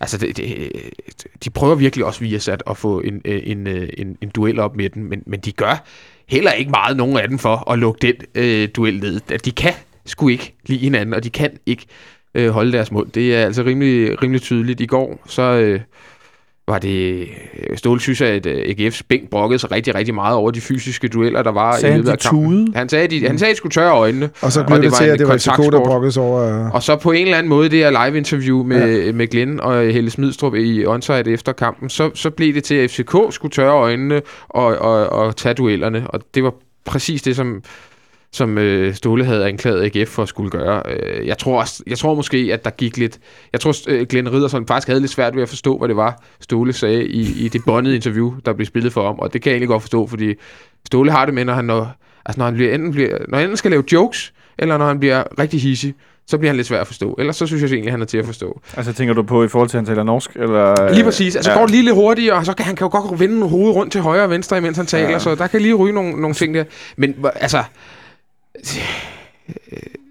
altså 0.00 0.18
de, 0.18 0.32
de, 0.32 0.70
de 1.44 1.50
prøver 1.50 1.74
virkelig 1.74 2.04
også 2.04 2.20
via 2.20 2.38
sat 2.38 2.62
at 2.66 2.76
få 2.76 3.00
en, 3.00 3.22
øh, 3.24 3.42
en, 3.44 3.66
øh, 3.66 3.88
en, 3.98 4.16
en 4.20 4.28
duel 4.28 4.58
op 4.58 4.76
med 4.76 4.90
den, 4.90 5.04
men, 5.04 5.22
men 5.26 5.40
de 5.40 5.52
gør 5.52 5.84
heller 6.28 6.52
ikke 6.52 6.70
meget 6.70 6.96
nogen 6.96 7.16
af 7.16 7.28
dem 7.28 7.38
for 7.38 7.70
at 7.70 7.78
lukke 7.78 7.98
den 8.06 8.14
øh, 8.34 8.68
duel 8.76 9.00
ned. 9.00 9.38
De 9.38 9.50
kan 9.50 9.72
sgu 10.06 10.28
ikke 10.28 10.54
lide 10.66 10.80
hinanden, 10.80 11.14
og 11.14 11.24
de 11.24 11.30
kan 11.30 11.50
ikke 11.66 11.86
øh, 12.36 12.50
holde 12.50 12.72
deres 12.72 12.92
mund. 12.92 13.10
Det 13.10 13.36
er 13.36 13.44
altså 13.44 13.62
rimelig, 13.62 14.22
rimelig 14.22 14.42
tydeligt. 14.42 14.80
I 14.80 14.86
går, 14.86 15.22
så 15.26 15.42
øh, 15.42 15.80
var 16.68 16.78
det... 16.78 17.20
Øh, 17.20 17.76
Ståle 17.76 18.00
synes, 18.00 18.20
at 18.20 18.46
øh, 18.46 18.64
AGF's 18.64 19.00
bænk 19.08 19.30
brokkede 19.30 19.58
sig 19.58 19.72
rigtig, 19.72 19.94
rigtig 19.94 20.14
meget 20.14 20.36
over 20.36 20.50
de 20.50 20.60
fysiske 20.60 21.08
dueller, 21.08 21.42
der 21.42 21.52
var 21.52 21.76
sagde 21.76 21.94
i 21.94 21.96
løbet 21.96 22.10
af 22.10 22.18
kampen. 22.18 22.74
Han 22.74 22.88
sagde, 22.88 23.08
de, 23.08 23.26
han 23.26 23.38
sagde, 23.38 23.50
at 23.50 23.54
de 23.54 23.56
skulle 23.56 23.72
tørre 23.72 23.92
øjnene. 23.92 24.30
Og 24.42 24.52
så 24.52 24.64
blev 24.64 24.82
det, 24.82 24.90
det 24.90 24.98
til, 24.98 25.04
at 25.04 25.18
det 25.18 25.28
var 25.28 25.36
FCK, 25.36 25.72
der 25.72 25.84
brokkede 25.84 26.12
sig 26.12 26.22
over... 26.22 26.70
Og 26.70 26.82
så 26.82 26.96
på 26.96 27.12
en 27.12 27.24
eller 27.24 27.38
anden 27.38 27.50
måde, 27.50 27.68
det 27.68 27.78
her 27.78 28.06
live-interview 28.06 28.62
med, 28.62 29.04
ja. 29.04 29.12
med 29.12 29.26
Glenn 29.26 29.60
og 29.60 29.82
Helle 29.82 30.10
Smidstrup 30.10 30.54
i 30.54 30.86
onsite 30.86 31.32
efter 31.32 31.52
kampen, 31.52 31.88
så, 31.88 32.10
så 32.14 32.30
blev 32.30 32.54
det 32.54 32.64
til, 32.64 32.74
at 32.74 32.90
FCK 32.90 33.16
skulle 33.30 33.52
tørre 33.52 33.74
øjnene 33.74 34.22
og, 34.48 34.64
og, 34.64 35.08
og 35.08 35.36
tage 35.36 35.54
duellerne. 35.54 36.06
Og 36.08 36.20
det 36.34 36.44
var 36.44 36.54
præcis 36.84 37.22
det, 37.22 37.36
som 37.36 37.62
som 38.36 38.58
øh, 38.58 38.94
Ståle 38.94 39.24
havde 39.24 39.48
anklaget 39.48 39.96
AGF 39.96 40.08
for 40.08 40.22
at 40.22 40.28
skulle 40.28 40.50
gøre. 40.50 40.82
Øh, 40.88 41.26
jeg, 41.26 41.38
tror 41.38 41.60
også, 41.60 41.82
jeg 41.86 41.98
tror 41.98 42.14
måske, 42.14 42.50
at 42.52 42.64
der 42.64 42.70
gik 42.70 42.96
lidt... 42.96 43.18
Jeg 43.52 43.60
tror, 43.60 43.74
øh, 43.88 44.06
Glenn 44.06 44.32
Riddersson 44.32 44.66
faktisk 44.66 44.88
havde 44.88 45.00
lidt 45.00 45.12
svært 45.12 45.36
ved 45.36 45.42
at 45.42 45.48
forstå, 45.48 45.78
hvad 45.78 45.88
det 45.88 45.96
var, 45.96 46.22
Ståle 46.40 46.72
sagde 46.72 47.06
i, 47.06 47.44
i 47.44 47.48
det 47.48 47.62
bondede 47.66 47.94
interview, 47.94 48.34
der 48.46 48.52
blev 48.52 48.66
spillet 48.66 48.92
for 48.92 49.08
om. 49.08 49.20
Og 49.20 49.32
det 49.32 49.42
kan 49.42 49.50
jeg 49.50 49.54
egentlig 49.54 49.68
godt 49.68 49.82
forstå, 49.82 50.06
fordi 50.06 50.34
Ståle 50.86 51.10
har 51.10 51.24
det 51.24 51.34
med, 51.34 51.44
når 51.44 51.54
han, 51.54 51.64
når, 51.64 51.96
altså 52.26 52.40
når 52.40 52.44
han 52.44 52.54
bliver, 52.54 52.74
enten 52.74 52.92
bliver, 52.92 53.18
når 53.28 53.38
han 53.38 53.44
enten 53.44 53.56
skal 53.56 53.70
lave 53.70 53.84
jokes, 53.92 54.32
eller 54.58 54.78
når 54.78 54.86
han 54.86 54.98
bliver 54.98 55.22
rigtig 55.38 55.60
hissig, 55.60 55.94
så 56.26 56.38
bliver 56.38 56.50
han 56.50 56.56
lidt 56.56 56.66
svær 56.66 56.80
at 56.80 56.86
forstå. 56.86 57.14
Ellers 57.18 57.36
så 57.36 57.46
synes 57.46 57.62
jeg 57.62 57.70
egentlig, 57.70 57.92
han 57.92 58.00
er 58.00 58.06
til 58.06 58.18
at 58.18 58.26
forstå. 58.26 58.60
Altså 58.76 58.92
tænker 58.92 59.14
du 59.14 59.22
på 59.22 59.44
i 59.44 59.48
forhold 59.48 59.68
til, 59.68 59.76
at 59.76 59.78
han 59.78 59.86
taler 59.86 60.02
norsk? 60.02 60.30
Eller? 60.34 60.92
Lige 60.92 61.04
præcis. 61.04 61.36
Altså 61.36 61.50
ja. 61.50 61.58
går 61.58 61.66
lige 61.66 61.82
lidt 61.82 61.94
hurtigere, 61.94 62.36
og 62.36 62.46
så 62.46 62.54
kan 62.54 62.66
han 62.66 62.76
kan 62.76 62.84
jo 62.84 63.00
godt 63.00 63.20
vende 63.20 63.48
hovedet 63.48 63.76
rundt 63.76 63.92
til 63.92 64.00
højre 64.00 64.22
og 64.22 64.30
venstre, 64.30 64.58
imens 64.58 64.76
han 64.76 64.86
taler, 64.86 65.10
ja. 65.10 65.18
så 65.18 65.34
der 65.34 65.46
kan 65.46 65.60
lige 65.60 65.74
ryge 65.74 65.92
nogle, 65.92 66.20
nogle 66.20 66.34
ting 66.34 66.54
der. 66.54 66.64
Men 66.96 67.14
altså, 67.34 67.62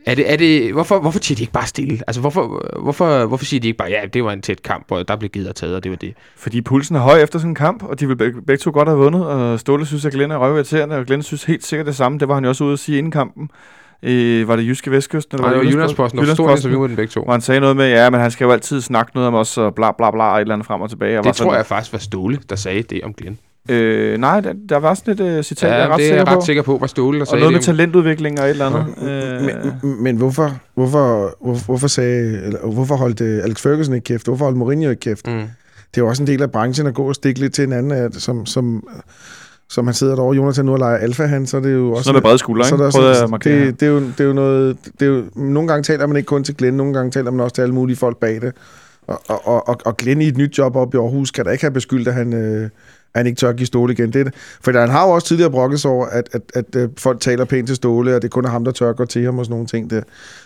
er 0.05 0.15
det, 0.15 0.31
er 0.31 0.37
det, 0.37 0.73
hvorfor, 0.73 0.99
hvorfor 0.99 1.19
siger 1.21 1.35
de 1.35 1.43
ikke 1.43 1.53
bare 1.53 1.67
stille? 1.67 1.99
Altså, 2.07 2.21
hvorfor, 2.21 2.65
hvorfor, 2.81 3.25
hvorfor 3.25 3.45
siger 3.45 3.59
de 3.59 3.67
ikke 3.67 3.77
bare, 3.77 3.89
ja, 3.89 4.01
det 4.13 4.23
var 4.23 4.31
en 4.31 4.41
tæt 4.41 4.63
kamp, 4.63 4.91
og 4.91 5.07
der 5.07 5.15
blev 5.15 5.29
givet 5.29 5.49
og 5.49 5.55
taget, 5.55 5.75
og 5.75 5.83
det 5.83 5.91
var 5.91 5.97
det? 5.97 6.13
Fordi 6.37 6.61
pulsen 6.61 6.95
er 6.95 6.99
høj 6.99 7.21
efter 7.23 7.39
sådan 7.39 7.51
en 7.51 7.55
kamp, 7.55 7.83
og 7.83 7.99
de 7.99 8.07
vil 8.07 8.15
begge, 8.15 8.41
begge 8.41 8.61
to 8.61 8.71
godt 8.71 8.87
have 8.87 8.97
vundet, 8.97 9.25
og 9.25 9.59
Ståle 9.59 9.85
synes, 9.85 10.05
at 10.05 10.13
Glenn 10.13 10.31
er 10.31 10.37
røvirriterende, 10.37 10.95
og 10.95 11.05
Glenn 11.05 11.23
synes 11.23 11.43
helt 11.43 11.65
sikkert 11.65 11.87
det 11.87 11.95
samme. 11.95 12.19
Det 12.19 12.27
var 12.27 12.33
han 12.33 12.43
jo 12.43 12.49
også 12.49 12.63
ude 12.63 12.73
at 12.73 12.79
sige 12.79 12.97
inden 12.97 13.11
kampen. 13.11 13.49
Øh, 14.03 14.47
var 14.47 14.55
det 14.55 14.65
Jyske 14.67 14.91
Vestkysten? 14.91 15.35
Eller 15.35 15.47
Nej, 15.47 15.57
det 15.57 15.65
var 15.65 15.71
Jyllandsposten, 15.71 16.19
og 16.19 16.27
stort 16.27 16.57
interview 16.57 16.79
med 16.79 16.89
den 16.89 16.95
begge 16.95 17.11
to. 17.11 17.23
Hvor 17.23 17.31
han 17.31 17.41
sagde 17.41 17.59
noget 17.59 17.77
med, 17.77 17.89
ja, 17.89 18.09
men 18.09 18.19
han 18.19 18.31
skal 18.31 18.45
jo 18.45 18.51
altid 18.51 18.81
snakke 18.81 19.11
noget 19.15 19.27
om 19.27 19.33
os, 19.33 19.57
og 19.57 19.75
bla 19.75 19.91
bla 19.91 20.11
bla, 20.11 20.23
og 20.23 20.37
et 20.37 20.41
eller 20.41 20.53
andet 20.53 20.67
frem 20.67 20.81
og 20.81 20.89
tilbage. 20.89 21.19
Og 21.19 21.23
det 21.23 21.35
tror 21.35 21.45
sådan, 21.45 21.57
jeg 21.57 21.65
faktisk 21.65 21.93
var 21.93 21.99
Ståle, 21.99 22.39
der 22.49 22.55
sagde 22.55 22.83
det 22.83 23.01
om 23.03 23.13
Glenn. 23.13 23.39
Øh, 23.69 24.17
nej, 24.17 24.39
der, 24.39 24.53
der 24.69 24.77
var 24.77 24.93
sådan 24.93 25.27
et 25.27 25.37
uh, 25.37 25.43
citat, 25.43 25.69
ja, 25.69 25.75
jeg 25.75 25.83
er 25.83 25.89
ret 25.89 25.97
det 25.99 26.05
sikker 26.05 26.21
er 26.21 26.25
på. 26.25 26.35
ret 26.35 26.45
sikker 26.45 26.61
på, 26.61 26.77
var 26.77 26.87
Ståle, 26.87 27.19
der 27.19 27.25
sagde 27.25 27.39
noget 27.39 27.53
med 27.53 27.61
talentudvikling 27.61 28.39
og 28.39 28.45
et 28.45 28.49
eller 28.49 28.65
andet. 28.65 28.85
Ja. 29.01 29.35
Øh. 29.35 29.41
Men, 29.83 30.03
men 30.03 30.15
hvorfor, 30.15 30.57
hvorfor, 30.73 31.35
hvorfor, 31.43 31.65
hvorfor, 31.65 31.87
sagde, 31.87 32.41
eller, 32.45 32.59
hvorfor 32.59 32.95
holdt 32.95 33.21
uh, 33.21 33.27
Alex 33.27 33.61
Ferguson 33.61 33.95
ikke 33.95 34.05
kæft? 34.05 34.25
Hvorfor 34.25 34.45
holdt 34.45 34.57
Mourinho 34.57 34.89
ikke 34.89 34.99
kæft? 34.99 35.27
Mm. 35.27 35.33
Det 35.33 36.01
er 36.01 36.05
jo 36.05 36.07
også 36.07 36.23
en 36.23 36.27
del 36.27 36.41
af 36.41 36.51
branchen 36.51 36.87
at 36.87 36.93
gå 36.93 37.03
og 37.07 37.15
stikke 37.15 37.39
lidt 37.39 37.53
til 37.53 37.63
en 37.63 37.73
anden, 37.73 37.91
at, 37.91 38.15
som, 38.15 38.45
som, 38.45 38.87
som 39.69 39.87
han 39.87 39.93
sidder 39.93 40.15
derovre, 40.15 40.35
Jonathan 40.35 40.65
nu 40.65 40.71
og 40.71 40.79
leger 40.79 40.97
alfa 40.97 41.23
han, 41.23 41.47
så 41.47 41.57
er 41.57 41.61
det 41.61 41.73
jo 41.73 41.91
også... 41.91 42.03
Sådan 42.03 42.13
noget 42.13 42.23
med 42.23 42.29
brede 42.29 42.37
skuldre, 42.37 42.67
ikke? 42.67 42.91
Så 42.91 43.25
er 43.25 43.37
det, 43.37 43.43
det, 43.43 43.79
det, 43.79 43.85
er 43.85 43.91
jo, 43.91 43.99
det 43.99 44.19
er 44.19 44.25
jo 44.25 44.33
noget... 44.33 44.77
Det 44.99 45.05
er 45.05 45.09
jo, 45.09 45.23
nogle 45.35 45.67
gange 45.67 45.83
taler 45.83 46.07
man 46.07 46.17
ikke 46.17 46.27
kun 46.27 46.43
til 46.43 46.57
Glenn, 46.57 46.77
nogle 46.77 46.93
gange 46.93 47.11
taler 47.11 47.31
man 47.31 47.39
også 47.39 47.55
til 47.55 47.61
alle 47.61 47.75
mulige 47.75 47.97
folk 47.97 48.17
bag 48.17 48.41
det. 48.41 48.53
Og, 49.07 49.21
og, 49.27 49.67
og, 49.67 49.77
og 49.85 49.97
Glenn 49.97 50.21
i 50.21 50.27
et 50.27 50.37
nyt 50.37 50.57
job 50.57 50.75
op 50.75 50.93
i 50.93 50.97
Aarhus 50.97 51.31
kan 51.31 51.45
da 51.45 51.51
ikke 51.51 51.63
have 51.63 51.71
beskyldt, 51.71 52.07
at 52.07 52.13
han... 52.13 52.33
Øh, 52.33 52.69
han 53.15 53.27
ikke 53.27 53.37
tør 53.37 53.53
give 53.53 53.67
Ståle 53.67 53.93
igen. 53.93 54.13
Det, 54.13 54.33
for 54.61 54.79
han 54.79 54.89
har 54.89 55.05
jo 55.07 55.11
også 55.11 55.27
tidligere 55.27 55.51
brokket 55.51 55.85
over, 55.85 56.05
at, 56.05 56.29
at, 56.31 56.41
at, 56.53 56.75
at 56.75 56.89
folk 56.97 57.19
taler 57.19 57.45
pænt 57.45 57.67
til 57.67 57.75
Ståle, 57.75 58.15
og 58.15 58.21
det 58.21 58.31
kun 58.31 58.45
er 58.45 58.49
ham, 58.49 58.63
der 58.63 58.71
tør 58.71 58.93
gå 58.93 59.05
til 59.05 59.25
ham 59.25 59.39
og 59.39 59.45
sådan 59.45 59.53
nogle 59.53 59.67
ting. 59.67 59.89
Der. 59.89 60.01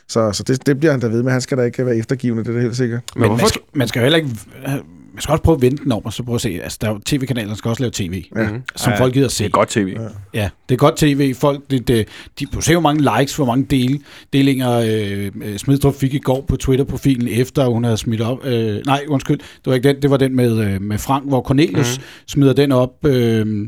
Så, 0.07 0.31
så 0.31 0.43
det, 0.43 0.65
det 0.65 0.79
bliver 0.79 0.91
han 0.91 0.99
da 0.99 1.07
ved 1.07 1.23
med. 1.23 1.31
Han 1.31 1.41
skal 1.41 1.57
da 1.57 1.63
ikke 1.63 1.85
være 1.85 1.97
eftergivende, 1.97 2.43
det 2.43 2.55
er 2.55 2.61
helt 2.61 2.75
sikkert. 2.75 3.01
Men 3.15 3.31
man 3.31 3.47
skal, 3.47 3.61
man 3.73 3.87
skal 3.87 3.99
jo 3.99 4.03
heller 4.03 4.17
ikke 4.17 4.29
man 5.19 5.23
skal 5.23 5.31
også 5.31 5.43
prøve 5.43 5.55
at 5.55 5.61
vente 5.61 5.83
den 5.83 5.91
om, 5.91 6.05
og 6.05 6.13
så 6.13 6.23
prøve 6.23 6.35
at 6.35 6.41
se, 6.41 6.59
altså 6.63 6.77
der 6.81 6.99
tv-kanaler 7.05 7.55
skal 7.55 7.69
også 7.69 7.83
lave 7.83 7.91
tv, 7.93 8.23
ja. 8.35 8.47
som 8.75 8.93
ja, 8.93 8.99
folk 8.99 9.13
gider 9.13 9.25
at 9.25 9.31
se. 9.31 9.43
Det 9.43 9.49
er 9.49 9.51
godt 9.51 9.69
tv. 9.69 9.95
Ja, 9.97 10.07
ja 10.33 10.49
det 10.69 10.75
er 10.75 10.79
godt 10.79 10.95
tv. 10.97 11.33
Folk, 11.35 11.61
det, 11.69 11.87
det, 11.87 12.07
de, 12.39 12.45
du 12.45 12.61
ser 12.61 12.73
jo 12.73 12.79
mange 12.79 13.01
likes, 13.17 13.35
hvor 13.35 13.45
mange 13.45 13.65
del, 13.65 14.03
delinger 14.33 14.71
øh, 15.41 15.57
Smidstrup 15.57 15.95
fik 15.95 16.13
i 16.13 16.19
går 16.19 16.45
på 16.47 16.57
Twitter-profilen, 16.57 17.27
efter 17.27 17.65
hun 17.65 17.83
havde 17.83 17.97
smidt 17.97 18.21
op. 18.21 18.45
Øh, 18.45 18.81
nej, 18.85 19.05
undskyld, 19.07 19.37
det 19.39 19.65
var 19.65 19.73
ikke 19.73 19.87
den, 19.87 20.01
det 20.01 20.09
var 20.09 20.17
den 20.17 20.35
med, 20.35 20.65
øh, 20.65 20.81
med 20.81 20.97
Frank, 20.97 21.27
hvor 21.27 21.41
Cornelius 21.41 21.97
mm. 21.97 22.03
smider 22.27 22.53
den 22.53 22.71
op. 22.71 23.05
Øh, 23.05 23.67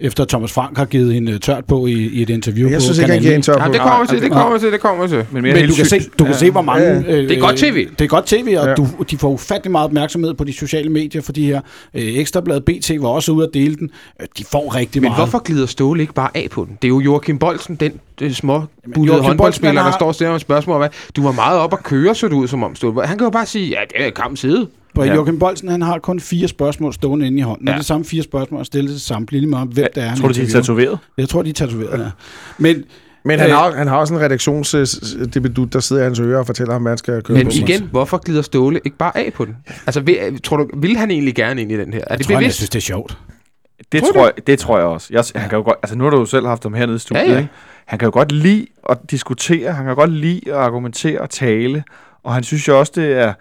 efter 0.00 0.24
Thomas 0.24 0.52
Frank 0.52 0.76
har 0.78 0.84
givet 0.84 1.14
hende 1.14 1.38
tørt 1.38 1.64
på 1.64 1.86
i, 1.86 1.92
i 1.92 2.22
et 2.22 2.30
interview 2.30 2.70
Jeg 2.70 2.76
på 2.76 2.80
synes 2.82 2.98
ikke, 2.98 3.12
han 3.12 3.22
Kanal 3.22 3.22
giver 3.22 3.32
9. 3.32 3.36
en 3.36 3.42
tør 3.42 3.52
Ja, 3.58 3.66
på. 3.66 3.72
det 3.72 3.80
kommer 3.80 4.06
til, 4.06 4.22
det 4.22 4.30
kommer 4.32 4.58
til, 4.58 4.72
det 4.72 4.80
kommer 4.80 5.06
til. 5.06 5.26
Men, 5.30 5.42
Men 5.42 5.68
du 5.68 5.74
kan, 5.74 5.84
se, 5.86 6.00
du 6.18 6.24
kan 6.24 6.34
se, 6.34 6.50
hvor 6.50 6.62
mange... 6.62 6.84
Ja. 6.86 6.98
Øh, 6.98 7.28
Det 7.28 7.36
er 7.36 7.40
godt 7.40 7.56
tv. 7.56 7.88
Det 7.98 8.04
er 8.04 8.08
godt 8.08 8.26
tv, 8.26 8.56
og 8.60 8.66
Ja. 8.66 8.74
du, 8.74 8.86
de 9.10 9.18
får 9.18 9.30
ufattelig 9.30 9.72
meget 9.72 9.84
opmærksomhed 9.84 10.34
på 10.34 10.44
de 10.44 10.52
sociale 10.52 10.88
medier 10.90 11.22
for 11.22 11.32
de 11.32 11.46
her. 11.46 11.60
Øh, 11.94 12.02
Ekstrabladet 12.18 12.64
BT 12.64 12.90
var 13.00 13.08
også 13.08 13.32
ude 13.32 13.46
at 13.46 13.54
dele 13.54 13.76
den. 13.76 13.90
Øh, 14.20 14.26
De 14.38 14.44
får 14.44 14.74
rigtig 14.74 15.02
Men 15.02 15.08
meget. 15.08 15.18
hvorfor 15.20 15.38
glider 15.42 15.66
Ståle 15.66 16.00
ikke 16.00 16.14
bare 16.14 16.30
af 16.34 16.46
på 16.50 16.64
den? 16.64 16.78
Det 16.82 16.88
er 16.88 16.90
jo 16.90 17.00
Joachim 17.00 17.38
Bolsen, 17.38 17.76
den 17.76 17.92
øh, 18.20 18.32
små 18.32 18.62
bullede 18.94 19.14
Joachim 19.16 19.26
håndboldspiller, 19.28 19.70
Bolsen, 19.72 19.76
der 19.76 19.82
har- 19.82 19.98
står 19.98 20.06
og 20.06 20.14
stiller 20.14 20.32
med 20.32 20.40
spørgsmål 20.40 20.78
hvad 20.78 20.88
du 21.16 21.22
var 21.22 21.32
meget 21.32 21.58
op 21.58 21.72
at 21.72 21.82
køre, 21.82 22.14
så 22.14 22.26
det 22.28 22.34
ud 22.34 22.48
som 22.48 22.62
om 22.62 22.74
Ståle. 22.74 23.06
Han 23.06 23.18
kan 23.18 23.24
jo 23.24 23.30
bare 23.30 23.46
sige, 23.46 23.66
ja, 23.68 23.76
det 23.98 24.06
er 24.06 24.10
kamp 24.10 24.36
side. 24.36 24.66
Ja. 24.96 25.04
Ja. 25.04 25.14
Joachim 25.14 25.38
Bolsen, 25.38 25.68
han 25.68 25.82
har 25.82 25.98
kun 25.98 26.20
fire 26.20 26.48
spørgsmål 26.48 26.92
stående 26.94 27.26
inde 27.26 27.38
i 27.38 27.40
hånden. 27.42 27.66
Ja. 27.68 27.70
Ja. 27.70 27.74
Og 27.74 27.78
det 27.78 27.84
er 27.84 27.86
samme 27.86 28.04
fire 28.04 28.22
spørgsmål, 28.22 28.64
stillet 28.64 28.90
til 28.92 29.00
samtlige, 29.00 29.40
lige 29.40 29.50
meget 29.50 29.62
om, 29.62 29.68
hvem 29.68 29.88
det 29.94 30.02
er, 30.02 30.08
han 30.08 30.18
Tror 30.18 30.28
du, 30.28 30.34
de 30.34 30.42
er 30.42 30.46
tatoveret? 30.46 30.98
Jeg 31.18 31.28
tror, 31.28 31.42
de 31.42 31.50
er 31.50 31.54
tatoveret, 31.54 32.00
ja. 32.00 32.10
Men 32.58 32.84
Men 33.24 33.38
han 33.38 33.50
Øh. 33.50 33.56
har, 33.56 33.72
han 33.72 33.86
har 33.88 33.96
også 33.96 34.14
en 34.14 34.20
redaktionsdebut, 34.20 35.72
der 35.72 35.80
sidder 35.80 36.02
i 36.02 36.04
hans 36.04 36.20
ører 36.20 36.38
og 36.38 36.46
fortæller 36.46 36.72
ham, 36.72 36.82
hvad 36.82 36.90
han 36.92 36.98
skal 36.98 37.22
køre 37.22 37.36
Men 37.38 37.46
på. 37.46 37.52
igen, 37.54 37.88
hvorfor 37.90 38.18
glider 38.18 38.42
Ståle 38.42 38.80
ikke 38.84 38.96
bare 38.96 39.16
af 39.18 39.32
på 39.32 39.44
den? 39.44 39.56
Altså, 39.86 40.00
vil, 40.00 40.42
tror 40.42 40.56
du, 40.56 40.68
vil 40.76 40.96
han 40.96 41.10
egentlig 41.10 41.34
gerne 41.34 41.60
ind 41.62 41.72
i 41.72 41.76
den 41.78 41.92
her? 41.92 42.00
Er 42.00 42.04
jeg 42.10 42.18
det 42.18 42.26
tror, 42.26 42.34
han, 42.34 42.42
jeg 42.42 42.44
bevidst? 42.44 42.56
synes, 42.56 42.70
det 42.70 42.78
er 42.78 42.82
sjovt. 42.82 43.18
Det 43.92 44.02
Tror 44.02 44.12
tror, 44.12 44.24
jeg, 44.24 44.46
det 44.46 44.58
tror 44.58 44.78
jeg 44.78 44.86
også. 44.86 45.08
Jeg, 45.10 45.24
han 45.34 45.48
kan 45.50 45.56
jo 45.58 45.64
godt, 45.64 45.76
altså 45.82 45.96
nu 45.98 46.04
har 46.04 46.10
du 46.10 46.18
jo 46.18 46.24
selv 46.26 46.46
haft 46.46 46.62
ham 46.62 46.74
hernede 46.74 46.96
i 46.96 46.98
studiet, 46.98 47.24
Ja, 47.24 47.32
ja. 47.32 47.38
Ikke? 47.38 47.50
Han 47.86 47.98
kan 47.98 48.06
jo 48.06 48.12
godt 48.12 48.32
lide 48.32 48.66
at 48.88 48.98
diskutere, 49.10 49.72
han 49.72 49.84
kan 49.86 49.94
godt 49.94 50.12
lide 50.12 50.40
at 50.46 50.54
argumentere 50.54 51.20
og 51.20 51.30
tale, 51.30 51.84
og 52.24 52.34
han 52.34 52.42
synes 52.42 52.68
jo 52.68 52.78
også, 52.78 52.92
det 52.94 53.12
er, 53.12 53.32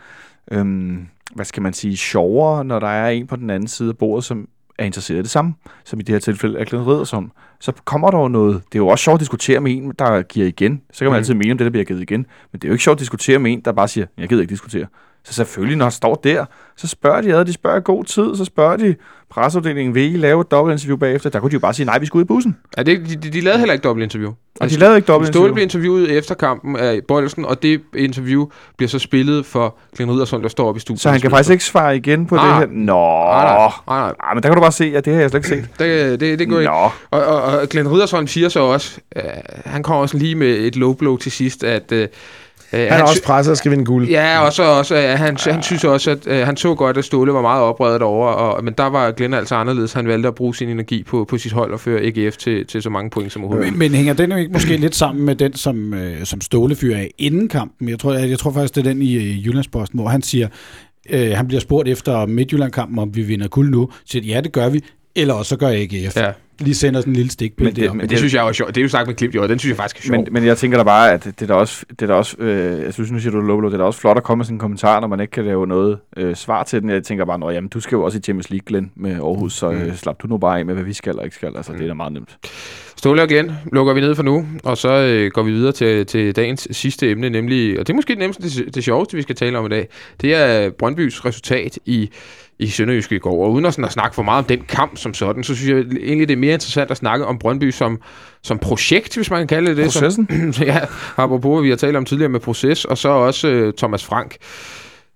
øhm, 0.51 0.97
hvad 1.35 1.45
skal 1.45 1.63
man 1.63 1.73
sige, 1.73 1.97
sjovere, 1.97 2.65
når 2.65 2.79
der 2.79 2.87
er 2.87 3.09
en 3.09 3.27
på 3.27 3.35
den 3.35 3.49
anden 3.49 3.67
side 3.67 3.89
af 3.89 3.97
bordet, 3.97 4.23
som 4.25 4.47
er 4.79 4.85
interesseret 4.85 5.19
i 5.19 5.21
det 5.21 5.29
samme, 5.29 5.53
som 5.85 5.99
i 5.99 6.03
det 6.03 6.13
her 6.15 6.19
tilfælde 6.19 6.59
er 6.59 6.65
Glenn 6.65 6.87
Riddersson. 6.87 7.31
Så 7.59 7.71
kommer 7.85 8.11
der 8.11 8.17
jo 8.19 8.27
noget, 8.27 8.53
det 8.55 8.75
er 8.75 8.79
jo 8.79 8.87
også 8.87 9.03
sjovt 9.03 9.15
at 9.15 9.19
diskutere 9.19 9.59
med 9.59 9.71
en, 9.71 9.93
der 9.99 10.21
giver 10.21 10.47
igen. 10.47 10.81
Så 10.93 10.99
kan 10.99 11.05
man 11.05 11.11
Mm. 11.13 11.17
altid 11.17 11.33
mene 11.33 11.51
om 11.51 11.57
det, 11.57 11.65
der 11.65 11.71
bliver 11.71 11.85
givet 11.85 12.01
igen. 12.01 12.25
Men 12.51 12.59
det 12.61 12.63
er 12.63 12.69
jo 12.69 12.73
ikke 12.73 12.83
sjovt 12.83 12.95
at 12.95 12.99
diskutere 12.99 13.39
med 13.39 13.51
en, 13.53 13.61
der 13.65 13.71
bare 13.71 13.87
siger, 13.87 14.05
jeg 14.17 14.29
gider 14.29 14.41
ikke 14.41 14.51
diskutere. 14.51 14.85
Så 15.23 15.33
selvfølgelig, 15.33 15.77
når 15.77 15.85
han 15.85 15.91
står 15.91 16.15
der, 16.23 16.45
så 16.77 16.87
spørger 16.87 17.21
de 17.21 17.35
ad, 17.35 17.45
de 17.45 17.53
spørger 17.53 17.77
i 17.77 17.81
god 17.85 18.03
tid, 18.03 18.35
så 18.35 18.45
spørger 18.45 18.77
de 18.77 18.95
presseafdelingen, 19.29 19.95
vil 19.95 20.13
I 20.13 20.17
lave 20.17 20.41
et 20.41 20.51
dobbeltinterview 20.51 20.97
bagefter? 20.97 21.29
Der 21.29 21.39
kunne 21.39 21.49
de 21.49 21.53
jo 21.53 21.59
bare 21.59 21.73
sige, 21.73 21.85
nej, 21.85 21.99
vi 21.99 22.05
skal 22.05 22.17
ud 22.17 22.21
i 22.21 22.25
bussen. 22.25 22.57
Ja, 22.77 22.83
det, 22.83 23.09
de, 23.09 23.15
de, 23.15 23.29
de 23.29 23.41
lavede 23.41 23.59
heller 23.59 23.73
ikke 23.73 23.83
dobbeltinterview. 23.83 24.33
Og 24.59 24.69
de 24.69 24.77
lavede 24.77 24.97
ikke 24.97 25.05
Ståle 25.05 25.15
dobbeltinterview. 25.15 25.53
blev 25.53 25.63
interviewet 25.63 26.17
efter 26.17 26.35
kampen 26.35 26.75
af 26.75 27.01
Bolsen, 27.07 27.45
og 27.45 27.63
det 27.63 27.81
interview 27.95 28.47
bliver 28.77 28.89
så 28.89 28.99
spillet 28.99 29.45
for 29.45 29.77
Glenn 29.95 30.11
Riddersson, 30.11 30.43
der 30.43 30.49
står 30.49 30.67
oppe 30.67 30.77
i 30.77 30.81
studiet. 30.81 31.01
Så 31.01 31.09
han 31.09 31.21
kan 31.21 31.31
faktisk 31.31 31.51
ikke 31.51 31.63
svare 31.63 31.97
igen 31.97 32.25
på 32.25 32.35
Nej. 32.35 32.45
det 32.45 32.55
her. 32.55 32.67
Nå. 32.75 32.93
Nej, 32.93 33.43
nej, 33.43 33.71
nej, 33.87 33.99
nej. 34.01 34.13
Ah, 34.19 34.35
men 34.35 34.43
der 34.43 34.49
kan 34.49 34.55
du 34.55 34.61
bare 34.61 34.71
se, 34.71 34.93
at 34.95 35.05
det 35.05 35.13
har 35.13 35.21
jeg 35.21 35.29
slet 35.29 35.39
ikke 35.39 35.49
set. 35.49 35.69
Det, 35.79 36.19
det, 36.19 36.39
det 36.39 36.49
går 36.49 36.59
ikke. 36.59 36.71
Og, 36.71 36.91
og, 37.11 37.41
og 37.41 37.67
Glenn 37.69 37.91
Riddersson 37.91 38.27
siger 38.27 38.49
så 38.49 38.59
også, 38.59 38.99
øh, 39.15 39.23
han 39.65 39.83
kommer 39.83 40.01
også 40.01 40.17
lige 40.17 40.35
med 40.35 40.47
et 40.57 40.75
low 40.75 40.93
blow 40.93 41.17
til 41.17 41.31
sidst, 41.31 41.63
at... 41.63 41.91
Øh, 41.91 42.07
øh, 42.73 42.79
Han 42.79 42.99
er 42.99 43.03
også 43.03 43.23
presset 43.23 43.51
og 43.51 43.57
skal 43.57 43.71
vinde 43.71 43.85
guld. 43.85 44.09
Ja, 44.09 44.45
og 44.45 44.53
så 44.53 44.63
også, 44.63 44.95
øh, 44.95 45.19
han, 45.19 45.37
han 45.45 45.63
synes 45.63 45.83
også, 45.83 46.11
at 46.11 46.27
øh, 46.27 46.45
han 46.45 46.57
så 46.57 46.75
godt, 46.75 46.97
at 46.97 47.05
Ståle 47.05 47.33
var 47.33 47.41
meget 47.41 47.63
opredet 47.63 48.01
over, 48.01 48.27
og, 48.27 48.63
men 48.63 48.73
der 48.77 48.89
var 48.89 49.11
Glenn 49.11 49.33
altså 49.33 49.55
anderledes. 49.55 49.93
Han 49.93 50.07
valgte 50.07 50.27
at 50.27 50.35
bruge 50.35 50.55
sin 50.55 50.69
energi 50.69 51.03
på, 51.03 51.25
på 51.25 51.37
sit 51.37 51.51
hold 51.51 51.73
og 51.73 51.79
føre 51.79 52.01
AGF 52.01 52.37
til, 52.37 52.65
til 52.65 52.81
så 52.81 52.89
mange 52.89 53.09
point 53.09 53.31
som 53.31 53.43
overhovedet. 53.43 53.71
Men, 53.71 53.79
men 53.79 53.91
hænger 53.93 54.13
den 54.13 54.31
jo 54.31 54.37
ikke 54.37 54.51
måske 54.51 54.77
lidt 54.77 54.95
sammen 54.95 55.25
med 55.25 55.35
den, 55.35 55.53
som, 55.53 55.93
øh, 55.93 56.25
som 56.25 56.41
Ståle 56.41 56.75
fyrer 56.75 56.97
af 56.97 57.11
inden 57.17 57.47
kampen? 57.47 57.89
Jeg 57.89 57.99
tror, 57.99 58.13
jeg, 58.13 58.29
jeg 58.29 58.39
tror 58.39 58.51
faktisk, 58.51 58.75
det 58.75 58.87
er 58.87 58.91
den 58.93 59.01
i 59.01 59.15
øh, 59.15 59.47
Jyllandsposten, 59.47 59.99
hvor 59.99 60.09
han 60.09 60.21
siger, 60.21 60.47
øh, 61.09 61.31
han 61.31 61.47
bliver 61.47 61.61
spurgt 61.61 61.87
efter 61.87 62.25
Midtjylland-kampen, 62.25 62.99
om 62.99 63.15
vi 63.15 63.21
vinder 63.21 63.47
guld 63.47 63.69
nu. 63.69 63.89
Så 63.91 64.11
siger, 64.11 64.35
ja, 64.35 64.41
det 64.41 64.51
gør 64.51 64.69
vi. 64.69 64.83
Eller 65.15 65.33
også 65.33 65.49
så 65.49 65.55
gør 65.55 65.67
AGF. 65.67 66.17
Ja. 66.17 66.31
Lige 66.59 66.75
sender 66.75 66.99
sådan 67.01 67.11
en 67.11 67.15
lille 67.15 67.31
stikpille 67.31 67.69
Men 67.71 67.75
det- 67.75 67.83
der. 67.83 67.93
Men 67.93 68.09
det 68.09 68.17
synes 68.17 68.33
jeg 68.33 68.45
var 68.45 68.51
sjovt. 68.51 68.75
Det 68.75 68.81
er 68.81 68.83
jo 68.83 68.89
sagt 68.89 69.07
med 69.07 69.15
klip, 69.15 69.35
jo, 69.35 69.43
og 69.43 69.49
den 69.49 69.59
synes 69.59 69.69
jeg 69.69 69.77
faktisk 69.77 70.05
er 70.05 70.07
sjov. 70.07 70.23
Men, 70.23 70.33
men 70.33 70.45
jeg 70.45 70.57
tænker 70.57 70.77
da 70.77 70.83
bare, 70.83 71.11
at 71.11 71.23
det 71.23 71.41
er 71.41 71.45
da 71.47 71.53
også, 71.53 71.85
det 71.89 72.01
er 72.01 72.07
da 72.07 72.13
også 72.13 72.35
øh, 72.39 72.83
jeg 72.83 72.93
synes, 72.93 73.11
nu 73.11 73.19
siger 73.19 73.31
du 73.31 73.39
low 73.39 73.57
blow, 73.57 73.69
det 73.69 73.73
er 73.73 73.77
da 73.77 73.83
også 73.83 73.99
flot 73.99 74.17
at 74.17 74.23
komme 74.23 74.39
med 74.39 74.45
sådan 74.45 74.55
en 74.55 74.59
kommentar, 74.59 74.99
når 74.99 75.07
man 75.07 75.19
ikke 75.19 75.31
kan 75.31 75.45
lave 75.45 75.67
noget 75.67 75.97
øh, 76.17 76.35
svar 76.35 76.63
til 76.63 76.81
den. 76.81 76.89
Jeg 76.89 77.03
tænker 77.03 77.25
bare, 77.25 77.39
Nå, 77.39 77.49
jamen, 77.49 77.67
du 77.69 77.79
skal 77.79 77.95
jo 77.95 78.03
også 78.03 78.17
i 78.17 78.21
Champions 78.21 78.49
League, 78.49 78.63
Glenn, 78.67 78.91
med 78.95 79.11
Aarhus, 79.11 79.53
så 79.53 79.71
øh, 79.71 79.95
slap 79.95 80.21
du 80.21 80.27
nu 80.27 80.37
bare 80.37 80.59
af 80.59 80.65
med, 80.65 80.73
hvad 80.73 80.83
vi 80.83 80.93
skal 80.93 81.17
og 81.19 81.23
ikke 81.25 81.35
skal. 81.35 81.51
Altså, 81.57 81.73
det 81.73 81.81
er 81.81 81.87
da 81.87 81.93
meget 81.93 82.13
nemt. 82.13 82.37
Ståle 82.97 83.21
og 83.21 83.27
Glenn 83.27 83.51
lukker 83.73 83.93
vi 83.93 83.99
ned 84.01 84.15
for 84.15 84.23
nu, 84.23 84.45
og 84.63 84.77
så 84.77 84.89
øh, 84.91 85.31
går 85.31 85.43
vi 85.43 85.51
videre 85.51 85.71
til, 85.71 86.05
til 86.05 86.35
dagens 86.35 86.67
sidste 86.71 87.09
emne, 87.11 87.29
nemlig, 87.29 87.79
og 87.79 87.87
det 87.87 87.93
er 87.93 87.95
måske 87.95 88.09
det 88.09 88.17
nemmeste, 88.19 88.43
det, 88.65 88.75
det 88.75 88.83
sjoveste, 88.83 89.15
vi 89.15 89.21
skal 89.21 89.35
tale 89.35 89.57
om 89.57 89.65
i 89.65 89.69
dag, 89.69 89.87
det 90.21 90.33
er 90.35 90.69
Brøndbys 90.69 91.25
resultat 91.25 91.79
i, 91.85 92.09
i 92.59 92.67
Sønderjyske 92.67 93.15
i 93.15 93.19
går. 93.19 93.45
Og 93.45 93.51
uden 93.51 93.65
at, 93.65 93.73
sådan 93.73 93.85
at 93.85 93.91
snakke 93.91 94.15
for 94.15 94.23
meget 94.23 94.37
om 94.37 94.45
den 94.45 94.61
kamp 94.67 94.97
som 94.97 95.13
sådan, 95.13 95.43
så 95.43 95.55
synes 95.55 95.69
jeg 95.69 95.79
egentlig, 95.79 96.27
det 96.27 96.33
er 96.33 96.39
mere 96.39 96.53
interessant 96.53 96.91
at 96.91 96.97
snakke 96.97 97.25
om 97.25 97.39
Brøndby 97.39 97.71
som, 97.71 98.01
som 98.43 98.59
projekt, 98.59 99.15
hvis 99.15 99.31
man 99.31 99.39
kan 99.39 99.47
kalde 99.47 99.69
det 99.69 99.77
det. 99.77 99.85
Processen? 99.85 100.53
Som, 100.53 100.63
ja, 100.67 100.79
apropos, 101.17 101.55
hvad 101.55 101.63
vi 101.63 101.69
har 101.69 101.75
talt 101.75 101.95
om 101.95 102.05
tidligere 102.05 102.29
med 102.29 102.39
proces, 102.39 102.85
og 102.85 102.97
så 102.97 103.09
også 103.09 103.47
øh, 103.47 103.73
Thomas 103.73 104.05
Frank. 104.05 104.37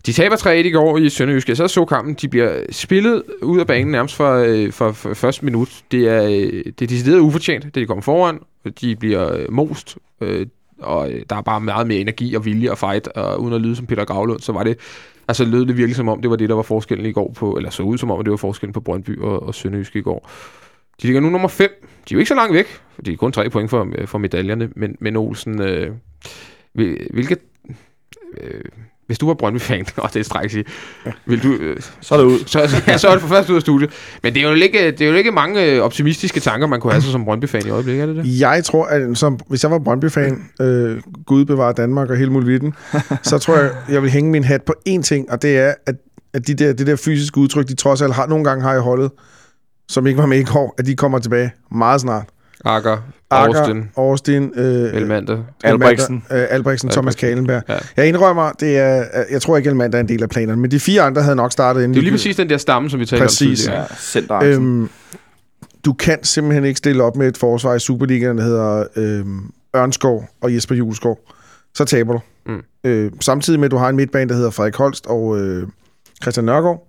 De 0.06 0.14
taber 0.14 0.36
3-1 0.36 0.50
i 0.50 0.72
går 0.72 0.98
i 0.98 1.10
Sønderjyske. 1.10 1.56
Så 1.56 1.68
så 1.68 1.86
kampen, 1.86 2.14
de 2.14 2.28
bliver 2.28 2.60
spillet 2.70 3.24
ud 3.42 3.60
af 3.60 3.68
banen 3.68 3.92
nærmest 3.92 4.16
for, 4.16 4.34
øh, 4.34 4.72
for, 4.72 4.92
for 4.92 5.14
første 5.14 5.46
minut. 5.46 5.70
Det 5.92 6.08
er, 6.08 6.24
øh, 6.24 6.64
det 6.66 6.82
er 6.82 6.88
decideret 6.88 7.20
ufortjent, 7.20 7.64
det 7.64 7.76
de 7.76 7.86
kommer 7.86 8.02
foran. 8.02 8.40
De 8.82 8.96
bliver 8.96 9.38
øh, 9.38 9.52
most, 9.52 9.98
øh, 10.22 10.46
og 10.80 11.10
der 11.30 11.36
er 11.36 11.42
bare 11.42 11.62
meget 11.62 11.88
mere 11.88 12.00
energi 12.00 12.36
og 12.36 12.46
vilje 12.46 12.72
og 12.72 12.78
fight. 12.78 13.08
Og 13.08 13.42
uden 13.42 13.54
at 13.54 13.62
lyde 13.62 13.76
som 13.76 13.86
Peter 13.86 14.06
Gravlund, 14.06 14.40
så 14.40 14.52
var 14.52 14.64
det, 14.64 14.78
altså 15.28 15.46
lød 15.46 15.66
det 15.66 15.78
virkelig 15.78 15.96
som 15.96 16.10
om, 16.10 16.22
det 16.22 16.30
var 16.30 16.36
det, 16.36 16.50
der 16.50 16.56
var 16.56 16.62
forskellen 16.62 17.06
i 17.06 17.12
går 17.12 17.34
på, 17.38 17.54
eller 17.58 17.70
så 17.70 17.84
ud 17.84 17.98
som 17.98 18.12
om, 18.12 18.24
det 18.24 18.32
var 18.32 18.38
forskellen 18.38 18.74
på 18.74 18.82
Brøndby 18.82 19.20
og, 19.20 19.44
og 19.44 19.56
Sønderjyske 19.56 20.00
i 20.00 20.02
går. 20.02 20.30
De 21.02 21.08
ligger 21.08 21.22
nu 21.22 21.30
nummer 21.30 21.48
5. 21.48 21.70
De 21.80 22.14
er 22.14 22.16
jo 22.16 22.20
ikke 22.20 22.30
så 22.30 22.36
langt 22.36 22.54
væk, 22.54 22.66
for 22.96 23.02
de 23.02 23.14
er 23.14 23.18
kun 23.18 23.32
tre 23.32 23.50
point 23.50 23.70
for, 23.70 23.88
for 24.06 24.18
medaljerne, 24.18 24.70
men, 24.76 24.96
men 25.00 25.16
Olsen, 25.16 25.62
øh, 25.62 25.92
hvil- 26.74 27.08
hvilket... 27.14 27.40
Øh, 28.42 28.62
hvis 29.14 29.20
du 29.20 29.28
var 29.28 29.34
Brøndby-fan, 29.34 29.86
og 29.98 30.14
det 30.14 30.20
er 30.20 30.24
stræk 30.24 30.50
sige, 30.50 30.66
vil 31.26 31.44
du... 31.44 31.54
Øh, 31.54 31.78
Så 32.02 32.16
er 32.16 32.20
det 32.20 32.26
ud. 32.26 32.40
så, 32.46 32.60
ja, 32.88 32.98
så 32.98 33.08
er 33.08 33.12
det 33.12 33.22
for 33.22 33.28
først 33.28 33.50
ud 33.50 33.56
af 33.56 33.62
studiet. 33.62 33.90
Men 34.24 34.34
det 34.34 34.44
er 34.44 34.50
jo 34.50 34.56
ikke, 34.56 34.92
det 34.92 35.02
er 35.02 35.10
jo 35.10 35.16
ikke 35.16 35.32
mange 35.32 35.66
øh, 35.66 35.82
optimistiske 35.82 36.40
tanker, 36.40 36.68
man 36.68 36.80
kunne 36.80 36.94
have 36.94 37.02
sig 37.02 37.12
som 37.12 37.26
Brøndby-fan 37.26 37.68
i 37.68 37.70
øjeblikket, 37.70 38.02
er 38.04 38.06
det 38.06 38.16
det? 38.16 38.40
Jeg 38.40 38.64
tror, 38.64 38.86
at 38.86 39.18
som, 39.18 39.40
hvis 39.48 39.64
jeg 39.64 39.72
var 39.72 39.80
Brøndby-fan, 39.80 40.50
øh, 40.62 41.02
Gud 41.26 41.46
bevarer 41.46 41.74
Danmark 41.74 42.10
og 42.10 42.18
hele 42.18 42.32
muligheden, 42.32 42.74
så 43.24 43.38
tror 43.38 43.58
jeg, 43.58 43.72
jeg 43.90 44.02
vil 44.02 44.12
hænge 44.12 44.32
min 44.32 44.44
hat 44.44 44.62
på 44.62 44.74
én 44.90 45.02
ting, 45.02 45.32
og 45.32 45.42
det 45.42 45.58
er, 45.58 45.74
at, 45.86 45.96
at 46.34 46.48
de 46.48 46.54
der, 46.54 46.74
det 46.74 46.88
der 46.88 46.96
fysiske 46.96 47.38
udtryk, 47.38 47.68
de 47.68 47.76
trods 47.76 48.02
alt 48.02 48.14
har, 48.14 48.28
nogle 48.28 48.44
gange 48.44 48.64
har 48.64 48.76
i 48.76 48.80
holdet, 48.80 49.12
som 49.90 50.08
ikke 50.08 50.18
var 50.20 50.26
med 50.26 50.40
i 50.40 50.44
går, 50.44 50.76
at 50.78 50.86
de 50.86 50.96
kommer 50.96 51.20
tilbage 51.20 51.52
meget 51.72 52.02
snart. 52.02 52.26
Akker, 52.66 52.98
Akker, 53.30 53.60
Austin, 53.60 53.90
Austin 53.96 54.52
øh, 54.56 54.94
Elmander. 54.94 55.44
Albrechtsen. 55.64 56.24
Øh, 56.32 56.46
Albrechtsen, 56.50 56.90
Thomas. 56.90 57.16
Kalenberg. 57.16 57.62
Ja. 57.70 57.78
Jeg 57.98 58.08
indrømmer, 58.08 58.52
det 58.52 58.78
er, 58.78 59.06
jeg 59.32 59.42
tror 59.42 59.58
ikke, 59.58 59.70
Elmander 59.70 59.98
er 59.98 60.02
en 60.02 60.08
del 60.08 60.24
af 60.24 60.30
planerne, 60.30 60.62
men 60.62 60.72
de 60.72 60.80
fire 60.80 61.02
andre 61.02 61.22
havde 61.22 61.36
nok 61.36 61.52
startet 61.52 61.82
inden. 61.82 61.94
Det 61.94 62.00
er 62.00 62.04
lige 62.04 62.12
præcis 62.12 62.36
den 62.36 62.50
der 62.50 62.58
stamme, 62.58 62.90
som 62.90 63.00
vi 63.00 63.06
talte 63.06 63.26
Præcis. 63.26 63.68
om 63.68 63.74
tidligere. 64.12 64.44
Ja. 64.44 64.50
Øhm, 64.50 64.90
du 65.86 65.94
kan 65.94 66.24
simpelthen 66.24 66.66
ikke 66.66 66.78
stille 66.78 67.04
op 67.04 67.16
med 67.16 67.28
et 67.28 67.38
forsvar 67.38 67.74
i 67.76 67.80
Superligaen, 67.80 68.38
der 68.38 68.44
hedder 68.44 68.84
øhm, 68.96 69.52
Ørnskov 69.76 70.30
og 70.42 70.56
Jesper 70.56 70.76
Juleskov. 70.76 71.20
Så 71.76 71.86
taber 71.86 72.14
du. 72.14 72.20
Mm. 72.46 72.64
Øh, 72.84 73.12
samtidig 73.22 73.60
med, 73.60 73.66
at 73.66 73.72
du 73.72 73.78
har 73.78 73.90
en 73.90 73.96
midtbane, 73.96 74.30
der 74.30 74.36
hedder 74.36 74.50
Frederik 74.50 74.76
Holst 74.76 75.06
og 75.08 75.40
øh, 75.42 75.68
Christian 76.24 76.46
Nørgaard. 76.46 76.88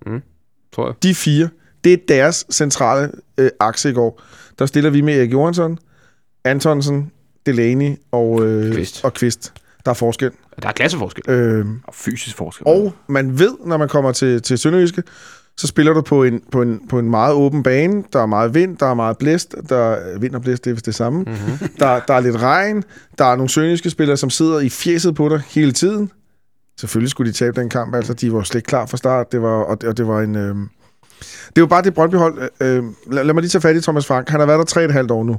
Tror 0.75 0.87
jeg. 0.87 0.95
De 1.03 1.15
fire, 1.15 1.49
det 1.83 1.93
er 1.93 1.97
deres 2.07 2.45
centrale 2.51 3.11
øh, 3.37 3.49
akse 3.59 3.89
i 3.89 3.93
går. 3.93 4.21
Der 4.59 4.65
stiller 4.65 4.89
vi 4.89 5.01
med 5.01 5.17
Erik 5.19 5.31
Johansson, 5.33 5.79
Antonsen, 6.43 7.11
Delaney 7.45 7.91
og, 8.11 8.45
øh, 8.45 8.73
Kvist. 8.75 9.03
og 9.05 9.13
Kvist. 9.13 9.53
Der 9.85 9.91
er 9.91 9.95
forskel. 9.95 10.31
Der 10.61 10.67
er 10.67 10.71
klasseforskel. 10.71 11.29
Øh, 11.29 11.65
Og 11.83 11.93
fysisk 11.93 12.37
forskel. 12.37 12.67
og 12.67 12.93
man 13.07 13.39
ved, 13.39 13.53
når 13.65 13.77
man 13.77 13.87
kommer 13.89 14.11
til, 14.11 14.41
til 14.41 14.57
Sønderjyske, 14.57 15.03
så 15.57 15.67
spiller 15.67 15.93
du 15.93 16.01
på 16.01 16.23
en, 16.23 16.41
på, 16.51 16.61
en, 16.61 16.81
på 16.89 16.99
en 16.99 17.09
meget 17.09 17.33
åben 17.33 17.63
bane. 17.63 18.03
Der 18.13 18.19
er 18.21 18.25
meget 18.25 18.53
vind, 18.53 18.77
der 18.77 18.85
er 18.85 18.93
meget 18.93 19.17
blæst. 19.17 19.55
Der 19.69 19.75
er, 19.77 20.19
vind 20.19 20.35
og 20.35 20.41
blæst, 20.41 20.63
det 20.65 20.69
er 20.71 20.73
vist 20.73 20.85
det 20.85 20.95
samme. 20.95 21.19
Mm-hmm. 21.19 21.69
Der, 21.79 21.99
der 22.07 22.13
er 22.13 22.19
lidt 22.19 22.35
regn. 22.41 22.83
Der 23.17 23.25
er 23.25 23.35
nogle 23.35 23.49
sønderjyske 23.49 23.89
spillere, 23.89 24.17
som 24.17 24.29
sidder 24.29 24.59
i 24.59 24.69
fjeset 24.69 25.15
på 25.15 25.29
dig 25.29 25.41
hele 25.47 25.71
tiden. 25.71 26.11
Selvfølgelig 26.79 27.09
skulle 27.11 27.31
de 27.31 27.37
tabe 27.37 27.61
den 27.61 27.69
kamp. 27.69 27.95
Altså, 27.95 28.13
de 28.13 28.33
var 28.33 28.43
slet 28.43 28.59
ikke 28.59 28.67
klar 28.67 28.85
fra 28.85 28.97
start. 28.97 29.31
Det 29.31 29.41
var, 29.41 29.49
og, 29.63 29.81
det, 29.81 29.89
og 29.89 29.97
det 29.97 30.07
var 30.07 30.21
en... 30.21 30.35
Øh... 30.35 30.55
Det 31.19 31.57
er 31.57 31.61
jo 31.61 31.65
bare 31.65 31.81
det 31.83 31.93
Brøndby-hold. 31.93 32.41
Øh, 32.61 32.83
lad, 33.11 33.23
lad 33.23 33.33
mig 33.33 33.41
lige 33.41 33.49
tage 33.49 33.61
fat 33.61 33.75
i 33.75 33.81
Thomas 33.81 34.05
Frank. 34.05 34.29
Han 34.29 34.39
har 34.39 34.47
været 34.47 34.57
der 34.59 34.65
tre 34.65 34.81
og 34.81 34.85
et 34.85 34.91
halvt 34.91 35.11
år 35.11 35.23
nu. 35.23 35.37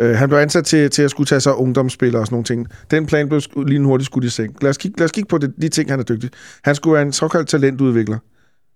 Øh, 0.00 0.16
han 0.16 0.28
blev 0.28 0.38
ansat 0.38 0.64
til, 0.64 0.90
til 0.90 1.02
at 1.02 1.10
skulle 1.10 1.26
tage 1.26 1.40
sig 1.40 1.54
ungdomsspillere 1.54 2.22
og 2.22 2.26
sådan 2.26 2.34
nogle 2.34 2.44
ting. 2.44 2.66
Den 2.90 3.06
plan 3.06 3.28
blev 3.28 3.40
lige 3.66 3.80
hurtigt 3.80 4.06
skudt 4.06 4.24
i 4.24 4.28
seng. 4.28 4.56
Lad 4.62 4.70
os 4.70 4.78
kigge, 4.78 4.98
lad 4.98 5.04
os 5.04 5.12
kigge 5.12 5.28
på 5.28 5.38
det, 5.38 5.52
de 5.62 5.68
ting, 5.68 5.90
han 5.90 5.98
er 6.00 6.04
dygtig. 6.04 6.30
Han 6.64 6.74
skulle 6.74 6.94
være 6.94 7.02
en 7.02 7.12
såkaldt 7.12 7.48
talentudvikler. 7.48 8.18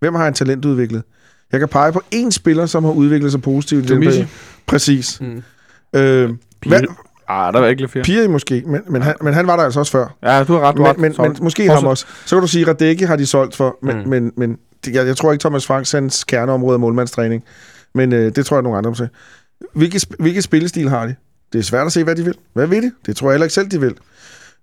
Hvem 0.00 0.14
har 0.14 0.24
han 0.24 0.34
talentudviklet? 0.34 1.02
Jeg 1.52 1.60
kan 1.60 1.68
pege 1.68 1.92
på 1.92 2.02
én 2.14 2.30
spiller, 2.30 2.66
som 2.66 2.84
har 2.84 2.92
udviklet 2.92 3.32
sig 3.32 3.42
positivt. 3.42 3.84
i 3.84 3.88
den 3.88 3.94
Domisi. 3.94 4.10
periode. 4.10 4.28
Præcis. 4.66 5.20
Mm. 5.20 5.42
Øh, 6.00 6.30
hvad, 6.66 6.80
Ah, 7.28 7.52
der 7.52 7.60
var 7.60 7.66
ikke 7.66 7.88
flere. 7.88 8.04
Piri 8.04 8.26
måske, 8.28 8.62
men, 8.66 8.80
men, 8.88 9.02
han, 9.02 9.14
men 9.22 9.34
han 9.34 9.46
var 9.46 9.56
der 9.56 9.62
altså 9.64 9.80
også 9.80 9.92
før. 9.92 10.16
Ja, 10.22 10.44
du 10.44 10.52
har 10.52 10.60
ret. 10.60 10.76
Du 10.76 10.82
Men, 10.82 10.90
ret. 10.90 10.98
men, 10.98 11.14
men 11.18 11.36
måske 11.42 11.62
Fortsæt. 11.66 11.74
ham 11.82 11.86
også. 11.86 12.06
Så 12.26 12.36
kan 12.36 12.40
du 12.40 12.48
sige, 12.48 12.62
at 12.62 12.68
Radecki 12.68 13.04
har 13.04 13.16
de 13.16 13.26
solgt 13.26 13.56
for, 13.56 13.76
men, 13.82 13.96
Mm. 14.02 14.08
men, 14.08 14.32
men 14.36 14.56
jeg, 14.86 15.06
jeg 15.06 15.16
tror 15.16 15.32
ikke, 15.32 15.42
Thomas 15.42 15.66
Franks 15.66 15.92
hans 15.92 16.24
kerneområde 16.24 16.74
er 16.74 16.78
målmandstræning. 16.78 17.44
Men 17.94 18.12
øh, 18.12 18.36
det 18.36 18.46
tror 18.46 18.56
jeg, 18.56 18.62
nogle 18.62 18.78
andre 18.78 18.88
om 18.88 18.94
sig. 18.94 19.08
Hvilke, 19.72 20.00
hvilke 20.18 20.42
spillestil 20.42 20.88
har 20.88 21.06
de? 21.06 21.14
Det 21.52 21.58
er 21.58 21.62
svært 21.62 21.86
at 21.86 21.92
se, 21.92 22.04
hvad 22.04 22.16
de 22.16 22.24
vil. 22.24 22.34
Hvad 22.52 22.66
vil 22.66 22.82
de? 22.82 22.92
Det 23.06 23.16
tror 23.16 23.28
jeg 23.28 23.34
heller 23.34 23.44
ikke 23.44 23.54
selv, 23.54 23.68
de 23.68 23.80
vil. 23.80 23.94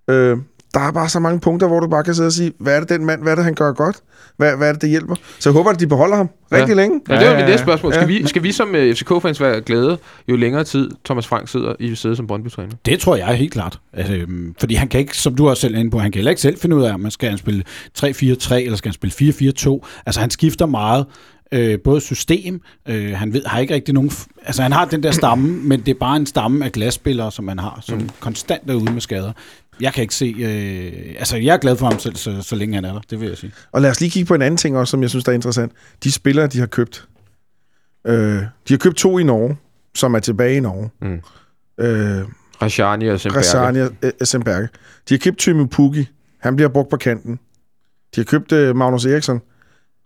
Øh, 0.08 0.38
der 0.74 0.80
er 0.80 0.92
bare 0.92 1.08
så 1.08 1.20
mange 1.20 1.40
punkter, 1.40 1.66
hvor 1.66 1.80
du 1.80 1.88
bare 1.88 2.04
kan 2.04 2.14
sidde 2.14 2.26
og 2.26 2.32
sige, 2.32 2.52
hvad 2.58 2.76
er 2.76 2.80
det 2.80 2.88
den 2.88 3.04
mand, 3.04 3.22
hvad 3.22 3.32
er 3.32 3.36
det, 3.36 3.44
han 3.44 3.54
gør 3.54 3.72
godt? 3.72 3.96
Hvad, 4.36 4.56
hvad 4.56 4.68
er 4.68 4.72
det, 4.72 4.82
det 4.82 4.90
hjælper? 4.90 5.14
Så 5.38 5.48
jeg 5.50 5.54
håber, 5.54 5.70
at 5.70 5.80
de 5.80 5.86
beholder 5.86 6.16
ham 6.16 6.28
rigtig 6.52 6.68
Ja. 6.68 6.74
længe. 6.74 7.00
Ja, 7.08 7.14
det 7.14 7.22
er 7.26 7.30
Ja, 7.30 7.36
mit 7.36 7.46
næste 7.46 7.62
spørgsmål. 7.62 7.92
Skal, 7.92 8.00
ja. 8.10 8.18
vi, 8.18 8.26
skal 8.26 8.42
vi 8.42 8.52
som 8.52 8.68
uh, 8.68 8.74
FCK-fans 8.74 9.40
være 9.40 9.60
glade, 9.60 9.98
jo 10.28 10.36
længere 10.36 10.64
tid 10.64 10.90
Thomas 11.04 11.26
Frank 11.26 11.48
sidder 11.48 11.74
i 11.80 11.94
sædet 11.94 12.16
som 12.16 12.26
Brøndby-træner? 12.26 12.72
Det 12.86 13.00
tror 13.00 13.16
jeg 13.16 13.26
helt 13.34 13.52
klart. 13.52 13.78
Altså, 13.92 14.14
øhm, 14.14 14.54
fordi 14.60 14.74
han 14.74 14.88
kan 14.88 15.00
ikke, 15.00 15.16
som 15.18 15.34
du 15.34 15.48
også 15.48 15.60
selv 15.60 15.74
er 15.74 15.78
inde 15.78 15.90
på, 15.90 15.98
han 15.98 16.12
kan 16.12 16.18
heller 16.18 16.30
ikke 16.30 16.42
selv 16.42 16.58
finde 16.58 16.76
ud 16.76 16.82
af, 16.82 16.94
om 16.94 17.00
man 17.00 17.10
skal 17.10 17.28
han 17.28 17.38
spille 17.38 17.62
3-4-3 17.98 18.04
eller 18.54 18.76
skal 18.76 18.88
han 18.88 18.94
spille 18.94 19.52
4-4-2. 19.68 20.02
Altså 20.06 20.20
han 20.20 20.30
skifter 20.30 20.66
meget. 20.66 21.06
Øh, 21.54 21.78
både 21.84 22.00
system, 22.00 22.60
øh, 22.88 23.12
han 23.16 23.32
ved, 23.32 23.42
har 23.46 23.58
ikke 23.58 23.74
rigtig 23.74 23.94
nogen... 23.94 24.10
Altså 24.46 24.62
han 24.62 24.72
har 24.72 24.84
den 24.84 25.02
der 25.02 25.10
stamme, 25.10 25.48
men 25.48 25.80
det 25.80 25.88
er 25.88 25.98
bare 25.98 26.16
en 26.16 26.26
stamme 26.26 26.64
af 26.64 26.72
glasspillere, 26.72 27.32
som 27.32 27.44
man 27.44 27.58
har, 27.58 27.78
som 27.82 27.98
mm. 27.98 28.08
konstant 28.20 28.70
er 28.70 28.74
ude 28.74 28.92
med 28.92 29.00
skader. 29.00 29.32
Jeg 29.82 29.92
kan 29.92 30.02
ikke 30.02 30.14
se... 30.14 30.34
Øh, 30.38 31.14
altså 31.18 31.36
jeg 31.36 31.54
er 31.54 31.58
glad 31.58 31.76
for 31.76 31.86
ham 31.86 31.98
selv, 31.98 32.16
så, 32.16 32.42
så 32.42 32.56
længe 32.56 32.74
han 32.74 32.84
er 32.84 32.92
der, 32.92 33.00
det 33.10 33.20
vil 33.20 33.28
jeg 33.28 33.38
sige. 33.38 33.52
Og 33.72 33.82
lad 33.82 33.90
os 33.90 34.00
lige 34.00 34.10
kigge 34.10 34.26
på 34.26 34.34
en 34.34 34.42
anden 34.42 34.58
ting 34.58 34.76
også, 34.76 34.90
som 34.90 35.02
jeg 35.02 35.10
synes, 35.10 35.24
der 35.24 35.32
er 35.32 35.34
interessant. 35.34 35.72
De 36.04 36.12
spillere, 36.12 36.46
de 36.46 36.58
har 36.58 36.66
købt. 36.66 37.08
Øh, 38.06 38.14
de 38.68 38.72
har 38.72 38.76
købt 38.76 38.96
to 38.96 39.18
i 39.18 39.22
Norge, 39.22 39.56
som 39.94 40.14
er 40.14 40.18
tilbage 40.18 40.56
i 40.56 40.60
Norge. 40.60 40.90
Mm. 41.00 41.20
Øh, 41.84 42.24
Rashani 42.62 43.08
og 43.08 43.20
Semberge. 43.20 43.42
Græsania 43.42 43.88
Semberge. 44.24 44.68
De 45.08 45.14
har 45.14 45.18
købt 45.18 45.38
Tymu 45.38 45.66
Pukki. 45.66 46.08
Han 46.38 46.56
bliver 46.56 46.68
brugt 46.68 46.90
på 46.90 46.96
kanten. 46.96 47.38
De 48.14 48.20
har 48.20 48.24
købt 48.24 48.52
øh, 48.52 48.76
Magnus 48.76 49.06
Eriksson. 49.06 49.40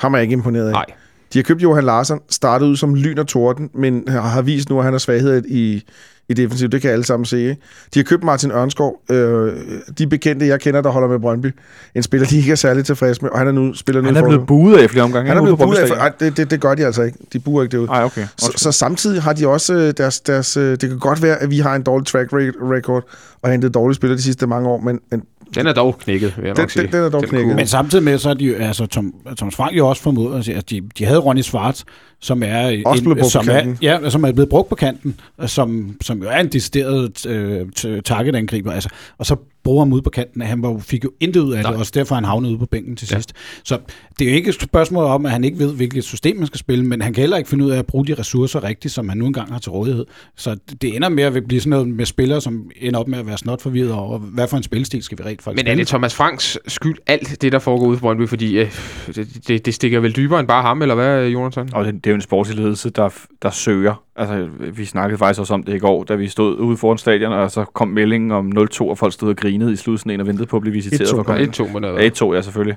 Ham 0.01 0.15
er 0.15 0.19
jeg 0.19 0.23
ikke 0.23 0.33
imponeret 0.33 0.67
af. 0.67 0.73
Nej. 0.73 0.87
De 1.33 1.39
har 1.39 1.43
købt 1.43 1.63
Johan 1.63 1.85
Larsen, 1.85 2.21
startet 2.29 2.67
ud 2.67 2.77
som 2.77 2.95
lyn 2.95 3.19
og 3.19 3.27
torden, 3.27 3.71
men 3.75 4.09
har 4.09 4.21
har 4.21 4.43
vist 4.43 4.71
nu, 4.71 4.79
at 4.79 4.85
han 4.85 4.93
har 4.95 4.99
svaghed 4.99 5.45
i, 5.49 5.83
i 6.29 6.35
defensiv. 6.35 6.69
Det 6.69 6.83
kan 6.83 6.91
alle 6.91 7.05
sammen 7.05 7.25
se. 7.25 7.39
Ikke? 7.39 7.57
De 7.95 7.99
har 7.99 8.05
købt 8.05 8.25
Martin 8.25 8.51
Ørnskov. 8.51 9.01
Øh, 9.11 9.53
de 9.99 10.07
bekendte, 10.07 10.47
jeg 10.47 10.61
kender, 10.61 10.81
der 10.81 10.91
holder 10.91 11.09
med 11.09 11.19
Brøndby. 11.19 11.55
En 11.95 12.03
spiller, 12.03 12.27
de 12.27 12.37
ikke 12.37 12.53
er 12.53 12.57
særlig 12.57 12.85
tilfredse 12.85 13.23
med, 13.23 13.31
og 13.31 13.39
han 13.39 13.49
er 13.49 13.53
nu 13.53 13.75
spiller 13.75 14.03
nu 14.03 14.07
Han 14.07 14.17
er 14.17 14.23
blevet 14.29 14.47
buet 14.47 14.77
af 14.79 14.85
i 14.85 14.89
flere 14.89 15.05
omgange. 15.05 15.29
Han 15.29 15.37
er 15.37 15.41
ikke? 15.41 15.57
blevet 15.57 15.59
Ude 15.59 15.59
på 15.59 15.65
buet 15.67 15.77
af. 15.77 15.89
Brøndby 15.89 16.01
Ej, 16.03 16.29
det, 16.29 16.37
det, 16.37 16.51
det, 16.51 16.61
gør 16.61 16.75
de 16.75 16.87
altså 16.87 17.03
ikke. 17.03 17.19
De 17.33 17.39
buer 17.39 17.63
ikke 17.63 17.73
derude. 17.73 17.87
Stadion. 17.87 18.01
Ej, 18.01 18.05
okay. 18.05 18.27
Så, 18.39 18.53
så 18.57 18.73
samtidig 18.73 19.23
har 19.23 19.33
de 19.33 19.49
også 19.49 19.75
øh, 19.75 19.93
deres, 19.97 20.21
deres... 20.21 20.57
øh, 20.57 20.71
Det 20.71 20.81
kan 20.89 20.99
godt 20.99 21.23
være, 21.23 21.37
at 21.43 21.51
vi 21.51 21.59
har 21.59 21.75
en 21.75 21.83
dårlig 21.83 22.07
track 22.07 22.33
re- 22.33 22.73
record 22.75 23.05
og 23.43 23.51
hentet 23.51 23.75
dårlige 23.75 23.95
spillere 23.97 24.17
de 24.17 24.23
sidste 24.23 24.47
mange 24.47 24.69
år, 24.69 24.81
men, 24.81 25.01
men 25.11 25.23
Den 25.55 25.67
er 25.67 25.73
dog 25.73 25.99
knækket, 25.99 26.35
vil 26.37 26.47
jeg 26.47 26.57
Den- 26.57 26.63
nok 26.63 26.71
sige. 26.71 26.83
den- 26.83 26.93
den 26.93 27.03
er 27.03 27.09
dog 27.09 27.23
knækket. 27.23 27.45
kunne- 27.45 27.57
Men 27.57 27.67
samtidig 27.67 28.05
med, 28.05 28.19
så 28.19 28.31
er 28.31 28.35
de 28.35 28.57
altså 28.57 28.87
Tom, 28.87 29.15
Thomas 29.37 29.55
Frank 29.57 29.77
jo 29.77 29.89
også 29.89 30.03
formået, 30.03 30.49
at 30.49 30.71
de, 30.71 30.81
de 30.99 31.05
havde 31.05 31.19
Ronny 31.19 31.41
Schwartz, 31.43 31.83
som 32.21 32.43
er, 32.43 32.83
Også 32.87 33.05
på 33.05 33.29
som 33.29 33.47
er, 33.51 33.77
ja, 33.83 34.11
som 34.11 34.25
er 34.25 34.33
blevet 34.33 34.49
brugt 34.49 34.69
på 34.69 34.75
kanten, 34.75 35.21
og 35.39 35.51
som, 35.51 35.97
som 36.03 36.23
jo 36.23 36.29
er 36.29 36.37
en 36.41 36.49
decideret 36.49 37.27
øh, 37.27 37.67
targetangriber, 38.05 38.73
altså, 38.73 38.89
og 39.19 39.27
så 39.27 39.37
bruger 39.65 39.81
ham 39.85 39.93
ude 39.93 40.03
på 40.03 40.11
kanten, 40.11 40.43
han 40.43 40.63
var, 40.63 40.69
jo- 40.69 40.79
fik 40.79 41.05
jo 41.05 41.11
intet 41.21 41.41
ud 41.41 41.53
af 41.53 41.63
Nej. 41.63 41.71
det, 41.71 41.81
også 41.81 41.93
derfor 41.95 42.15
han 42.15 42.25
havnede 42.25 42.51
ude 42.53 42.59
på 42.59 42.67
bænken 42.67 42.97
til 42.97 43.09
Ja. 43.11 43.17
sidst. 43.17 43.33
Så 43.65 43.79
det 44.19 44.27
er 44.27 44.31
jo 44.31 44.37
ikke 44.37 44.49
et 44.49 44.55
spørgsmål 44.63 45.05
om, 45.05 45.27
at 45.27 45.33
han 45.33 45.45
ikke 45.45 45.59
ved, 45.59 45.73
hvilket 45.75 46.05
system 46.05 46.37
man 46.37 46.47
skal 46.47 46.59
spille, 46.59 46.85
men 46.85 47.03
han 47.03 47.13
kan 47.13 47.21
heller 47.21 47.37
ikke 47.37 47.51
finde 47.51 47.65
ud 47.65 47.71
af 47.71 47.79
at 47.79 47.87
bruge 47.87 48.07
de 48.07 48.15
ressourcer 48.15 48.65
rigtigt, 48.65 48.95
som 48.95 49.09
han 49.09 49.19
nu 49.19 49.27
engang 49.27 49.53
har 49.53 49.59
til 49.59 49.71
rådighed. 49.73 50.05
Så 50.37 50.57
det 50.83 50.97
ender 50.97 51.09
med 51.09 51.25
at 51.25 51.45
blive 51.49 51.61
sådan 51.61 51.71
noget 51.71 51.89
med 51.89 52.07
spillere, 52.07 52.41
som 52.41 52.71
ender 52.81 53.01
op 53.01 53.09
med 53.09 53.19
at 53.19 53.27
være 53.27 53.39
snot 53.39 53.63
forvirret 53.63 53.93
over, 53.93 54.19
hvad 54.19 54.49
for 54.49 54.57
en 54.57 54.63
spilstil 54.63 55.03
skal 55.03 55.19
vi 55.19 55.23
rent 55.23 55.43
faktisk 55.43 55.65
Men 55.65 55.73
er 55.73 55.77
det 55.77 55.87
Thomas 55.89 56.15
Franks 56.15 56.59
skyld, 56.67 56.97
alt 57.07 57.43
det, 57.43 57.53
der 57.53 57.59
foregår 57.59 57.87
ude 57.87 57.97
på 57.97 58.01
Brøndby? 58.01 58.29
Fordi 58.29 58.59
øh, 58.59 58.71
det, 59.07 59.49
det, 59.49 59.67
det 59.67 59.75
stikker 59.75 60.01
vel 60.01 60.17
dybere 60.17 60.41
end 60.41 60.49
bare 60.49 60.63
ham, 60.63 60.83
eller 60.83 60.95
hvad, 60.95 61.27
Jonathan? 61.29 61.69
Og 61.73 61.85
det, 61.85 62.05
det 62.07 62.11
er 62.11 62.15
jo 62.15 62.17
en 62.17 62.21
sportslig 62.23 62.59
ledelse, 62.59 62.91
der, 62.91 63.09
der 63.43 63.51
søger. 63.51 64.03
Altså, 64.17 64.49
vi 64.73 64.85
snakkede 64.85 65.19
faktisk 65.19 65.41
også 65.41 65.55
om 65.55 65.63
det 65.63 65.75
i 65.75 65.79
går, 65.79 66.05
da 66.05 66.15
vi 66.15 66.29
stod 66.29 66.57
ude 66.59 66.77
foran 66.77 66.99
stadion, 66.99 67.33
og 67.33 67.51
så 67.51 67.65
kom 67.65 67.89
meldingen 67.89 68.31
om 68.31 68.53
0-2, 68.59 68.81
og 68.81 68.99
folk 68.99 69.13
stod 69.13 69.29
og 69.29 69.37
grinede 69.37 69.73
i 69.73 69.77
slutningen 69.77 70.21
og 70.21 70.27
ventede 70.27 70.47
på 70.47 70.57
at 70.57 70.61
blive 70.63 70.73
visiteret 70.73 71.09
1-2, 71.09 71.13
for 71.15 71.21
at 71.21 71.27
komme 71.27 71.43
ind. 71.43 71.61
1-2 71.61 71.73
må 71.73 71.79
det 71.79 71.87
have 71.87 71.97
Ja, 71.97 72.03
været. 72.03 72.23
1-2, 72.23 72.35
ja, 72.35 72.43
selvfølgelig. 72.43 72.77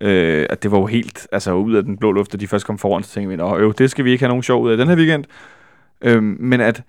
Øh, 0.00 0.46
at 0.50 0.62
det 0.62 0.70
var 0.70 0.78
jo 0.78 0.86
helt 0.86 1.26
altså, 1.32 1.52
ud 1.52 1.74
af 1.74 1.82
den 1.82 1.96
blå 1.96 2.12
luft, 2.12 2.32
da 2.32 2.36
de 2.36 2.46
først 2.48 2.66
kom 2.66 2.78
foran, 2.78 3.02
så 3.02 3.14
tænkte 3.14 3.30
vi, 3.30 3.36
"Nå, 3.36 3.56
øv, 3.58 3.74
det 3.74 3.90
skal 3.90 4.04
vi 4.04 4.10
ikke 4.12 4.22
have 4.24 4.28
nogen 4.28 4.42
sjov 4.42 4.62
ud 4.62 4.70
af 4.70 4.76
den 4.76 4.88
her 4.88 4.96
weekend. 4.96 5.24
Øhm, 6.02 6.36
men 6.40 6.60
at 6.60 6.82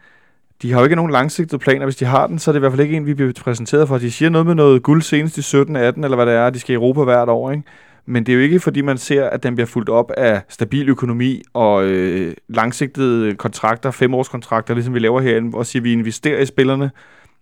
de 0.62 0.72
har 0.72 0.80
jo 0.80 0.84
ikke 0.84 0.96
nogen 0.96 1.12
langsigtede 1.12 1.60
planer. 1.60 1.86
Hvis 1.86 1.96
de 1.96 2.06
har 2.06 2.28
den, 2.28 2.40
så 2.40 2.52
er 2.52 2.54
det 2.54 2.60
i 2.60 2.62
hvert 2.62 2.72
fald 2.72 2.82
ikke 2.82 2.96
en, 2.98 3.06
vi 3.06 3.14
bliver 3.14 3.34
præsenteret 3.42 3.88
for. 3.88 3.98
De 3.98 4.12
siger 4.12 4.30
noget 4.30 4.48
med 4.48 4.56
noget 4.56 4.84
guld 4.84 5.02
senest 5.02 5.38
i 5.38 5.42
17-18, 5.42 6.04
eller 6.04 6.16
hvad 6.16 6.26
det 6.26 6.34
er, 6.34 6.50
de 6.50 6.60
skal 6.60 6.74
i 6.74 6.76
Europa 6.76 7.04
hvert 7.04 7.30
år, 7.30 7.52
ikke? 7.52 7.64
Men 8.06 8.26
det 8.26 8.32
er 8.32 8.36
jo 8.36 8.41
ikke, 8.41 8.60
fordi 8.60 8.82
man 8.82 8.97
ser, 8.97 9.26
at 9.26 9.43
den 9.43 9.56
bliver 9.56 9.68
fuldt 9.68 9.89
op 9.89 10.12
af 10.18 10.41
stabil 10.49 10.89
økonomi 10.89 11.41
og 11.54 11.84
øh, 11.86 12.34
langsigtede 12.49 13.36
kontrakter, 13.36 13.91
femårskontrakter, 13.91 14.74
ligesom 14.74 14.93
vi 14.93 14.99
laver 14.99 15.22
herinde, 15.22 15.58
og 15.58 15.66
siger, 15.66 15.80
at 15.82 15.84
vi 15.84 15.91
investerer 15.91 16.39
i 16.41 16.45
spillerne. 16.45 16.91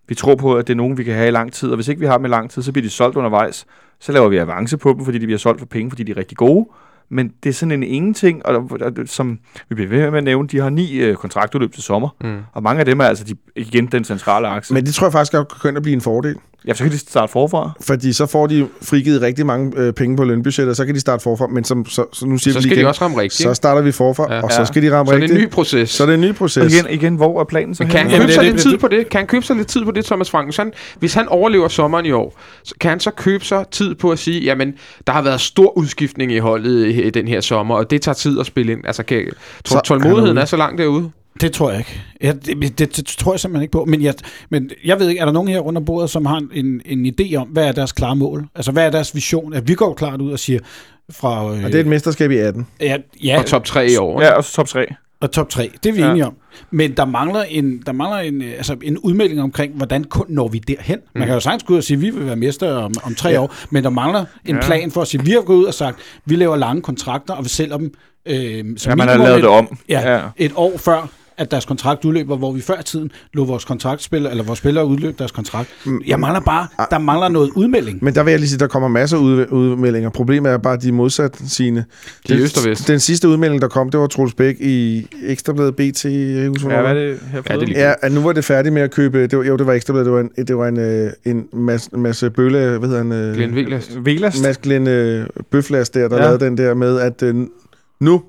Vi 0.08 0.14
tror 0.14 0.34
på, 0.34 0.54
at 0.54 0.66
det 0.66 0.72
er 0.72 0.76
nogen, 0.76 0.98
vi 0.98 1.04
kan 1.04 1.14
have 1.14 1.28
i 1.28 1.30
lang 1.30 1.52
tid, 1.52 1.68
og 1.70 1.74
hvis 1.74 1.88
ikke 1.88 2.00
vi 2.00 2.06
har 2.06 2.16
dem 2.16 2.24
i 2.24 2.28
lang 2.28 2.50
tid, 2.50 2.62
så 2.62 2.72
bliver 2.72 2.82
de 2.82 2.90
solgt 2.90 3.16
undervejs. 3.16 3.66
Så 4.00 4.12
laver 4.12 4.28
vi 4.28 4.36
avance 4.36 4.76
på 4.78 4.92
dem, 4.98 5.04
fordi 5.04 5.18
de 5.18 5.26
bliver 5.26 5.38
solgt 5.38 5.58
for 5.60 5.66
penge, 5.66 5.90
fordi 5.90 6.02
de 6.02 6.12
er 6.12 6.16
rigtig 6.16 6.36
gode. 6.36 6.68
Men 7.12 7.32
det 7.42 7.48
er 7.48 7.54
sådan 7.54 7.72
en 7.72 7.82
ingenting, 7.82 8.46
og, 8.46 8.54
og, 8.54 8.80
og 8.80 8.92
som 9.06 9.38
vi 9.68 9.74
bliver 9.74 9.88
ved 9.88 10.10
med 10.10 10.18
at 10.18 10.24
nævne, 10.24 10.48
de 10.48 10.58
har 10.60 10.70
ni 10.70 11.00
øh, 11.00 11.14
kontraktudløb 11.16 11.72
til 11.72 11.82
sommer, 11.82 12.08
Mm. 12.24 12.38
og 12.52 12.62
mange 12.62 12.80
af 12.80 12.86
dem 12.86 13.00
er 13.00 13.04
altså 13.04 13.24
de, 13.24 13.34
igen 13.56 13.86
den 13.86 14.04
centrale 14.04 14.48
akse. 14.48 14.74
Men, 14.74 14.86
det 14.86 14.94
tror 14.94 15.06
jeg 15.06 15.12
faktisk 15.12 15.32
godt 15.32 15.62
kan 15.62 15.76
at 15.76 15.82
blive 15.82 15.94
en 15.94 16.00
fordel. 16.00 16.36
Ja, 16.66 16.74
så 16.74 16.82
kan 16.84 16.92
de 16.92 16.98
starte 16.98 17.32
forfra. 17.32 17.70
Fordi 17.80 18.12
så 18.12 18.26
får 18.26 18.46
de 18.46 18.66
frigivet 18.82 19.22
rigtig 19.22 19.46
mange 19.46 19.72
øh, 19.76 19.92
penge 19.92 20.16
på 20.16 20.24
lønbudgettet, 20.24 20.70
og 20.70 20.76
så 20.76 20.86
kan 20.86 20.94
de 20.94 21.00
starte 21.00 21.22
forfra. 21.22 21.46
Men 21.46 21.64
som, 21.64 21.86
så, 21.86 22.04
så 22.12 22.26
nu 22.26 22.38
siger 22.38 22.52
Så 22.52 22.58
vi 22.58 22.62
skal 22.62 22.68
lige 22.68 22.74
de 22.74 22.80
igen, 22.80 22.86
også 22.88 23.04
ramme 23.04 23.16
rigtigt. 23.20 23.42
så 23.42 23.54
starter 23.54 23.82
vi 23.82 23.92
forfra, 23.92 24.34
Ja. 24.34 24.42
og 24.42 24.52
så 24.52 24.64
skal 24.64 24.82
de 24.82 24.96
ramme 24.96 25.10
Så 25.10 25.14
er 25.14 25.16
det 25.18 25.22
rigtigt. 25.22 25.38
en 25.40 25.46
ny 25.46 25.50
proces. 25.50 25.90
Så 25.90 26.02
er 26.02 26.06
det 26.06 26.14
en 26.14 26.20
ny 26.20 26.28
Og 26.28 26.34
proces. 26.34 26.74
igen, 26.74 26.86
igen, 26.90 27.14
hvor 27.16 27.40
er 27.40 27.44
planen 27.44 27.74
så 27.74 27.82
Men 27.82 27.90
kan 27.90 28.10
han 28.10 28.20
købe 28.20 28.32
sig 28.32 28.44
lidt 28.44 28.60
tid 28.60 28.78
på 28.78 28.88
det? 28.88 29.08
Kan 29.08 29.18
han 29.18 29.26
købe 29.26 29.46
sig 29.46 29.56
lidt 29.56 29.68
tid 29.68 29.84
på 29.84 29.90
det, 29.90 30.04
Thomas 30.04 30.30
Frank? 30.30 30.46
Hvis 30.46 30.56
han, 30.56 30.72
hvis 30.98 31.14
han 31.14 31.28
overlever 31.28 31.68
sommeren 31.68 32.06
i 32.06 32.10
år, 32.10 32.38
så 32.64 32.74
kan 32.80 32.88
han 32.90 33.00
så 33.00 33.10
købe 33.10 33.44
sig 33.44 33.64
tid 33.70 33.94
på 33.94 34.10
at 34.10 34.18
sige, 34.18 34.40
jamen, 34.40 34.74
der 35.06 35.12
har 35.12 35.22
været 35.22 35.40
stor 35.40 35.78
udskiftning 35.78 36.32
i 36.32 36.38
holdet 36.38 36.86
i, 36.86 37.02
i 37.02 37.10
den 37.10 37.28
her 37.28 37.40
sommer, 37.40 37.74
og 37.74 37.90
det 37.90 38.02
tager 38.02 38.14
tid 38.14 38.40
at 38.40 38.46
spille 38.46 38.72
ind. 38.72 38.80
Altså, 38.86 39.02
kan, 39.02 39.26
tålmodigheden 39.84 40.38
er 40.38 40.44
så 40.44 40.56
langt 40.56 40.78
derude? 40.78 41.10
Det 41.40 41.52
tror 41.52 41.70
jeg 41.70 41.78
ikke. 41.78 42.00
Ja, 42.22 42.32
det, 42.32 42.78
det, 42.78 42.96
det 42.96 43.06
tror 43.06 43.32
jeg 43.32 43.40
simpelthen 43.40 43.62
ikke 43.62 43.72
på. 43.72 43.84
Men 43.84 44.02
jeg, 44.02 44.14
men 44.50 44.70
jeg 44.84 44.98
ved 45.00 45.08
ikke, 45.08 45.20
er 45.20 45.24
der 45.24 45.32
nogen 45.32 45.48
her 45.48 45.58
rundt 45.58 45.76
om 45.76 45.84
bordet, 45.84 46.10
som 46.10 46.26
har 46.26 46.42
en, 46.52 46.80
en 46.84 47.06
idé 47.20 47.34
om, 47.36 47.48
hvad 47.48 47.64
er 47.68 47.72
deres 47.72 47.92
klare 47.92 48.16
mål? 48.16 48.46
Altså, 48.54 48.72
hvad 48.72 48.86
er 48.86 48.90
deres 48.90 49.14
vision? 49.14 49.54
At 49.54 49.68
vi 49.68 49.74
går 49.74 49.94
klart 49.94 50.20
ud 50.20 50.32
og 50.32 50.38
siger 50.38 50.60
fra... 51.10 51.42
Øh, 51.44 51.50
Og 51.64 51.72
det 51.72 51.74
er 51.74 51.80
et 51.80 51.86
mesterskab 51.86 52.30
i 52.30 52.36
18. 52.36 52.66
ja, 52.80 52.96
ja, 53.24 53.38
Og 53.38 53.46
top 53.46 53.64
3 53.64 53.88
i 53.90 53.96
år. 53.96 54.22
Ja, 54.22 54.30
og 54.32 54.44
så 54.44 54.52
top 54.52 54.66
3. 54.68 54.86
og 55.20 55.30
top 55.30 55.48
3. 55.48 55.70
Det 55.82 55.88
er 55.90 55.94
vi 55.94 56.00
Ja. 56.00 56.10
enige 56.10 56.26
om. 56.26 56.34
Men 56.70 56.96
der 56.96 57.04
mangler 57.04 57.42
en, 57.42 57.82
der 57.86 57.92
mangler 57.92 58.18
en, 58.18 58.42
øh, 58.42 58.52
altså 58.56 58.76
en 58.82 58.98
udmelding 58.98 59.42
omkring, 59.42 59.74
hvordan 59.76 60.04
kun 60.04 60.26
når 60.28 60.48
vi 60.48 60.58
derhen. 60.58 60.98
Man 61.14 61.26
kan 61.26 61.34
jo 61.34 61.40
sagtens 61.40 61.62
gå 61.62 61.72
ud 61.72 61.78
og 61.78 61.84
sige, 61.84 61.96
at 61.96 62.02
vi 62.02 62.10
vil 62.10 62.26
være 62.26 62.36
mester 62.36 62.72
om, 62.74 62.92
om 63.02 63.14
tre 63.14 63.28
Ja. 63.28 63.40
år, 63.42 63.54
men 63.70 63.84
der 63.84 63.90
mangler 63.90 64.24
en 64.46 64.54
Ja. 64.54 64.62
plan 64.66 64.90
for 64.90 65.02
at 65.02 65.08
sige, 65.08 65.20
at 65.20 65.26
vi 65.26 65.30
har 65.32 65.40
gået 65.40 65.56
ud 65.56 65.64
og 65.64 65.74
sagt, 65.74 65.96
at 65.98 66.02
vi 66.26 66.36
laver 66.36 66.56
lange 66.56 66.82
kontrakter, 66.82 67.34
og 67.34 67.44
vi 67.44 67.48
sælger 67.48 67.76
dem 67.76 67.94
øh, 68.26 68.64
som 68.76 68.90
Ja, 68.90 68.94
man 68.96 69.08
har 69.08 69.16
lavet 69.16 69.36
et- 69.36 69.42
det 69.42 69.50
om. 69.50 69.78
Ja, 69.88 70.12
Ja. 70.14 70.20
et 70.36 70.52
år 70.56 70.78
før 70.78 71.08
at 71.40 71.50
deres 71.50 71.64
kontrakt 71.64 72.04
udløber, 72.04 72.36
hvor 72.36 72.52
vi 72.52 72.60
før 72.60 72.80
tiden 72.80 73.10
lå 73.34 73.44
vores 73.44 73.64
kontraktspillere, 73.64 74.32
eller 74.32 74.44
vores 74.44 74.58
spillere 74.58 74.86
udløb 74.86 75.18
deres 75.18 75.32
kontrakt. 75.32 75.68
Jeg 76.06 76.20
mangler 76.20 76.40
bare, 76.40 76.66
der 76.90 76.98
mangler 76.98 77.28
noget 77.28 77.50
udmelding. 77.56 78.04
Men 78.04 78.14
der 78.14 78.22
vil 78.22 78.30
jeg 78.30 78.40
lige 78.40 78.48
sige, 78.48 78.58
der 78.58 78.66
kommer 78.66 78.88
masser 78.88 79.16
af 79.16 79.20
ud, 79.20 79.46
udmeldinger. 79.50 80.10
Problemet 80.10 80.52
er 80.52 80.58
bare, 80.58 80.74
at 80.74 80.82
de 80.82 80.88
er 80.88 80.92
modsat 80.92 81.42
sine. 81.46 81.84
De 82.28 82.32
er 82.32 82.42
øst 82.42 82.58
og 82.58 82.70
vest. 82.70 82.88
Den 82.88 83.00
sidste 83.00 83.28
udmelding, 83.28 83.62
der 83.62 83.68
kom, 83.68 83.90
det 83.90 84.00
var 84.00 84.06
Troels 84.06 84.34
Bæk 84.34 84.56
i 84.60 85.06
Ekstrabladet 85.26 85.76
BT. 85.76 85.80
Jeg 85.80 85.92
kan 86.02 86.10
ikke 86.12 86.48
huske, 86.48 86.74
Ja, 86.74 86.82
hvad 86.82 86.94
det 86.94 87.04
er 87.04 87.08
det 87.08 87.20
her 87.32 87.42
Ja, 87.50 87.60
det 87.60 87.68
Ja, 87.68 87.92
at 88.02 88.12
nu 88.12 88.20
var 88.20 88.32
det 88.32 88.44
færdigt 88.44 88.72
med 88.72 88.82
at 88.82 88.90
købe... 88.90 89.22
Det 89.22 89.38
var, 89.38 89.44
jo, 89.44 89.56
det 89.56 89.66
var 89.66 89.72
Ekstrabladet. 89.72 90.06
Det 90.06 90.12
var 90.14 90.20
en, 90.20 90.30
det 90.46 90.56
var 90.56 90.68
en, 90.68 90.78
øh, 90.78 91.10
en 91.24 91.46
masse, 91.52 91.90
masse 91.96 92.30
bølle... 92.30 92.78
Hvad 92.78 92.88
hedder 92.88 93.02
han? 93.02 93.12
Øh, 93.12 93.34
Glenn 93.34 93.54
Velas. 93.54 93.98
Velas? 94.04 94.42
Mads 94.42 94.58
Glenn 94.58 94.86
øh, 94.86 95.26
Bøflas 95.50 95.90
der, 95.90 96.08
der 96.08 96.16
ja. 96.16 96.22
lavede 96.22 96.44
den 96.44 96.58
der 96.58 96.74
med, 96.74 97.00
at 97.00 97.22
øh, 97.22 97.34
nu 98.00 98.22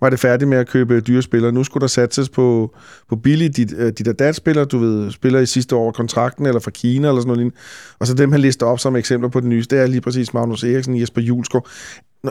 var 0.00 0.10
det 0.10 0.20
færdigt 0.20 0.48
med 0.48 0.58
at 0.58 0.68
købe 0.68 1.00
dyre 1.00 1.22
spillere. 1.22 1.52
Nu 1.52 1.64
skulle 1.64 1.80
der 1.80 1.86
satses 1.86 2.28
på, 2.28 2.74
på 3.08 3.16
billige 3.16 3.48
dit, 3.48 3.74
øh, 3.76 3.92
dit 3.92 4.08
og 4.08 4.18
dat 4.18 4.34
spillere, 4.34 4.64
du 4.64 4.78
ved, 4.78 5.10
spillere 5.10 5.42
i 5.42 5.46
sidste 5.46 5.76
år 5.76 5.92
kontrakten, 5.92 6.46
eller 6.46 6.60
fra 6.60 6.70
Kina, 6.70 7.08
eller 7.08 7.20
sådan 7.20 7.28
noget 7.28 7.38
lignende. 7.38 7.56
Og 7.98 8.06
så 8.06 8.14
dem, 8.14 8.32
han 8.32 8.40
lister 8.40 8.66
op 8.66 8.78
som 8.78 8.96
eksempler 8.96 9.28
på 9.30 9.40
det 9.40 9.48
nye, 9.48 9.64
det 9.70 9.78
er 9.78 9.86
lige 9.86 10.00
præcis 10.00 10.34
Magnus 10.34 10.64
Eriksen, 10.64 11.00
Jesper 11.00 11.20
Julsgaard. 11.20 11.68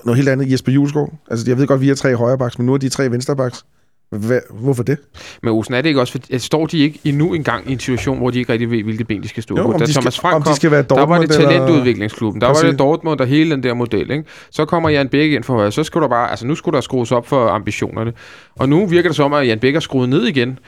Noget 0.06 0.18
helt 0.18 0.30
andet, 0.30 0.52
Jesper 0.52 0.72
Julsgaard. 0.72 1.14
Altså, 1.30 1.46
jeg 1.48 1.58
ved 1.58 1.68
godt, 1.68 1.82
vi 1.82 1.90
er 1.90 1.96
tre 1.96 2.16
højrebacks, 2.16 2.58
men 2.58 2.66
nu 2.66 2.74
er 2.74 2.78
de 2.78 2.90
tre 2.90 3.12
venstrebacks. 3.12 3.66
Hvad, 4.10 4.40
hvorfor 4.50 4.84
det? 4.84 4.98
Men 5.44 5.52
Olsen, 5.52 5.74
er 5.74 5.82
det 5.82 5.90
ikke 5.90 6.02
også, 6.02 6.12
for, 6.12 6.20
at 6.36 6.42
står 6.42 6.66
de 6.66 6.78
ikke 6.80 7.00
endnu 7.04 7.34
engang 7.34 7.70
i 7.70 7.74
en 7.74 7.80
situation, 7.80 8.18
hvor 8.18 8.30
de 8.30 8.40
ikke 8.40 8.54
rigtig 8.54 8.72
ved, 8.72 8.84
hvilket 8.84 9.08
ben 9.08 9.24
de 9.24 9.28
skal 9.28 9.44
stå 9.44 9.58
Jo, 9.58 9.64
på? 9.64 9.72
Da 9.72 9.78
de 9.78 9.84
skal- 9.92 9.94
Thomas 10.02 10.20
Frank 10.20 10.44
kom, 10.44 10.56
skal 10.56 10.72
være 10.72 10.82
der 10.82 10.96
var 10.96 11.06
Dortmund 11.06 11.28
det 11.28 11.38
talentudviklingsklubben. 11.38 12.42
Der 12.42 12.48
var 12.48 12.54
det 12.54 12.80
Dortmund 12.80 13.20
og 13.20 13.28
hele 13.28 13.52
den 13.52 13.64
der 13.64 13.74
model. 13.74 14.12
Ikke? 14.12 14.24
Så 14.52 14.66
kommer 14.66 14.90
Jan 14.90 15.10
Bæk 15.10 15.32
ind 15.32 15.44
for 15.44 15.54
højre. 15.54 15.72
Så 15.72 15.84
skulle 15.84 16.02
der 16.02 16.10
bare, 16.10 16.30
altså 16.30 16.48
nu 16.48 16.56
skulle 16.56 16.76
der 16.76 16.82
skrues 16.82 17.12
op 17.12 17.28
for 17.28 17.48
ambitionerne. 17.48 18.14
Og 18.56 18.70
nu 18.70 18.86
virker 18.86 19.10
det 19.10 19.16
som, 19.16 19.34
at 19.34 19.48
Jan 19.48 19.60
Bæk 19.60 19.76
er 19.76 19.80
skruet 19.80 20.10
ned 20.10 20.24
igen. 20.26 20.60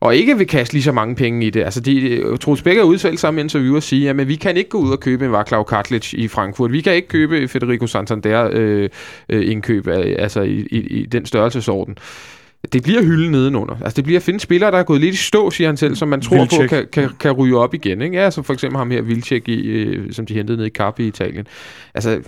Og 0.00 0.16
ikke 0.16 0.38
vil 0.38 0.46
kaste 0.46 0.74
lige 0.74 0.82
så 0.82 0.92
mange 0.92 1.14
penge 1.14 1.46
i 1.46 1.50
det. 1.50 1.62
Altså, 1.64 1.80
de, 1.80 2.22
Troels 2.40 2.62
Bæk 2.62 2.76
er 2.78 2.82
udtalt 2.82 3.20
sammen 3.20 3.38
i 3.38 3.42
interview 3.42 3.76
og 3.76 3.82
sige, 3.82 4.10
at 4.10 4.28
vi 4.28 4.34
kan 4.34 4.56
ikke 4.56 4.70
gå 4.70 4.78
ud 4.78 4.92
og 4.92 5.00
købe 5.00 5.24
en 5.24 5.32
Vaclav 5.32 5.64
Kartlic 5.64 6.12
i 6.12 6.28
Frankfurt. 6.28 6.72
Vi 6.72 6.80
kan 6.80 6.94
ikke 6.94 7.08
købe 7.08 7.48
Federico 7.48 7.86
Santander 7.86 8.48
øh, 8.52 8.88
øh, 9.28 9.50
indkøb, 9.50 9.88
altså 9.88 10.40
i, 10.40 10.66
i, 10.70 10.78
i 10.78 11.06
den 11.06 11.26
størrelsesorden. 11.26 11.96
Det 12.72 12.82
bliver 12.82 13.02
hylden 13.02 13.30
nedenunder. 13.30 13.74
Altså, 13.84 13.96
det 13.96 14.04
bliver 14.04 14.18
at 14.18 14.22
finde 14.22 14.40
spillere, 14.40 14.70
der 14.70 14.78
er 14.78 14.82
gået 14.82 15.00
lidt 15.00 15.14
i 15.14 15.18
stå, 15.18 15.50
siger 15.50 15.68
han 15.68 15.76
selv, 15.76 15.94
som 15.96 16.08
man 16.08 16.20
tror 16.20 16.36
Vilcek. 16.36 16.60
på 16.60 16.66
kan, 16.68 16.86
kan, 16.92 17.10
kan 17.20 17.32
ryge 17.32 17.58
op 17.58 17.74
igen. 17.74 18.02
Ikke? 18.02 18.16
Ja, 18.16 18.30
som 18.30 18.44
for 18.44 18.52
eksempel 18.52 18.78
ham 18.78 18.90
her, 18.90 19.02
Vilcek, 19.02 19.48
i, 19.48 19.60
øh, 19.66 20.12
som 20.12 20.26
de 20.26 20.34
hentede 20.34 20.58
ned 20.58 20.66
i 20.66 20.70
Carpi 20.70 21.04
i 21.04 21.06
Italien. 21.06 21.46
Altså, 21.94 22.20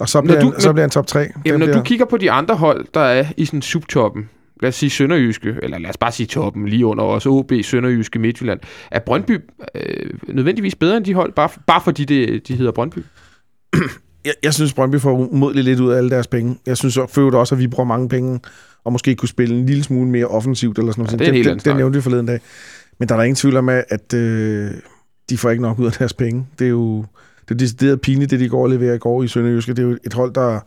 Og 0.00 0.08
så 0.08 0.20
bliver, 0.22 0.40
du- 0.40 0.50
han, 0.50 0.60
så 0.60 0.72
bliver 0.72 0.82
han 0.82 0.90
top 0.90 1.06
3. 1.06 1.26
Jamen, 1.46 1.68
når 1.68 1.74
du 1.76 1.82
kigger 1.82 2.04
på 2.04 2.16
de 2.16 2.30
andre 2.30 2.54
hold, 2.56 2.86
der 2.94 3.00
er 3.00 3.24
i 3.36 3.44
sådan 3.44 3.62
subtoppen, 3.62 4.28
lad 4.62 4.68
os 4.68 4.74
sige 4.74 4.90
Sønderjyske, 4.90 5.54
eller 5.62 5.78
lad 5.78 5.90
os 5.90 5.96
bare 5.96 6.12
sige 6.12 6.26
toppen 6.26 6.68
lige 6.68 6.86
under 6.86 7.04
os, 7.04 7.26
OB, 7.26 7.52
Sønderjyske, 7.62 8.18
Midtjylland, 8.18 8.60
er 8.90 8.98
Brøndby 9.00 9.38
øh, 9.74 10.10
nødvendigvis 10.28 10.74
bedre 10.74 10.96
end 10.96 11.04
de 11.04 11.14
hold, 11.14 11.32
bare, 11.32 11.48
bare 11.66 11.80
fordi 11.84 12.04
det, 12.04 12.48
de 12.48 12.54
hedder 12.54 12.72
Brøndby? 12.72 12.98
jeg, 14.24 14.32
jeg 14.42 14.54
synes, 14.54 14.72
Brøndby 14.72 14.96
får 14.96 15.12
umådeligt 15.12 15.64
lidt 15.64 15.80
ud 15.80 15.92
af 15.92 15.96
alle 15.96 16.10
deres 16.10 16.26
penge. 16.26 16.56
Jeg 16.66 16.76
synes 16.76 16.94
for 16.94 17.18
øvrigt 17.18 17.36
også, 17.36 17.54
at 17.54 17.58
vi 17.60 17.66
bruger 17.66 17.86
mange 17.86 18.08
penge, 18.08 18.40
og 18.90 18.92
måske 18.92 19.14
kunne 19.16 19.28
spille 19.28 19.56
en 19.58 19.66
lille 19.66 19.82
smule 19.84 20.10
mere 20.10 20.26
offensivt, 20.26 20.78
eller 20.78 20.92
sådan 20.92 21.02
noget. 21.02 21.12
Ja, 21.12 21.16
det 21.18 21.24
er 21.24 21.28
en 21.28 21.34
helt 21.34 21.44
det, 21.44 21.50
anden 21.50 21.56
det, 21.58 21.62
snak. 21.62 21.72
det 21.72 21.76
nævnte 21.80 21.96
vi 21.98 22.02
forleden 22.02 22.26
dag. 22.26 22.40
Men 22.98 23.08
der 23.08 23.14
er 23.14 23.18
der 23.18 23.24
ingen 23.24 23.36
tvivl 23.36 23.56
om, 23.56 23.68
at 23.68 24.14
øh, 24.14 24.70
de 25.30 25.38
får 25.38 25.50
ikke 25.50 25.62
nok 25.62 25.78
ud 25.78 25.86
af 25.86 25.92
deres 25.92 26.12
penge. 26.12 26.46
Det 26.58 26.64
er 26.64 26.68
jo 26.70 27.04
det 27.48 27.54
er 27.54 27.58
decideret 27.58 28.00
pinligt, 28.00 28.30
det 28.30 28.40
de 28.40 28.48
går 28.48 28.62
og 28.62 28.70
leverer 28.70 28.94
i 28.94 28.98
går 28.98 29.22
i 29.22 29.28
Sønderjyske. 29.28 29.74
Det 29.74 29.78
er 29.84 29.88
jo 29.88 29.98
et 30.06 30.12
hold, 30.14 30.34
der... 30.34 30.60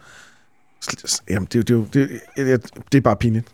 Jamen, 1.30 1.48
det, 1.54 1.70
er 1.70 1.76
jo- 1.76 1.86
det, 1.94 2.10
er 2.38 2.44
det, 2.44 2.70
det 2.92 2.98
er 2.98 3.02
bare 3.02 3.16
pinligt. 3.16 3.48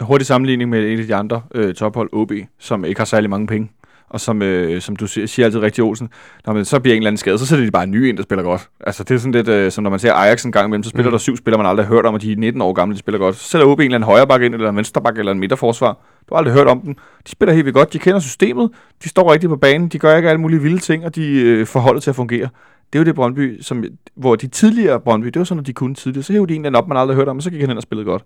hurtig 0.00 0.26
sammenligning 0.26 0.70
med 0.70 0.80
et 0.84 1.00
af 1.00 1.06
de 1.06 1.14
andre 1.14 1.42
øh, 1.54 1.74
tophold, 1.74 2.08
OB, 2.12 2.32
som 2.58 2.84
ikke 2.84 3.00
har 3.00 3.04
særlig 3.04 3.30
mange 3.30 3.46
penge. 3.46 3.70
Og 4.10 4.20
som, 4.20 4.42
øh, 4.42 4.80
som 4.80 4.96
du 4.96 5.06
siger, 5.06 5.26
siger 5.26 5.46
altid 5.46 5.60
rigtig 5.60 5.84
Olsen, 5.84 6.08
når 6.46 6.52
man 6.52 6.64
så 6.64 6.80
bliver 6.80 6.94
en 6.94 7.02
eller 7.02 7.08
anden 7.10 7.18
skade, 7.18 7.38
så 7.38 7.46
sætter 7.46 7.64
de 7.64 7.70
bare 7.70 7.82
en 7.84 7.90
ny 7.90 8.08
ind, 8.08 8.16
der 8.16 8.22
spiller 8.22 8.42
godt. 8.42 8.68
Altså 8.86 9.04
det 9.04 9.14
er 9.14 9.18
sådan 9.18 9.32
lidt, 9.32 9.48
øh, 9.48 9.72
som 9.72 9.82
når 9.84 9.90
man 9.90 9.98
ser 9.98 10.12
Ajax 10.12 10.44
en 10.44 10.52
gang 10.52 10.66
imellem, 10.66 10.82
så 10.82 10.90
spiller 10.90 11.10
Mm. 11.10 11.12
der 11.12 11.18
syv 11.18 11.36
spillere, 11.36 11.62
man 11.62 11.70
aldrig 11.70 11.86
har 11.86 11.94
hørt 11.94 12.06
om, 12.06 12.14
og 12.14 12.22
de 12.22 12.32
er 12.32 12.36
19 12.36 12.62
år 12.62 12.72
gamle, 12.72 12.94
de 12.94 12.98
spiller 12.98 13.18
godt. 13.18 13.36
Så 13.36 13.48
sætter 13.48 13.66
OB 13.66 13.78
en 13.80 13.84
eller 13.84 13.94
anden 13.94 14.06
højre 14.06 14.26
bakke 14.26 14.46
ind, 14.46 14.54
eller 14.54 14.70
en 14.70 14.76
venstre 14.76 15.02
bakke, 15.02 15.18
eller 15.18 15.32
en 15.32 15.38
midterforsvar. 15.38 15.92
Du 16.28 16.34
har 16.34 16.38
aldrig 16.38 16.54
hørt 16.54 16.66
om 16.66 16.80
dem. 16.80 16.94
De 16.94 17.30
spiller 17.30 17.52
helt 17.52 17.64
vildt 17.64 17.76
godt, 17.76 17.92
de 17.92 17.98
kender 17.98 18.20
systemet, 18.20 18.70
de 19.04 19.08
står 19.08 19.32
rigtigt 19.32 19.50
på 19.50 19.56
banen, 19.56 19.88
de 19.88 19.98
gør 19.98 20.16
ikke 20.16 20.28
alle 20.28 20.40
mulige 20.40 20.62
vilde 20.62 20.78
ting, 20.78 21.04
og 21.04 21.14
de 21.14 21.40
øh, 21.40 21.66
får 21.66 21.80
holdet 21.80 22.02
til 22.02 22.10
at 22.10 22.16
fungere. 22.16 22.48
Det 22.92 22.98
er 22.98 23.00
jo 23.00 23.04
det 23.04 23.14
Brøndby, 23.14 23.60
som, 23.62 23.84
hvor 24.14 24.36
de 24.36 24.46
tidligere 24.46 25.00
Brøndby, 25.00 25.26
det 25.26 25.38
var 25.38 25.44
sådan, 25.44 25.60
at 25.60 25.66
de 25.66 25.72
kunne 25.72 25.94
tidligere. 25.94 26.22
Så 26.22 26.32
hævde 26.32 26.48
de 26.48 26.54
en 26.54 26.60
eller 26.60 26.68
anden 26.68 26.82
op, 26.82 26.88
man 26.88 26.96
aldrig 26.96 27.16
har 27.16 27.20
hørt 27.20 27.28
om, 27.28 27.36
og 27.36 27.42
så 27.42 27.50
gik 27.50 27.60
han 27.60 27.68
hen 27.68 27.76
og 27.76 27.82
spillede 27.82 28.04
godt. 28.04 28.22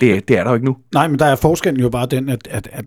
Det, 0.00 0.28
det 0.28 0.38
er 0.38 0.44
der 0.44 0.50
jo 0.50 0.54
ikke 0.54 0.66
nu. 0.66 0.76
Nej, 0.94 1.08
men 1.08 1.18
der 1.18 1.24
er 1.26 1.36
forskellen 1.36 1.82
jo 1.82 1.88
bare 1.88 2.06
den, 2.06 2.28
at, 2.28 2.48
at, 2.50 2.68
at 2.72 2.84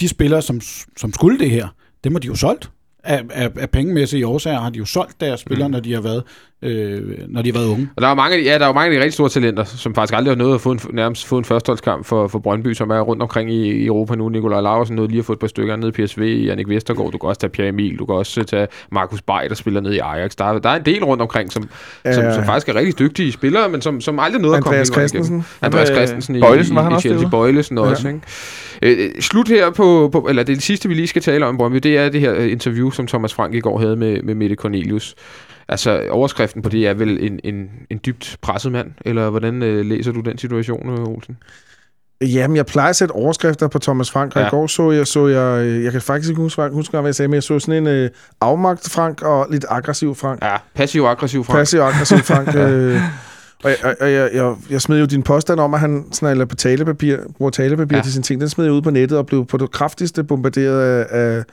de 0.00 0.08
spillere, 0.08 0.42
som, 0.42 0.60
som 0.96 1.12
skulle 1.12 1.38
det 1.38 1.50
her, 1.50 1.68
dem 2.04 2.12
har 2.12 2.20
de 2.20 2.26
jo 2.26 2.34
solgt. 2.34 2.70
Af, 3.04 3.22
af, 3.30 3.50
af 3.56 3.70
pengemæssige 3.70 4.26
årsager 4.26 4.60
har 4.60 4.70
de 4.70 4.78
jo 4.78 4.84
solgt 4.84 5.20
deres 5.20 5.40
spillere, 5.40 5.68
mm. 5.68 5.72
når 5.72 5.80
de 5.80 5.92
har 5.92 6.00
været, 6.00 6.22
øh, 6.62 7.02
når 7.28 7.42
de 7.42 7.52
har 7.52 7.58
været 7.58 7.68
unge. 7.70 7.88
Og 7.96 8.02
der 8.02 8.08
er 8.08 8.14
mange, 8.14 8.42
ja, 8.42 8.54
der 8.58 8.64
er 8.64 8.66
jo 8.66 8.72
mange 8.72 8.86
af 8.86 8.92
de 8.92 8.98
rigtig 9.04 9.12
store 9.14 9.28
talenter, 9.28 9.64
som 9.64 9.94
faktisk 9.94 10.16
aldrig 10.16 10.30
har 10.36 10.36
nået 10.44 10.54
at 10.54 10.60
få 10.60 10.70
en, 10.72 10.80
nærmest 10.92 11.26
få 11.26 11.38
en 11.38 11.44
førsteholdskamp 11.44 12.06
for, 12.06 12.28
for 12.28 12.38
Brøndby, 12.38 12.72
som 12.74 12.90
er 12.90 13.00
rundt 13.00 13.22
omkring 13.22 13.50
i, 13.52 13.70
i 13.70 13.86
Europa 13.86 14.14
nu. 14.14 14.28
Nikolaj 14.28 14.60
Larsen 14.60 14.96
nåede 14.96 15.10
lige 15.10 15.18
at 15.18 15.24
få 15.24 15.32
et 15.32 15.38
par 15.38 15.46
stykker 15.46 15.76
nede 15.76 15.92
i 15.98 16.06
PSV, 16.06 16.22
Jannik 16.46 16.68
Vestergaard, 16.68 17.12
du 17.12 17.18
kan 17.18 17.28
også 17.28 17.40
tage 17.40 17.50
Pierre 17.50 17.68
Emil, 17.68 17.98
du 17.98 18.06
kan 18.06 18.14
også 18.14 18.44
tage 18.44 18.66
Markus 18.92 19.22
Bay, 19.22 19.48
der 19.48 19.54
spiller 19.54 19.80
nede 19.80 19.96
i 19.96 19.98
Ajax. 19.98 20.30
Der 20.36 20.44
er, 20.44 20.58
der 20.58 20.68
er 20.68 20.76
en 20.76 20.84
del 20.84 21.04
rundt 21.04 21.22
omkring, 21.22 21.52
som, 21.52 21.62
som, 21.62 22.24
Ja. 22.24 22.34
som 22.34 22.44
faktisk 22.44 22.68
er 22.68 22.74
rigtig 22.74 22.98
dygtige 22.98 23.32
spillere, 23.32 23.68
men 23.68 23.80
som, 23.82 24.00
som 24.00 24.18
aldrig 24.18 24.42
nåede 24.42 24.56
at 24.56 24.62
komme 24.62 24.76
vejen 24.76 24.86
igennem. 24.86 25.08
Christensen. 25.08 25.44
Andreas 25.62 25.90
øh, 25.90 25.96
Christensen 25.96 26.36
i, 26.36 26.40
Bøjlesen, 26.40 26.74
var 26.76 26.80
i, 26.80 26.84
han 26.84 26.92
i 26.92 26.94
også 26.94 27.08
Chelsea. 27.08 27.28
Bøjlesen 27.28 27.78
også, 27.78 28.08
ikke? 28.08 28.20
Øh, 29.02 29.10
slut 29.20 29.48
her 29.48 29.70
på, 29.70 30.08
på, 30.12 30.26
eller 30.28 30.42
det 30.42 30.62
sidste, 30.62 30.88
vi 30.88 30.94
lige 30.94 31.06
skal 31.06 31.22
tale 31.22 31.46
om 31.46 31.54
i 31.54 31.58
Brøndby, 31.58 31.78
det 31.78 31.98
er 31.98 32.08
det 32.08 32.20
her 32.20 32.34
øh, 32.36 32.52
interview, 32.52 32.90
som 32.90 33.06
Thomas 33.06 33.34
Frank 33.34 33.54
i 33.54 33.60
går 33.60 33.78
havde 33.78 33.96
med, 33.96 34.22
med 34.22 34.34
Mette 34.34 34.56
Cornelius. 34.56 35.14
Altså, 35.68 36.02
overskriften 36.10 36.62
på 36.62 36.68
det 36.68 36.86
er 36.86 36.94
vel 36.94 37.18
en, 37.24 37.40
en, 37.44 37.70
en 37.90 38.00
dybt 38.06 38.36
presset 38.42 38.72
mand, 38.72 38.90
eller 39.04 39.30
hvordan 39.30 39.62
øh, 39.62 39.86
læser 39.86 40.12
du 40.12 40.20
den 40.20 40.38
situation, 40.38 40.90
øh, 40.90 41.04
Olsen? 41.08 41.36
Jamen, 42.20 42.56
jeg 42.56 42.66
plejer 42.66 42.88
at 42.90 42.96
sætte 42.96 43.12
overskrifter 43.12 43.68
på 43.68 43.78
Thomas 43.78 44.10
Frank, 44.10 44.36
og 44.36 44.40
Ja. 44.42 44.46
i 44.46 44.50
går 44.50 44.66
så 44.66 44.90
jeg, 44.90 45.06
så 45.06 45.26
jeg, 45.26 45.64
øh, 45.64 45.84
jeg 45.84 45.92
kan 45.92 46.00
faktisk 46.02 46.30
ikke 46.30 46.42
huske, 46.42 46.68
huske 46.68 46.90
hvad 46.90 47.04
jeg 47.08 47.14
sagde, 47.14 47.28
men 47.28 47.34
jeg 47.34 47.42
så 47.42 47.58
sådan 47.58 47.82
en 47.82 47.86
øh, 47.86 48.10
afmagt 48.40 48.90
Frank 48.90 49.22
og 49.22 49.46
lidt 49.50 49.64
aggressiv 49.68 50.14
Frank. 50.14 50.42
Ja, 50.44 50.56
passiv-aggressiv 50.74 51.44
Frank. 51.44 51.58
Passiv 51.58 51.78
aggressiv 51.80 52.18
Frank. 52.18 52.54
øh, 52.56 53.00
og 53.64 53.70
jeg, 53.70 53.94
og, 54.00 54.12
jeg, 54.12 54.30
jeg, 54.34 54.54
jeg 54.70 54.80
smed 54.80 54.98
jo 55.00 55.04
din 55.06 55.22
påstand 55.22 55.60
om, 55.60 55.74
at 55.74 55.80
han 55.80 56.04
snakker 56.12 56.44
på 56.44 56.56
talepapir, 56.56 57.16
bruger 57.38 57.50
talepapir 57.50 57.96
Ja. 57.96 57.98
ja. 57.98 58.02
til 58.02 58.12
sine 58.12 58.22
ting. 58.22 58.40
Den 58.40 58.48
smed 58.48 58.64
jeg 58.64 58.74
ud 58.74 58.82
på 58.82 58.90
nettet 58.90 59.18
og 59.18 59.26
blev 59.26 59.46
på 59.46 59.56
det 59.56 59.70
kraftigste 59.70 60.24
bombarderet 60.24 60.80
af, 60.82 61.06
af, 61.10 61.44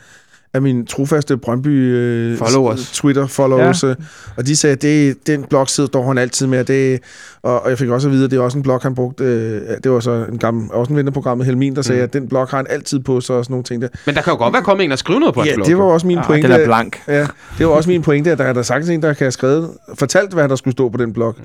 af 0.56 0.62
min 0.62 0.86
trofaste 0.86 1.38
Brøndby 1.38 1.68
øh, 1.68 2.38
Followers. 2.38 2.80
s- 2.80 2.92
Twitter-followers. 2.92 3.84
Ja. 3.84 3.94
Og 4.38 4.48
de 4.48 4.56
sagde, 4.56 4.74
at 4.74 4.82
det, 4.82 5.28
den 5.28 5.44
blog 5.44 5.70
sidder 5.70 5.88
står 5.88 6.08
han 6.08 6.18
altid 6.18 6.48
med. 6.48 6.60
og 6.60 6.68
Det, 6.68 7.00
og, 7.44 7.62
og 7.64 7.70
jeg 7.70 7.78
fik 7.78 7.90
også 7.90 8.08
at 8.08 8.12
vide, 8.12 8.26
at 8.26 8.32
det 8.32 8.38
er 8.38 8.42
også 8.42 8.58
en 8.58 8.64
blog, 8.64 8.80
han 8.82 8.96
brugte. 8.96 9.24
Øh, 9.24 9.62
det 9.84 9.92
var 9.92 10.00
så 10.00 10.26
en 10.32 10.38
gammel, 10.38 10.72
også 10.72 10.90
en 10.94 10.98
ven 10.98 11.08
af 11.08 11.14
programmet, 11.14 11.46
Helmin, 11.46 11.76
der 11.76 11.82
sagde, 11.82 12.02
Mm. 12.02 12.04
at 12.04 12.14
den 12.14 12.28
blog 12.28 12.48
har 12.48 12.58
han 12.58 12.66
altid 12.70 13.00
på 13.00 13.22
sig 13.22 13.36
og 13.36 13.46
sådan 13.46 13.54
nogle 13.54 13.64
ting 13.64 13.82
der. 13.82 13.88
Men 14.06 14.16
der 14.16 14.22
kan 14.22 14.34
jo 14.34 14.38
godt 14.38 14.54
være 14.54 14.64
kommet 14.64 14.84
en 14.86 14.92
og 14.92 14.98
skrive 14.98 15.20
noget 15.20 15.34
på 15.36 15.40
hans 15.42 15.50
Ja, 15.50 15.56
blog. 15.56 15.68
det 15.68 15.78
var 15.78 15.84
også 15.84 16.08
min 16.08 16.18
Ah, 16.18 16.26
pointe. 16.26 16.48
den 16.52 16.62
er 16.62 16.66
blank. 16.66 16.98
Ja, 17.08 17.28
det 17.58 17.68
var 17.68 17.74
også 17.74 17.90
min 17.90 18.02
pointe, 18.02 18.32
at 18.32 18.38
der 18.38 18.44
er 18.44 18.54
der 18.54 18.62
sagtens 18.62 18.90
en, 18.90 19.02
der 19.02 19.14
kan 19.14 19.26
have 19.26 19.32
skrevet, 19.32 19.70
fortalt, 20.00 20.34
hvad 20.34 20.50
der 20.50 20.56
skulle 20.56 20.72
stå 20.72 20.90
på 20.90 20.98
den 20.98 21.14
blog. 21.14 21.36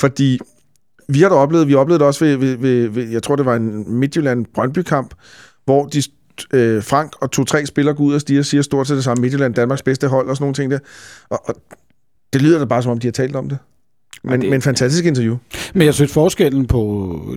Fordi 0.00 0.38
vi 1.08 1.20
har 1.22 1.28
da 1.28 1.34
oplevet, 1.34 1.68
vi 1.68 1.74
oplevede 1.74 1.98
det 1.98 2.06
også 2.06 2.24
ved, 2.24 2.36
ved, 2.36 2.56
ved, 2.56 2.88
ved 2.88 3.08
jeg 3.08 3.22
tror, 3.22 3.36
det 3.36 3.46
var 3.46 3.54
en 3.56 3.84
Midtjylland-Brøndby-kamp, 4.00 5.14
hvor 5.64 5.86
de, 5.86 6.02
øh, 6.52 6.82
Frank 6.82 7.12
og 7.20 7.30
to-tre 7.30 7.66
spillere 7.66 7.94
går 7.94 8.04
ud 8.04 8.14
og 8.14 8.20
stiger, 8.20 8.42
siger 8.42 8.62
stort 8.62 8.86
set 8.86 8.96
det 8.96 9.04
samme, 9.04 9.20
Midtjylland, 9.20 9.54
Danmarks 9.54 9.82
bedste 9.82 10.08
hold 10.08 10.28
og 10.28 10.36
sådan 10.36 10.44
nogle 10.44 10.54
ting 10.54 10.70
der. 10.70 10.78
Og, 11.28 11.48
og 11.48 11.54
det 12.32 12.42
lyder 12.42 12.58
da 12.58 12.64
bare, 12.64 12.82
som 12.82 12.92
om 12.92 12.98
de 12.98 13.06
har 13.06 13.12
talt 13.12 13.36
om 13.36 13.48
det. 13.48 13.58
Men, 14.24 14.40
det... 14.40 14.50
men 14.50 14.62
fantastisk 14.62 15.04
interview. 15.04 15.36
Men 15.74 15.86
jeg 15.86 15.94
synes 15.94 16.12
forskellen 16.12 16.66
på 16.66 17.36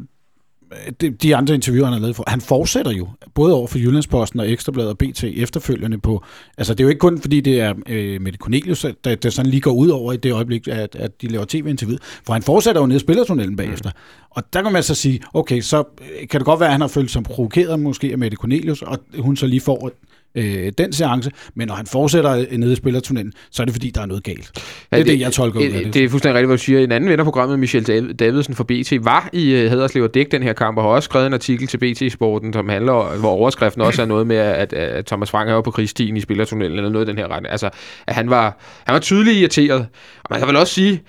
de, 1.23 1.35
andre 1.35 1.55
interviewer, 1.55 1.85
han 1.85 1.93
har 1.93 1.99
lavet 1.99 2.15
for, 2.15 2.23
han 2.27 2.41
fortsætter 2.41 2.91
jo, 2.91 3.07
både 3.33 3.53
over 3.53 3.67
for 3.67 3.77
Jyllandsposten 3.77 4.39
og 4.39 4.49
Ekstrabladet 4.49 4.89
og 4.89 4.97
BT 4.97 5.23
efterfølgende 5.23 5.97
på, 5.97 6.23
altså 6.57 6.73
det 6.73 6.79
er 6.79 6.83
jo 6.83 6.89
ikke 6.89 6.99
kun 6.99 7.21
fordi 7.21 7.41
det 7.41 7.59
er 7.59 7.73
øh, 7.89 8.21
Mette 8.21 8.37
Cornelius, 8.37 8.85
der, 9.03 9.15
der 9.15 9.29
sådan 9.29 9.51
lige 9.51 9.61
går 9.61 9.71
ud 9.71 9.89
over 9.89 10.13
i 10.13 10.17
det 10.17 10.33
øjeblik, 10.33 10.67
at, 10.67 10.95
at 10.95 11.21
de 11.21 11.27
laver 11.27 11.45
tv-interview, 11.47 11.97
for 12.25 12.33
han 12.33 12.43
fortsætter 12.43 12.81
jo 12.81 12.87
ned 12.87 12.95
i 12.95 12.99
spillertunnelen 12.99 13.55
bagefter. 13.55 13.89
Mm. 13.89 14.27
Og 14.29 14.53
der 14.53 14.61
kan 14.61 14.71
man 14.71 14.83
så 14.83 14.95
sige, 14.95 15.21
okay, 15.33 15.61
så 15.61 15.77
øh, 16.01 16.27
kan 16.27 16.39
det 16.39 16.45
godt 16.45 16.59
være, 16.59 16.69
at 16.69 16.73
han 16.73 16.81
har 16.81 16.87
følt 16.87 17.11
sig 17.11 17.23
provokeret 17.23 17.79
måske 17.79 18.11
af 18.11 18.17
Mette 18.17 18.37
Cornelius, 18.37 18.81
og 18.81 18.99
hun 19.19 19.37
så 19.37 19.47
lige 19.47 19.61
får 19.61 19.91
øh, 20.35 20.71
den 20.77 20.93
seance, 20.93 21.31
men 21.55 21.67
når 21.67 21.75
han 21.75 21.85
fortsætter 21.87 22.57
nede 22.57 22.73
i 22.73 22.75
spillertunnelen, 22.75 23.33
så 23.51 23.63
er 23.63 23.65
det 23.65 23.73
fordi, 23.73 23.89
der 23.89 24.01
er 24.01 24.05
noget 24.05 24.23
galt. 24.23 24.51
Det 24.91 24.99
er 24.99 25.03
det, 25.03 25.19
jeg 25.19 25.31
tolker 25.31 25.59
ud 25.59 25.65
af 25.65 25.83
det. 25.83 25.93
Det 25.93 26.03
er 26.03 26.09
fuldstændig 26.09 26.35
rigtigt, 26.35 26.47
hvad 26.47 26.57
du 26.57 26.63
siger. 26.63 26.79
En 26.79 26.91
anden 26.91 27.09
ven 27.09 27.19
af 27.19 27.25
programmet, 27.25 27.59
Michel 27.59 27.83
Dav- 27.83 28.13
Davidsen 28.13 28.55
fra 28.55 28.63
BT, 28.63 29.05
var 29.05 29.29
i 29.33 29.53
uh, 29.53 29.69
Haderslev 29.69 30.03
og 30.03 30.13
dæk 30.13 30.31
den 30.31 30.43
her 30.43 30.53
kamp, 30.53 30.77
og 30.77 30.83
har 30.83 30.89
også 30.89 31.05
skrevet 31.07 31.27
en 31.27 31.33
artikel 31.33 31.67
til 31.67 31.77
BT-sporten, 31.77 32.53
som 32.53 32.69
handler 32.69 32.91
om, 32.93 33.19
hvor 33.19 33.29
overskriften 33.29 33.81
også 33.81 34.01
er 34.01 34.05
noget 34.05 34.27
med, 34.27 34.35
at, 34.35 34.73
at 34.73 35.05
Thomas 35.05 35.31
Frank 35.31 35.49
er 35.49 35.53
oppe 35.53 35.67
på 35.67 35.71
krigsstien 35.71 36.17
i 36.17 36.21
spillertunnelen, 36.21 36.77
eller 36.77 36.89
noget 36.89 37.05
i 37.05 37.09
den 37.09 37.17
her 37.17 37.27
retning. 37.27 37.51
Altså, 37.51 37.69
at 38.07 38.15
han 38.15 38.29
var, 38.29 38.59
han 38.85 38.93
var 38.93 38.99
tydeligt 38.99 39.37
irriteret. 39.37 39.87
Og 40.23 40.27
man 40.29 40.39
kan 40.39 40.47
vel 40.47 40.55
også 40.55 40.73
sige, 40.73 40.91
øh, 40.93 40.99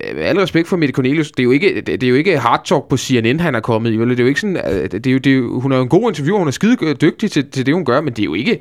al 0.00 0.38
respekt 0.38 0.68
for 0.68 0.76
Mette 0.76 0.92
Cornelius, 0.92 1.30
det 1.30 1.40
er 1.40 1.44
jo 1.44 1.50
ikke, 1.50 1.80
det, 1.80 2.02
er 2.02 2.08
jo 2.08 2.14
ikke 2.14 2.38
hard 2.38 2.64
talk 2.64 2.88
på 2.88 2.96
CNN, 2.96 3.40
han 3.40 3.54
er 3.54 3.60
kommet 3.60 3.90
i. 3.90 3.96
Det 3.96 4.20
er 4.20 4.24
jo 4.24 4.28
ikke 4.28 4.40
sådan, 4.40 4.56
at- 4.56 4.92
det 4.92 5.06
er 5.06 5.12
jo, 5.12 5.18
det 5.18 5.32
er 5.32 5.36
jo, 5.36 5.60
hun 5.60 5.72
er 5.72 5.76
jo 5.76 5.82
en 5.82 5.88
god 5.88 6.10
interviewer, 6.10 6.38
hun 6.38 6.48
er 6.48 6.52
skide 6.52 6.94
dygtig 6.94 7.30
til, 7.30 7.50
til 7.50 7.66
det, 7.66 7.74
hun 7.74 7.84
gør, 7.84 8.00
men 8.00 8.12
det 8.12 8.22
er 8.22 8.24
jo 8.24 8.34
ikke, 8.34 8.60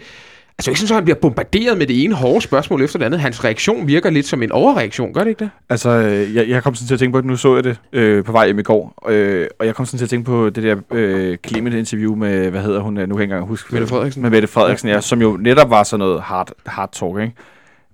Altså, 0.59 0.71
ikke 0.71 0.79
sådan, 0.81 0.91
at 0.91 0.95
han 0.95 1.03
bliver 1.03 1.17
bombarderet 1.17 1.77
med 1.77 1.87
det 1.87 2.03
ene 2.03 2.15
hårde 2.15 2.41
spørgsmål 2.41 2.81
efter 2.81 2.99
det 2.99 3.05
andet. 3.05 3.19
Hans 3.19 3.43
reaktion 3.43 3.87
virker 3.87 4.09
lidt 4.09 4.25
som 4.25 4.43
en 4.43 4.51
overreaktion, 4.51 5.13
gør 5.13 5.21
det 5.23 5.29
ikke 5.29 5.39
det? 5.39 5.49
Altså, 5.69 5.89
øh, 5.89 6.35
jeg, 6.35 6.49
jeg 6.49 6.63
kom 6.63 6.75
sådan 6.75 6.87
til 6.87 6.93
at 6.93 6.99
tænke 6.99 7.11
på 7.13 7.17
det, 7.17 7.25
nu 7.25 7.35
så 7.35 7.55
jeg 7.55 7.63
det 7.63 7.77
øh, 7.93 8.23
på 8.23 8.31
vej 8.31 8.45
hjem 8.45 8.59
i 8.59 8.63
går, 8.63 9.03
øh, 9.09 9.47
og 9.59 9.65
jeg 9.65 9.75
kom 9.75 9.85
sådan 9.85 9.97
til 9.97 10.05
at 10.05 10.09
tænke 10.09 10.25
på 10.25 10.49
det 10.49 10.63
der 10.63 10.75
øh, 10.91 11.37
Clement-interview 11.47 12.15
med, 12.15 12.49
hvad 12.49 12.61
hedder 12.61 12.79
hun, 12.79 12.97
øh, 12.97 13.09
nu 13.09 13.15
kan 13.15 13.19
jeg 13.19 13.23
ikke 13.23 13.33
engang 13.33 13.47
huske. 13.47 13.73
Mette 13.75 13.87
Frederiksen. 13.87 14.21
Med 14.21 14.29
Mette 14.29 14.47
Frederiksen, 14.47 14.89
ja, 14.89 15.01
som 15.01 15.21
jo 15.21 15.37
netop 15.41 15.69
var 15.69 15.83
sådan 15.83 15.99
noget 15.99 16.21
hard, 16.21 16.51
hard 16.65 16.89
talk, 16.93 17.19
ikke? 17.21 17.33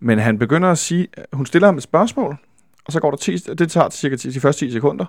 Men 0.02 0.20
han 0.20 0.40
begynder 0.40 0.70
at 0.72 0.78
sige, 0.78 1.08
hun 1.34 1.46
stiller 1.46 1.68
ham 1.68 1.78
et 1.78 1.84
spørgsmål, 1.84 2.38
og 2.86 2.94
så 2.94 3.00
går 3.00 3.10
der 3.12 3.18
10, 3.18 3.38
det 3.38 3.72
tager 3.72 3.90
cirka 3.90 4.16
10, 4.16 4.30
de 4.30 4.40
første 4.40 4.66
10 4.66 4.72
sekunder, 4.72 5.06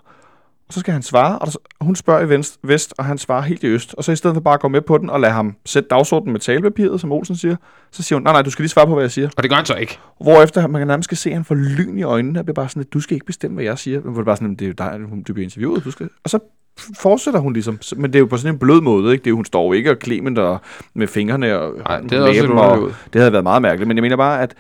og 0.69 0.73
så 0.75 0.81
skal 0.81 0.93
han 0.93 1.03
svare, 1.03 1.39
og 1.39 1.47
der, 1.47 1.53
hun 1.81 1.97
spørger 1.97 2.21
i 2.21 2.29
vest, 2.29 2.59
vest, 2.63 2.95
og 2.99 3.05
han 3.05 3.19
svarer 3.19 3.43
helt 3.43 3.63
i 3.63 3.67
øst. 3.67 3.95
Og 3.95 4.05
så 4.05 4.13
i 4.13 4.17
stedet 4.17 4.35
for 4.37 4.41
bare 4.41 4.55
at 4.55 4.61
gå 4.61 4.69
med 4.69 4.81
på 4.81 4.99
den 4.99 5.11
og 5.11 5.21
lade 5.21 5.33
ham 5.33 5.55
sætte 5.67 5.89
dagsordenen 5.89 6.33
med 6.33 6.41
talepapiret, 6.41 7.01
som 7.01 7.13
Olsen 7.13 7.37
siger, 7.37 7.57
så 7.93 8.03
siger 8.03 8.17
hun, 8.17 8.23
nej, 8.23 8.33
nej, 8.33 8.43
du 8.43 8.51
skal 8.51 8.63
lige 8.63 8.71
svare 8.71 8.87
på, 8.87 8.95
hvad 8.95 9.05
jeg 9.05 9.11
siger. 9.11 9.29
Og 9.37 9.43
det 9.43 9.51
gør 9.51 9.57
han 9.57 9.65
så 9.67 9.75
ikke. 9.75 9.99
Hvorefter 10.21 10.67
man 10.67 10.81
kan 10.81 10.89
nærmest 10.89 11.05
skal 11.07 11.17
se, 11.19 11.31
at 11.31 11.35
han 11.37 11.45
får 11.45 11.55
lyn 11.55 11.99
i 11.99 12.03
øjnene, 12.03 12.39
og 12.39 12.45
bliver 12.45 12.55
bare 12.55 12.69
sådan, 12.69 12.81
at 12.83 12.93
du 12.93 13.01
skal 13.01 13.15
ikke 13.15 13.27
bestemme, 13.27 13.55
hvad 13.55 13.65
jeg 13.65 13.79
siger. 13.79 14.01
Men 14.01 14.13
hvor 14.13 14.21
det 14.21 14.27
bare 14.27 14.37
sådan, 14.37 14.55
det 14.55 14.63
er 14.63 14.67
jo 14.67 14.73
dig, 14.79 15.01
hun- 15.09 15.23
du 15.23 15.33
bliver 15.33 15.45
interviewet, 15.45 15.85
du 15.85 15.91
skal... 15.91 16.09
Og 16.25 16.31
så 16.31 16.39
fortsætter 16.99 17.41
hun 17.41 17.53
ligesom. 17.53 17.79
Men 17.97 18.05
det 18.13 18.15
er 18.15 18.21
jo 18.21 18.27
på 18.27 18.37
sådan 18.37 18.55
en 18.55 18.59
blød 18.59 18.81
måde, 18.81 19.13
ikke? 19.13 19.23
Det 19.23 19.27
er, 19.27 19.31
jo- 19.31 19.37
hun 19.37 19.45
står 19.45 19.67
jo 19.67 19.73
ikke 19.73 19.91
og 19.91 19.97
Clement 20.05 20.39
og 20.39 20.59
med 20.95 21.07
fingrene 21.07 21.59
og 21.59 21.73
Nej, 21.79 22.01
det 22.01 22.11
på 22.11 22.17
også 22.25 22.41
og 22.53 22.93
det 23.13 23.21
havde 23.21 23.33
været 23.33 23.45
meget 23.45 23.63
mærkeligt. 23.63 23.89
Men 23.89 23.97
jeg 23.97 24.03
mener 24.03 24.17
bare, 24.17 24.43
at, 24.43 24.55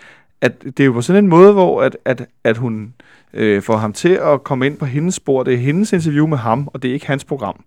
at 0.45 0.63
det 0.63 0.81
er 0.81 0.85
jo 0.85 0.93
på 0.93 1.03
sådan 1.03 1.25
en 1.25 1.31
måde, 1.31 1.53
hvor 1.53 1.83
at, 1.83 1.97
at, 2.05 2.27
at 2.45 2.57
hun 2.57 2.95
øh, 3.35 3.63
får 3.63 3.77
ham 3.77 3.93
til 3.93 4.09
at 4.09 4.45
komme 4.45 4.67
ind 4.67 4.77
på 4.77 4.87
hendes 4.87 5.15
spor. 5.15 5.43
Det 5.43 5.55
er 5.55 5.59
hendes 5.59 5.93
interview 5.93 6.27
med 6.27 6.39
ham, 6.39 6.69
og 6.73 6.83
det 6.83 6.89
er 6.89 6.93
ikke 6.93 7.07
hans 7.07 7.25
program. 7.25 7.65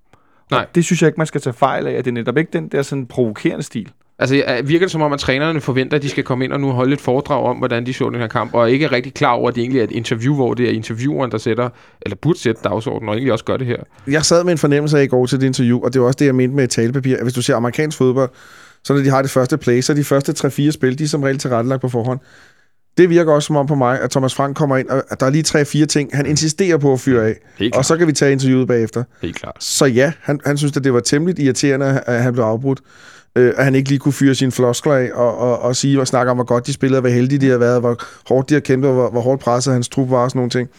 Nej. 0.52 0.60
Og 0.60 0.76
det 0.76 0.86
synes 0.86 1.02
jeg 1.02 1.08
ikke, 1.08 1.18
man 1.18 1.28
skal 1.28 1.42
tage 1.42 1.54
fejl 1.54 1.88
af, 1.88 1.92
at 1.92 2.06
det 2.06 2.12
er 2.12 2.14
netop 2.14 2.38
ikke 2.38 2.50
den 2.54 2.68
der 2.68 2.82
sådan 2.82 3.06
provokerende 3.06 3.64
stil. 3.64 3.92
Altså, 4.20 4.62
virker 4.64 4.86
det 4.86 4.92
som 4.92 5.02
om, 5.02 5.14
at 5.14 5.20
trænerne 5.20 5.62
forventer, 5.62 5.98
at 5.98 6.04
de 6.04 6.10
skal 6.10 6.24
komme 6.24 6.46
ind 6.46 6.54
og 6.54 6.60
nu 6.60 6.72
holde 6.72 6.94
et 6.94 7.02
foredrag 7.02 7.44
om, 7.44 7.58
hvordan 7.58 7.86
de 7.86 7.94
så 7.94 8.10
den 8.10 8.20
her 8.20 8.28
kamp, 8.28 8.54
og 8.54 8.72
ikke 8.72 8.86
er 8.86 8.92
rigtig 8.92 9.14
klar 9.14 9.32
over, 9.32 9.50
at 9.50 9.56
det 9.56 9.62
egentlig 9.62 9.80
er 9.80 9.84
et 9.84 9.92
interview, 9.92 10.36
hvor 10.36 10.54
det 10.54 10.70
er 10.70 10.72
intervieweren, 10.72 11.32
der 11.32 11.38
sætter, 11.38 11.70
eller 12.02 12.16
burde 12.16 12.40
sætte 12.40 12.62
dagsordenen, 12.64 13.10
og 13.10 13.16
egentlig 13.16 13.32
også 13.34 13.46
gør 13.46 13.58
det 13.58 13.68
her. 13.68 13.78
Jeg 14.08 14.26
sad 14.26 14.44
med 14.44 14.52
en 14.52 14.58
fornemmelse 14.58 15.00
af 15.00 15.04
i 15.04 15.08
går 15.08 15.26
til 15.26 15.42
det 15.42 15.48
interview, 15.48 15.82
og 15.84 15.94
det 15.94 16.02
var 16.02 16.08
også 16.08 16.18
det, 16.20 16.26
jeg 16.26 16.36
mente 16.36 16.56
med 16.56 16.64
et 16.64 16.70
talepapir. 16.70 17.16
at 17.16 17.24
Hvis 17.24 17.34
du 17.34 17.42
ser 17.42 17.56
amerikansk 17.56 17.98
fodbold, 17.98 18.30
så 18.84 18.94
når 18.94 19.02
de 19.02 19.10
har 19.10 19.22
det 19.22 19.32
første 19.32 19.58
play, 19.58 19.82
så 19.82 19.94
er 19.94 19.96
de 19.96 20.04
første 20.04 20.48
3-4 20.48 20.72
spil, 20.72 21.00
de 21.00 21.04
er 21.04 21.08
som 21.08 21.24
regel 21.24 21.38
tilrettelagt 21.38 21.82
på 21.82 21.90
forhånd. 21.90 22.20
Det 22.98 23.10
virker 23.10 23.34
også 23.34 23.48
som 23.48 23.56
om 23.56 23.68
på 23.68 23.76
mig, 23.76 24.02
at 24.02 24.12
Thomas 24.12 24.36
Frank 24.36 24.56
kommer 24.56 24.78
ind, 24.78 24.90
og 24.90 25.04
at 25.10 25.20
der 25.20 25.26
er 25.26 25.30
lige 25.30 25.44
3-4 25.84 25.86
ting, 25.86 26.10
han 26.14 26.26
insisterer 26.26 26.78
på 26.78 26.94
at 26.94 27.00
fyre 27.00 27.26
af. 27.28 27.36
Og 27.78 27.86
så 27.86 27.98
kan 27.98 28.08
vi 28.08 28.14
tage 28.14 28.32
interviewet 28.32 28.68
bagefter. 28.68 29.04
Helt 29.22 29.36
klart. 29.36 29.56
Så 29.60 29.86
ja, 29.86 30.12
han, 30.22 30.40
han 30.46 30.58
synes, 30.58 30.78
at 30.78 30.84
det 30.84 30.94
var 30.94 31.00
temmelig 31.00 31.40
irriterende, 31.40 32.02
at 32.06 32.24
han 32.24 32.34
blev 32.34 32.44
afbrudt. 32.44 32.80
Øh, 33.36 33.54
at 33.58 33.64
han 33.64 33.76
ikke 33.76 33.90
lige 33.90 34.00
kunne 34.00 34.14
fyre 34.14 34.36
sine 34.36 34.52
floskler 34.52 34.94
af 34.94 35.10
og, 35.14 35.38
og, 35.38 35.60
og 35.60 35.76
sige 35.76 36.02
og 36.02 36.08
snakke 36.08 36.32
om, 36.32 36.38
hvor 36.38 36.44
godt 36.44 36.68
de 36.68 36.74
spillede, 36.74 37.02
hvor 37.02 37.10
heldige 37.10 37.40
de 37.40 37.50
har 37.50 37.58
været, 37.58 37.80
hvor 37.80 37.98
hårdt 38.28 38.50
de 38.50 38.54
har 38.54 38.62
kæmpet, 38.62 38.92
hvor, 38.92 39.10
hvor 39.10 39.22
hårdt 39.22 39.42
presset 39.42 39.74
hans 39.74 39.90
trup 39.90 40.10
var 40.10 40.24
og 40.24 40.30
sådan 40.30 40.40
nogle 40.40 40.50
ting. 40.50 40.70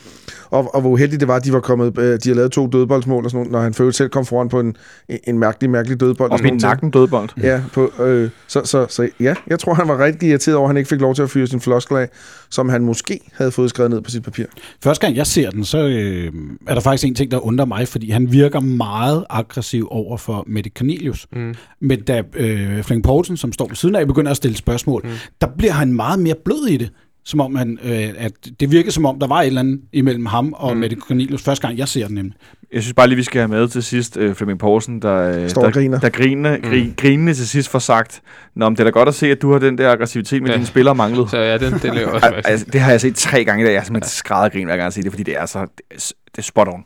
Og, 0.50 0.74
og 0.74 0.80
hvor 0.80 0.90
uheldigt 0.90 1.20
det 1.20 1.28
var, 1.28 1.36
at 1.36 1.44
de 1.44 1.52
var 1.52 1.60
kommet, 1.60 1.98
øh, 1.98 2.18
de 2.24 2.28
har 2.28 2.34
lavet 2.34 2.52
to 2.52 2.66
dødboldsmål 2.66 3.24
og 3.24 3.30
sådan 3.30 3.38
noget, 3.38 3.52
når 3.52 3.60
han 3.60 3.74
følte 3.74 3.96
selv 3.96 4.08
kom 4.08 4.26
foran 4.26 4.48
på 4.48 4.60
en, 4.60 4.76
en 5.24 5.38
mærkelig, 5.38 5.70
mærkelig 5.70 6.00
dødbold. 6.00 6.30
Og 6.30 6.38
min 6.42 6.56
nakken 6.56 6.90
dødbold. 6.90 7.28
Ja, 7.42 7.62
på, 7.72 7.92
øh, 8.02 8.30
så, 8.46 8.60
så, 8.64 8.86
så 8.88 9.08
ja, 9.20 9.34
jeg 9.46 9.58
tror, 9.58 9.74
han 9.74 9.88
var 9.88 9.98
rigtig 10.04 10.28
irriteret 10.28 10.56
over, 10.56 10.66
at 10.66 10.68
han 10.68 10.76
ikke 10.76 10.88
fik 10.88 11.00
lov 11.00 11.14
til 11.14 11.22
at 11.22 11.30
fyre 11.30 11.46
sin 11.46 11.60
floskler 11.60 11.98
af, 11.98 12.08
som 12.50 12.68
han 12.68 12.84
måske 12.84 13.20
havde 13.32 13.50
fået 13.50 13.70
skrevet 13.70 13.90
ned 13.90 14.00
på 14.00 14.10
sit 14.10 14.22
papir. 14.22 14.44
Første 14.82 15.06
gang 15.06 15.16
jeg 15.16 15.26
ser 15.26 15.50
den, 15.50 15.64
så 15.64 15.78
øh, 15.78 16.32
er 16.66 16.74
der 16.74 16.80
faktisk 16.80 17.08
en 17.08 17.14
ting, 17.14 17.30
der 17.30 17.46
undrer 17.46 17.66
mig, 17.66 17.88
fordi 17.88 18.10
han 18.10 18.32
virker 18.32 18.60
meget 18.60 19.24
aggressiv 19.30 19.88
over 19.90 20.16
for 20.16 20.44
Mette 20.46 20.70
Cornelius. 20.78 21.26
Mm. 21.32 21.54
Men 21.80 22.02
da 22.02 22.22
øh, 22.36 22.82
Flemming 22.82 23.04
Poulsen, 23.04 23.36
som 23.36 23.52
står 23.52 23.66
ved 23.68 23.76
siden 23.76 23.94
af, 23.94 24.06
begynder 24.06 24.30
at 24.30 24.36
stille 24.36 24.56
spørgsmål, 24.56 25.02
mm. 25.04 25.10
der 25.40 25.46
bliver 25.58 25.72
han 25.72 25.92
meget 25.92 26.18
mere 26.18 26.34
blød 26.44 26.66
i 26.68 26.76
det. 26.76 26.90
Som 27.28 27.40
om 27.40 27.54
han, 27.54 27.78
øh, 27.82 28.14
at 28.16 28.32
det 28.60 28.70
virker 28.70 28.90
som 28.90 29.06
om, 29.06 29.18
der 29.18 29.26
var 29.26 29.40
et 29.40 29.46
eller 29.46 29.60
andet 29.60 29.80
imellem 29.92 30.26
ham 30.26 30.52
og 30.52 30.74
mm. 30.74 30.80
Mette 30.80 30.96
Cornelius, 30.96 31.42
første 31.42 31.66
gang 31.66 31.78
jeg 31.78 31.88
ser 31.88 32.06
den 32.06 32.14
nemlig. 32.14 32.34
Jeg 32.72 32.82
synes 32.82 32.94
bare 32.94 33.06
lige, 33.08 33.16
vi 33.16 33.22
skal 33.22 33.38
have 33.40 33.48
med 33.48 33.68
til 33.68 33.82
sidst 33.82 34.16
øh, 34.16 34.34
Flemming 34.34 34.58
Poulsen, 34.58 35.02
der, 35.02 35.42
øh, 35.42 35.48
Står 35.48 35.62
der, 35.62 35.70
griner. 35.70 35.98
der 36.00 36.08
griner, 36.08 36.56
gri, 36.68 36.94
grinende 36.96 37.34
til 37.34 37.48
sidst 37.48 37.68
får 37.70 37.78
sagt, 37.78 38.20
Nå, 38.54 38.68
men 38.68 38.76
det 38.76 38.80
er 38.80 38.84
da 38.84 38.90
godt 38.90 39.08
at 39.08 39.14
se, 39.14 39.30
at 39.30 39.42
du 39.42 39.52
har 39.52 39.58
den 39.58 39.78
der 39.78 39.90
aggressivitet 39.92 40.42
med 40.42 40.50
Ja. 40.50 40.54
dine 40.56 40.66
spillere 40.66 40.94
manglet. 40.94 41.30
Så 41.30 41.38
ja, 41.38 41.58
den, 41.58 41.72
den 41.82 41.94
laver 41.94 42.10
også 42.10 42.26
Al- 42.34 42.42
altså, 42.44 42.66
det 42.72 42.80
har 42.80 42.90
jeg 42.90 43.00
set 43.00 43.16
tre 43.16 43.44
gange 43.44 43.62
i 43.62 43.66
dag. 43.66 43.72
Jeg 43.72 43.80
har 43.80 43.84
simpelthen 43.84 44.08
skrædder 44.10 44.48
grin 44.48 44.64
hver 44.66 44.76
gang 44.76 44.84
jeg 44.84 44.92
ser 44.92 45.02
det, 45.02 45.12
fordi 45.12 45.22
det 45.22 45.36
er 45.36 45.46
så 45.46 45.58
det 45.60 45.66
er, 45.90 46.12
det 46.32 46.38
er 46.38 46.42
spot 46.42 46.68
on. 46.68 46.84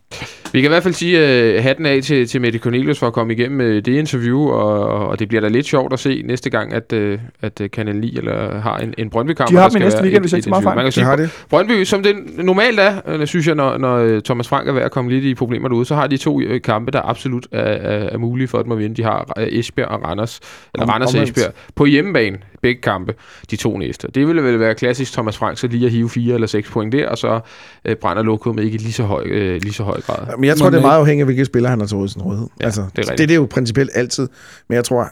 Vi 0.53 0.61
kan 0.61 0.68
i 0.68 0.72
hvert 0.72 0.83
fald 0.83 0.95
sige 0.95 1.18
uh, 1.59 1.62
hatten 1.62 1.87
af 1.87 2.03
til, 2.03 2.28
til 2.28 2.41
Mette 2.41 2.59
Cornelius 2.59 2.99
for 2.99 3.07
at 3.07 3.12
komme 3.12 3.33
igennem 3.33 3.61
uh, 3.61 3.66
det 3.66 3.89
interview, 3.89 4.41
og, 4.49 5.09
og 5.09 5.18
det 5.18 5.28
bliver 5.28 5.41
da 5.41 5.49
lidt 5.49 5.66
sjovt 5.66 5.93
at 5.93 5.99
se 5.99 6.22
næste 6.26 6.51
gang, 6.51 6.72
at, 6.74 6.93
uh, 6.97 7.18
at 7.43 7.61
uh, 7.61 7.66
Kanal 7.72 7.97
9 7.97 8.16
eller 8.18 8.61
har 8.61 8.76
en, 8.78 8.95
en 8.99 9.11
Brøndby-kamp. 9.11 9.51
De 9.51 9.57
har 9.57 9.68
dem 9.68 9.83
næste 9.83 10.03
weekend, 10.03 10.22
hvis 10.22 10.33
jeg 10.33 10.39
ikke 10.39 10.51
tager 10.51 10.61
meget 10.61 10.87
interview. 10.87 11.09
Man 11.09 11.16
kan 11.18 11.24
Det 11.24 11.30
sige, 11.30 11.43
det. 11.43 11.47
Brøndby, 11.51 11.85
som 11.85 12.03
det 12.03 12.14
normalt 12.45 12.80
er, 12.80 13.24
synes 13.24 13.47
jeg, 13.47 13.55
når, 13.55 13.78
når 13.78 14.20
Thomas 14.20 14.49
Frank 14.49 14.68
er 14.68 14.72
ved 14.72 14.83
at 14.83 14.91
komme 14.91 15.11
lidt 15.11 15.24
i 15.24 15.35
problemer 15.35 15.68
derude, 15.73 15.87
så 15.87 15.95
har 15.95 16.07
de 16.07 16.16
to 16.16 16.41
øh, 16.41 16.62
kampe, 16.62 16.91
der 16.91 17.03
absolut 17.09 17.47
er, 17.53 17.61
er, 17.61 18.09
er 18.09 18.18
mulige 18.18 18.49
for 18.49 18.62
dem 18.62 18.73
at 18.73 18.79
vinde. 18.79 18.97
De 18.97 19.03
har 19.03 19.33
øh, 19.39 19.47
Esbjerg 19.51 19.89
og 19.89 20.05
Randers, 20.05 20.41
eller 20.75 20.85
Om- 20.85 20.91
Randers 20.91 21.14
og. 21.14 21.23
Esbjerg, 21.23 21.53
på 21.75 21.85
hjemmebane, 21.85 22.39
begge 22.62 22.81
kampe, 22.83 23.14
de 23.51 23.57
to 23.57 23.79
næste. 23.79 24.09
Det 24.14 24.27
ville 24.27 24.43
vel 24.43 24.61
være 24.61 24.75
klassisk 24.75 25.12
Thomas 25.12 25.37
Frank, 25.37 25.59
så 25.59 25.66
lige 25.66 25.87
at 25.87 25.93
hive 25.93 26.11
fire 26.11 26.35
eller 26.35 26.47
seks 26.47 26.70
point 26.70 26.93
der, 26.93 27.09
og 27.09 27.18
så 27.18 27.41
øh, 27.85 27.97
brænder 27.97 28.23
lokummet 28.23 28.64
ikke 28.64 28.75
i 28.75 28.79
lige 28.79 28.93
så 28.93 29.03
høj, 29.03 29.25
øh, 29.27 29.61
lige 29.62 29.73
så 29.73 29.83
høj 29.83 30.01
grad. 30.01 30.37
Men 30.37 30.45
jeg 30.45 30.57
tror, 30.57 30.66
det 30.70 30.77
er 30.77 30.81
man 30.81 30.89
meget 30.89 31.01
afhængigt 31.01 31.23
af, 31.23 31.27
hvilke 31.27 31.45
spillere 31.45 31.70
han 31.70 31.81
har 31.81 31.87
til 31.87 31.97
rådighed. 31.97 32.25
rådighed. 32.25 32.49
Ja, 32.61 32.64
altså, 32.64 32.81
det 32.97 32.99
er 32.99 33.03
det, 33.11 33.18
det, 33.18 33.29
det 33.29 33.35
er 33.35 33.39
jo 33.39 33.47
principielt 33.51 33.91
altid. 33.95 34.29
Men 34.68 34.77
jeg 34.77 34.85
tror, 34.85 35.09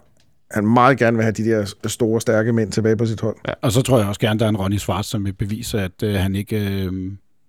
han 0.51 0.67
meget 0.67 0.99
gerne 0.99 1.17
vil 1.17 1.25
have 1.25 1.33
de 1.33 1.45
der 1.45 1.75
store, 1.87 2.21
stærke 2.21 2.53
mænd 2.53 2.73
tilbage 2.73 2.97
på 2.97 3.07
sit 3.07 3.21
hold. 3.21 3.37
Og 3.63 3.73
så 3.73 3.83
tror 3.83 3.99
jeg 3.99 4.09
også 4.09 4.21
gerne, 4.21 4.39
der 4.41 4.45
er 4.45 4.49
en 4.49 4.57
Ronny 4.57 4.77
Svart, 4.77 5.07
som 5.07 5.25
vil 5.25 5.33
bevise, 5.33 5.81
at 5.81 6.03
øh, 6.05 6.15
han 6.15 6.35
ikke 6.35 6.85
øh, 6.85 6.93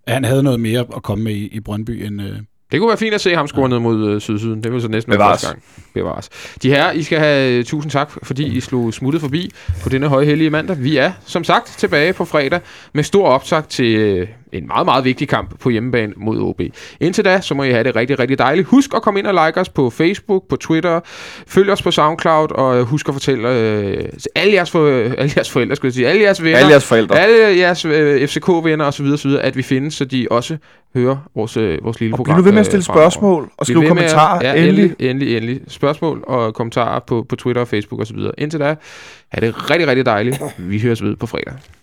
han 0.07 0.25
havde 0.25 0.43
noget 0.43 0.59
mere 0.59 0.85
at 0.95 1.03
komme 1.03 1.23
med 1.23 1.33
i, 1.33 1.47
i 1.47 1.59
Brøndby 1.59 2.05
end... 2.05 2.21
Øh, 2.21 2.35
Det 2.71 2.79
kunne 2.79 2.87
være 2.87 2.97
fint 2.97 3.13
at 3.13 3.21
se 3.21 3.35
ham 3.35 3.47
score 3.47 3.69
ned 3.69 3.79
mod 3.79 4.07
øh, 4.09 4.21
Sydsyden. 4.21 4.63
Det 4.63 4.73
vil 4.73 4.81
så 4.81 4.87
næsten 4.87 5.11
være 5.11 5.17
Bevares. 5.17 5.31
første 5.31 5.47
gang. 5.47 5.63
Bevares. 5.93 6.29
De 6.63 6.69
her, 6.69 6.91
I 6.91 7.03
skal 7.03 7.19
have 7.19 7.51
øh, 7.51 7.65
tusind 7.65 7.91
tak, 7.91 8.11
fordi 8.23 8.45
I 8.57 8.59
slog 8.59 8.93
smuttet 8.93 9.21
forbi 9.21 9.51
på 9.83 9.89
denne 9.89 10.07
højhellige 10.07 10.49
mandag. 10.49 10.83
Vi 10.83 10.97
er, 10.97 11.11
som 11.25 11.43
sagt, 11.43 11.75
tilbage 11.77 12.13
på 12.13 12.25
fredag 12.25 12.59
med 12.93 13.03
stor 13.03 13.27
optag 13.27 13.67
til 13.67 13.95
øh, 13.95 14.27
en 14.53 14.67
meget, 14.67 14.85
meget 14.85 15.05
vigtig 15.05 15.27
kamp 15.27 15.59
på 15.59 15.69
hjemmebane 15.69 16.13
mod 16.17 16.39
OB. 16.39 16.61
Indtil 16.99 17.25
da, 17.25 17.41
så 17.41 17.53
må 17.53 17.63
I 17.63 17.71
have 17.71 17.83
det 17.83 17.95
rigtig, 17.95 18.19
rigtig 18.19 18.37
dejligt. 18.37 18.67
Husk 18.67 18.93
at 18.95 19.01
komme 19.01 19.19
ind 19.19 19.27
og 19.27 19.45
like 19.47 19.59
os 19.61 19.69
på 19.69 19.89
Facebook, 19.89 20.43
på 20.49 20.55
Twitter. 20.55 20.99
Følg 21.47 21.69
os 21.71 21.81
på 21.81 21.91
SoundCloud, 21.91 22.51
og 22.51 22.83
husk 22.83 23.07
at 23.07 23.13
fortælle 23.15 23.49
øh, 23.59 24.03
alle 24.35 24.53
jeres, 24.53 24.71
for, 24.71 24.87
alle 24.89 25.31
jeres 25.35 25.49
forældre, 25.51 25.75
skulle 25.75 25.89
jeg 25.89 25.93
sige, 25.93 26.07
alle 26.07 26.21
jeres 26.21 26.43
venner, 26.43 26.57
Alle 26.57 26.71
jeres 26.71 26.85
forældre. 26.85 27.19
alle 27.19 27.57
jeres 27.57 27.85
øh, 27.85 28.27
FCK-venner 28.27 28.85
osv., 28.85 29.05
osv., 29.05 29.31
at 29.41 29.57
vi 29.57 29.61
findes, 29.61 29.93
så 29.93 30.05
de 30.05 30.27
også 30.31 30.57
hører 30.95 31.17
vores, 31.35 31.57
øh, 31.57 31.77
vores 31.83 31.99
lille 31.99 32.13
Og 32.13 32.17
program. 32.17 32.37
nu 32.37 32.43
ved 32.43 32.51
med 32.51 32.59
at 32.59 32.65
øh, 32.65 32.65
stille 32.65 32.83
spørgsmål 32.83 33.49
og 33.57 33.65
skrive 33.65 33.81
at- 33.81 33.87
kommentarer. 33.87 34.39
Ja, 34.47 34.53
endelig. 34.53 34.83
endelig, 34.83 35.09
endelig, 35.09 35.37
endelig. 35.37 35.59
Spørgsmål 35.67 36.23
og 36.27 36.53
kommentarer 36.53 36.99
på, 36.99 37.25
på 37.29 37.35
Twitter 37.35 37.61
og 37.61 37.67
Facebook 37.67 38.01
osv. 38.01 38.17
Indtil 38.37 38.59
da, 38.59 38.75
er 39.31 39.39
det 39.39 39.69
rigtig, 39.71 39.87
rigtig 39.87 40.05
dejligt. 40.05 40.41
Vi 40.57 40.79
høres 40.79 41.03
ved 41.03 41.15
på 41.15 41.25
fredag. 41.25 41.53